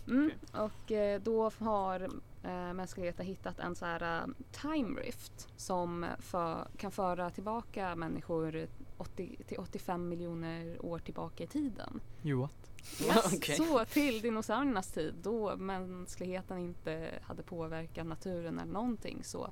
Mm, 0.08 0.32
och 0.52 0.92
eh, 0.92 1.22
då 1.22 1.52
har 1.60 2.10
eh, 2.44 2.74
mänskligheten 2.74 3.26
hittat 3.26 3.60
en 3.60 3.76
så 3.76 3.86
här 3.86 4.22
eh, 4.22 4.28
time 4.52 5.02
rift 5.02 5.48
som 5.58 6.06
för, 6.20 6.68
kan 6.78 6.92
föra 6.92 7.30
tillbaka 7.30 7.96
människor 7.96 8.68
80 8.98 9.38
till 9.48 9.58
85 9.58 10.10
miljoner 10.10 10.86
år 10.86 11.00
tillbaka 11.00 11.44
i 11.44 11.48
tiden. 11.48 12.00
Jo, 12.22 12.42
what? 12.42 12.72
Yes, 13.02 13.34
Okej. 13.34 13.56
Så 13.56 13.86
till 13.86 14.22
dinosauriernas 14.22 14.92
tid 14.92 15.14
då 15.24 15.56
mänskligheten 15.56 16.58
inte 16.58 17.10
hade 17.22 17.44
påverkat 17.44 18.06
naturen 18.06 18.60
eller 18.60 18.74
någonting 18.74 19.24
så 19.24 19.52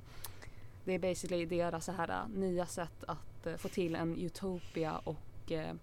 det 0.85 0.93
är 0.93 0.99
basically 0.99 1.45
deras 1.45 1.85
så 1.85 1.91
här 1.91 2.27
nya 2.35 2.65
sätt 2.65 3.03
att 3.07 3.47
få 3.57 3.67
till 3.67 3.95
en 3.95 4.17
utopia 4.17 4.97
och 4.97 5.36
äh, 5.51 5.73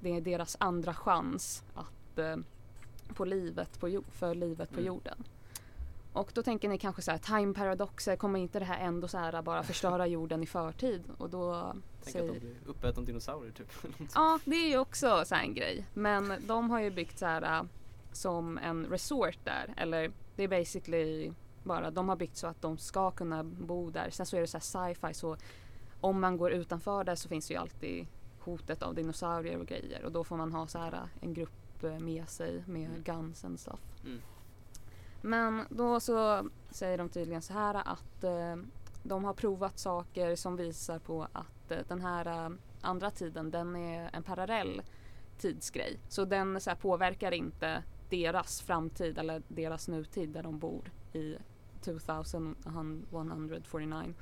det 0.00 0.16
är 0.16 0.20
deras 0.20 0.56
andra 0.60 0.94
chans 0.94 1.62
att 1.74 2.18
på 3.14 3.24
livet 3.24 3.80
på, 3.80 4.02
för 4.12 4.34
livet 4.34 4.68
på 4.70 4.74
Mm. 4.80 4.86
jorden. 4.86 5.24
Och 6.12 6.30
då 6.34 6.42
tänker 6.42 6.68
ni 6.68 6.78
kanske 6.78 7.02
så 7.02 7.10
här 7.10 7.18
time 7.18 7.54
paradoxer, 7.54 8.16
kommer 8.16 8.38
inte 8.38 8.58
det 8.58 8.64
här 8.64 8.86
ändå 8.86 9.08
så 9.08 9.18
här 9.18 9.42
bara 9.42 9.62
förstöra 9.62 10.06
jorden 10.16 10.42
i 10.42 10.46
förtid? 10.46 11.02
Och 11.18 11.30
då 11.30 11.72
Tänk 12.04 12.16
att 12.16 12.22
de 12.32 12.38
blir 12.38 12.54
uppätna 12.66 13.02
dinosaurier 13.02 13.52
typ. 13.52 13.72
Ja, 14.14 14.38
det 14.44 14.56
är 14.56 14.68
ju 14.68 14.78
också 14.78 15.24
så 15.26 15.34
här 15.34 15.42
en 15.42 15.54
grej. 15.54 15.86
Men 15.94 16.32
de 16.46 16.70
har 16.70 16.80
ju 16.80 16.90
byggt 16.90 17.18
så 17.18 17.26
här 17.26 17.42
äh, 17.58 17.62
som 18.12 18.58
en 18.58 18.86
resort 18.86 19.38
där. 19.44 19.74
Eller 19.76 20.12
det 20.36 20.42
är 20.44 20.48
basically 20.48 21.32
bara, 21.64 21.90
de 21.90 22.08
har 22.08 22.16
byggt 22.16 22.36
så 22.36 22.46
att 22.46 22.62
de 22.62 22.78
ska 22.78 23.10
kunna 23.10 23.44
bo 23.44 23.90
där. 23.90 24.10
Sen 24.10 24.26
så 24.26 24.36
är 24.36 24.40
det 24.40 24.46
så 24.46 24.56
här 24.58 24.94
sci-fi 24.94 25.14
så 25.14 25.36
om 26.00 26.20
man 26.20 26.36
går 26.36 26.52
utanför 26.52 27.04
där 27.04 27.14
så 27.14 27.28
finns 27.28 27.48
det 27.48 27.54
ju 27.54 27.60
alltid 27.60 28.06
hotet 28.46 28.82
av 28.82 28.94
dinosaurier 28.94 29.58
och 29.60 29.66
grejer. 29.66 30.04
Och 30.04 30.12
då 30.12 30.24
får 30.24 30.36
man 30.36 30.52
ha 30.52 30.66
så 30.66 30.78
här 30.78 30.92
äh, 30.92 31.00
en 31.20 31.34
grupp 31.34 31.84
äh, 31.84 31.98
med 31.98 32.28
sig 32.28 32.64
med 32.66 32.88
Mm. 32.90 33.02
guns 33.02 33.44
and 33.44 33.60
stuff. 33.60 33.80
Mm. 34.04 34.20
Men 35.22 35.64
då 35.70 36.00
så 36.00 36.48
säger 36.70 36.98
de 36.98 37.08
tydligen 37.08 37.42
så 37.42 37.52
här 37.52 37.74
att 37.74 38.24
eh, 38.24 38.56
de 39.02 39.24
har 39.24 39.34
provat 39.34 39.78
saker 39.78 40.36
som 40.36 40.56
visar 40.56 40.98
på 40.98 41.26
att 41.32 41.70
eh, 41.70 41.78
den 41.88 42.00
här 42.00 42.56
andra 42.80 43.10
tiden 43.10 43.50
den 43.50 43.76
är 43.76 44.10
en 44.12 44.22
parallell 44.22 44.82
tidsgrej. 45.38 45.98
Så 46.08 46.24
den 46.24 46.60
så 46.60 46.70
här, 46.70 46.76
påverkar 46.76 47.32
inte 47.32 47.82
deras 48.10 48.62
framtid 48.62 49.18
eller 49.18 49.42
deras 49.48 49.88
nutid 49.88 50.28
där 50.28 50.42
de 50.42 50.58
bor 50.58 50.90
i 51.12 51.36
2149. 51.80 54.14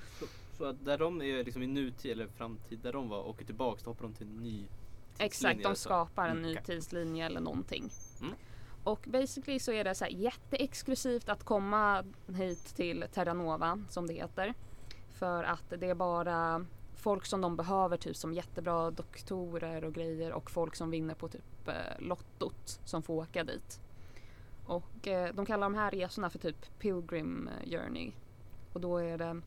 Att 0.61 0.85
där 0.85 0.99
de 0.99 1.23
är 1.23 1.45
liksom 1.45 1.63
i 1.63 1.67
nutid 1.67 2.13
eller 2.13 2.27
framtid, 2.27 2.79
där 2.79 2.93
de 2.93 3.09
var 3.09 3.29
åker 3.29 3.45
tillbaks, 3.45 3.83
då 3.83 3.91
hoppar 3.91 4.03
de 4.03 4.15
till 4.15 4.27
en 4.27 4.37
ny 4.43 4.65
Exakt, 5.19 5.31
tidslinje 5.33 5.63
de 5.63 5.69
alltså. 5.69 5.89
skapar 5.89 6.25
en 6.25 6.31
Mm, 6.31 6.43
ny 6.43 6.53
okej. 6.53 6.65
tidslinje 6.65 7.27
eller 7.27 7.41
någonting. 7.41 7.91
Mm. 8.21 8.35
Och 8.85 9.05
basically 9.09 9.59
så 9.59 9.73
är 9.73 9.85
det 9.85 9.95
så 9.95 10.05
här 10.05 10.13
jätteexklusivt 10.13 11.29
att 11.29 11.45
komma 11.45 12.05
hit 12.37 12.65
till 12.77 13.05
Terranova 13.13 13.83
som 13.89 14.07
det 14.07 14.15
heter. 14.15 14.55
För 15.11 15.45
att 15.45 15.71
det 15.79 15.87
är 15.91 15.95
bara 15.95 16.67
folk 16.97 17.27
som 17.27 17.41
de 17.41 17.57
behöver 17.57 17.97
typ 17.97 18.17
som 18.17 18.35
jättebra 18.35 18.91
doktorer 18.91 19.85
och 19.85 19.95
grejer 19.95 20.33
och 20.33 20.51
folk 20.51 20.77
som 20.77 20.91
vinner 20.91 21.15
på 21.15 21.29
typ 21.29 21.69
eh, 21.69 21.75
lottot 21.99 22.81
som 22.85 23.03
får 23.03 23.15
åka 23.15 23.45
dit. 23.45 23.81
Och 24.67 25.09
eh, 25.09 25.35
de 25.35 25.47
kallar 25.47 25.67
de 25.67 25.75
här 25.75 25.91
resorna 25.91 26.31
för 26.31 26.39
typ 26.39 26.79
Pilgrim 26.79 27.49
eh, 27.49 27.71
Journey. 27.71 28.13
Och 28.73 28.81
då 28.81 28.99
är 28.99 29.19
det 29.19 29.41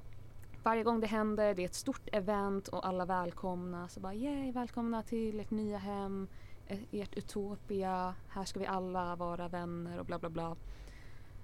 varje 0.67 0.83
gång 0.83 0.99
det 0.99 1.07
händer, 1.07 1.55
det 1.55 1.61
är 1.61 1.65
ett 1.65 1.75
stort 1.75 2.09
event 2.11 2.67
och 2.67 2.87
alla 2.87 3.05
välkomna. 3.05 3.87
Så 3.87 3.99
bara 3.99 4.13
yay, 4.13 4.51
välkomna 4.51 5.03
till 5.03 5.39
ert 5.39 5.51
nya 5.51 5.77
hem, 5.77 6.27
eh, 6.67 6.79
ert 6.91 7.17
Utopia, 7.17 8.15
här 8.29 8.45
ska 8.45 8.59
vi 8.59 8.65
alla 8.65 9.15
vara 9.15 9.47
vänner 9.47 9.99
och 9.99 10.05
bla 10.05 10.19
bla 10.19 10.29
bla. 10.29 10.55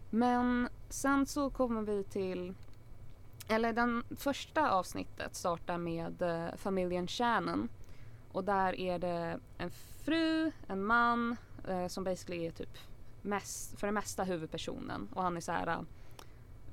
Men 0.10 0.70
sen 0.90 1.26
så 1.26 1.50
kommer 1.50 1.82
vi 1.82 2.04
till, 2.04 2.54
eller 3.48 3.74
den 3.74 4.04
första 4.18 4.72
avsnittet 4.72 5.36
startar 5.36 5.78
med 5.78 6.22
eh, 6.22 6.56
familjen 6.56 7.08
Shannon. 7.08 7.70
Och 8.32 8.44
där 8.44 8.80
är 8.80 9.00
det 9.00 9.40
en 9.58 9.72
fru, 10.06 10.52
en 10.68 10.84
man 10.84 11.36
eh, 11.68 11.88
som 11.88 12.04
basically 12.04 12.46
är 12.46 12.52
typ 12.52 12.78
mest, 13.22 13.80
för 13.80 13.88
det 13.88 13.94
mesta 13.94 14.24
huvudpersonen. 14.24 15.10
Och 15.14 15.24
han 15.24 15.38
är 15.38 15.42
så 15.42 15.52
här 15.52 15.86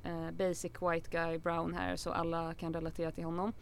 eh, 0.02 0.30
basic 0.30 0.72
white 0.80 1.10
guy, 1.10 1.38
brown 1.38 1.74
hair 1.74 1.96
så 1.96 2.12
alla 2.12 2.54
kan 2.54 2.74
relatera 2.74 3.12
till 3.12 3.24
honom. 3.24 3.52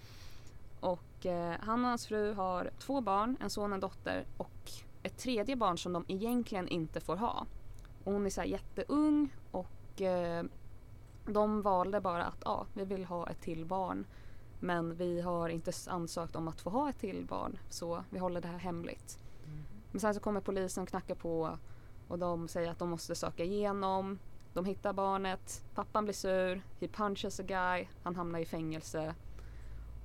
Och 0.81 1.27
eh, 1.27 1.55
han 1.61 1.85
och 1.85 1.89
hans 1.89 2.07
fru 2.07 2.33
har 2.35 2.71
två 2.79 3.01
barn, 3.01 3.37
en 3.41 3.51
son 3.51 3.71
och 3.71 3.75
en 3.75 3.81
dotter 3.81 4.25
och 4.37 4.71
ett 5.03 5.19
tredje 5.19 5.57
barn 5.57 5.79
som 5.79 5.93
de 5.93 6.05
egentligen 6.09 6.69
inte 6.69 7.01
får 7.01 7.17
ha. 7.17 7.47
Och 8.05 8.13
hon 8.13 8.27
är 8.27 8.31
så 8.31 8.43
jätteung 8.43 9.29
och 9.51 10.03
eh, 10.03 10.45
de 11.27 11.63
valde 11.63 12.01
bara 12.01 12.25
att 12.25 12.43
ja, 12.45 12.67
vi 12.75 12.85
vill 12.85 13.05
ha 13.05 13.29
ett 13.29 13.41
till 13.41 13.65
barn. 13.65 14.07
Men 14.61 14.95
vi 14.95 15.21
har 15.21 15.49
inte 15.49 15.73
ansökt 15.87 16.37
om 16.37 16.49
att 16.49 16.61
få 16.61 16.71
ha 16.71 16.91
ett 16.91 16.99
till 16.99 17.27
barn 17.29 17.59
så 17.71 18.05
vi 18.11 18.19
håller 18.19 18.41
det 18.41 18.49
här 18.49 18.59
hemligt. 18.59 19.19
Men 19.91 20.01
sen 20.01 20.15
så 20.15 20.21
kommer 20.21 20.41
polisen 20.41 20.83
och 20.83 20.89
knackar 20.89 21.15
på 21.15 21.59
och 22.09 22.19
de 22.19 22.49
säger 22.49 22.71
att 22.71 22.79
de 22.79 22.91
måste 22.91 23.15
söka 23.15 23.45
igenom. 23.45 24.19
De 24.53 24.65
hittar 24.65 24.93
barnet, 24.93 25.65
pappan 25.75 26.05
blir 26.05 26.15
sur, 26.15 26.63
he 26.81 26.89
punches 26.89 27.41
a 27.41 27.43
guy, 27.43 27.89
han 28.03 28.17
hamnar 28.17 28.39
i 28.39 28.45
fängelse. 28.45 29.15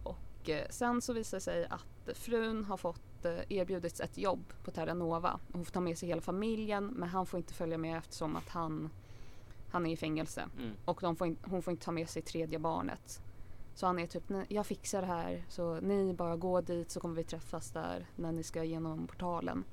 Och 0.04 0.50
eh, 0.50 0.68
sen 0.70 1.02
så 1.02 1.14
visar 1.14 1.38
det 1.38 1.42
sig 1.42 1.66
att 1.66 2.18
frun 2.18 2.64
har 2.64 2.78
fått 2.78 3.26
eh, 3.26 3.40
erbjudits 3.50 4.00
ett 4.00 4.18
jobb 4.18 4.54
på 4.64 4.72
Terranova. 4.72 5.40
Hon 5.54 5.66
får 5.66 5.72
ta 5.72 5.80
med 5.80 5.98
sig 5.98 6.10
hela 6.10 6.22
familjen 6.22 6.86
men 6.86 7.10
han 7.10 7.26
får 7.26 7.38
inte 7.38 7.54
följa 7.54 7.78
med 7.78 7.98
eftersom 7.98 8.36
att 8.36 8.50
han, 8.50 8.90
han 9.72 9.86
är 9.86 9.92
i 9.92 9.98
fängelse. 9.98 10.46
Mm. 10.58 10.72
Och 10.86 11.02
får 11.18 11.28
in, 11.28 11.38
hon 11.44 11.62
får 11.62 11.72
inte 11.72 11.86
ta 11.86 11.92
med 11.92 12.10
sig 12.10 12.22
tredje 12.22 12.60
barnet. 12.60 13.22
Så 13.76 13.86
han 13.86 14.00
är 14.00 14.08
typ, 14.08 14.30
"Nej, 14.30 14.46
jag 14.50 14.66
fixar 14.66 15.02
det 15.02 15.08
här 15.08 15.46
så 15.50 15.80
ni 15.80 16.14
bara 16.14 16.36
gå 16.36 16.62
dit 16.62 16.92
så 16.92 17.00
kommer 17.00 17.16
vi 17.16 17.24
träffas 17.24 17.72
där 17.72 18.08
när 18.16 18.32
ni 18.32 18.44
ska 18.44 18.64
genom 18.64 19.08
portalen. 19.08 19.64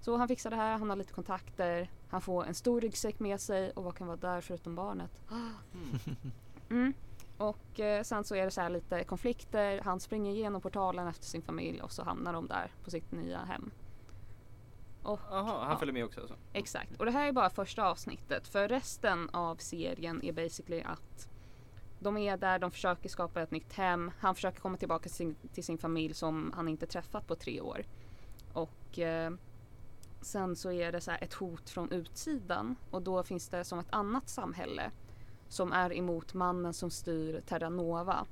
Så 0.00 0.16
han 0.16 0.28
fixar 0.28 0.50
det 0.50 0.56
här, 0.56 0.78
han 0.78 0.90
har 0.90 0.96
lite 0.96 1.12
kontakter, 1.12 1.90
han 2.10 2.20
får 2.20 2.44
en 2.44 2.54
stor 2.54 2.80
ryggsäck 2.80 3.18
med 3.20 3.40
sig 3.40 3.70
och 3.70 3.84
vad 3.84 3.94
kan 3.96 4.06
vara 4.06 4.16
där 4.16 4.40
förutom 4.40 4.74
barnet? 4.74 5.20
Mm. 5.30 5.52
Mm. 6.70 6.92
Och 7.38 7.80
eh, 7.80 8.02
sen 8.02 8.24
så 8.24 8.34
är 8.34 8.44
det 8.44 8.50
så 8.50 8.60
här 8.60 8.70
lite 8.70 9.04
konflikter, 9.04 9.80
han 9.84 10.00
springer 10.00 10.32
igenom 10.32 10.60
portalen 10.60 11.06
efter 11.08 11.24
sin 11.26 11.42
familj 11.42 11.82
och 11.82 11.92
så 11.92 12.04
hamnar 12.04 12.32
de 12.32 12.46
där 12.46 12.70
på 12.84 12.90
sitt 12.90 13.12
nya 13.12 13.38
hem. 13.38 13.70
Och 15.02 15.20
Jaha, 15.30 15.42
han 15.62 15.70
Ja. 15.70 15.78
följer 15.78 15.92
med 15.92 16.04
också 16.04 16.20
alltså? 16.20 16.36
Exakt. 16.52 16.96
Och 16.96 17.04
det 17.04 17.10
här 17.10 17.28
är 17.28 17.32
bara 17.32 17.50
första 17.50 17.84
avsnittet. 17.90 18.48
För 18.48 18.68
resten 18.68 19.30
av 19.30 19.56
serien 19.56 20.24
är 20.24 20.32
basically 20.32 20.82
att 20.82 21.28
de 21.98 22.16
är 22.16 22.36
där, 22.36 22.58
de 22.58 22.70
försöker 22.70 23.08
skapa 23.08 23.42
ett 23.42 23.50
nytt 23.50 23.72
hem. 23.72 24.10
Han 24.18 24.34
försöker 24.34 24.60
komma 24.60 24.76
tillbaka 24.76 25.02
till 25.02 25.10
sin, 25.14 25.36
till 25.52 25.64
sin 25.64 25.78
familj 25.78 26.14
som 26.14 26.52
han 26.56 26.68
inte 26.68 26.86
träffat 26.86 27.26
på 27.26 27.34
tre 27.34 27.60
år. 27.60 27.84
Och 28.52 28.98
eh, 28.98 29.32
sen 30.20 30.56
så 30.56 30.72
är 30.72 30.92
det 30.92 31.00
så 31.00 31.10
här 31.10 31.18
ett 31.24 31.34
hot 31.34 31.70
från 31.70 31.92
utsidan 31.92 32.76
och 32.90 33.02
då 33.02 33.22
finns 33.22 33.48
det 33.48 33.64
som 33.64 33.78
ett 33.78 33.86
annat 33.90 34.28
samhälle 34.28 34.90
som 35.48 35.72
är 35.72 35.92
emot 35.92 36.34
mannen 36.34 36.74
som 36.74 36.90
styr 36.90 37.40
Terranova. 37.46 38.26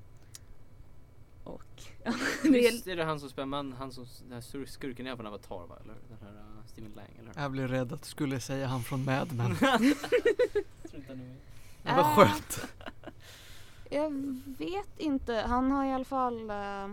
Och 1.44 1.82
det 2.43 2.48
Visst 2.51 2.86
är, 2.86 2.97
det 2.97 3.05
han 3.05 3.20
som 3.20 3.28
spelar 3.31 3.47
man, 3.47 3.73
han 3.73 3.93
som, 3.93 4.06
den 4.23 4.32
här 4.32 4.40
skur- 4.40 4.66
skurken 4.66 5.06
är 5.06 5.16
från 5.16 5.27
Avatar 5.27 5.66
va? 5.66 5.77
Eller 5.85 5.94
den 6.09 6.19
här 6.20 6.31
uh, 6.32 6.66
Steven 6.66 6.93
Lang 6.97 7.16
eller? 7.20 7.43
Jag 7.43 7.51
blev 7.51 7.69
rädd 7.69 7.93
att 7.93 8.02
du 8.02 8.09
skulle 8.09 8.40
säga 8.40 8.66
han 8.66 8.82
från 8.82 9.05
Mad 9.05 9.32
Men. 9.32 9.56
Det 11.82 11.93
var 11.93 11.98
Äh. 12.02 12.15
skönt. 12.16 12.66
jag 13.90 14.11
vet 14.59 14.98
inte, 14.98 15.35
han 15.35 15.70
har 15.70 15.85
i 15.85 15.93
alla 15.93 16.05
fall 16.05 16.51
eh, 16.51 16.89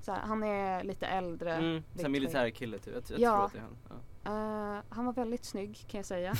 så 0.00 0.12
här, 0.12 0.20
han 0.26 0.42
är 0.42 0.84
lite 0.84 1.06
äldre. 1.06 1.54
Mm, 1.54 1.82
såhär 1.96 2.08
militärkille 2.08 2.78
typ. 2.78 2.94
Jag, 2.94 3.02
jag 3.10 3.20
Ja. 3.20 3.34
tror 3.36 3.44
att 3.46 3.52
det 3.52 3.58
är 3.58 3.62
han. 3.62 3.76
Ja. 3.88 3.94
Eh, 4.28 4.82
han 4.88 5.04
var 5.04 5.12
väldigt 5.12 5.44
snygg 5.44 5.84
kan 5.88 5.98
jag 5.98 6.06
säga. 6.06 6.34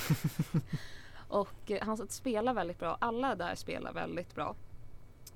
och 1.29 1.71
eh, 1.71 1.87
han 1.87 2.09
spelar 2.09 2.55
väldigt 2.55 2.79
bra. 2.79 2.97
Alla 3.01 3.35
där 3.35 3.55
spelar 3.55 3.93
väldigt 3.93 4.35
bra. 4.35 4.55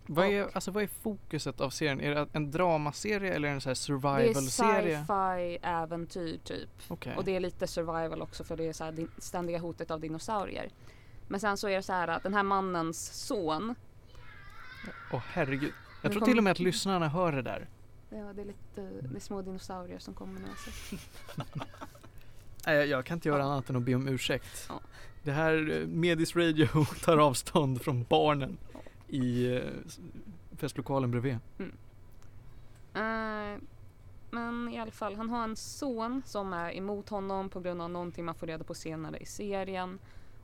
Vad 0.07 0.27
är, 0.27 0.49
alltså, 0.55 0.71
vad 0.71 0.83
är 0.83 0.87
fokuset 0.87 1.61
av 1.61 1.71
serien? 1.71 2.01
Är 2.01 2.15
det 2.15 2.27
en 2.33 2.51
dramaserie 2.51 3.33
eller 3.35 3.49
en 3.49 3.61
så 3.61 3.69
här 3.69 3.71
Det 3.71 3.73
är 3.73 3.75
survival-serie? 3.75 4.99
sci-fi 4.99 5.59
äventyr 5.63 6.39
typ. 6.45 6.71
Okej. 6.89 7.17
Och 7.17 7.25
det 7.25 7.37
är 7.37 7.41
lite 7.41 7.67
survival 7.67 8.23
också 8.23 8.45
för 8.45 8.57
det 8.57 8.65
är 8.69 8.73
så 8.73 8.85
här 8.85 9.07
ständiga 9.19 9.59
hotet 9.59 9.91
av 9.91 10.01
dinosaurier. 10.01 10.71
Men 11.29 11.41
sen 11.41 11.57
så 11.57 11.69
är 11.69 11.77
det 11.77 11.83
så 11.83 11.93
här 11.93 12.09
att 12.09 12.23
den 12.23 12.35
här 12.35 12.43
mannens 12.43 13.27
son. 13.27 13.75
Åh 15.13 15.23
herregud. 15.33 15.73
Jag 16.03 16.13
tror 16.13 16.21
kom- 16.21 16.29
till 16.29 16.39
och 16.39 16.45
med 16.45 16.51
att 16.51 16.59
lyssnarna 16.59 17.09
hör 17.09 17.33
det 17.33 17.43
där. 17.43 17.69
Ja, 18.11 18.33
det 18.33 18.43
är 18.43 18.47
lite 18.47 18.81
det 19.03 19.17
är 19.17 19.21
små 19.21 19.43
dinosaurier 19.43 19.99
som 19.99 20.15
kommer 20.15 20.41
nu. 20.41 20.47
Alltså. 20.51 21.67
Nej, 22.67 22.77
jag, 22.77 22.87
jag 22.87 23.05
kan 23.05 23.17
inte 23.17 23.29
göra 23.29 23.39
Ja. 23.39 23.45
annat 23.45 23.71
än 23.71 23.77
att 23.77 23.83
be 23.83 23.95
om 23.95 24.09
ursäkt. 24.09 24.67
Ja. 24.69 24.81
Det 25.23 25.33
här 25.33 25.71
eh, 25.81 25.87
Medis 25.87 26.37
Radio 26.37 26.67
tar 27.05 27.19
avstånd 27.19 27.83
från 27.83 28.05
barnen 28.09 28.59
i 29.09 29.55
eh, 29.57 29.63
festlokalen 30.57 31.11
bredvid. 31.11 31.39
Eh, 32.95 33.59
men 34.31 34.69
i 34.69 34.79
alla 34.81 34.91
fall, 34.91 35.15
han 35.15 35.31
har 35.31 35.45
en 35.45 35.57
son 35.57 36.23
som 36.27 36.53
är 36.53 36.73
emot 36.77 37.09
honom 37.09 37.49
på 37.49 37.61
grund 37.61 37.83
av 37.83 37.91
någonting 37.91 38.25
man 38.25 38.35
får 38.35 38.47
reda 38.47 38.65
på 38.65 38.75
senare 38.75 39.19
i 39.19 39.27
serien. 39.27 39.99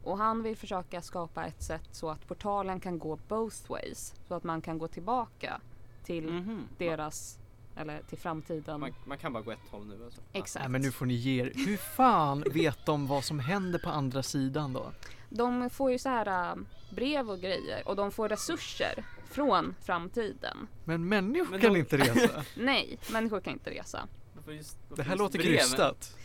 Och 0.04 0.18
han 0.18 0.42
vill 0.42 0.56
försöka 0.56 1.02
skapa 1.02 1.44
ett 1.46 1.62
sätt 1.62 1.88
så 1.90 2.10
att 2.10 2.28
portalen 2.28 2.80
kan 2.80 2.98
gå 2.98 3.18
both 3.28 3.56
ways. 3.70 4.14
Så 4.28 4.34
att 4.34 4.44
man 4.44 4.60
kan 4.60 4.78
gå 4.78 4.88
tillbaka 4.88 5.60
till 6.04 6.24
Mhm. 6.32 6.62
deras, 6.78 7.38
eller 7.78 8.02
till 8.02 8.18
framtiden. 8.18 8.80
Man, 8.80 8.94
man 9.04 9.18
kan 9.18 9.32
bara 9.32 9.42
gå 9.42 9.50
ett 9.50 9.58
håll 9.70 9.86
nu 9.86 10.04
alltså. 10.04 10.20
Exakt. 10.32 10.62
Nej 10.62 10.70
men 10.70 10.80
nu 10.80 10.92
får 10.92 11.06
ni 11.06 11.14
ge 11.14 11.42
er. 11.42 11.52
Hur 11.54 11.76
fan 11.76 12.44
vet 12.54 12.86
de 12.86 13.06
vad 13.06 13.24
som 13.24 13.38
händer 13.38 13.78
på 13.78 13.90
andra 13.90 14.22
sidan 14.22 14.72
då? 14.72 14.92
De 15.30 15.70
får 15.70 15.90
ju 15.92 15.98
så 15.98 16.08
här 16.08 16.50
äh, 16.50 16.56
brev 16.90 17.30
och 17.30 17.38
grejer 17.40 17.88
och 17.88 17.96
de 17.96 18.10
får 18.12 18.28
resurser 18.28 19.04
från 19.30 19.74
framtiden. 19.84 20.66
Men 20.84 21.08
människor 21.08 21.50
Men 21.50 21.60
kan 21.60 21.72
de- 21.72 21.78
inte 21.78 21.96
resa. 21.96 22.44
Nej, 22.56 22.98
människor 23.12 23.40
kan 23.40 23.52
inte 23.52 23.70
resa. 23.70 24.08
Varför 24.34 24.52
just, 24.52 24.78
varför 24.88 24.96
Det 24.96 25.02
här 25.08 25.10
just 25.12 25.18
låter 25.20 25.38
breven? 25.38 25.58
krystat. 25.58 26.16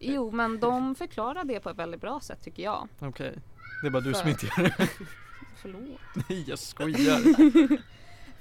Jo, 0.00 0.30
men 0.30 0.60
de 0.60 0.94
förklarar 0.94 1.44
det 1.44 1.60
på 1.60 1.70
ett 1.70 1.76
väldigt 1.76 2.00
bra 2.00 2.20
sätt 2.20 2.42
tycker 2.42 2.62
jag. 2.62 2.88
Okej. 2.98 3.38
Det 3.82 3.86
är 3.86 3.90
bara 3.90 4.00
du 4.02 4.12
som 4.14 4.22
För- 4.22 4.30
inte 4.30 4.46
gör 4.46 4.62
det. 4.62 4.88
Förlåt. 5.62 6.00
Nej 6.28 6.44
jag 6.48 6.58
skojar. 6.58 7.20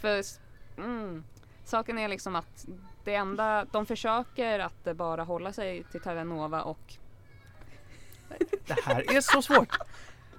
För 0.01 0.17
s- 0.19 0.39
mm, 0.77 1.23
saken 1.67 1.97
är 1.97 2.07
liksom 2.07 2.35
att 2.35 2.65
det 3.03 3.15
enda, 3.15 3.65
de 3.71 3.85
försöker 3.85 4.59
att 4.59 4.97
bara 4.97 5.23
hålla 5.23 5.53
sig 5.53 5.83
till 5.91 6.01
Terranova 6.01 6.61
och 6.61 6.93
Det 8.67 8.81
här 8.83 9.15
är 9.15 9.21
så 9.21 9.41
svårt. 9.41 9.77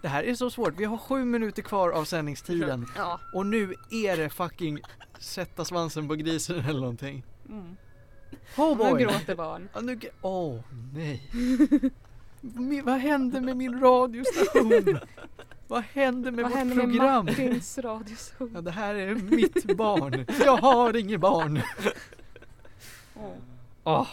Det 0.03 0.09
här 0.09 0.23
är 0.25 0.35
så 0.35 0.51
svårt. 0.51 0.75
Vi 0.77 0.85
har 0.85 0.99
sju 0.99 1.25
minuter 1.25 1.63
kvar 1.63 1.91
av 1.91 2.05
sändningstiden. 2.05 2.87
ja. 2.97 3.21
Och 3.35 3.47
nu 3.47 3.75
är 3.91 4.17
det 4.17 4.29
fucking 4.31 4.79
sätta 5.19 5.65
svansen 5.65 6.09
på 6.09 6.15
grisen 6.15 6.59
eller 6.61 6.81
någonting. 6.81 7.25
Mm. 7.49 7.77
Oh 8.57 8.69
Nu 8.79 8.91
boy! 8.91 9.03
gråter 9.03 9.35
barn. 9.35 9.69
Ja, 9.75 9.81
nu, 9.81 10.01
åh 10.23 10.61
nej. 10.95 11.31
Mi- 12.41 12.83
vad 12.83 12.99
hände 12.99 13.41
med 13.41 13.57
min 13.57 13.81
radiostation? 13.81 14.99
Vad 15.69 15.82
hände 15.82 16.31
med 16.31 16.43
Vad 16.43 16.51
vårt 16.53 16.59
händer 16.59 16.77
program? 16.77 17.24
med 17.24 17.39
Martins 17.39 17.78
radioshow? 17.78 18.51
Ja, 18.55 18.61
det 18.61 18.70
här 18.70 18.95
är 18.95 19.15
mitt 19.15 19.77
barn. 19.77 20.27
Jag 20.45 20.57
har 20.57 20.97
inget 20.97 21.20
barn. 21.20 21.61
Åh. 23.16 23.32
Åh. 23.85 24.09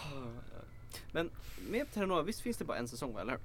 Men 1.11 1.29
med 1.69 1.91
Terranova, 1.93 2.21
visst 2.21 2.41
finns 2.41 2.57
det 2.57 2.65
bara 2.65 2.77
en 2.77 2.87
säsong 2.87 3.15
eller? 3.21 3.37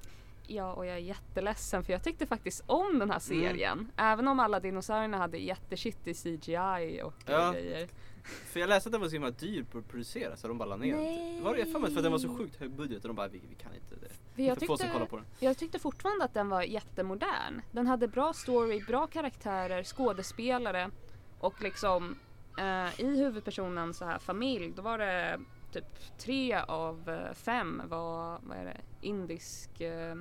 Ja, 0.47 0.73
och 0.73 0.87
jag 0.87 0.95
är 0.95 1.01
jätteledsen 1.01 1.85
för 1.85 1.93
jag 1.93 2.03
tyckte 2.05 2.27
faktiskt 2.27 2.62
om 2.66 2.99
den 2.99 3.11
här 3.11 3.23
Mm. 3.31 3.49
serien. 3.49 3.91
Även 3.97 4.28
om 4.28 4.41
alla 4.41 4.61
dinosaurierna 4.61 5.19
hade 5.19 5.39
jätteshittig 5.39 6.16
CGI 6.16 7.01
och 7.05 7.15
Ja. 7.27 7.53
grejer. 7.53 7.89
För 8.25 8.61
jag 8.61 8.69
läste 8.69 8.89
att 8.89 8.93
den 8.93 9.01
var 9.01 9.09
så 9.09 9.13
himla 9.13 9.31
dyr 9.31 9.63
på 9.63 9.79
att 9.79 9.89
producera 9.89 10.37
så 10.37 10.49
de 10.49 10.59
bara 10.59 10.69
la 10.69 10.77
ner 10.77 10.95
den. 10.95 11.05
Nej. 11.05 11.41
Var 11.41 11.57
det 11.57 11.67
för 11.67 11.79
mig 11.79 11.91
för 11.91 11.97
att 11.97 12.03
den 12.03 12.13
var 12.13 12.19
så 12.19 12.37
sjukt 12.37 12.57
hög 12.57 12.71
budget 12.71 13.03
och 13.03 13.09
de 13.09 13.17
bara 13.17 13.29
vi, 13.29 13.43
vi 13.49 13.55
kan 13.55 13.75
inte 13.75 13.95
det. 13.95 14.43
Jag 14.43 14.59
tyckte, 14.59 15.07
på 15.11 15.17
den. 15.17 15.27
jag 15.39 15.59
tyckte 15.59 15.79
fortfarande 15.79 16.25
att 16.25 16.35
den 16.35 16.49
var 16.49 16.63
jättemodern. 16.63 17.63
Den 17.73 17.87
hade 17.87 18.09
bra 18.09 18.33
story, 18.33 18.81
bra 18.81 19.07
karaktärer, 19.07 19.85
skådespelare 19.85 20.91
och 21.39 21.63
liksom 21.63 22.17
eh, 22.59 23.01
i 23.01 23.17
huvudpersonens 23.17 23.97
så 23.97 24.05
här 24.05 24.19
familj 24.19 24.73
då 24.77 24.83
var 24.83 24.99
det 24.99 25.41
typ 25.73 26.19
tre 26.19 26.55
av 26.55 27.09
eh, 27.09 27.35
fem 27.35 27.83
var, 27.85 28.41
vad 28.43 28.59
är 28.59 28.65
det, 28.65 28.81
indisk 29.01 29.81
eh, 29.81 30.15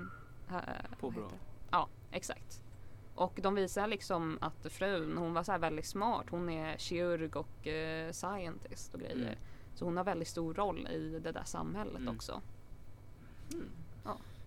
Påbrå. 0.99 1.29
Ja, 1.71 1.87
exakt. 2.11 2.58
Och 3.19 3.39
de 3.43 3.55
visar 3.55 3.87
liksom 3.87 4.37
att 4.41 4.65
frun, 4.71 5.17
hon 5.17 5.33
var 5.33 5.43
så 5.43 5.51
här 5.51 5.59
väldigt 5.59 5.85
smart. 5.85 6.25
Hon 6.29 6.49
är 6.49 6.77
kirurg 6.77 7.35
och 7.35 7.67
eh, 7.67 8.11
scientist 8.11 8.93
och 8.93 8.99
grejer. 8.99 9.15
Mm. 9.15 9.35
Så 9.75 9.85
hon 9.85 9.97
har 9.97 10.03
väldigt 10.03 10.27
stor 10.27 10.53
roll 10.53 10.87
i 10.87 11.19
det 11.23 11.31
där 11.31 11.43
samhället 11.43 11.95
Mm. 12.01 12.15
också. 12.15 12.41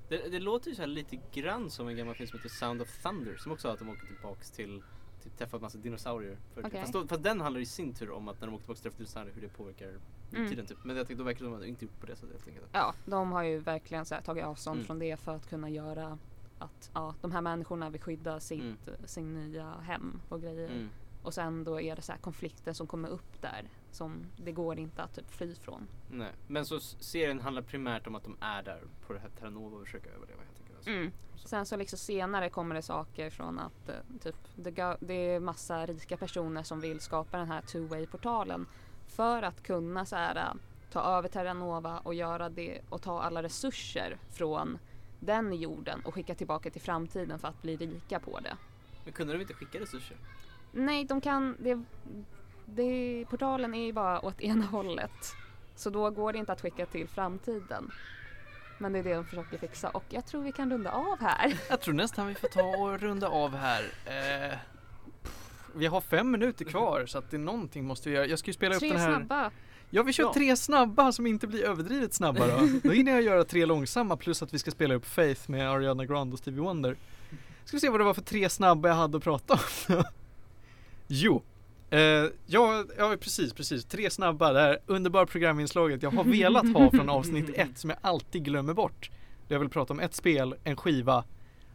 Det, 0.09 0.29
det 0.29 0.39
låter 0.41 0.69
ju 0.71 0.75
så 0.77 0.87
lite 0.87 1.19
grann 1.33 1.71
som 1.71 1.89
en 1.89 1.97
gammal 1.97 2.15
film 2.15 2.29
som 2.29 2.39
heter 2.39 2.49
Sound 2.49 2.83
of 2.83 3.03
Thunder 3.03 3.37
som 3.37 3.53
också 3.53 3.69
har 3.69 3.73
att 3.73 3.79
de 3.79 3.89
åker 3.89 4.07
tillbaks 4.07 4.51
till 4.51 4.83
Typ 5.23 5.39
träffa 5.39 5.57
en 5.57 5.63
massa 5.63 5.79
dinosaurier. 5.79 6.37
För, 6.55 6.67
Okej. 6.67 6.81
fast, 6.81 6.93
då, 6.93 7.07
fast 7.07 7.23
den 7.23 7.41
handlar 7.41 7.61
i 7.61 7.67
sin 7.67 7.95
tur 7.95 8.11
om 8.11 8.29
att 8.29 8.41
när 8.41 8.47
de 8.47 8.55
åker 8.55 8.65
tillbaka 8.65 8.81
till 8.81 8.93
dinosaurier 8.99 9.35
hur 9.35 9.43
det 9.43 9.49
påverkar 9.49 9.95
Mm. 10.35 10.49
tiden 10.49 10.67
typ. 10.67 10.79
Men 10.85 10.97
jag 10.97 11.07
tänkte 11.07 11.21
då 11.21 11.25
verkar 11.27 11.45
de 11.45 11.65
inte 11.65 11.85
gjort 11.85 12.01
på 12.01 12.07
det 12.07 12.17
sättet 12.17 12.33
helt 12.35 12.49
enkelt. 12.49 12.67
Ja, 12.73 12.95
de 13.05 13.33
har 13.33 13.43
ju 13.43 13.59
verkligen 13.59 14.05
så 14.05 14.15
här, 14.15 14.23
tagit 14.23 14.45
avstånd 14.45 14.77
Mm. 14.77 14.87
från 14.87 14.99
det 14.99 15.17
för 15.17 15.35
att 15.37 15.49
kunna 15.49 15.71
göra 15.71 16.19
att 16.63 16.91
ja, 16.95 17.15
de 17.21 17.33
här 17.33 17.41
människorna 17.41 17.91
vill 17.91 18.01
skydda 18.01 18.41
sitt, 18.41 18.89
sin 19.05 19.35
nya 19.35 19.71
hem 19.71 20.21
och 20.29 20.41
grejer. 20.41 20.69
Mm. 20.71 20.89
Och 21.23 21.35
sen 21.35 21.65
då 21.65 21.81
är 21.81 21.97
det 21.97 22.03
så 22.03 22.13
här 22.13 22.19
konflikter 22.19 22.73
som 22.73 22.87
kommer 22.87 23.09
upp 23.09 23.43
där 23.43 23.69
som 23.91 24.27
det 24.37 24.53
går 24.53 24.79
inte 24.79 25.03
att 25.03 25.15
typ 25.15 25.31
fly 25.31 25.55
från. 25.55 25.89
Nej. 26.11 26.33
Men 26.47 26.67
så 26.67 26.81
serien 26.81 27.41
handlar 27.41 27.63
primärt 27.63 28.07
om 28.07 28.15
att 28.15 28.25
de 28.25 28.37
är 28.41 28.63
där 28.63 28.83
på 29.07 29.13
det 29.13 29.19
här 29.19 29.29
Terranova 29.29 29.77
och 29.77 29.85
försöker 29.85 30.11
överleva 30.11 30.43
helt 30.43 30.59
enkelt. 30.59 30.77
Alltså. 30.77 30.91
Mm. 30.91 31.13
Sen 31.45 31.67
så 31.67 31.77
liksom 31.77 31.99
senare 31.99 32.49
kommer 32.49 32.75
det 32.75 32.83
saker 32.83 33.31
från 33.31 33.59
att 33.59 33.89
eh, 33.89 33.95
typ 34.23 34.37
det, 34.57 34.97
det 35.01 35.15
är 35.15 35.41
massa 35.41 35.87
rika 35.87 36.17
personer 36.17 36.63
som 36.63 36.81
vill 36.81 37.01
skapa 37.01 37.39
den 37.39 37.49
här 37.49 37.61
two-way 37.61 38.07
portalen 38.07 38.67
för 39.07 39.43
att 39.43 39.63
kunna 39.63 40.07
så 40.07 40.17
här, 40.17 40.37
eh, 40.37 40.55
ta 40.93 41.01
över 41.01 41.29
Terranova 41.29 41.99
och 41.99 42.15
göra 42.15 42.49
det 42.49 42.81
och 42.89 43.03
ta 43.03 43.23
alla 43.23 43.43
resurser 43.43 44.19
från 44.31 44.79
den 45.25 45.53
jorden 45.53 46.01
och 46.05 46.15
skicka 46.15 46.35
tillbaka 46.35 46.71
till 46.71 46.81
framtiden 46.81 47.39
för 47.39 47.49
att 47.49 47.63
bli 47.63 47.77
rika 47.77 48.21
på 48.21 48.41
det. 48.41 48.57
Men 49.05 49.13
kunde 49.13 49.33
de 49.33 49.41
inte 49.41 49.55
skicka 49.55 49.81
resurser? 49.81 50.17
Nej, 50.73 51.05
de 51.05 51.21
kan... 51.21 51.57
Det, 51.59 51.83
det, 52.67 53.25
portalen 53.31 53.75
är 53.75 53.87
ju 53.87 53.93
bara 53.93 54.25
åt 54.25 54.41
ena 54.41 54.65
hållet. 54.65 55.35
Så 55.75 55.91
då 55.91 56.11
går 56.11 56.33
det 56.33 56.39
inte 56.39 56.53
att 56.53 56.61
skicka 56.61 56.87
till 56.87 57.09
framtiden. 57.09 57.91
Men 58.79 58.93
det 58.93 58.99
är 58.99 59.03
det 59.03 59.15
de 59.15 59.25
försöker 59.25 59.59
fixa 59.59 59.91
och 59.91 60.05
jag 60.09 60.27
tror 60.27 60.43
vi 60.43 60.53
kan 60.53 60.71
runda 60.71 60.91
av 60.91 61.21
här. 61.21 61.55
Jag 61.71 61.81
tror 61.81 61.95
nästan 61.95 62.27
vi 62.27 62.35
får 62.35 62.49
ta 62.49 62.63
och 62.63 63.01
runda 63.01 63.29
av 63.29 63.57
här. 63.57 63.83
Eh, 64.07 64.59
pff, 65.23 65.71
vi 65.75 65.87
har 65.87 66.01
fem 66.01 66.31
minuter 66.31 66.65
kvar 66.65 67.07
så 67.07 67.19
att 67.19 67.31
det 67.31 67.37
är 67.37 67.39
någonting 67.39 67.85
måste 67.85 68.09
vi 68.09 68.15
göra. 68.15 68.27
Jag 68.27 68.39
ska 68.39 68.49
ju 68.49 68.55
spela 68.55 68.75
upp 68.75 68.81
Tre 68.81 68.89
den 68.89 69.01
här. 69.01 69.17
snabba. 69.17 69.51
Ja 69.95 70.03
vi 70.03 70.13
kör 70.13 70.25
Ja. 70.25 70.33
tre 70.35 70.57
snabba 70.57 71.13
som 71.13 71.27
inte 71.27 71.47
blir 71.47 71.65
överdrivet 71.65 72.15
snabba 72.15 72.47
då. 72.47 72.69
Då 72.83 72.91
hinner 72.91 73.13
jag 73.13 73.23
göra 73.23 73.45
tre 73.45 73.67
långsamma 73.67 74.17
plus 74.17 74.43
att 74.43 74.55
vi 74.55 74.59
ska 74.59 74.71
spela 74.71 74.95
upp 74.95 75.07
Faith 75.07 75.51
med 75.51 75.71
Ariana 75.71 76.05
Grande 76.07 76.33
och 76.33 76.39
Stevie 76.39 76.61
Wonder. 76.61 76.97
Ska 77.65 77.77
vi 77.77 77.81
se 77.81 77.89
vad 77.89 78.01
det 78.01 78.05
var 78.05 78.15
för 78.15 78.23
tre 78.23 78.49
snabba 78.49 78.89
jag 78.89 78.97
hade 78.97 79.17
att 79.17 79.25
prata 79.25 79.55
om. 79.89 80.05
jo. 81.07 81.43
Eh, 81.91 81.99
ja, 82.47 82.85
ja 82.99 83.17
precis, 83.21 83.53
precis. 83.53 83.85
Tre 83.85 84.11
snabba, 84.11 84.53
det 84.53 84.61
här 84.61 84.79
underbara 84.87 85.27
programinslaget 85.27 86.03
jag 86.03 86.11
har 86.11 86.25
velat 86.25 86.73
ha 86.73 86.91
från 86.91 87.09
avsnitt 87.09 87.51
ett 87.55 87.79
som 87.79 87.91
jag 87.91 87.99
alltid 88.03 88.45
glömmer 88.45 88.75
bort. 88.75 89.11
Jag 89.49 89.59
vill 89.59 89.69
prata 89.69 89.93
om 89.93 90.01
ett 90.01 90.15
spel, 90.15 90.55
en 90.65 90.77
skiva 90.77 91.25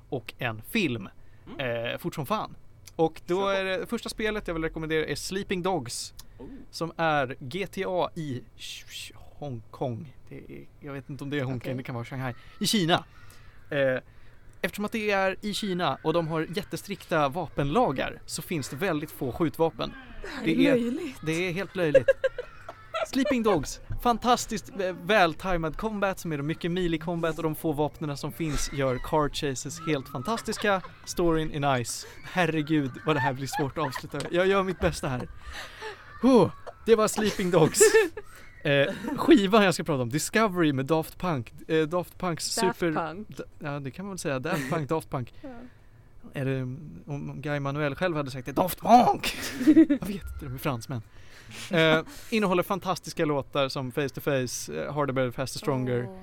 och 0.09 0.33
en 0.37 0.61
film. 0.61 1.09
Eh, 1.57 1.97
fort 1.99 2.15
som 2.15 2.25
fan. 2.25 2.55
Och 2.97 3.21
då 3.25 3.47
är 3.47 3.63
det 3.63 3.85
första 3.85 4.09
spelet 4.09 4.47
jag 4.47 4.53
vill 4.53 4.63
rekommendera 4.63 5.05
är 5.05 5.15
Sleeping 5.15 5.63
Dogs 5.63 6.13
Oh. 6.39 6.45
som 6.71 6.91
är 6.97 7.35
GTA 7.39 8.09
i 8.15 8.43
Hongkong. 9.15 10.13
Det 10.29 10.35
är, 10.37 10.65
jag 10.79 10.93
vet 10.93 11.09
inte 11.09 11.23
om 11.23 11.29
det 11.29 11.39
är 11.39 11.43
Hongkong, 11.43 11.57
Okej. 11.71 11.73
det 11.77 11.83
kan 11.83 11.95
vara 11.95 12.05
Shanghai. 12.05 12.33
I 12.59 12.67
Kina. 12.67 13.03
Eh, 13.69 13.97
eftersom 14.61 14.85
att 14.85 14.91
det 14.91 15.11
är 15.11 15.35
i 15.41 15.53
Kina 15.53 15.97
och 16.03 16.13
de 16.13 16.27
har 16.27 16.47
jättestrikta 16.55 17.29
vapenlagar 17.29 18.21
så 18.25 18.41
finns 18.41 18.69
det 18.69 18.75
väldigt 18.75 19.11
få 19.11 19.31
skjutvapen. 19.31 19.93
Det 20.43 20.51
är, 20.67 20.75
löjligt. 20.75 21.17
det 21.21 21.31
är 21.47 21.51
helt 21.51 21.75
löjligt. 21.75 22.07
Sleeping 23.07 23.43
Dogs, 23.43 23.81
fantastiskt 24.01 24.69
eh, 24.79 24.95
vältajmad 25.03 25.77
combat 25.77 26.19
som 26.19 26.31
är 26.31 26.37
mycket 26.37 26.71
melee 26.71 26.99
combat 26.99 27.37
och 27.37 27.43
de 27.43 27.55
få 27.55 27.71
vapnen 27.71 28.17
som 28.17 28.31
finns 28.31 28.73
gör 28.73 28.99
card 29.03 29.35
chases 29.35 29.87
helt 29.87 30.09
fantastiska. 30.09 30.81
Storyn 31.05 31.51
är 31.51 31.77
nice. 31.77 32.07
Herregud 32.23 32.91
vad 33.05 33.15
det 33.15 33.19
här 33.19 33.33
blir 33.33 33.47
svårt 33.47 33.77
att 33.77 33.85
avsluta. 33.85 34.19
Jag 34.31 34.47
gör 34.47 34.63
mitt 34.63 34.79
bästa 34.79 35.07
här. 35.07 35.27
Oh, 36.23 36.51
det 36.85 36.95
var 36.95 37.07
Sleeping 37.07 37.51
Dogs. 37.51 37.79
Eh, 38.63 38.93
skivan 39.17 39.63
jag 39.63 39.73
ska 39.73 39.83
prata 39.83 40.01
om, 40.01 40.09
Discovery 40.09 40.73
med 40.73 40.85
Daft 40.85 41.17
Punk. 41.17 41.53
Eh, 41.67 41.87
Daft 41.87 42.17
Punks 42.17 42.55
Daft 42.55 42.79
super... 42.79 42.93
Punk. 42.93 43.27
Ja 43.59 43.79
det 43.79 43.91
kan 43.91 44.05
man 44.05 44.11
väl 44.13 44.19
säga, 44.19 44.39
Daft 44.39 44.69
Punk, 44.69 44.89
Daft 44.89 45.09
Punk. 45.09 45.33
Ja. 45.41 45.49
Är 46.33 46.45
det, 46.45 46.61
om 47.05 47.41
Guy 47.41 47.59
Manuel 47.59 47.95
själv 47.95 48.17
hade 48.17 48.31
sagt 48.31 48.45
det, 48.45 48.51
Daft 48.51 48.79
Punk! 48.79 49.37
Jag 49.65 50.07
vet 50.07 50.23
inte, 50.23 50.45
de 50.45 50.53
är 50.53 50.57
fransmän. 50.57 51.01
Eh, 51.71 51.99
innehåller 52.29 52.63
fantastiska 52.63 53.25
låtar 53.25 53.69
som 53.69 53.91
Face 53.91 54.09
to 54.09 54.21
Face, 54.21 54.73
eh, 54.83 54.93
Harder, 54.93 55.13
Better, 55.13 55.31
Faster, 55.31 55.59
Stronger. 55.59 56.05
Åh. 56.09 56.17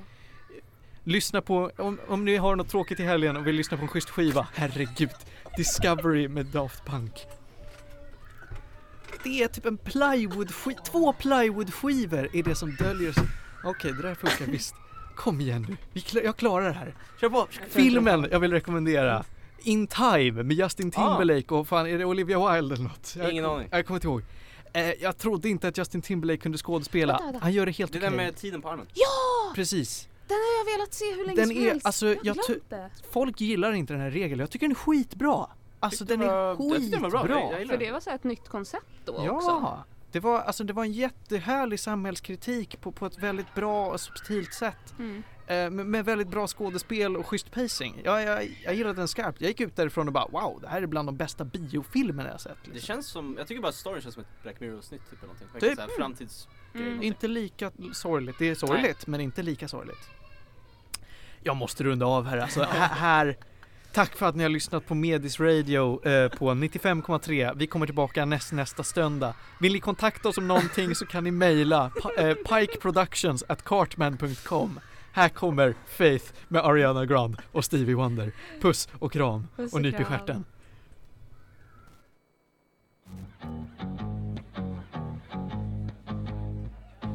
Lyssna 1.07 1.41
på, 1.43 1.71
om, 1.77 1.99
om 2.09 2.25
ni 2.25 2.37
har 2.37 2.57
något 2.57 2.69
tråkigt 2.69 3.01
i 3.01 3.03
helgen 3.03 3.37
och 3.37 3.47
vill 3.47 3.55
lyssna 3.57 3.77
på 3.77 3.83
en 3.83 3.89
schysst 3.89 4.11
skiva, 4.11 4.47
herregud. 4.55 5.11
Discovery 5.57 6.29
med 6.29 6.47
Daft 6.47 6.85
Punk. 6.87 7.27
Det 9.25 9.43
är 9.43 9.49
typ 9.49 9.67
en 9.67 9.77
plywood 9.77 10.53
två 10.85 11.13
plywood 11.13 11.75
skivor 11.75 12.29
är 12.33 12.43
det 12.43 12.55
som 12.55 12.75
döljer 12.77 13.13
sig. 13.13 13.25
Okej, 13.65 13.93
det 13.93 14.03
där 14.03 14.15
funkar 14.15 14.47
visst. 14.53 14.75
Kom 15.17 15.41
igen 15.41 15.67
nu, 15.69 15.77
Vi 15.93 16.01
kla- 16.01 16.25
jag 16.25 16.37
klarar 16.37 16.67
det 16.67 16.73
här. 16.73 16.95
Kör 17.21 17.29
på! 17.29 17.47
Filmen 17.69 18.27
jag 18.31 18.41
vill 18.41 18.53
rekommendera 18.53 19.25
In 19.63 19.87
Time 19.87 20.43
med 20.43 20.53
Justin 20.57 20.91
Timberlake 20.91 21.55
och 21.55 21.69
fan 21.69 21.87
är 21.87 21.99
det 21.99 22.05
Olivia 22.05 22.39
Wilde 22.53 22.75
eller 22.75 22.85
något? 22.85 23.15
Jag, 23.19 23.31
Ingen 23.31 23.45
aning. 23.45 23.69
Jag 23.71 23.87
kommer 23.87 23.97
inte 23.97 24.07
ihåg. 24.07 24.23
Eh, 24.75 24.91
jag 25.03 25.19
trodde 25.19 25.49
inte 25.49 25.69
att 25.69 25.79
Justin 25.79 26.03
Timberlake 26.03 26.37
kunde 26.43 26.59
skådespela. 26.59 27.13
Vänta, 27.13 27.25
vänta. 27.27 27.39
Han 27.43 27.53
gör 27.53 27.67
det 27.67 27.73
helt 27.73 27.93
Det 27.93 27.99
okej. 27.99 28.11
där 28.11 28.17
med 28.17 28.37
tiden 28.37 28.63
på 28.63 28.69
armen. 28.69 28.87
Ja! 28.95 29.53
Precis. 29.55 30.09
Den 30.29 30.37
har 30.37 30.59
jag 30.73 30.79
velat 30.79 30.95
se 30.95 31.05
hur 31.15 31.25
länge 31.25 31.37
Den 31.41 31.49
som 31.49 31.57
är- 31.57 31.63
helst. 31.71 31.87
alltså, 31.87 32.07
jag 32.07 32.23
glömt 32.23 32.71
det. 32.71 32.91
Folk 33.13 33.41
gillar 33.41 33.73
inte 33.73 33.93
den 33.93 34.03
här 34.03 34.11
regeln. 34.11 34.41
Jag 34.41 34.51
tycker 34.51 34.67
den 34.67 34.71
är 34.77 34.81
skitbra. 34.81 35.47
Alltså 35.81 35.99
Tyckte 36.05 36.13
den 36.13 36.21
det 36.21 36.27
är 36.27 36.55
var- 36.55 36.91
den 36.91 37.03
var 37.03 37.11
bra. 37.11 37.21
skitbra. 37.23 37.41
Jag- 37.41 37.61
jag 37.61 37.69
För 37.69 37.77
det 37.77 37.93
var 37.93 38.01
så 38.01 38.11
här 38.11 38.17
ett 38.17 38.25
nytt 38.25 38.49
koncept 38.49 38.87
då 39.05 39.23
Ja, 39.27 39.31
också. 39.33 39.83
det 40.13 40.21
var, 40.21 40.41
alltså, 40.41 40.65
det 40.65 40.73
var 40.73 40.85
en 40.85 40.93
jättehärlig 40.93 41.81
samhällskritik 41.81 42.81
på, 42.81 42.93
på 42.93 43.07
ett 43.07 43.19
väldigt 43.19 43.55
bra 43.55 43.87
och 43.87 44.01
subtilt 44.01 44.55
sätt. 44.55 44.95
Mm. 44.99 45.23
Eh, 45.47 45.71
med, 45.71 46.05
väldigt 46.05 46.29
bra 46.29 46.47
skådespel 46.47 47.17
och 47.17 47.27
schysst 47.27 47.51
pacing. 47.51 48.01
Ja, 48.05 48.23
jag, 48.23 48.57
jag 48.65 48.75
gillade 48.75 48.95
den 48.95 49.09
skarpt. 49.09 49.41
Jag 49.41 49.49
gick 49.49 49.61
ut 49.61 49.77
därifrån 49.77 50.07
och 50.07 50.13
bara 50.13 50.27
wow, 50.27 50.59
det 50.61 50.69
här 50.69 50.83
är 50.83 50.87
bland 50.87 51.09
de 51.09 51.17
bästa 51.17 51.45
biofilmerna 51.45 52.31
jag 52.31 52.41
sett. 52.41 52.57
Det 52.65 52.71
Liksom. 52.71 52.87
känns 52.87 53.07
som, 53.07 53.35
jag 53.39 53.47
tycker 53.47 53.63
bara 53.63 53.73
storyn 53.73 54.03
känns 54.03 54.15
som 54.15 54.23
ett 54.23 54.43
Black 54.43 54.61
Mirror-snitt 54.61 55.11
typ 55.11 55.23
eller 55.23 55.33
någonting. 55.35 55.61
Typ. 55.61 55.77
Såhär 55.77 55.89
framtids... 55.99 56.49
Mm. 56.75 57.03
Inte 57.03 57.29
lika 57.29 57.71
sorgligt. 57.93 58.37
Det 58.39 58.51
är 58.51 58.55
sorgligt, 58.55 59.07
men 59.07 59.21
inte 59.21 59.43
lika 59.43 59.69
sorgligt. 59.69 60.11
Jag 61.43 61.57
måste 61.57 61.85
runda 61.85 62.07
av 62.07 62.27
här 62.27 62.39
alltså. 62.39 62.63
här, 62.73 63.37
Tack 63.95 64.17
för 64.17 64.27
att 64.27 64.37
ni 64.37 64.43
har 64.43 64.51
lyssnat 64.51 64.87
på 64.87 64.95
Medis 64.95 65.41
Radio 65.41 66.09
eh, 66.09 66.29
på 66.29 66.51
95,3. 66.51 67.53
Vi 67.57 67.67
kommer 67.67 67.87
tillbaka 67.87 68.25
näst, 68.25 68.53
nästa 68.53 68.83
söndag. 68.83 69.35
Vill 69.61 69.73
ni 69.73 69.81
kontakta 69.81 70.29
oss 70.29 70.39
om 70.39 70.49
någonting 70.49 70.95
så 70.95 71.07
kan 71.07 71.25
ni 71.25 71.31
mejla 71.31 71.91
eh, 72.19 72.35
pikeproductions 72.35 73.45
at 73.49 73.65
cartman.com. 73.65 74.81
Här 75.15 75.29
kommer 75.29 75.75
Faith 75.87 76.25
med 76.49 76.65
Ariana 76.65 77.07
Grande 77.07 77.39
och 77.53 77.65
Stevie 77.65 77.95
Wonder. 77.95 78.33
Puss 78.61 78.89
och 78.99 79.13
kram 79.13 79.49
Puss 79.57 79.73
och 79.73 79.77
och 79.77 79.83
nyp 79.83 80.01
i 80.01 80.05
stjärten. 80.05 80.45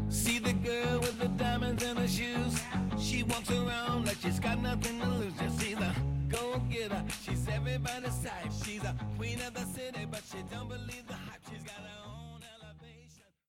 See 0.09 0.39
the 0.39 0.53
girl 0.53 0.99
with 0.99 1.19
the 1.19 1.27
diamonds 1.27 1.83
in 1.83 1.97
her 1.97 2.07
shoes. 2.07 2.61
She 2.97 3.23
walks 3.23 3.51
around 3.51 4.05
like 4.05 4.17
she's 4.21 4.39
got 4.39 4.61
nothing 4.63 5.01
to 5.01 5.07
lose. 5.07 5.33
Just 5.43 5.59
see 5.59 5.75
the 5.75 5.91
go 6.29 6.61
getter. 6.69 7.03
She's 7.25 7.47
everybody's 7.47 8.23
type. 8.23 8.51
She's 8.63 8.83
a 8.83 8.95
queen 9.17 9.39
of 9.47 9.53
the 9.53 9.65
city, 9.75 10.05
but 10.11 10.21
she 10.31 10.37
don't 10.51 10.69
believe 10.69 11.05
the 11.07 11.15
hype. 11.15 11.41
She's 11.49 11.63
got 11.63 11.81
a 11.83 11.98